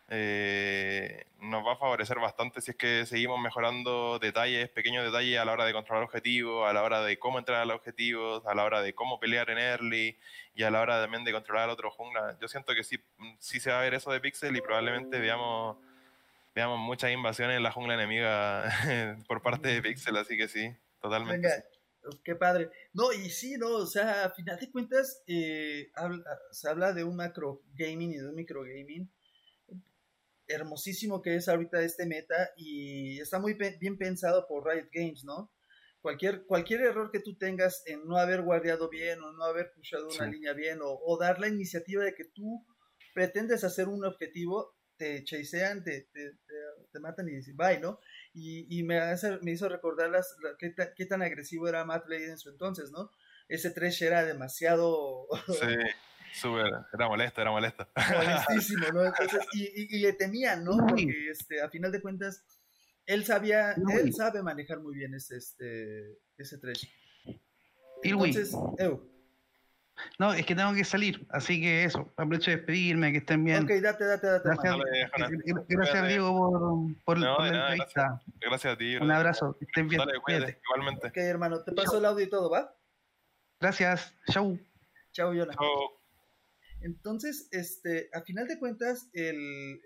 eh, 0.09 1.25
nos 1.39 1.65
va 1.65 1.73
a 1.73 1.77
favorecer 1.77 2.19
bastante 2.19 2.61
si 2.61 2.71
es 2.71 2.77
que 2.77 3.05
seguimos 3.05 3.39
mejorando 3.39 4.19
detalles, 4.19 4.69
pequeños 4.69 5.03
detalles 5.03 5.39
a 5.39 5.45
la 5.45 5.53
hora 5.53 5.65
de 5.65 5.73
controlar 5.73 6.03
objetivos, 6.03 6.69
a 6.69 6.73
la 6.73 6.83
hora 6.83 7.01
de 7.01 7.17
cómo 7.17 7.39
entrar 7.39 7.61
a 7.61 7.65
los 7.65 7.75
objetivos, 7.77 8.45
a 8.45 8.53
la 8.53 8.63
hora 8.65 8.81
de 8.81 8.93
cómo 8.93 9.19
pelear 9.19 9.49
en 9.49 9.57
early 9.57 10.17
y 10.55 10.63
a 10.63 10.71
la 10.71 10.81
hora 10.81 11.01
también 11.01 11.23
de 11.23 11.31
controlar 11.31 11.65
al 11.65 11.69
otro 11.69 11.89
jungla. 11.89 12.37
Yo 12.39 12.47
siento 12.47 12.73
que 12.75 12.83
sí, 12.83 12.99
sí 13.39 13.59
se 13.59 13.71
va 13.71 13.79
a 13.79 13.83
ver 13.83 13.93
eso 13.93 14.11
de 14.11 14.19
Pixel 14.19 14.55
y 14.55 14.61
probablemente 14.61 15.19
veamos, 15.19 15.77
veamos 16.53 16.79
muchas 16.79 17.11
invasiones 17.11 17.57
en 17.57 17.63
la 17.63 17.71
jungla 17.71 17.95
enemiga 17.95 18.69
por 19.27 19.41
parte 19.41 19.69
de 19.69 19.81
Pixel, 19.81 20.17
así 20.17 20.37
que 20.37 20.47
sí, 20.47 20.75
totalmente. 21.01 21.47
Venga. 21.47 21.63
Qué 22.21 22.35
padre. 22.35 22.69
No, 22.91 23.13
y 23.13 23.29
sí, 23.29 23.55
no, 23.57 23.69
o 23.69 23.85
sea, 23.85 24.25
a 24.25 24.29
final 24.31 24.59
de 24.59 24.69
cuentas, 24.69 25.23
eh, 25.25 25.89
se 26.51 26.69
habla 26.69 26.91
de 26.91 27.05
un 27.05 27.15
macro 27.15 27.61
gaming 27.75 28.11
y 28.11 28.17
de 28.17 28.27
un 28.27 28.35
micro 28.35 28.63
gaming 28.63 29.09
hermosísimo 30.47 31.21
que 31.21 31.35
es 31.35 31.47
ahorita 31.47 31.81
este 31.81 32.05
meta 32.05 32.51
y 32.57 33.19
está 33.19 33.39
muy 33.39 33.53
bien 33.53 33.97
pensado 33.97 34.45
por 34.47 34.67
Riot 34.67 34.89
Games, 34.91 35.23
¿no? 35.23 35.51
Cualquier, 36.01 36.45
cualquier 36.45 36.81
error 36.81 37.11
que 37.11 37.21
tú 37.21 37.37
tengas 37.37 37.81
en 37.85 38.05
no 38.05 38.17
haber 38.17 38.41
guardiado 38.41 38.89
bien 38.89 39.21
o 39.21 39.31
no 39.31 39.45
haber 39.45 39.71
pushado 39.73 40.09
una 40.09 40.27
línea 40.27 40.51
bien 40.53 40.79
o, 40.81 41.17
dar 41.17 41.39
la 41.39 41.47
iniciativa 41.47 42.03
de 42.03 42.13
que 42.13 42.25
tú 42.25 42.65
pretendes 43.13 43.63
hacer 43.63 43.87
un 43.87 44.03
objetivo, 44.03 44.75
te 44.97 45.23
chasean, 45.23 45.81
te, 45.83 46.09
te, 46.11 46.99
matan 46.99 47.29
y 47.29 47.35
dicen 47.35 47.55
bye, 47.55 47.79
¿no? 47.79 47.99
Y, 48.33 48.77
y 48.77 48.83
me, 48.83 48.99
me 49.41 49.51
hizo 49.51 49.69
recordar 49.69 50.09
las, 50.09 50.35
qué, 50.59 50.75
qué, 50.95 51.05
tan 51.05 51.21
agresivo 51.21 51.69
era 51.69 51.85
Matt 51.85 52.05
Blade 52.05 52.31
en 52.31 52.37
su 52.37 52.49
entonces, 52.49 52.91
¿no? 52.91 53.09
Ese 53.47 53.71
trash 53.71 54.03
era 54.03 54.25
demasiado... 54.25 55.27
Sí. 55.47 55.67
Súper, 56.33 56.71
era 56.91 57.07
molesto, 57.07 57.41
era 57.41 57.51
molesto. 57.51 57.87
Molestísimo, 57.95 58.87
¿no? 58.91 59.05
Entonces, 59.05 59.45
y, 59.53 59.95
y, 59.95 59.99
le 59.99 60.13
temían, 60.13 60.63
¿no? 60.63 60.77
Porque 60.77 61.29
este, 61.29 61.61
a 61.61 61.69
final 61.69 61.91
de 61.91 62.01
cuentas, 62.01 62.43
él 63.05 63.23
sabía, 63.23 63.73
él 63.73 64.13
sabe 64.13 64.41
manejar 64.41 64.79
muy 64.79 64.95
bien 64.95 65.13
ese, 65.13 65.37
este, 65.37 66.17
ese 66.37 66.57
trash. 66.57 66.85
Entonces, 68.01 68.55
No, 70.17 70.33
es 70.33 70.45
que 70.45 70.55
tengo 70.55 70.73
que 70.73 70.83
salir, 70.83 71.25
así 71.29 71.61
que 71.61 71.83
eso, 71.83 72.11
aprovecho 72.17 72.49
de 72.49 72.57
despedirme, 72.57 73.11
que 73.11 73.19
estén 73.19 73.43
bien. 73.43 73.63
Ok, 73.63 73.69
date, 73.81 74.05
date, 74.05 74.27
date. 74.27 74.49
Gracias, 74.49 74.75
gracias 75.67 76.07
Diego, 76.07 76.95
por, 77.05 77.17
por, 77.17 77.19
la 77.19 77.47
entrevista. 77.47 78.21
Gracias. 78.41 78.73
a 78.73 78.77
ti. 78.77 78.95
Un 78.97 79.11
abrazo, 79.11 79.55
que 79.59 79.65
estén 79.65 79.87
bien. 79.87 79.99
Dale, 79.99 80.19
cuídate, 80.19 80.59
igualmente. 80.65 81.07
Ok, 81.07 81.17
hermano, 81.17 81.63
te 81.63 81.71
paso 81.73 81.99
el 81.99 82.05
audio 82.05 82.25
y 82.25 82.29
todo, 82.29 82.49
¿va? 82.49 82.75
Gracias, 83.59 84.13
chau. 84.31 84.59
Chau, 85.11 85.33
Yona. 85.33 85.53
Chau. 85.53 86.02
Entonces, 86.83 87.47
este, 87.51 88.09
a 88.13 88.21
final 88.21 88.45
de 88.45 88.59
cuentas, 88.59 89.09
el, 89.13 89.81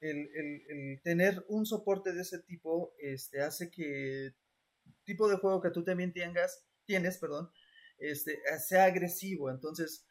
el, 0.00 1.00
tener 1.02 1.44
un 1.48 1.66
soporte 1.66 2.12
de 2.12 2.22
ese 2.22 2.40
tipo 2.40 2.94
este, 2.98 3.40
hace 3.40 3.70
que 3.70 4.34
tipo 5.04 5.28
de 5.28 5.36
juego 5.36 5.60
que 5.60 5.70
tú 5.70 5.84
también 5.84 6.12
tengas, 6.12 6.64
tienes, 6.84 7.18
perdón, 7.18 7.48
este, 7.98 8.38
sea 8.66 8.84
agresivo. 8.84 9.50
Entonces, 9.50 10.04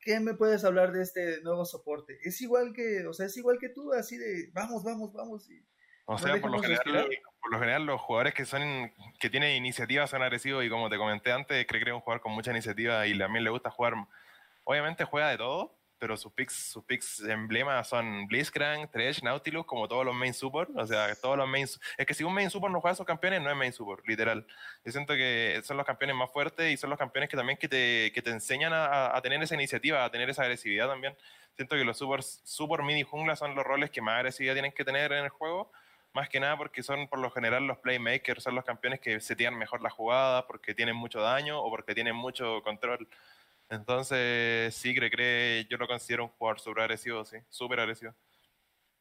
¿qué 0.00 0.18
me 0.18 0.34
puedes 0.34 0.64
hablar 0.64 0.92
de 0.92 1.02
este 1.02 1.40
nuevo 1.42 1.64
soporte? 1.64 2.18
Es 2.22 2.40
igual 2.40 2.72
que, 2.72 3.06
o 3.06 3.12
sea, 3.12 3.26
es 3.26 3.36
igual 3.36 3.58
que 3.60 3.68
tú, 3.68 3.92
así 3.92 4.16
de, 4.16 4.50
vamos, 4.52 4.82
vamos, 4.82 5.12
vamos. 5.12 5.48
Y, 5.48 5.64
o 6.14 6.18
sea, 6.18 6.40
por 6.40 6.50
lo, 6.50 6.60
general, 6.60 7.08
por 7.40 7.52
lo 7.52 7.58
general 7.58 7.86
los 7.86 8.00
jugadores 8.00 8.34
que 8.34 8.44
son 8.44 8.92
que 9.18 9.30
tienen 9.30 9.56
iniciativa 9.56 10.06
son 10.06 10.22
agresivos 10.22 10.64
y 10.64 10.68
como 10.68 10.88
te 10.90 10.96
comenté 10.96 11.32
antes, 11.32 11.66
creo 11.66 11.84
que 11.84 11.90
es 11.90 11.94
un 11.94 12.00
jugador 12.00 12.22
con 12.22 12.32
mucha 12.32 12.50
iniciativa 12.50 13.06
y 13.06 13.18
también 13.18 13.44
le 13.44 13.50
gusta 13.50 13.70
jugar. 13.70 13.94
Obviamente 14.64 15.04
juega 15.04 15.30
de 15.30 15.38
todo, 15.38 15.76
pero 16.02 16.16
sus 16.16 16.32
picks, 16.32 16.72
sus 16.72 16.82
picks 16.82 17.20
emblemas 17.20 17.88
son 17.88 18.26
Blitzcrank, 18.26 18.90
Thresh, 18.90 19.22
Nautilus, 19.22 19.64
como 19.64 19.86
todos 19.86 20.04
los 20.04 20.12
main 20.12 20.34
support. 20.34 20.68
O 20.76 20.84
sea, 20.84 21.14
todos 21.14 21.36
los 21.36 21.46
main. 21.46 21.64
Es 21.96 22.06
que 22.06 22.12
si 22.12 22.24
un 22.24 22.34
main 22.34 22.50
support 22.50 22.72
no 22.72 22.80
juega 22.80 22.90
a 22.90 22.94
esos 22.94 23.06
campeones, 23.06 23.40
no 23.40 23.48
es 23.48 23.56
main 23.56 23.72
support, 23.72 24.04
literal. 24.08 24.44
Yo 24.84 24.90
siento 24.90 25.14
que 25.14 25.60
son 25.62 25.76
los 25.76 25.86
campeones 25.86 26.16
más 26.16 26.28
fuertes 26.32 26.72
y 26.72 26.76
son 26.76 26.90
los 26.90 26.98
campeones 26.98 27.30
que 27.30 27.36
también 27.36 27.56
que 27.56 27.68
te, 27.68 28.10
que 28.12 28.20
te 28.20 28.30
enseñan 28.30 28.72
a, 28.72 29.16
a 29.16 29.22
tener 29.22 29.40
esa 29.44 29.54
iniciativa, 29.54 30.04
a 30.04 30.10
tener 30.10 30.28
esa 30.28 30.42
agresividad 30.42 30.88
también. 30.88 31.16
Siento 31.54 31.76
que 31.76 31.84
los 31.84 31.96
super, 31.96 32.20
super 32.24 32.82
mini 32.82 33.04
jungla 33.04 33.36
son 33.36 33.54
los 33.54 33.64
roles 33.64 33.90
que 33.90 34.00
más 34.00 34.16
agresividad 34.16 34.54
tienen 34.54 34.72
que 34.72 34.84
tener 34.84 35.12
en 35.12 35.22
el 35.22 35.30
juego 35.30 35.70
más 36.14 36.28
que 36.28 36.40
nada 36.40 36.56
porque 36.56 36.82
son 36.82 37.08
por 37.08 37.18
lo 37.18 37.30
general 37.30 37.66
los 37.66 37.78
playmakers, 37.78 38.42
son 38.42 38.54
los 38.54 38.64
campeones 38.64 39.00
que 39.00 39.20
se 39.20 39.36
tienen 39.36 39.58
mejor 39.58 39.82
la 39.82 39.90
jugada, 39.90 40.46
porque 40.46 40.74
tienen 40.74 40.96
mucho 40.96 41.20
daño 41.20 41.60
o 41.60 41.70
porque 41.70 41.94
tienen 41.94 42.16
mucho 42.16 42.62
control. 42.62 43.08
Entonces, 43.68 44.74
sí, 44.74 44.94
creo 44.94 45.10
que 45.10 45.66
yo 45.70 45.78
lo 45.78 45.86
considero 45.86 46.24
un 46.24 46.30
jugador 46.30 46.60
súper 46.60 46.82
agresivo, 46.82 47.24
sí, 47.24 47.38
súper 47.48 47.80
agresivo. 47.80 48.14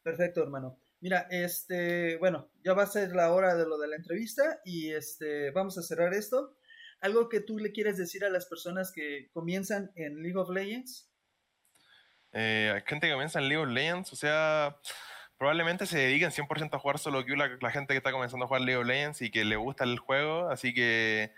Perfecto, 0.01 0.41
hermano. 0.41 0.77
Mira, 1.01 1.27
este, 1.29 2.17
bueno, 2.17 2.49
ya 2.63 2.73
va 2.73 2.83
a 2.83 2.87
ser 2.87 3.15
la 3.15 3.31
hora 3.33 3.55
de 3.55 3.65
lo 3.65 3.77
de 3.77 3.87
la 3.87 3.95
entrevista 3.95 4.61
y 4.63 4.91
este, 4.91 5.51
vamos 5.51 5.77
a 5.77 5.81
cerrar 5.81 6.13
esto. 6.13 6.55
¿Algo 7.01 7.27
que 7.27 7.41
tú 7.41 7.57
le 7.57 7.71
quieres 7.71 7.97
decir 7.97 8.23
a 8.23 8.29
las 8.29 8.45
personas 8.45 8.91
que 8.91 9.29
comienzan 9.33 9.91
en 9.95 10.21
League 10.21 10.37
of 10.37 10.51
Legends? 10.51 11.11
Eh, 12.31 12.81
gente 12.85 13.07
que 13.07 13.13
comienza 13.13 13.39
en 13.39 13.49
League 13.49 13.63
of 13.63 13.69
Legends, 13.69 14.13
o 14.13 14.15
sea, 14.15 14.77
probablemente 15.41 15.87
se 15.87 15.97
dediquen 15.97 16.29
100% 16.29 16.75
a 16.75 16.77
jugar 16.77 16.99
solo 16.99 17.25
queue 17.25 17.35
la, 17.35 17.71
gente 17.71 17.95
que 17.95 17.97
está 17.97 18.11
comenzando 18.11 18.45
a 18.45 18.47
jugar 18.47 18.61
League 18.61 18.77
of 18.77 18.85
Legends 18.85 19.23
y 19.23 19.31
que 19.31 19.43
le 19.43 19.55
gusta 19.55 19.85
el 19.85 19.97
juego, 19.97 20.49
así 20.49 20.71
que 20.71 21.33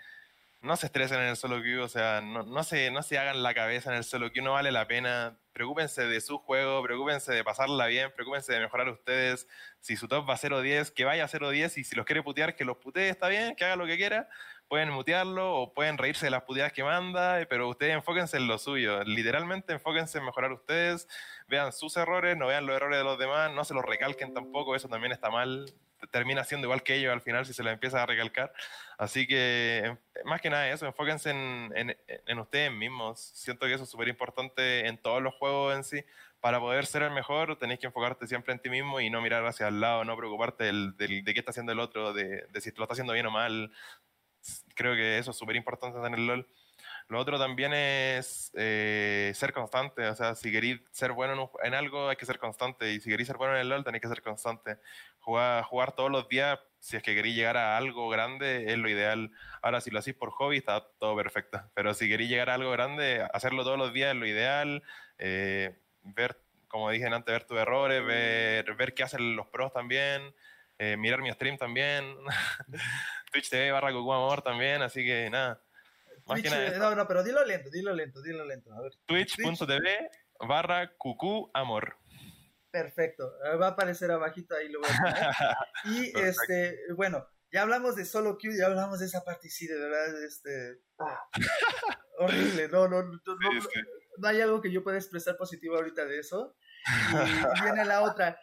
no 0.60 0.76
se 0.76 0.84
estresen 0.84 1.20
en 1.20 1.28
el 1.28 1.36
solo 1.36 1.62
queue, 1.62 1.80
o 1.80 1.88
sea, 1.88 2.20
no, 2.20 2.42
no, 2.42 2.64
se, 2.64 2.90
no 2.90 3.02
se 3.02 3.16
hagan 3.16 3.42
la 3.42 3.54
cabeza 3.54 3.90
en 3.90 3.96
el 3.96 4.04
solo 4.04 4.30
queue, 4.30 4.44
no 4.44 4.52
vale 4.52 4.72
la 4.72 4.86
pena. 4.86 5.38
Preocúpense 5.54 6.02
de 6.02 6.20
su 6.20 6.36
juego, 6.36 6.82
preocúpense 6.82 7.32
de 7.32 7.42
pasarla 7.44 7.86
bien, 7.86 8.12
preocúpense 8.14 8.52
de 8.52 8.60
mejorar 8.60 8.90
ustedes. 8.90 9.48
Si 9.80 9.96
su 9.96 10.06
top 10.06 10.28
va 10.28 10.34
a 10.34 10.38
0-10, 10.38 10.92
que 10.92 11.06
vaya 11.06 11.24
a 11.24 11.28
0-10 11.28 11.78
y 11.78 11.84
si 11.84 11.96
los 11.96 12.04
quiere 12.04 12.22
putear, 12.22 12.56
que 12.56 12.66
los 12.66 12.76
putee, 12.76 13.08
está 13.08 13.28
bien, 13.28 13.56
que 13.56 13.64
haga 13.64 13.76
lo 13.76 13.86
que 13.86 13.96
quiera, 13.96 14.28
pueden 14.68 14.90
mutearlo 14.90 15.56
o 15.56 15.72
pueden 15.72 15.96
reírse 15.96 16.26
de 16.26 16.30
las 16.30 16.42
puteadas 16.42 16.74
que 16.74 16.84
manda, 16.84 17.46
pero 17.48 17.70
ustedes 17.70 17.94
enfóquense 17.94 18.36
en 18.36 18.48
lo 18.48 18.58
suyo. 18.58 19.02
Literalmente 19.04 19.72
enfóquense 19.72 20.18
en 20.18 20.24
mejorar 20.24 20.52
ustedes, 20.52 21.08
vean 21.48 21.72
sus 21.72 21.96
errores, 21.96 22.36
no 22.36 22.46
vean 22.46 22.66
los 22.66 22.76
errores 22.76 22.98
de 22.98 23.04
los 23.04 23.18
demás, 23.18 23.52
no 23.52 23.64
se 23.64 23.74
los 23.74 23.84
recalquen 23.84 24.34
tampoco, 24.34 24.74
eso 24.74 24.88
también 24.88 25.12
está 25.12 25.30
mal. 25.30 25.66
Termina 26.10 26.44
siendo 26.44 26.66
igual 26.66 26.82
que 26.82 26.96
ellos 26.96 27.12
al 27.12 27.22
final 27.22 27.46
si 27.46 27.54
se 27.54 27.62
les 27.62 27.72
empieza 27.72 28.02
a 28.02 28.06
recalcar. 28.06 28.52
Así 28.98 29.26
que, 29.26 29.96
más 30.24 30.40
que 30.40 30.50
nada 30.50 30.68
eso, 30.68 30.86
enfóquense 30.86 31.30
en, 31.30 31.72
en, 31.74 31.96
en 32.06 32.38
ustedes 32.38 32.70
mismos. 32.70 33.20
Siento 33.20 33.66
que 33.66 33.74
eso 33.74 33.84
es 33.84 33.90
súper 33.90 34.08
importante 34.08 34.86
en 34.86 34.98
todos 34.98 35.22
los 35.22 35.34
juegos 35.34 35.74
en 35.74 35.84
sí 35.84 36.04
para 36.44 36.60
poder 36.60 36.84
ser 36.84 37.00
el 37.00 37.10
mejor 37.10 37.58
tenéis 37.58 37.80
que 37.80 37.86
enfocarte 37.86 38.26
siempre 38.26 38.52
en 38.52 38.58
ti 38.58 38.68
mismo 38.68 39.00
y 39.00 39.08
no 39.08 39.22
mirar 39.22 39.46
hacia 39.46 39.66
el 39.68 39.80
lado, 39.80 40.04
no 40.04 40.14
preocuparte 40.14 40.64
del, 40.64 40.94
de 40.94 41.24
qué 41.32 41.38
está 41.38 41.52
haciendo 41.52 41.72
el 41.72 41.80
otro, 41.80 42.12
de, 42.12 42.46
si 42.60 42.70
lo 42.72 42.84
está 42.84 42.92
haciendo 42.92 43.14
bien 43.14 43.24
o 43.24 43.30
mal. 43.30 43.72
Creo 44.74 44.94
que 44.94 45.16
eso 45.16 45.30
es 45.30 45.38
súper 45.38 45.56
importante 45.56 46.06
en 46.06 46.12
el 46.12 46.26
LOL. 46.26 46.46
Lo 47.08 47.20
otro 47.20 47.38
también 47.38 47.72
es 47.74 48.50
eh, 48.54 49.32
ser 49.34 49.52
constante. 49.52 50.06
O 50.08 50.14
sea, 50.14 50.34
si 50.34 50.50
queréis 50.50 50.80
ser 50.90 51.12
bueno 51.12 51.50
en, 51.62 51.74
algo, 51.74 52.08
hay 52.08 52.16
que 52.16 52.26
ser 52.26 52.38
constante. 52.38 52.92
Y 52.92 53.00
si 53.00 53.10
queréis 53.10 53.26
ser 53.26 53.36
bueno 53.36 53.54
en 53.54 53.60
el 53.60 53.68
LOL, 53.68 53.84
tenéis 53.84 54.02
que 54.02 54.08
ser 54.08 54.22
constante. 54.22 54.78
Jugar, 55.20 55.62
jugar 55.64 55.92
todos 55.92 56.10
los 56.10 56.28
días, 56.28 56.58
si 56.80 56.96
es 56.96 57.02
que 57.02 57.14
queréis 57.14 57.36
llegar 57.36 57.56
a 57.56 57.76
algo 57.76 58.08
grande, 58.08 58.72
es 58.72 58.78
lo 58.78 58.88
ideal. 58.88 59.30
Ahora, 59.62 59.80
si 59.80 59.90
lo 59.90 59.98
hacéis 59.98 60.16
por 60.16 60.30
hobby, 60.30 60.58
está 60.58 60.86
todo 60.98 61.16
perfecto. 61.16 61.62
Pero 61.74 61.94
si 61.94 62.08
queréis 62.08 62.30
llegar 62.30 62.50
a 62.50 62.54
algo 62.54 62.70
grande, 62.70 63.26
hacerlo 63.32 63.64
todos 63.64 63.78
los 63.78 63.92
días 63.92 64.14
es 64.14 64.20
lo 64.20 64.26
ideal. 64.26 64.82
Eh, 65.18 65.76
ver, 66.02 66.38
como 66.68 66.90
dije 66.90 67.06
antes, 67.06 67.32
ver 67.32 67.44
tus 67.44 67.58
errores, 67.58 68.04
ver, 68.04 68.74
ver 68.74 68.94
qué 68.94 69.04
hacen 69.04 69.36
los 69.36 69.46
pros 69.46 69.72
también, 69.72 70.34
eh, 70.78 70.96
mirar 70.96 71.22
mi 71.22 71.30
stream 71.30 71.56
también, 71.56 72.16
Twitch 73.32 73.48
TV 73.48 73.70
barra 73.70 73.90
Amor 73.90 74.42
también, 74.42 74.82
así 74.82 75.04
que 75.04 75.30
nada. 75.30 75.60
Que 76.42 76.50
nada, 76.50 76.78
no, 76.78 76.94
no, 76.94 77.06
pero 77.06 77.22
dilo 77.22 77.44
lento, 77.44 77.70
dilo 77.70 77.92
lento, 77.92 78.22
dilo 78.22 78.44
lento. 78.44 78.70
Twitch.tv 79.06 80.10
barra 80.40 80.92
Cucú 80.96 81.50
Amor. 81.52 81.96
Perfecto, 82.70 83.32
va 83.60 83.66
a 83.66 83.70
aparecer 83.70 84.10
abajito 84.10 84.56
ahí 84.56 84.68
lo 84.68 84.80
voy 84.80 84.88
a 84.90 85.56
Y 85.84 86.18
este, 86.18 86.80
bueno, 86.96 87.24
ya 87.52 87.62
hablamos 87.62 87.94
de 87.94 88.04
solo 88.04 88.36
Q, 88.36 88.50
ya 88.58 88.66
hablamos 88.66 88.98
de 88.98 89.06
esa 89.06 89.22
parte, 89.22 89.48
sí, 89.48 89.68
de 89.68 89.78
verdad, 89.78 90.24
este, 90.24 90.80
ah, 90.98 91.22
horrible, 92.18 92.68
no, 92.68 92.88
no, 92.88 93.02
no, 93.04 93.20
no 94.18 94.28
hay 94.28 94.40
algo 94.40 94.60
que 94.60 94.72
yo 94.72 94.82
pueda 94.82 94.98
expresar 94.98 95.36
positivo 95.36 95.76
ahorita 95.76 96.04
de 96.04 96.18
eso. 96.18 96.56
Y 97.56 97.62
viene 97.62 97.84
la 97.84 98.02
otra. 98.02 98.38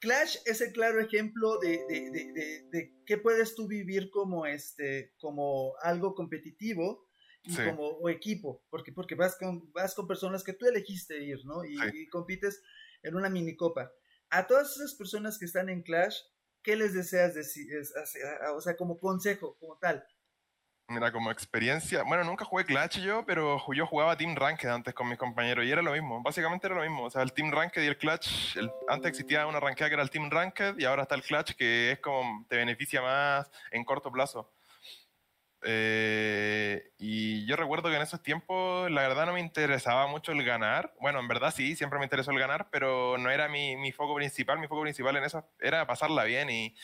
Clash 0.00 0.36
es 0.46 0.60
el 0.60 0.72
claro 0.72 1.00
ejemplo 1.00 1.58
de, 1.58 1.84
de, 1.88 2.10
de, 2.10 2.68
de, 2.70 2.94
qué 3.04 3.18
puedes 3.18 3.54
tú 3.54 3.68
vivir 3.68 4.10
como, 4.10 4.46
este, 4.46 5.14
como 5.18 5.74
algo 5.82 6.14
competitivo 6.14 7.06
y 7.42 7.54
como 7.54 8.08
equipo, 8.08 8.64
porque, 8.70 8.92
porque 8.92 9.14
vas, 9.14 9.36
con, 9.36 9.70
vas 9.72 9.94
con 9.94 10.06
personas 10.06 10.42
que 10.42 10.52
tú 10.52 10.66
elegiste 10.66 11.22
ir, 11.22 11.44
¿no? 11.44 11.64
Y, 11.64 11.78
y 11.94 12.06
compites 12.08 12.62
en 13.02 13.14
una 13.14 13.30
mini 13.30 13.56
copa. 13.56 13.92
A 14.30 14.46
todas 14.46 14.76
esas 14.76 14.94
personas 14.94 15.38
que 15.38 15.46
están 15.46 15.68
en 15.68 15.82
Clash, 15.82 16.16
¿qué 16.62 16.76
les 16.76 16.94
deseas 16.94 17.34
decir? 17.34 17.66
O 18.54 18.60
sea, 18.60 18.76
como 18.76 18.98
consejo, 18.98 19.56
como 19.58 19.78
tal. 19.78 20.04
Mira, 20.90 21.12
como 21.12 21.30
experiencia, 21.30 22.02
bueno, 22.02 22.24
nunca 22.24 22.44
jugué 22.44 22.64
Clash 22.64 22.98
yo, 23.00 23.24
pero 23.24 23.62
yo 23.72 23.86
jugaba 23.86 24.16
Team 24.16 24.34
Ranked 24.34 24.68
antes 24.68 24.92
con 24.92 25.08
mis 25.08 25.18
compañeros 25.18 25.64
y 25.64 25.70
era 25.70 25.82
lo 25.82 25.92
mismo, 25.92 26.20
básicamente 26.20 26.66
era 26.66 26.74
lo 26.74 26.82
mismo. 26.82 27.04
O 27.04 27.10
sea, 27.10 27.22
el 27.22 27.32
Team 27.32 27.52
Ranked 27.52 27.80
y 27.80 27.86
el 27.86 27.96
Clash, 27.96 28.58
antes 28.88 29.10
existía 29.10 29.46
una 29.46 29.60
ranked 29.60 29.86
que 29.86 29.94
era 29.94 30.02
el 30.02 30.10
Team 30.10 30.28
Ranked 30.28 30.80
y 30.80 30.84
ahora 30.86 31.02
está 31.02 31.14
el 31.14 31.22
Clash 31.22 31.52
que 31.52 31.92
es 31.92 32.00
como 32.00 32.44
te 32.48 32.56
beneficia 32.56 33.00
más 33.02 33.48
en 33.70 33.84
corto 33.84 34.10
plazo. 34.10 34.52
Eh, 35.62 36.90
y 36.98 37.46
yo 37.46 37.54
recuerdo 37.54 37.88
que 37.88 37.94
en 37.94 38.02
esos 38.02 38.20
tiempos 38.20 38.90
la 38.90 39.02
verdad 39.02 39.26
no 39.26 39.34
me 39.34 39.40
interesaba 39.40 40.08
mucho 40.08 40.32
el 40.32 40.42
ganar. 40.42 40.92
Bueno, 41.00 41.20
en 41.20 41.28
verdad 41.28 41.54
sí, 41.54 41.76
siempre 41.76 42.00
me 42.00 42.06
interesó 42.06 42.32
el 42.32 42.38
ganar, 42.40 42.68
pero 42.72 43.16
no 43.16 43.30
era 43.30 43.48
mi, 43.48 43.76
mi 43.76 43.92
foco 43.92 44.16
principal. 44.16 44.58
Mi 44.58 44.66
foco 44.66 44.82
principal 44.82 45.14
en 45.16 45.22
eso 45.22 45.46
era 45.60 45.86
pasarla 45.86 46.24
bien 46.24 46.50
y, 46.50 46.74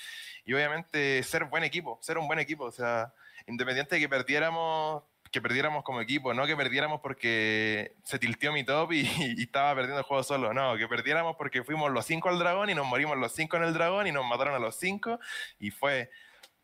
y 0.45 0.55
obviamente 0.55 1.25
ser 1.25 1.47
buen 1.47 1.65
equipo, 1.65 1.99
ser 2.03 2.19
un 2.19 2.29
buen 2.29 2.39
equipo. 2.39 2.67
O 2.67 2.71
sea, 2.71 3.13
independiente 3.47 3.97
de 3.97 4.01
que 4.01 4.09
perdiéramos 4.09 5.03
que 5.31 5.41
perdiéramos 5.43 5.85
como 5.85 6.01
equipo, 6.01 6.33
no 6.35 6.47
que 6.47 6.57
perdiéramos 6.57 7.01
porque 7.01 7.95
se 8.05 8.19
tilteó 8.19 8.53
mi 8.53 8.65
top 8.65 8.93
y, 8.93 9.03
estaba 9.43 9.75
perdiendo 9.75 9.99
el 9.99 10.05
juego 10.05 10.23
solo, 10.23 10.55
no, 10.55 10.77
que 10.77 10.89
perdiéramos 10.89 11.37
porque 11.37 11.65
fuimos 11.65 11.91
los 11.91 12.07
cinco 12.07 12.29
al 12.29 12.39
dragón 12.39 12.71
y 12.71 12.75
nos 12.75 12.87
morimos 12.87 13.17
los 13.19 13.33
cinco 13.33 13.57
en 13.57 13.65
el 13.65 13.75
dragón 13.75 14.07
y 14.07 14.13
nos 14.13 14.25
mataron 14.25 14.55
a 14.55 14.59
los 14.59 14.77
cinco 14.77 15.19
y 15.59 15.71
fue, 15.71 16.11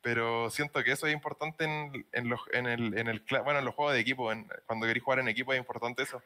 pero 0.00 0.50
siento 0.50 0.82
que 0.82 0.92
eso 0.92 1.06
es 1.06 1.12
importante 1.12 1.64
en, 1.64 2.06
en, 2.12 2.28
los, 2.28 2.40
en, 2.52 2.66
el, 2.66 2.96
en 2.96 3.08
el, 3.08 3.24
bueno, 3.44 3.58
en 3.58 3.64
los 3.64 3.74
juegos 3.74 3.94
de 3.94 4.00
equipo, 4.00 4.30
cuando 4.66 4.86
queréis 4.86 5.04
jugar 5.04 5.18
en 5.18 5.28
equipo 5.28 5.52
es 5.52 5.58
importante 5.58 6.02
eso, 6.02 6.22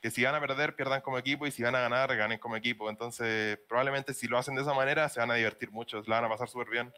que 0.00 0.10
si 0.10 0.24
van 0.24 0.34
a 0.34 0.40
perder 0.40 0.76
pierdan 0.76 1.00
como 1.00 1.18
equipo 1.18 1.46
y 1.46 1.50
si 1.50 1.62
van 1.62 1.74
a 1.74 1.80
ganar 1.80 2.14
ganen 2.16 2.38
como 2.38 2.56
equipo, 2.56 2.90
entonces 2.90 3.58
probablemente 3.68 4.14
si 4.14 4.26
lo 4.26 4.36
hacen 4.36 4.54
de 4.54 4.62
esa 4.62 4.74
manera 4.74 5.08
se 5.08 5.20
van 5.20 5.30
a 5.30 5.34
divertir 5.34 5.70
mucho, 5.70 6.02
la 6.06 6.16
van 6.16 6.24
a 6.24 6.28
pasar 6.28 6.48
súper 6.48 6.70
bien 6.70 6.92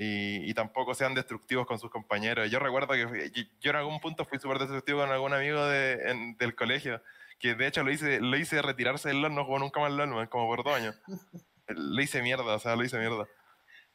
y, 0.00 0.54
tampoco 0.54 0.94
sean 0.94 1.14
destructivos 1.14 1.66
con 1.66 1.78
sus 1.78 1.90
compañeros. 1.90 2.48
Yo 2.50 2.60
recuerdo 2.60 2.94
que 2.94 3.48
yo 3.60 3.70
en 3.70 3.76
algún 3.76 4.00
punto 4.00 4.24
fui 4.24 4.38
súper 4.38 4.58
destructivo 4.58 5.00
con 5.00 5.10
algún 5.10 5.34
amigo 5.34 5.66
de, 5.66 6.34
del 6.38 6.54
colegio, 6.54 7.02
que 7.40 7.56
de 7.56 7.66
hecho 7.66 7.82
lo 7.82 7.90
hice, 7.90 8.20
lo 8.20 8.36
hice 8.36 8.62
retirarse 8.62 9.08
del 9.08 9.20
LOL, 9.20 9.34
no 9.34 9.44
jugó 9.44 9.58
nunca 9.58 9.80
más 9.80 9.90
LOL, 9.90 10.28
como 10.28 10.46
por 10.46 10.62
dos 10.62 10.74
años. 10.74 10.96
le 11.68 12.02
hice 12.02 12.22
mierda, 12.22 12.44
o 12.44 12.58
sea, 12.58 12.76
lo 12.76 12.84
hice 12.84 12.98
mierda. 12.98 13.26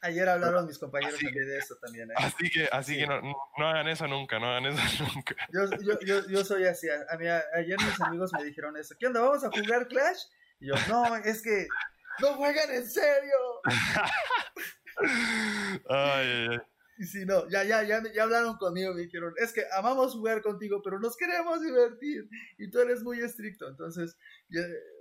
Ayer 0.01 0.28
hablaron 0.28 0.68
mis 0.68 0.78
compañeros 0.78 1.18
de 1.18 1.58
eso 1.58 1.78
también. 1.82 2.12
¿eh? 2.12 2.16
Así 2.18 2.49
que, 2.49 2.68
así 2.70 2.97
que 2.97 3.08
no, 3.08 3.22
no, 3.58 3.68
hagan 3.70 3.88
eso 3.88 4.06
nunca, 4.06 4.38
no 4.38 4.47
hagan 4.47 4.66
eso 4.66 5.06
nunca. 5.16 5.34
Yo, 5.49 5.62
yo, 5.80 5.97
yo, 6.01 6.28
yo 6.28 6.43
soy 6.43 6.66
así. 6.66 6.89
A 6.89 7.18
mí, 7.18 7.26
ayer 7.26 7.78
mis 7.82 8.01
amigos 8.01 8.34
me 8.34 8.43
dijeron 8.43 8.76
eso. 8.76 8.95
¿Qué 8.99 9.08
onda? 9.08 9.22
¿Vamos 9.22 9.45
a 9.45 9.49
jugar 9.49 9.88
Clash? 9.88 10.24
Y 10.60 10.68
yo, 10.68 10.76
no, 10.89 11.16
es 11.16 11.41
que 11.41 11.68
no 12.20 12.34
juegan 12.34 12.70
en 12.72 12.86
serio. 12.86 13.38
ay, 15.89 16.58
Y 16.97 17.06
si 17.06 17.26
no, 17.26 17.49
ya, 17.49 17.64
ya, 17.64 17.84
ya, 17.84 18.01
ya 18.14 18.24
hablaron 18.24 18.58
conmigo, 18.58 18.93
me 18.93 19.01
dijeron, 19.01 19.34
es 19.38 19.51
que 19.51 19.64
amamos 19.78 20.14
jugar 20.14 20.41
contigo, 20.41 20.82
pero 20.84 20.99
nos 20.99 21.18
queremos 21.18 21.62
divertir 21.62 22.30
y 22.58 22.70
tú 22.70 22.80
eres 22.80 23.04
muy 23.04 23.20
estricto. 23.20 23.68
Entonces, 23.68 24.16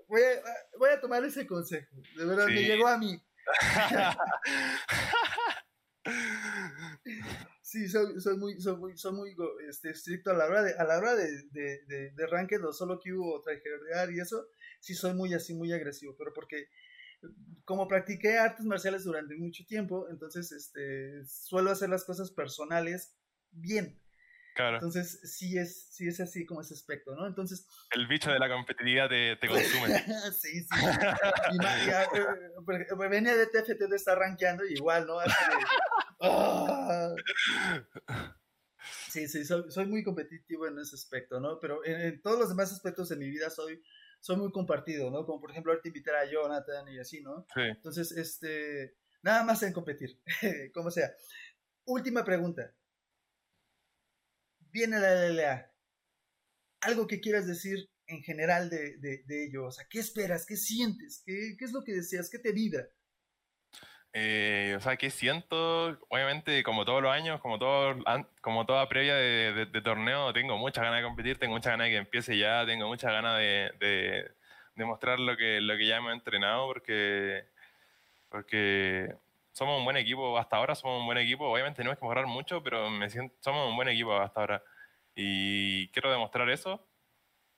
voy, 0.09 0.22
a, 0.22 0.42
voy 0.78 0.90
a 0.90 1.00
tomar 1.00 1.24
ese 1.24 1.46
consejo. 1.46 1.94
De 2.16 2.24
verdad, 2.24 2.46
me 2.46 2.62
llegó 2.62 2.88
a 2.88 2.98
mí. 2.98 3.22
sí, 7.62 7.88
soy, 7.88 8.20
soy, 8.20 8.36
muy, 8.36 8.61
soy 8.61 8.76
muy, 8.76 8.96
soy 8.96 9.12
muy 9.12 9.34
este, 9.68 9.90
estricto 9.90 10.30
a 10.30 10.34
la 10.34 10.46
hora 10.46 10.62
de, 10.62 10.74
a 10.74 10.84
la 10.84 10.98
hora 10.98 11.14
de, 11.14 11.42
de, 11.50 11.84
de, 11.86 12.11
de 12.11 12.26
ranked 12.26 12.64
o 12.64 12.72
solo 12.72 13.00
que 13.00 13.12
hubo 13.12 13.42
y 14.11 14.20
eso, 14.20 14.48
sí 14.80 14.94
soy 14.94 15.14
muy 15.14 15.34
así, 15.34 15.55
muy 15.55 15.72
agresivo, 15.72 16.14
pero 16.18 16.32
porque 16.32 16.68
como 17.64 17.89
practiqué 17.89 18.39
artes 18.39 18.64
marciales 18.66 19.05
durante 19.05 19.35
mucho 19.37 19.64
tiempo, 19.66 20.09
entonces 20.11 20.53
este, 20.53 21.25
suelo 21.27 21.70
hacer 21.70 21.89
las 21.89 22.05
cosas 22.05 22.31
personales 22.31 23.16
bien. 23.51 23.99
Claro. 24.55 24.77
Entonces, 24.77 25.18
sí 25.25 25.57
es, 25.57 25.89
sí 25.95 26.07
es 26.09 26.20
así 26.20 26.45
como 26.45 26.61
ese 26.61 26.75
aspecto, 26.75 27.14
¿no? 27.14 27.27
Entonces... 27.27 27.66
El 27.91 28.07
bicho 28.07 28.31
de 28.31 28.39
la 28.39 28.51
competitividad 28.51 29.09
te, 29.09 29.37
te 29.37 29.49
consume. 29.49 29.99
sí, 30.39 30.61
sí. 30.61 30.68
Y, 31.53 31.62
ya, 31.87 32.03
eh, 32.05 33.09
venía 33.09 33.35
de 33.35 33.47
TFT 33.47 33.89
de 33.89 33.97
estar 33.97 34.18
rankeando 34.18 34.64
igual, 34.64 35.07
¿no? 35.07 35.16
¡ah! 36.20 37.14
Sí, 39.09 39.27
sí, 39.29 39.45
soy, 39.45 39.70
soy, 39.70 39.87
muy 39.87 40.03
competitivo 40.03 40.66
en 40.66 40.79
ese 40.79 40.97
aspecto, 40.97 41.41
¿no? 41.41 41.59
Pero 41.61 41.85
en, 41.85 42.01
en, 42.01 42.23
todos 42.23 42.39
los 42.39 42.49
demás 42.49 42.73
aspectos 42.73 43.09
de 43.09 43.16
mi 43.16 43.31
vida 43.31 43.49
soy 43.49 43.83
soy 44.23 44.37
muy 44.37 44.53
compartido, 44.53 45.11
¿no? 45.11 45.27
Como 45.27 45.41
por 45.41 45.51
ejemplo 45.51 45.73
ahorita 45.73 45.89
invitar 45.89 46.14
a 46.14 46.31
Jonathan 46.31 46.89
y 46.89 46.99
así, 46.99 47.20
¿no? 47.20 47.45
Sí. 47.53 47.61
Entonces, 47.61 48.12
este, 48.12 48.97
nada 49.23 49.43
más 49.43 49.62
en 49.64 49.73
competir, 49.73 50.20
como 50.73 50.91
sea. 50.91 51.12
Última 51.85 52.25
pregunta. 52.25 52.73
Viene 54.70 55.01
la 55.01 55.29
LLA. 55.29 55.73
Algo 56.83 57.07
que 57.09 57.20
quieras 57.20 57.47
decir 57.49 57.91
en 58.07 58.23
general 58.23 58.70
de, 58.70 58.97
de, 58.99 59.25
de 59.27 59.45
ello, 59.45 59.66
o 59.66 59.73
sea, 59.73 59.87
¿qué 59.91 59.99
esperas? 59.99 60.47
¿Qué 60.47 60.57
sientes? 60.57 61.23
¿Qué, 61.27 61.57
qué 61.59 61.64
es 61.64 61.73
lo 61.73 61.83
que 61.83 61.93
deseas? 61.93 62.31
¿Qué 62.31 62.39
te 62.39 62.53
vibra? 62.53 62.89
Eh, 64.14 64.74
o 64.76 64.80
sea, 64.80 64.96
¿qué 64.96 65.10
siento? 65.10 65.98
Obviamente, 66.10 66.62
como 66.62 66.84
todos 66.84 67.02
los 67.02 67.10
años, 67.12 67.40
como, 67.40 67.58
todo, 67.58 67.96
como 68.42 68.66
toda 68.66 68.88
previa 68.88 69.14
de, 69.14 69.66
torneo, 69.82 70.32
tengo 70.34 70.58
muchas 70.58 70.84
ganas 70.84 71.00
de 71.00 71.06
competir, 71.06 71.38
tengo 71.38 71.54
muchas 71.54 71.72
ganas 71.72 71.86
de 71.86 71.92
que 71.92 71.96
empiece 71.96 72.36
ya, 72.36 72.66
tengo 72.66 72.86
muchas 72.88 73.10
ganas 73.10 73.38
de, 73.38 73.72
de, 74.76 74.84
mostrar 74.84 75.18
lo 75.18 75.36
que, 75.36 75.60
lo 75.60 75.76
que 75.76 75.86
ya 75.86 76.00
me 76.02 76.10
he 76.10 76.14
entrenado, 76.14 76.66
porque, 76.66 77.46
porque 78.28 79.14
somos 79.52 79.78
un 79.78 79.84
buen 79.84 79.96
equipo, 79.96 80.36
hasta 80.38 80.56
ahora 80.56 80.74
somos 80.74 81.00
un 81.00 81.06
buen 81.06 81.18
equipo, 81.18 81.46
obviamente 81.50 81.78
tenemos 81.78 81.98
que 81.98 82.04
mejorar 82.04 82.26
mucho, 82.26 82.62
pero 82.62 82.90
me 82.90 83.08
siento, 83.10 83.34
somos 83.40 83.68
un 83.68 83.76
buen 83.76 83.88
equipo 83.88 84.14
hasta 84.16 84.40
ahora. 84.40 84.62
Y 85.14 85.88
quiero 85.88 86.10
demostrar 86.10 86.48
eso. 86.50 86.86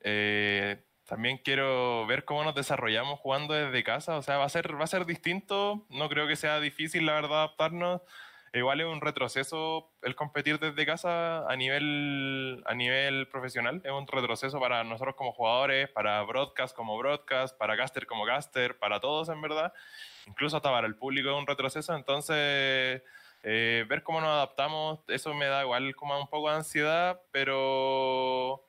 Eh, 0.01 0.83
también 1.07 1.39
quiero 1.39 2.07
ver 2.07 2.25
cómo 2.25 2.45
nos 2.45 2.55
desarrollamos 2.55 3.21
jugando 3.21 3.55
desde 3.55 3.85
casa. 3.85 4.17
O 4.17 4.23
sea, 4.23 4.39
va 4.39 4.45
a 4.45 4.49
ser, 4.49 4.79
va 4.79 4.85
a 4.85 4.87
ser 4.87 5.05
distinto. 5.07 5.85
No 5.91 6.09
creo 6.09 6.27
que 6.27 6.37
sea 6.37 6.61
difícil, 6.61 7.07
la 7.07 7.15
verdad, 7.15 7.39
adaptarnos. 7.45 8.01
igual 8.55 8.81
es 8.81 8.87
un 8.87 9.01
retroceso 9.01 9.93
el 10.03 10.15
competir 10.15 10.59
desde 10.59 10.87
casa 10.87 11.47
a 11.49 11.57
nivel, 11.57 12.63
a 12.67 12.75
nivel 12.75 13.29
profesional. 13.29 13.83
Es 13.85 13.93
un 13.93 14.07
retroceso 14.07 14.59
para 14.61 14.83
nosotros 14.85 15.15
como 15.17 15.33
jugadores, 15.33 15.91
para 15.91 16.23
broadcast 16.23 16.75
como 16.75 16.97
broadcast, 16.97 17.57
para 17.59 17.77
caster 17.77 18.07
como 18.07 18.25
caster, 18.25 18.79
para 18.79 19.01
todos 19.01 19.29
en 19.29 19.43
verdad. 19.43 19.73
Incluso 20.27 20.57
hasta 20.57 20.71
para 20.71 20.87
el 20.87 20.97
público 20.97 21.31
es 21.31 21.37
un 21.37 21.47
retroceso. 21.47 21.95
Entonces, 21.95 23.03
eh, 23.43 23.85
ver 23.89 24.03
cómo 24.03 24.23
nos 24.23 24.31
adaptamos, 24.31 25.01
eso 25.09 25.35
me 25.35 25.47
da 25.47 25.63
igual 25.63 25.95
como 25.97 26.19
un 26.19 26.29
poco 26.29 26.49
de 26.49 26.57
ansiedad, 26.57 27.21
pero 27.31 28.65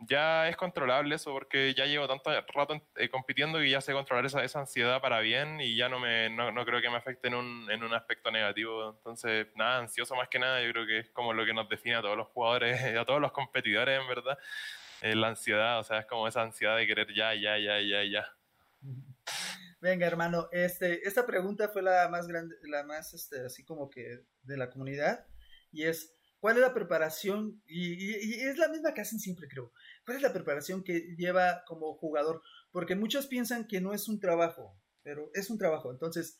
ya 0.00 0.48
es 0.48 0.56
controlable 0.56 1.14
eso 1.14 1.32
porque 1.32 1.72
ya 1.74 1.86
llevo 1.86 2.06
tanto 2.06 2.30
rato 2.54 2.82
eh, 2.96 3.08
compitiendo 3.08 3.62
y 3.62 3.70
ya 3.70 3.80
sé 3.80 3.92
controlar 3.92 4.26
esa, 4.26 4.44
esa, 4.44 4.60
ansiedad 4.60 5.00
para 5.00 5.20
bien 5.20 5.60
y 5.60 5.76
ya 5.76 5.88
no 5.88 5.98
me 5.98 6.28
no, 6.28 6.52
no 6.52 6.64
creo 6.66 6.82
que 6.82 6.90
me 6.90 6.96
afecte 6.96 7.28
en 7.28 7.34
un, 7.34 7.70
en 7.70 7.82
un, 7.82 7.94
aspecto 7.94 8.30
negativo. 8.30 8.90
Entonces, 8.90 9.46
nada, 9.54 9.78
ansioso 9.78 10.14
más 10.14 10.28
que 10.28 10.38
nada, 10.38 10.62
yo 10.62 10.70
creo 10.72 10.86
que 10.86 10.98
es 10.98 11.10
como 11.10 11.32
lo 11.32 11.46
que 11.46 11.54
nos 11.54 11.68
define 11.68 11.96
a 11.96 12.02
todos 12.02 12.16
los 12.16 12.28
jugadores, 12.28 12.80
a 12.96 13.04
todos 13.04 13.20
los 13.20 13.32
competidores, 13.32 14.00
en 14.00 14.08
verdad. 14.08 14.38
Eh, 15.02 15.14
la 15.14 15.28
ansiedad, 15.28 15.78
o 15.78 15.84
sea, 15.84 15.98
es 16.00 16.06
como 16.06 16.26
esa 16.26 16.42
ansiedad 16.42 16.76
de 16.76 16.86
querer 16.86 17.08
ya, 17.14 17.34
ya, 17.34 17.58
ya, 17.58 17.80
ya, 17.80 18.04
ya. 18.04 18.26
Venga, 19.80 20.06
hermano, 20.06 20.48
este, 20.52 21.06
esta 21.06 21.26
pregunta 21.26 21.68
fue 21.68 21.82
la 21.82 22.08
más 22.08 22.26
grande, 22.26 22.56
la 22.62 22.82
más, 22.82 23.12
este, 23.12 23.44
así 23.44 23.64
como 23.64 23.90
que 23.90 24.24
de 24.42 24.56
la 24.56 24.70
comunidad, 24.70 25.26
y 25.70 25.84
es, 25.84 26.15
¿Cuál 26.46 26.58
es 26.58 26.62
la 26.62 26.74
preparación? 26.74 27.60
Y, 27.66 28.44
es 28.44 28.56
la 28.56 28.68
misma 28.68 28.94
que 28.94 29.00
hacen 29.00 29.18
siempre, 29.18 29.48
creo. 29.48 29.72
¿Cuál 30.04 30.18
es 30.18 30.22
la 30.22 30.32
preparación 30.32 30.84
que 30.84 31.16
lleva 31.18 31.64
como 31.66 31.94
jugador? 31.94 32.40
Porque 32.70 32.94
muchos 32.94 33.26
piensan 33.26 33.66
que 33.66 33.80
no 33.80 33.92
es 33.92 34.06
un 34.06 34.20
trabajo, 34.20 34.78
pero 35.02 35.28
es 35.34 35.50
un 35.50 35.58
trabajo. 35.58 35.90
Entonces, 35.90 36.38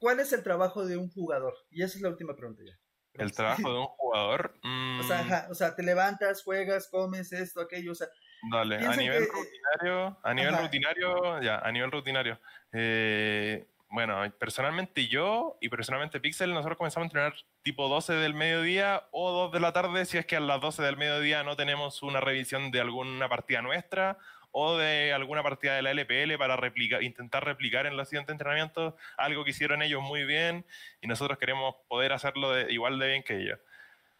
¿cuál 0.00 0.18
es 0.18 0.32
el 0.32 0.42
trabajo 0.42 0.84
de 0.84 0.96
un 0.96 1.08
jugador? 1.08 1.54
Y 1.70 1.84
esa 1.84 1.98
es 1.98 2.02
la 2.02 2.08
última 2.08 2.34
pregunta 2.34 2.64
ya. 2.66 2.76
El 3.12 3.30
trabajo 3.30 3.72
de 3.72 3.78
un 3.78 3.86
jugador. 3.86 4.58
O, 5.00 5.04
sea, 5.04 5.46
mm. 5.46 5.52
o 5.52 5.54
sea, 5.54 5.76
te 5.76 5.84
levantas, 5.84 6.42
juegas, 6.42 6.88
comes 6.88 7.32
esto, 7.32 7.60
aquello, 7.60 7.92
o 7.92 7.94
sea. 7.94 8.08
Dale, 8.50 8.84
a 8.84 8.96
nivel 8.96 9.24
rutinario, 9.28 10.18
a 10.20 10.34
nivel 10.34 10.58
rutinario, 10.58 11.40
ya, 11.42 11.58
a 11.60 11.70
nivel 11.70 11.92
rutinario. 11.92 12.40
Eh, 12.72 13.68
bueno, 13.90 14.22
personalmente 14.38 15.08
yo 15.08 15.56
y 15.60 15.68
personalmente 15.68 16.20
Pixel, 16.20 16.52
nosotros 16.52 16.76
comenzamos 16.76 17.04
a 17.04 17.08
entrenar 17.08 17.34
tipo 17.62 17.88
12 17.88 18.14
del 18.14 18.34
mediodía 18.34 19.04
o 19.12 19.30
2 19.30 19.52
de 19.52 19.60
la 19.60 19.72
tarde 19.72 20.04
si 20.04 20.18
es 20.18 20.26
que 20.26 20.36
a 20.36 20.40
las 20.40 20.60
12 20.60 20.82
del 20.82 20.98
mediodía 20.98 21.42
no 21.42 21.56
tenemos 21.56 22.02
una 22.02 22.20
revisión 22.20 22.70
de 22.70 22.80
alguna 22.80 23.28
partida 23.28 23.62
nuestra 23.62 24.18
o 24.52 24.76
de 24.76 25.12
alguna 25.12 25.42
partida 25.42 25.76
de 25.76 25.82
la 25.82 25.92
LPL 25.92 26.36
para 26.38 26.58
intentar 27.00 27.44
replicar 27.44 27.86
en 27.86 27.96
los 27.96 28.08
siguientes 28.08 28.32
entrenamientos 28.32 28.94
algo 29.16 29.44
que 29.44 29.50
hicieron 29.50 29.82
ellos 29.82 30.02
muy 30.02 30.24
bien 30.24 30.66
y 31.00 31.06
nosotros 31.06 31.38
queremos 31.38 31.76
poder 31.88 32.12
hacerlo 32.12 32.58
igual 32.68 32.98
de 32.98 33.08
bien 33.08 33.22
que 33.22 33.40
ellos. 33.40 33.58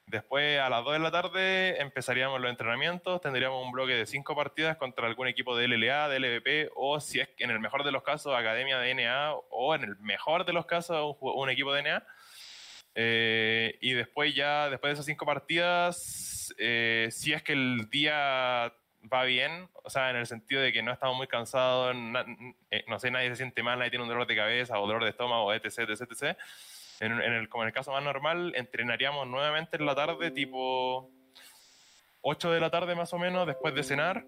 Después, 0.08 0.58
a 0.58 0.70
las 0.70 0.84
2 0.84 0.94
de 0.94 0.98
la 1.00 1.10
tarde, 1.10 1.82
empezaríamos 1.82 2.40
los 2.40 2.50
entrenamientos. 2.50 3.20
Tendríamos 3.20 3.62
un 3.62 3.72
bloque 3.72 3.92
de 3.92 4.06
5 4.06 4.34
partidas 4.34 4.78
contra 4.78 5.06
algún 5.06 5.28
equipo 5.28 5.54
de 5.54 5.68
LLA, 5.68 6.08
de 6.08 6.18
LVP, 6.18 6.70
o 6.76 6.98
si 6.98 7.20
es 7.20 7.28
en 7.38 7.50
el 7.50 7.60
mejor 7.60 7.84
de 7.84 7.92
los 7.92 8.02
casos, 8.02 8.34
Academia 8.34 8.78
de 8.78 8.94
NA, 8.94 9.34
o 9.50 9.74
en 9.74 9.84
el 9.84 9.96
mejor 9.96 10.46
de 10.46 10.54
los 10.54 10.64
casos, 10.64 11.16
un, 11.20 11.50
equipo 11.50 11.74
de 11.74 11.82
NA. 11.82 12.06
Eh, 12.94 13.76
y 13.82 13.92
después, 13.92 14.34
ya, 14.34 14.70
después 14.70 14.90
de 14.90 14.92
esas 14.94 15.04
5 15.04 15.26
partidas, 15.26 16.54
eh, 16.56 17.08
si 17.10 17.34
es 17.34 17.42
que 17.42 17.52
el 17.52 17.90
día 17.90 18.72
va 19.12 19.24
bien, 19.24 19.68
o 19.84 19.90
sea, 19.90 20.08
en 20.08 20.16
el 20.16 20.26
sentido 20.26 20.62
de 20.62 20.72
que 20.72 20.82
no 20.82 20.90
estamos 20.90 21.18
muy 21.18 21.26
cansados, 21.26 21.94
eh, 22.70 22.84
no 22.88 22.98
sé, 22.98 23.10
nadie 23.10 23.28
se 23.28 23.36
siente 23.36 23.62
mal, 23.62 23.78
nadie 23.78 23.90
tiene 23.90 24.04
un 24.04 24.08
dolor 24.08 24.26
de 24.26 24.36
cabeza 24.36 24.80
o 24.80 24.86
dolor 24.86 25.04
de 25.04 25.10
estómago, 25.10 25.52
etc., 25.52 25.80
etc., 25.80 26.10
etc 26.10 26.38
en, 27.00 27.12
el, 27.12 27.48
como 27.48 27.64
en 27.64 27.68
el 27.68 27.74
caso 27.74 27.92
más 27.92 28.02
normal, 28.02 28.52
entrenaríamos 28.56 29.26
nuevamente 29.26 29.76
en 29.76 29.86
la 29.86 29.94
tarde, 29.94 30.30
tipo 30.30 31.10
8 32.22 32.50
de 32.50 32.60
la 32.60 32.70
tarde 32.70 32.94
más 32.94 33.12
o 33.12 33.18
menos, 33.18 33.46
después 33.46 33.74
de 33.74 33.82
cenar. 33.82 34.26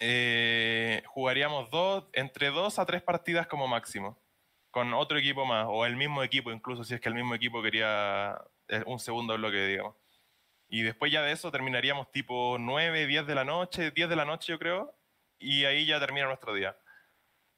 Eh, 0.00 1.02
jugaríamos 1.06 1.70
dos, 1.70 2.04
entre 2.12 2.50
dos 2.50 2.78
a 2.78 2.86
tres 2.86 3.02
partidas 3.02 3.46
como 3.46 3.66
máximo, 3.68 4.20
con 4.70 4.94
otro 4.94 5.18
equipo 5.18 5.44
más, 5.44 5.66
o 5.68 5.86
el 5.86 5.96
mismo 5.96 6.22
equipo, 6.22 6.50
incluso 6.50 6.84
si 6.84 6.94
es 6.94 7.00
que 7.00 7.08
el 7.08 7.14
mismo 7.14 7.34
equipo 7.34 7.62
quería 7.62 8.40
eh, 8.68 8.82
un 8.86 8.98
segundo 8.98 9.36
bloque, 9.36 9.66
digamos. 9.66 9.96
Y 10.68 10.82
después 10.82 11.10
ya 11.10 11.22
de 11.22 11.32
eso 11.32 11.50
terminaríamos 11.50 12.10
tipo 12.10 12.56
9, 12.58 13.06
10 13.06 13.26
de 13.26 13.34
la 13.34 13.44
noche, 13.44 13.90
10 13.90 14.08
de 14.08 14.16
la 14.16 14.24
noche 14.24 14.52
yo 14.52 14.58
creo, 14.58 14.94
y 15.38 15.64
ahí 15.64 15.86
ya 15.86 16.00
termina 16.00 16.26
nuestro 16.26 16.52
día 16.52 16.76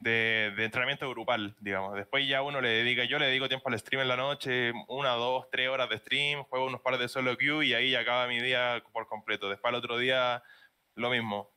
de, 0.01 0.53
entrenamiento 0.59 1.09
grupal, 1.11 1.55
digamos. 1.61 1.94
Después 1.94 2.26
ya 2.26 2.42
uno 2.42 2.61
le 2.61 2.68
dedica, 2.70 3.05
yo 3.05 3.18
le 3.18 3.26
dedico 3.26 3.48
tiempo 3.48 3.68
al 3.68 3.78
stream 3.78 4.03
en 4.03 4.09
la 4.09 4.16
noche, 4.16 4.72
una, 4.88 5.11
dos, 5.11 5.48
tres 5.51 5.68
horas 5.68 5.88
de 5.88 5.98
stream, 5.98 6.42
juego 6.44 6.66
unos 6.66 6.80
pares 6.80 6.98
de 6.98 7.09
solo 7.09 7.36
queue 7.36 7.66
y 7.66 7.74
ahí 7.74 7.94
acaba 7.94 8.26
mi 8.26 8.40
día 8.40 8.82
por 8.92 9.07
completo. 9.07 9.48
Después 9.48 9.70
al 9.70 9.78
otro 9.78 9.98
día, 9.98 10.42
lo 10.94 11.11
mismo. 11.11 11.51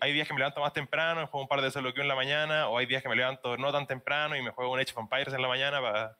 hay 0.00 0.12
días 0.12 0.26
que 0.26 0.34
me 0.34 0.40
levanto 0.40 0.60
más 0.60 0.72
temprano, 0.72 1.26
juego 1.26 1.42
un 1.42 1.48
par 1.48 1.60
de 1.60 1.70
solo 1.70 1.92
queue 1.92 2.02
en 2.02 2.08
la 2.08 2.14
mañana, 2.14 2.68
o 2.68 2.78
hay 2.78 2.86
días 2.86 3.02
que 3.02 3.08
me 3.08 3.16
levanto 3.16 3.56
no 3.58 3.70
tan 3.70 3.86
temprano 3.86 4.34
y 4.36 4.42
me 4.42 4.50
juego 4.50 4.72
un 4.72 4.80
Age 4.80 4.92
of 4.92 4.98
Empires 4.98 5.34
en 5.34 5.42
la 5.42 5.48
mañana 5.48 5.80
para, 5.80 6.16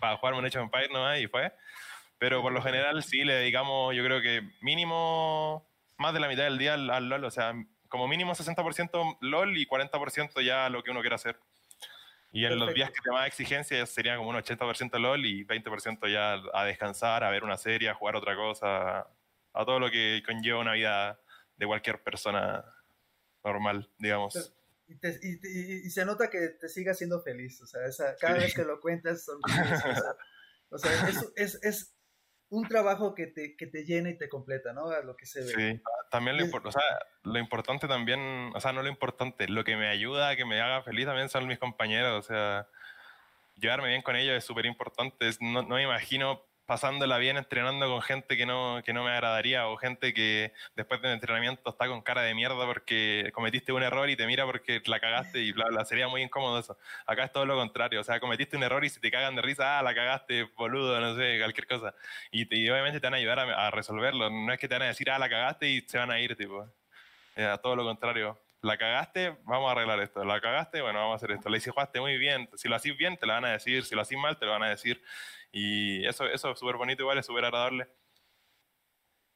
para 0.00 0.16
jugarme 0.16 0.40
un 0.40 0.46
Age 0.46 0.58
of 0.58 0.64
Empires 0.64 0.90
nomás 0.90 1.20
y 1.20 1.28
fue. 1.28 1.52
Pero 2.18 2.42
por 2.42 2.52
lo 2.52 2.60
general 2.60 3.02
sí 3.02 3.24
le 3.24 3.34
dedicamos, 3.34 3.94
yo 3.94 4.04
creo 4.04 4.20
que 4.20 4.42
mínimo 4.60 5.66
más 5.96 6.12
de 6.12 6.20
la 6.20 6.28
mitad 6.28 6.44
del 6.44 6.58
día 6.58 6.74
al 6.74 7.08
LOL, 7.08 7.24
o 7.24 7.30
sea, 7.30 7.54
como 7.90 8.08
mínimo 8.08 8.32
60% 8.32 9.18
LOL 9.20 9.58
y 9.58 9.66
40% 9.66 10.42
ya 10.42 10.70
lo 10.70 10.82
que 10.82 10.90
uno 10.90 11.00
quiera 11.00 11.16
hacer. 11.16 11.38
Y 12.32 12.44
en 12.44 12.58
los 12.58 12.72
días 12.72 12.90
que 12.90 13.00
te 13.02 13.10
más 13.10 13.26
exigencia 13.26 13.84
sería 13.86 14.16
como 14.16 14.30
un 14.30 14.36
80% 14.36 14.98
LOL 14.98 15.26
y 15.26 15.44
20% 15.44 16.10
ya 16.10 16.40
a 16.54 16.64
descansar, 16.64 17.24
a 17.24 17.30
ver 17.30 17.42
una 17.42 17.58
serie, 17.58 17.88
a 17.88 17.94
jugar 17.94 18.14
otra 18.14 18.36
cosa, 18.36 19.00
a 19.52 19.64
todo 19.64 19.80
lo 19.80 19.90
que 19.90 20.22
conlleva 20.24 20.60
una 20.60 20.74
vida 20.74 21.20
de 21.56 21.66
cualquier 21.66 22.00
persona 22.02 22.64
normal, 23.44 23.90
digamos. 23.98 24.54
Y, 24.86 25.90
se 25.90 26.04
nota 26.04 26.30
que 26.30 26.48
te 26.60 26.68
siga 26.68 26.94
siendo 26.94 27.20
feliz, 27.22 27.60
o 27.62 27.66
sea, 27.66 28.14
cada 28.20 28.38
vez 28.38 28.54
que 28.54 28.64
lo 28.64 28.80
cuentas 28.80 29.24
son 29.24 29.40
o 30.70 30.78
sea, 30.78 31.08
es, 31.36 31.58
es, 31.62 31.94
un 32.50 32.66
trabajo 32.68 33.14
que 33.14 33.28
te, 33.28 33.56
que 33.56 33.66
te 33.66 33.84
llena 33.84 34.10
y 34.10 34.18
te 34.18 34.28
completa, 34.28 34.72
¿no? 34.72 34.90
A 34.90 35.00
lo 35.02 35.16
que 35.16 35.24
se 35.24 35.40
ve. 35.40 35.46
Sí, 35.46 35.82
también 36.10 36.36
lo, 36.36 36.44
o 36.44 36.72
sea, 36.72 36.82
lo 37.22 37.38
importante 37.38 37.86
también, 37.86 38.52
o 38.54 38.60
sea, 38.60 38.72
no 38.72 38.82
lo 38.82 38.88
importante, 38.88 39.48
lo 39.48 39.64
que 39.64 39.76
me 39.76 39.88
ayuda 39.88 40.30
a 40.30 40.36
que 40.36 40.44
me 40.44 40.60
haga 40.60 40.82
feliz 40.82 41.06
también 41.06 41.28
son 41.28 41.46
mis 41.46 41.58
compañeros, 41.58 42.18
o 42.18 42.22
sea, 42.22 42.68
llevarme 43.56 43.88
bien 43.88 44.02
con 44.02 44.16
ellos 44.16 44.36
es 44.36 44.44
súper 44.44 44.66
importante, 44.66 45.30
no, 45.40 45.62
no 45.62 45.76
me 45.76 45.82
imagino 45.84 46.44
pasándola 46.70 47.18
bien 47.18 47.36
entrenando 47.36 47.88
con 47.88 48.00
gente 48.00 48.36
que 48.36 48.46
no, 48.46 48.80
que 48.84 48.92
no 48.92 49.02
me 49.02 49.10
agradaría 49.10 49.66
o 49.66 49.76
gente 49.76 50.14
que 50.14 50.52
después 50.76 51.02
del 51.02 51.10
entrenamiento 51.10 51.68
está 51.68 51.88
con 51.88 52.00
cara 52.00 52.22
de 52.22 52.32
mierda 52.32 52.64
porque 52.64 53.32
cometiste 53.34 53.72
un 53.72 53.82
error 53.82 54.08
y 54.08 54.14
te 54.14 54.24
mira 54.24 54.46
porque 54.46 54.80
la 54.86 55.00
cagaste 55.00 55.40
y 55.40 55.50
bla, 55.50 55.64
bla. 55.66 55.84
Sería 55.84 56.06
muy 56.06 56.22
incómodo 56.22 56.60
eso. 56.60 56.78
Acá 57.06 57.24
es 57.24 57.32
todo 57.32 57.44
lo 57.44 57.56
contrario. 57.56 58.00
O 58.00 58.04
sea, 58.04 58.20
cometiste 58.20 58.56
un 58.56 58.62
error 58.62 58.84
y 58.84 58.88
si 58.88 59.00
te 59.00 59.10
cagan 59.10 59.34
de 59.34 59.42
risa, 59.42 59.80
ah, 59.80 59.82
la 59.82 59.92
cagaste, 59.96 60.44
boludo, 60.56 61.00
no 61.00 61.16
sé, 61.16 61.40
cualquier 61.40 61.66
cosa. 61.66 61.92
Y, 62.30 62.44
obviamente 62.70 63.00
te 63.00 63.06
van 63.08 63.14
a 63.14 63.16
ayudar 63.16 63.40
a, 63.40 63.70
resolverlo. 63.72 64.30
No 64.30 64.52
es 64.52 64.60
que 64.60 64.68
te 64.68 64.76
van 64.76 64.82
a 64.82 64.86
decir, 64.86 65.10
ah, 65.10 65.18
la 65.18 65.28
cagaste 65.28 65.68
y 65.68 65.80
se 65.80 65.98
van 65.98 66.12
a 66.12 66.20
ir, 66.20 66.36
tipo. 66.36 66.68
Eh, 67.34 67.52
todo 67.60 67.74
lo 67.74 67.82
contrario. 67.82 68.38
La 68.62 68.76
cagaste, 68.76 69.38
vamos 69.42 69.70
a 69.70 69.72
arreglar 69.72 69.98
esto. 70.00 70.22
La 70.22 70.40
cagaste, 70.40 70.82
bueno, 70.82 71.00
vamos 71.00 71.14
a 71.14 71.16
hacer 71.16 71.32
esto. 71.32 71.48
Le 71.48 71.58
hiciste 71.58 71.98
muy 71.98 72.16
bien. 72.16 72.48
Si 72.54 72.68
lo 72.68 72.76
haces 72.76 72.96
bien, 72.96 73.16
te 73.16 73.26
lo 73.26 73.32
van 73.32 73.46
a 73.46 73.52
decir. 73.52 73.84
Si 73.84 73.96
lo 73.96 74.02
haces 74.02 74.18
mal, 74.18 74.38
te 74.38 74.46
lo 74.46 74.52
van 74.52 74.62
a 74.62 74.68
decir. 74.68 75.02
Y 75.52 76.06
eso, 76.06 76.26
eso 76.26 76.52
es 76.52 76.58
súper 76.58 76.76
bonito 76.76 77.02
igual, 77.02 77.18
es 77.18 77.26
súper 77.26 77.44
agradable. 77.44 77.88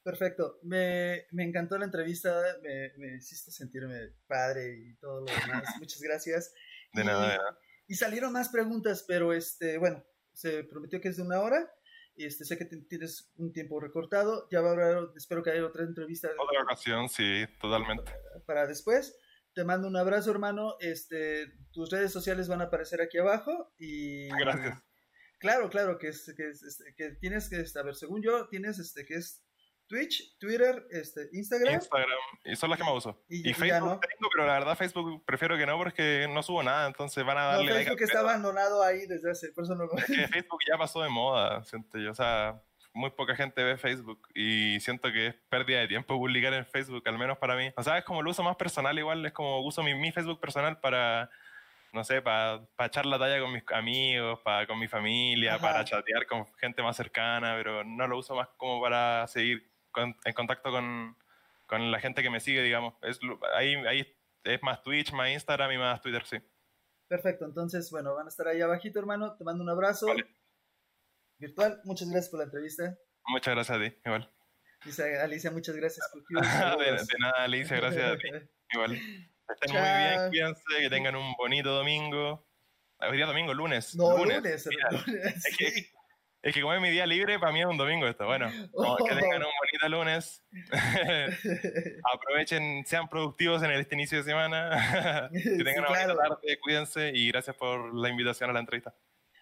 Perfecto, 0.04 0.58
me, 0.62 1.26
me, 1.32 1.44
encantó 1.44 1.78
la 1.78 1.86
entrevista, 1.86 2.42
me, 2.62 2.92
me, 2.98 3.16
hiciste 3.16 3.50
sentirme 3.50 4.10
padre 4.26 4.76
y 4.76 4.94
todo 4.96 5.20
lo 5.20 5.26
demás. 5.26 5.64
Muchas 5.80 6.02
gracias. 6.02 6.54
De 6.92 7.02
y, 7.02 7.06
nada, 7.06 7.40
Y 7.88 7.94
salieron 7.94 8.32
más 8.32 8.50
preguntas, 8.50 9.04
pero 9.08 9.32
este, 9.32 9.78
bueno, 9.78 10.04
se 10.34 10.62
prometió 10.64 11.00
que 11.00 11.08
es 11.08 11.16
de 11.16 11.22
una 11.22 11.40
hora. 11.40 11.72
Este, 12.16 12.44
sé 12.44 12.58
que 12.58 12.66
tienes 12.66 13.32
un 13.36 13.52
tiempo 13.52 13.80
recortado. 13.80 14.46
Ya 14.50 14.60
va 14.60 14.70
a 14.70 14.72
haber, 14.72 15.08
espero 15.16 15.42
que 15.42 15.50
haya 15.50 15.64
otra 15.64 15.84
entrevista. 15.84 16.28
Otra 16.38 16.62
ocasión, 16.62 17.08
sí, 17.08 17.46
totalmente. 17.58 18.12
Para, 18.46 18.66
después. 18.66 19.18
Te 19.54 19.64
mando 19.64 19.88
un 19.88 19.96
abrazo, 19.96 20.30
hermano. 20.32 20.76
Este, 20.80 21.46
tus 21.72 21.90
redes 21.90 22.12
sociales 22.12 22.48
van 22.48 22.60
a 22.60 22.64
aparecer 22.64 23.00
aquí 23.00 23.18
abajo. 23.18 23.72
Y, 23.78 24.28
Gracias. 24.28 24.82
Claro, 25.44 25.68
claro, 25.68 25.98
que, 25.98 26.08
es, 26.08 26.32
que, 26.34 26.48
este, 26.48 26.94
que 26.96 27.10
tienes 27.16 27.50
que, 27.50 27.60
este, 27.60 27.78
a 27.78 27.82
ver, 27.82 27.94
según 27.94 28.22
yo, 28.22 28.48
tienes 28.48 28.78
este, 28.78 29.04
que 29.04 29.16
es 29.16 29.44
Twitch, 29.86 30.38
Twitter, 30.38 30.86
este, 30.90 31.28
Instagram. 31.34 31.74
Instagram, 31.74 32.18
y 32.46 32.56
son 32.56 32.70
las 32.70 32.78
que 32.78 32.84
me 32.86 32.92
uso. 32.92 33.22
Y, 33.28 33.52
Facebook 33.52 34.00
tengo, 34.00 34.30
pero 34.32 34.46
la 34.46 34.54
verdad 34.54 34.74
Facebook 34.74 35.22
prefiero 35.26 35.58
que 35.58 35.66
no 35.66 35.76
porque 35.76 36.26
no 36.32 36.42
subo 36.42 36.62
nada, 36.62 36.86
entonces 36.86 37.22
van 37.26 37.36
a 37.36 37.42
darle 37.42 37.72
no, 37.72 37.76
Facebook 37.76 38.02
está 38.02 38.20
abandonado 38.20 38.82
ahí 38.82 39.04
desde 39.04 39.32
hace, 39.32 39.52
por 39.52 39.64
eso 39.64 39.74
no 39.74 39.84
es 39.84 40.04
que 40.06 40.28
Facebook 40.28 40.60
ya 40.66 40.78
pasó 40.78 41.02
de 41.02 41.10
moda, 41.10 41.62
siento 41.64 41.98
yo, 41.98 42.12
o 42.12 42.14
sea, 42.14 42.62
muy 42.94 43.10
poca 43.10 43.36
gente 43.36 43.62
ve 43.62 43.76
Facebook 43.76 44.26
y 44.34 44.80
siento 44.80 45.12
que 45.12 45.26
es 45.26 45.34
pérdida 45.50 45.80
de 45.80 45.88
tiempo 45.88 46.16
publicar 46.16 46.54
en 46.54 46.64
Facebook, 46.64 47.06
al 47.06 47.18
menos 47.18 47.36
para 47.36 47.54
mí. 47.54 47.70
O 47.76 47.82
sea, 47.82 47.98
es 47.98 48.04
como 48.04 48.22
el 48.22 48.28
uso 48.28 48.42
más 48.42 48.56
personal 48.56 48.98
igual, 48.98 49.26
es 49.26 49.32
como 49.32 49.60
uso 49.60 49.82
mi, 49.82 49.94
mi 49.94 50.10
Facebook 50.10 50.40
personal 50.40 50.80
para 50.80 51.28
no 51.94 52.04
sé, 52.04 52.20
para 52.20 52.66
echar 52.80 53.06
la 53.06 53.18
talla 53.18 53.40
con 53.40 53.52
mis 53.52 53.62
amigos, 53.72 54.40
para 54.40 54.66
con 54.66 54.78
mi 54.78 54.88
familia, 54.88 55.54
Ajá. 55.54 55.62
para 55.62 55.84
chatear 55.84 56.26
con 56.26 56.44
gente 56.56 56.82
más 56.82 56.96
cercana, 56.96 57.54
pero 57.56 57.84
no 57.84 58.06
lo 58.08 58.18
uso 58.18 58.34
más 58.34 58.48
como 58.56 58.82
para 58.82 59.26
seguir 59.28 59.70
con- 59.92 60.14
en 60.24 60.32
contacto 60.34 60.70
con, 60.70 61.16
con 61.66 61.90
la 61.90 62.00
gente 62.00 62.22
que 62.22 62.30
me 62.30 62.40
sigue, 62.40 62.62
digamos. 62.62 62.94
Es, 63.02 63.18
ahí, 63.54 63.74
ahí 63.86 64.06
es 64.44 64.62
más 64.62 64.82
Twitch, 64.82 65.12
más 65.12 65.30
Instagram 65.30 65.72
y 65.72 65.78
más 65.78 66.02
Twitter, 66.02 66.26
sí. 66.26 66.38
Perfecto, 67.08 67.44
entonces, 67.44 67.90
bueno, 67.90 68.14
van 68.14 68.26
a 68.26 68.28
estar 68.28 68.48
ahí 68.48 68.60
abajito, 68.60 68.98
hermano. 68.98 69.36
Te 69.36 69.44
mando 69.44 69.62
un 69.62 69.70
abrazo 69.70 70.06
Vale. 70.08 70.26
virtual. 71.38 71.80
Muchas 71.84 72.08
gracias 72.10 72.30
por 72.30 72.40
la 72.40 72.44
entrevista. 72.46 72.96
Muchas 73.28 73.54
gracias 73.54 73.78
a 73.78 73.80
ti, 73.82 73.96
igual. 74.04 74.30
Dice 74.84 75.18
Alicia, 75.20 75.50
muchas 75.50 75.76
gracias. 75.76 76.10
por 76.12 76.78
de, 76.84 76.92
de 76.92 77.18
nada, 77.20 77.44
Alicia, 77.44 77.76
gracias 77.76 78.12
a 78.12 78.16
ti, 78.18 78.28
igual. 78.72 78.98
Estén 79.48 79.72
muy 79.72 79.80
bien, 79.82 80.28
cuídense, 80.30 80.62
que 80.80 80.90
tengan 80.90 81.16
un 81.16 81.32
bonito 81.34 81.70
domingo. 81.70 82.46
Hoy 83.00 83.16
día 83.16 83.26
domingo, 83.26 83.52
lunes. 83.52 83.94
No, 83.94 84.16
lunes. 84.16 84.66
Es 84.66 85.56
que-. 85.58 85.90
Es 86.42 86.52
que 86.52 86.60
como 86.60 86.74
es 86.74 86.80
mi 86.82 86.90
día 86.90 87.06
libre, 87.06 87.38
para 87.38 87.52
mí 87.52 87.60
es 87.60 87.66
un 87.66 87.78
domingo 87.78 88.06
esto. 88.06 88.26
Bueno, 88.26 88.50
que 88.50 89.14
tengan 89.16 89.42
un 89.42 89.50
bonito 89.60 89.88
lunes. 89.88 90.44
Aprovechen, 92.12 92.84
sean 92.84 93.08
productivos 93.08 93.62
en 93.62 93.70
este 93.70 93.94
inicio 93.94 94.18
de 94.18 94.24
semana. 94.24 95.28
que 95.32 95.40
Sí, 95.40 95.64
tengan 95.64 95.84
una 95.86 96.04
claro. 96.04 96.16
tarde, 96.16 96.58
cuídense 96.60 97.12
y 97.14 97.28
gracias 97.28 97.56
por 97.56 97.94
la 97.94 98.10
invitación 98.10 98.50
a 98.50 98.52
la 98.52 98.60
entrevista. 98.60 98.94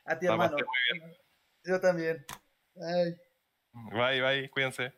A 0.05 0.16
ti, 0.16 0.26
hermano. 0.26 0.57
Yo 1.64 1.80
también. 1.80 2.24
Ay. 2.76 3.16
Bye, 3.72 4.20
bye, 4.22 4.50
cuídense. 4.50 4.92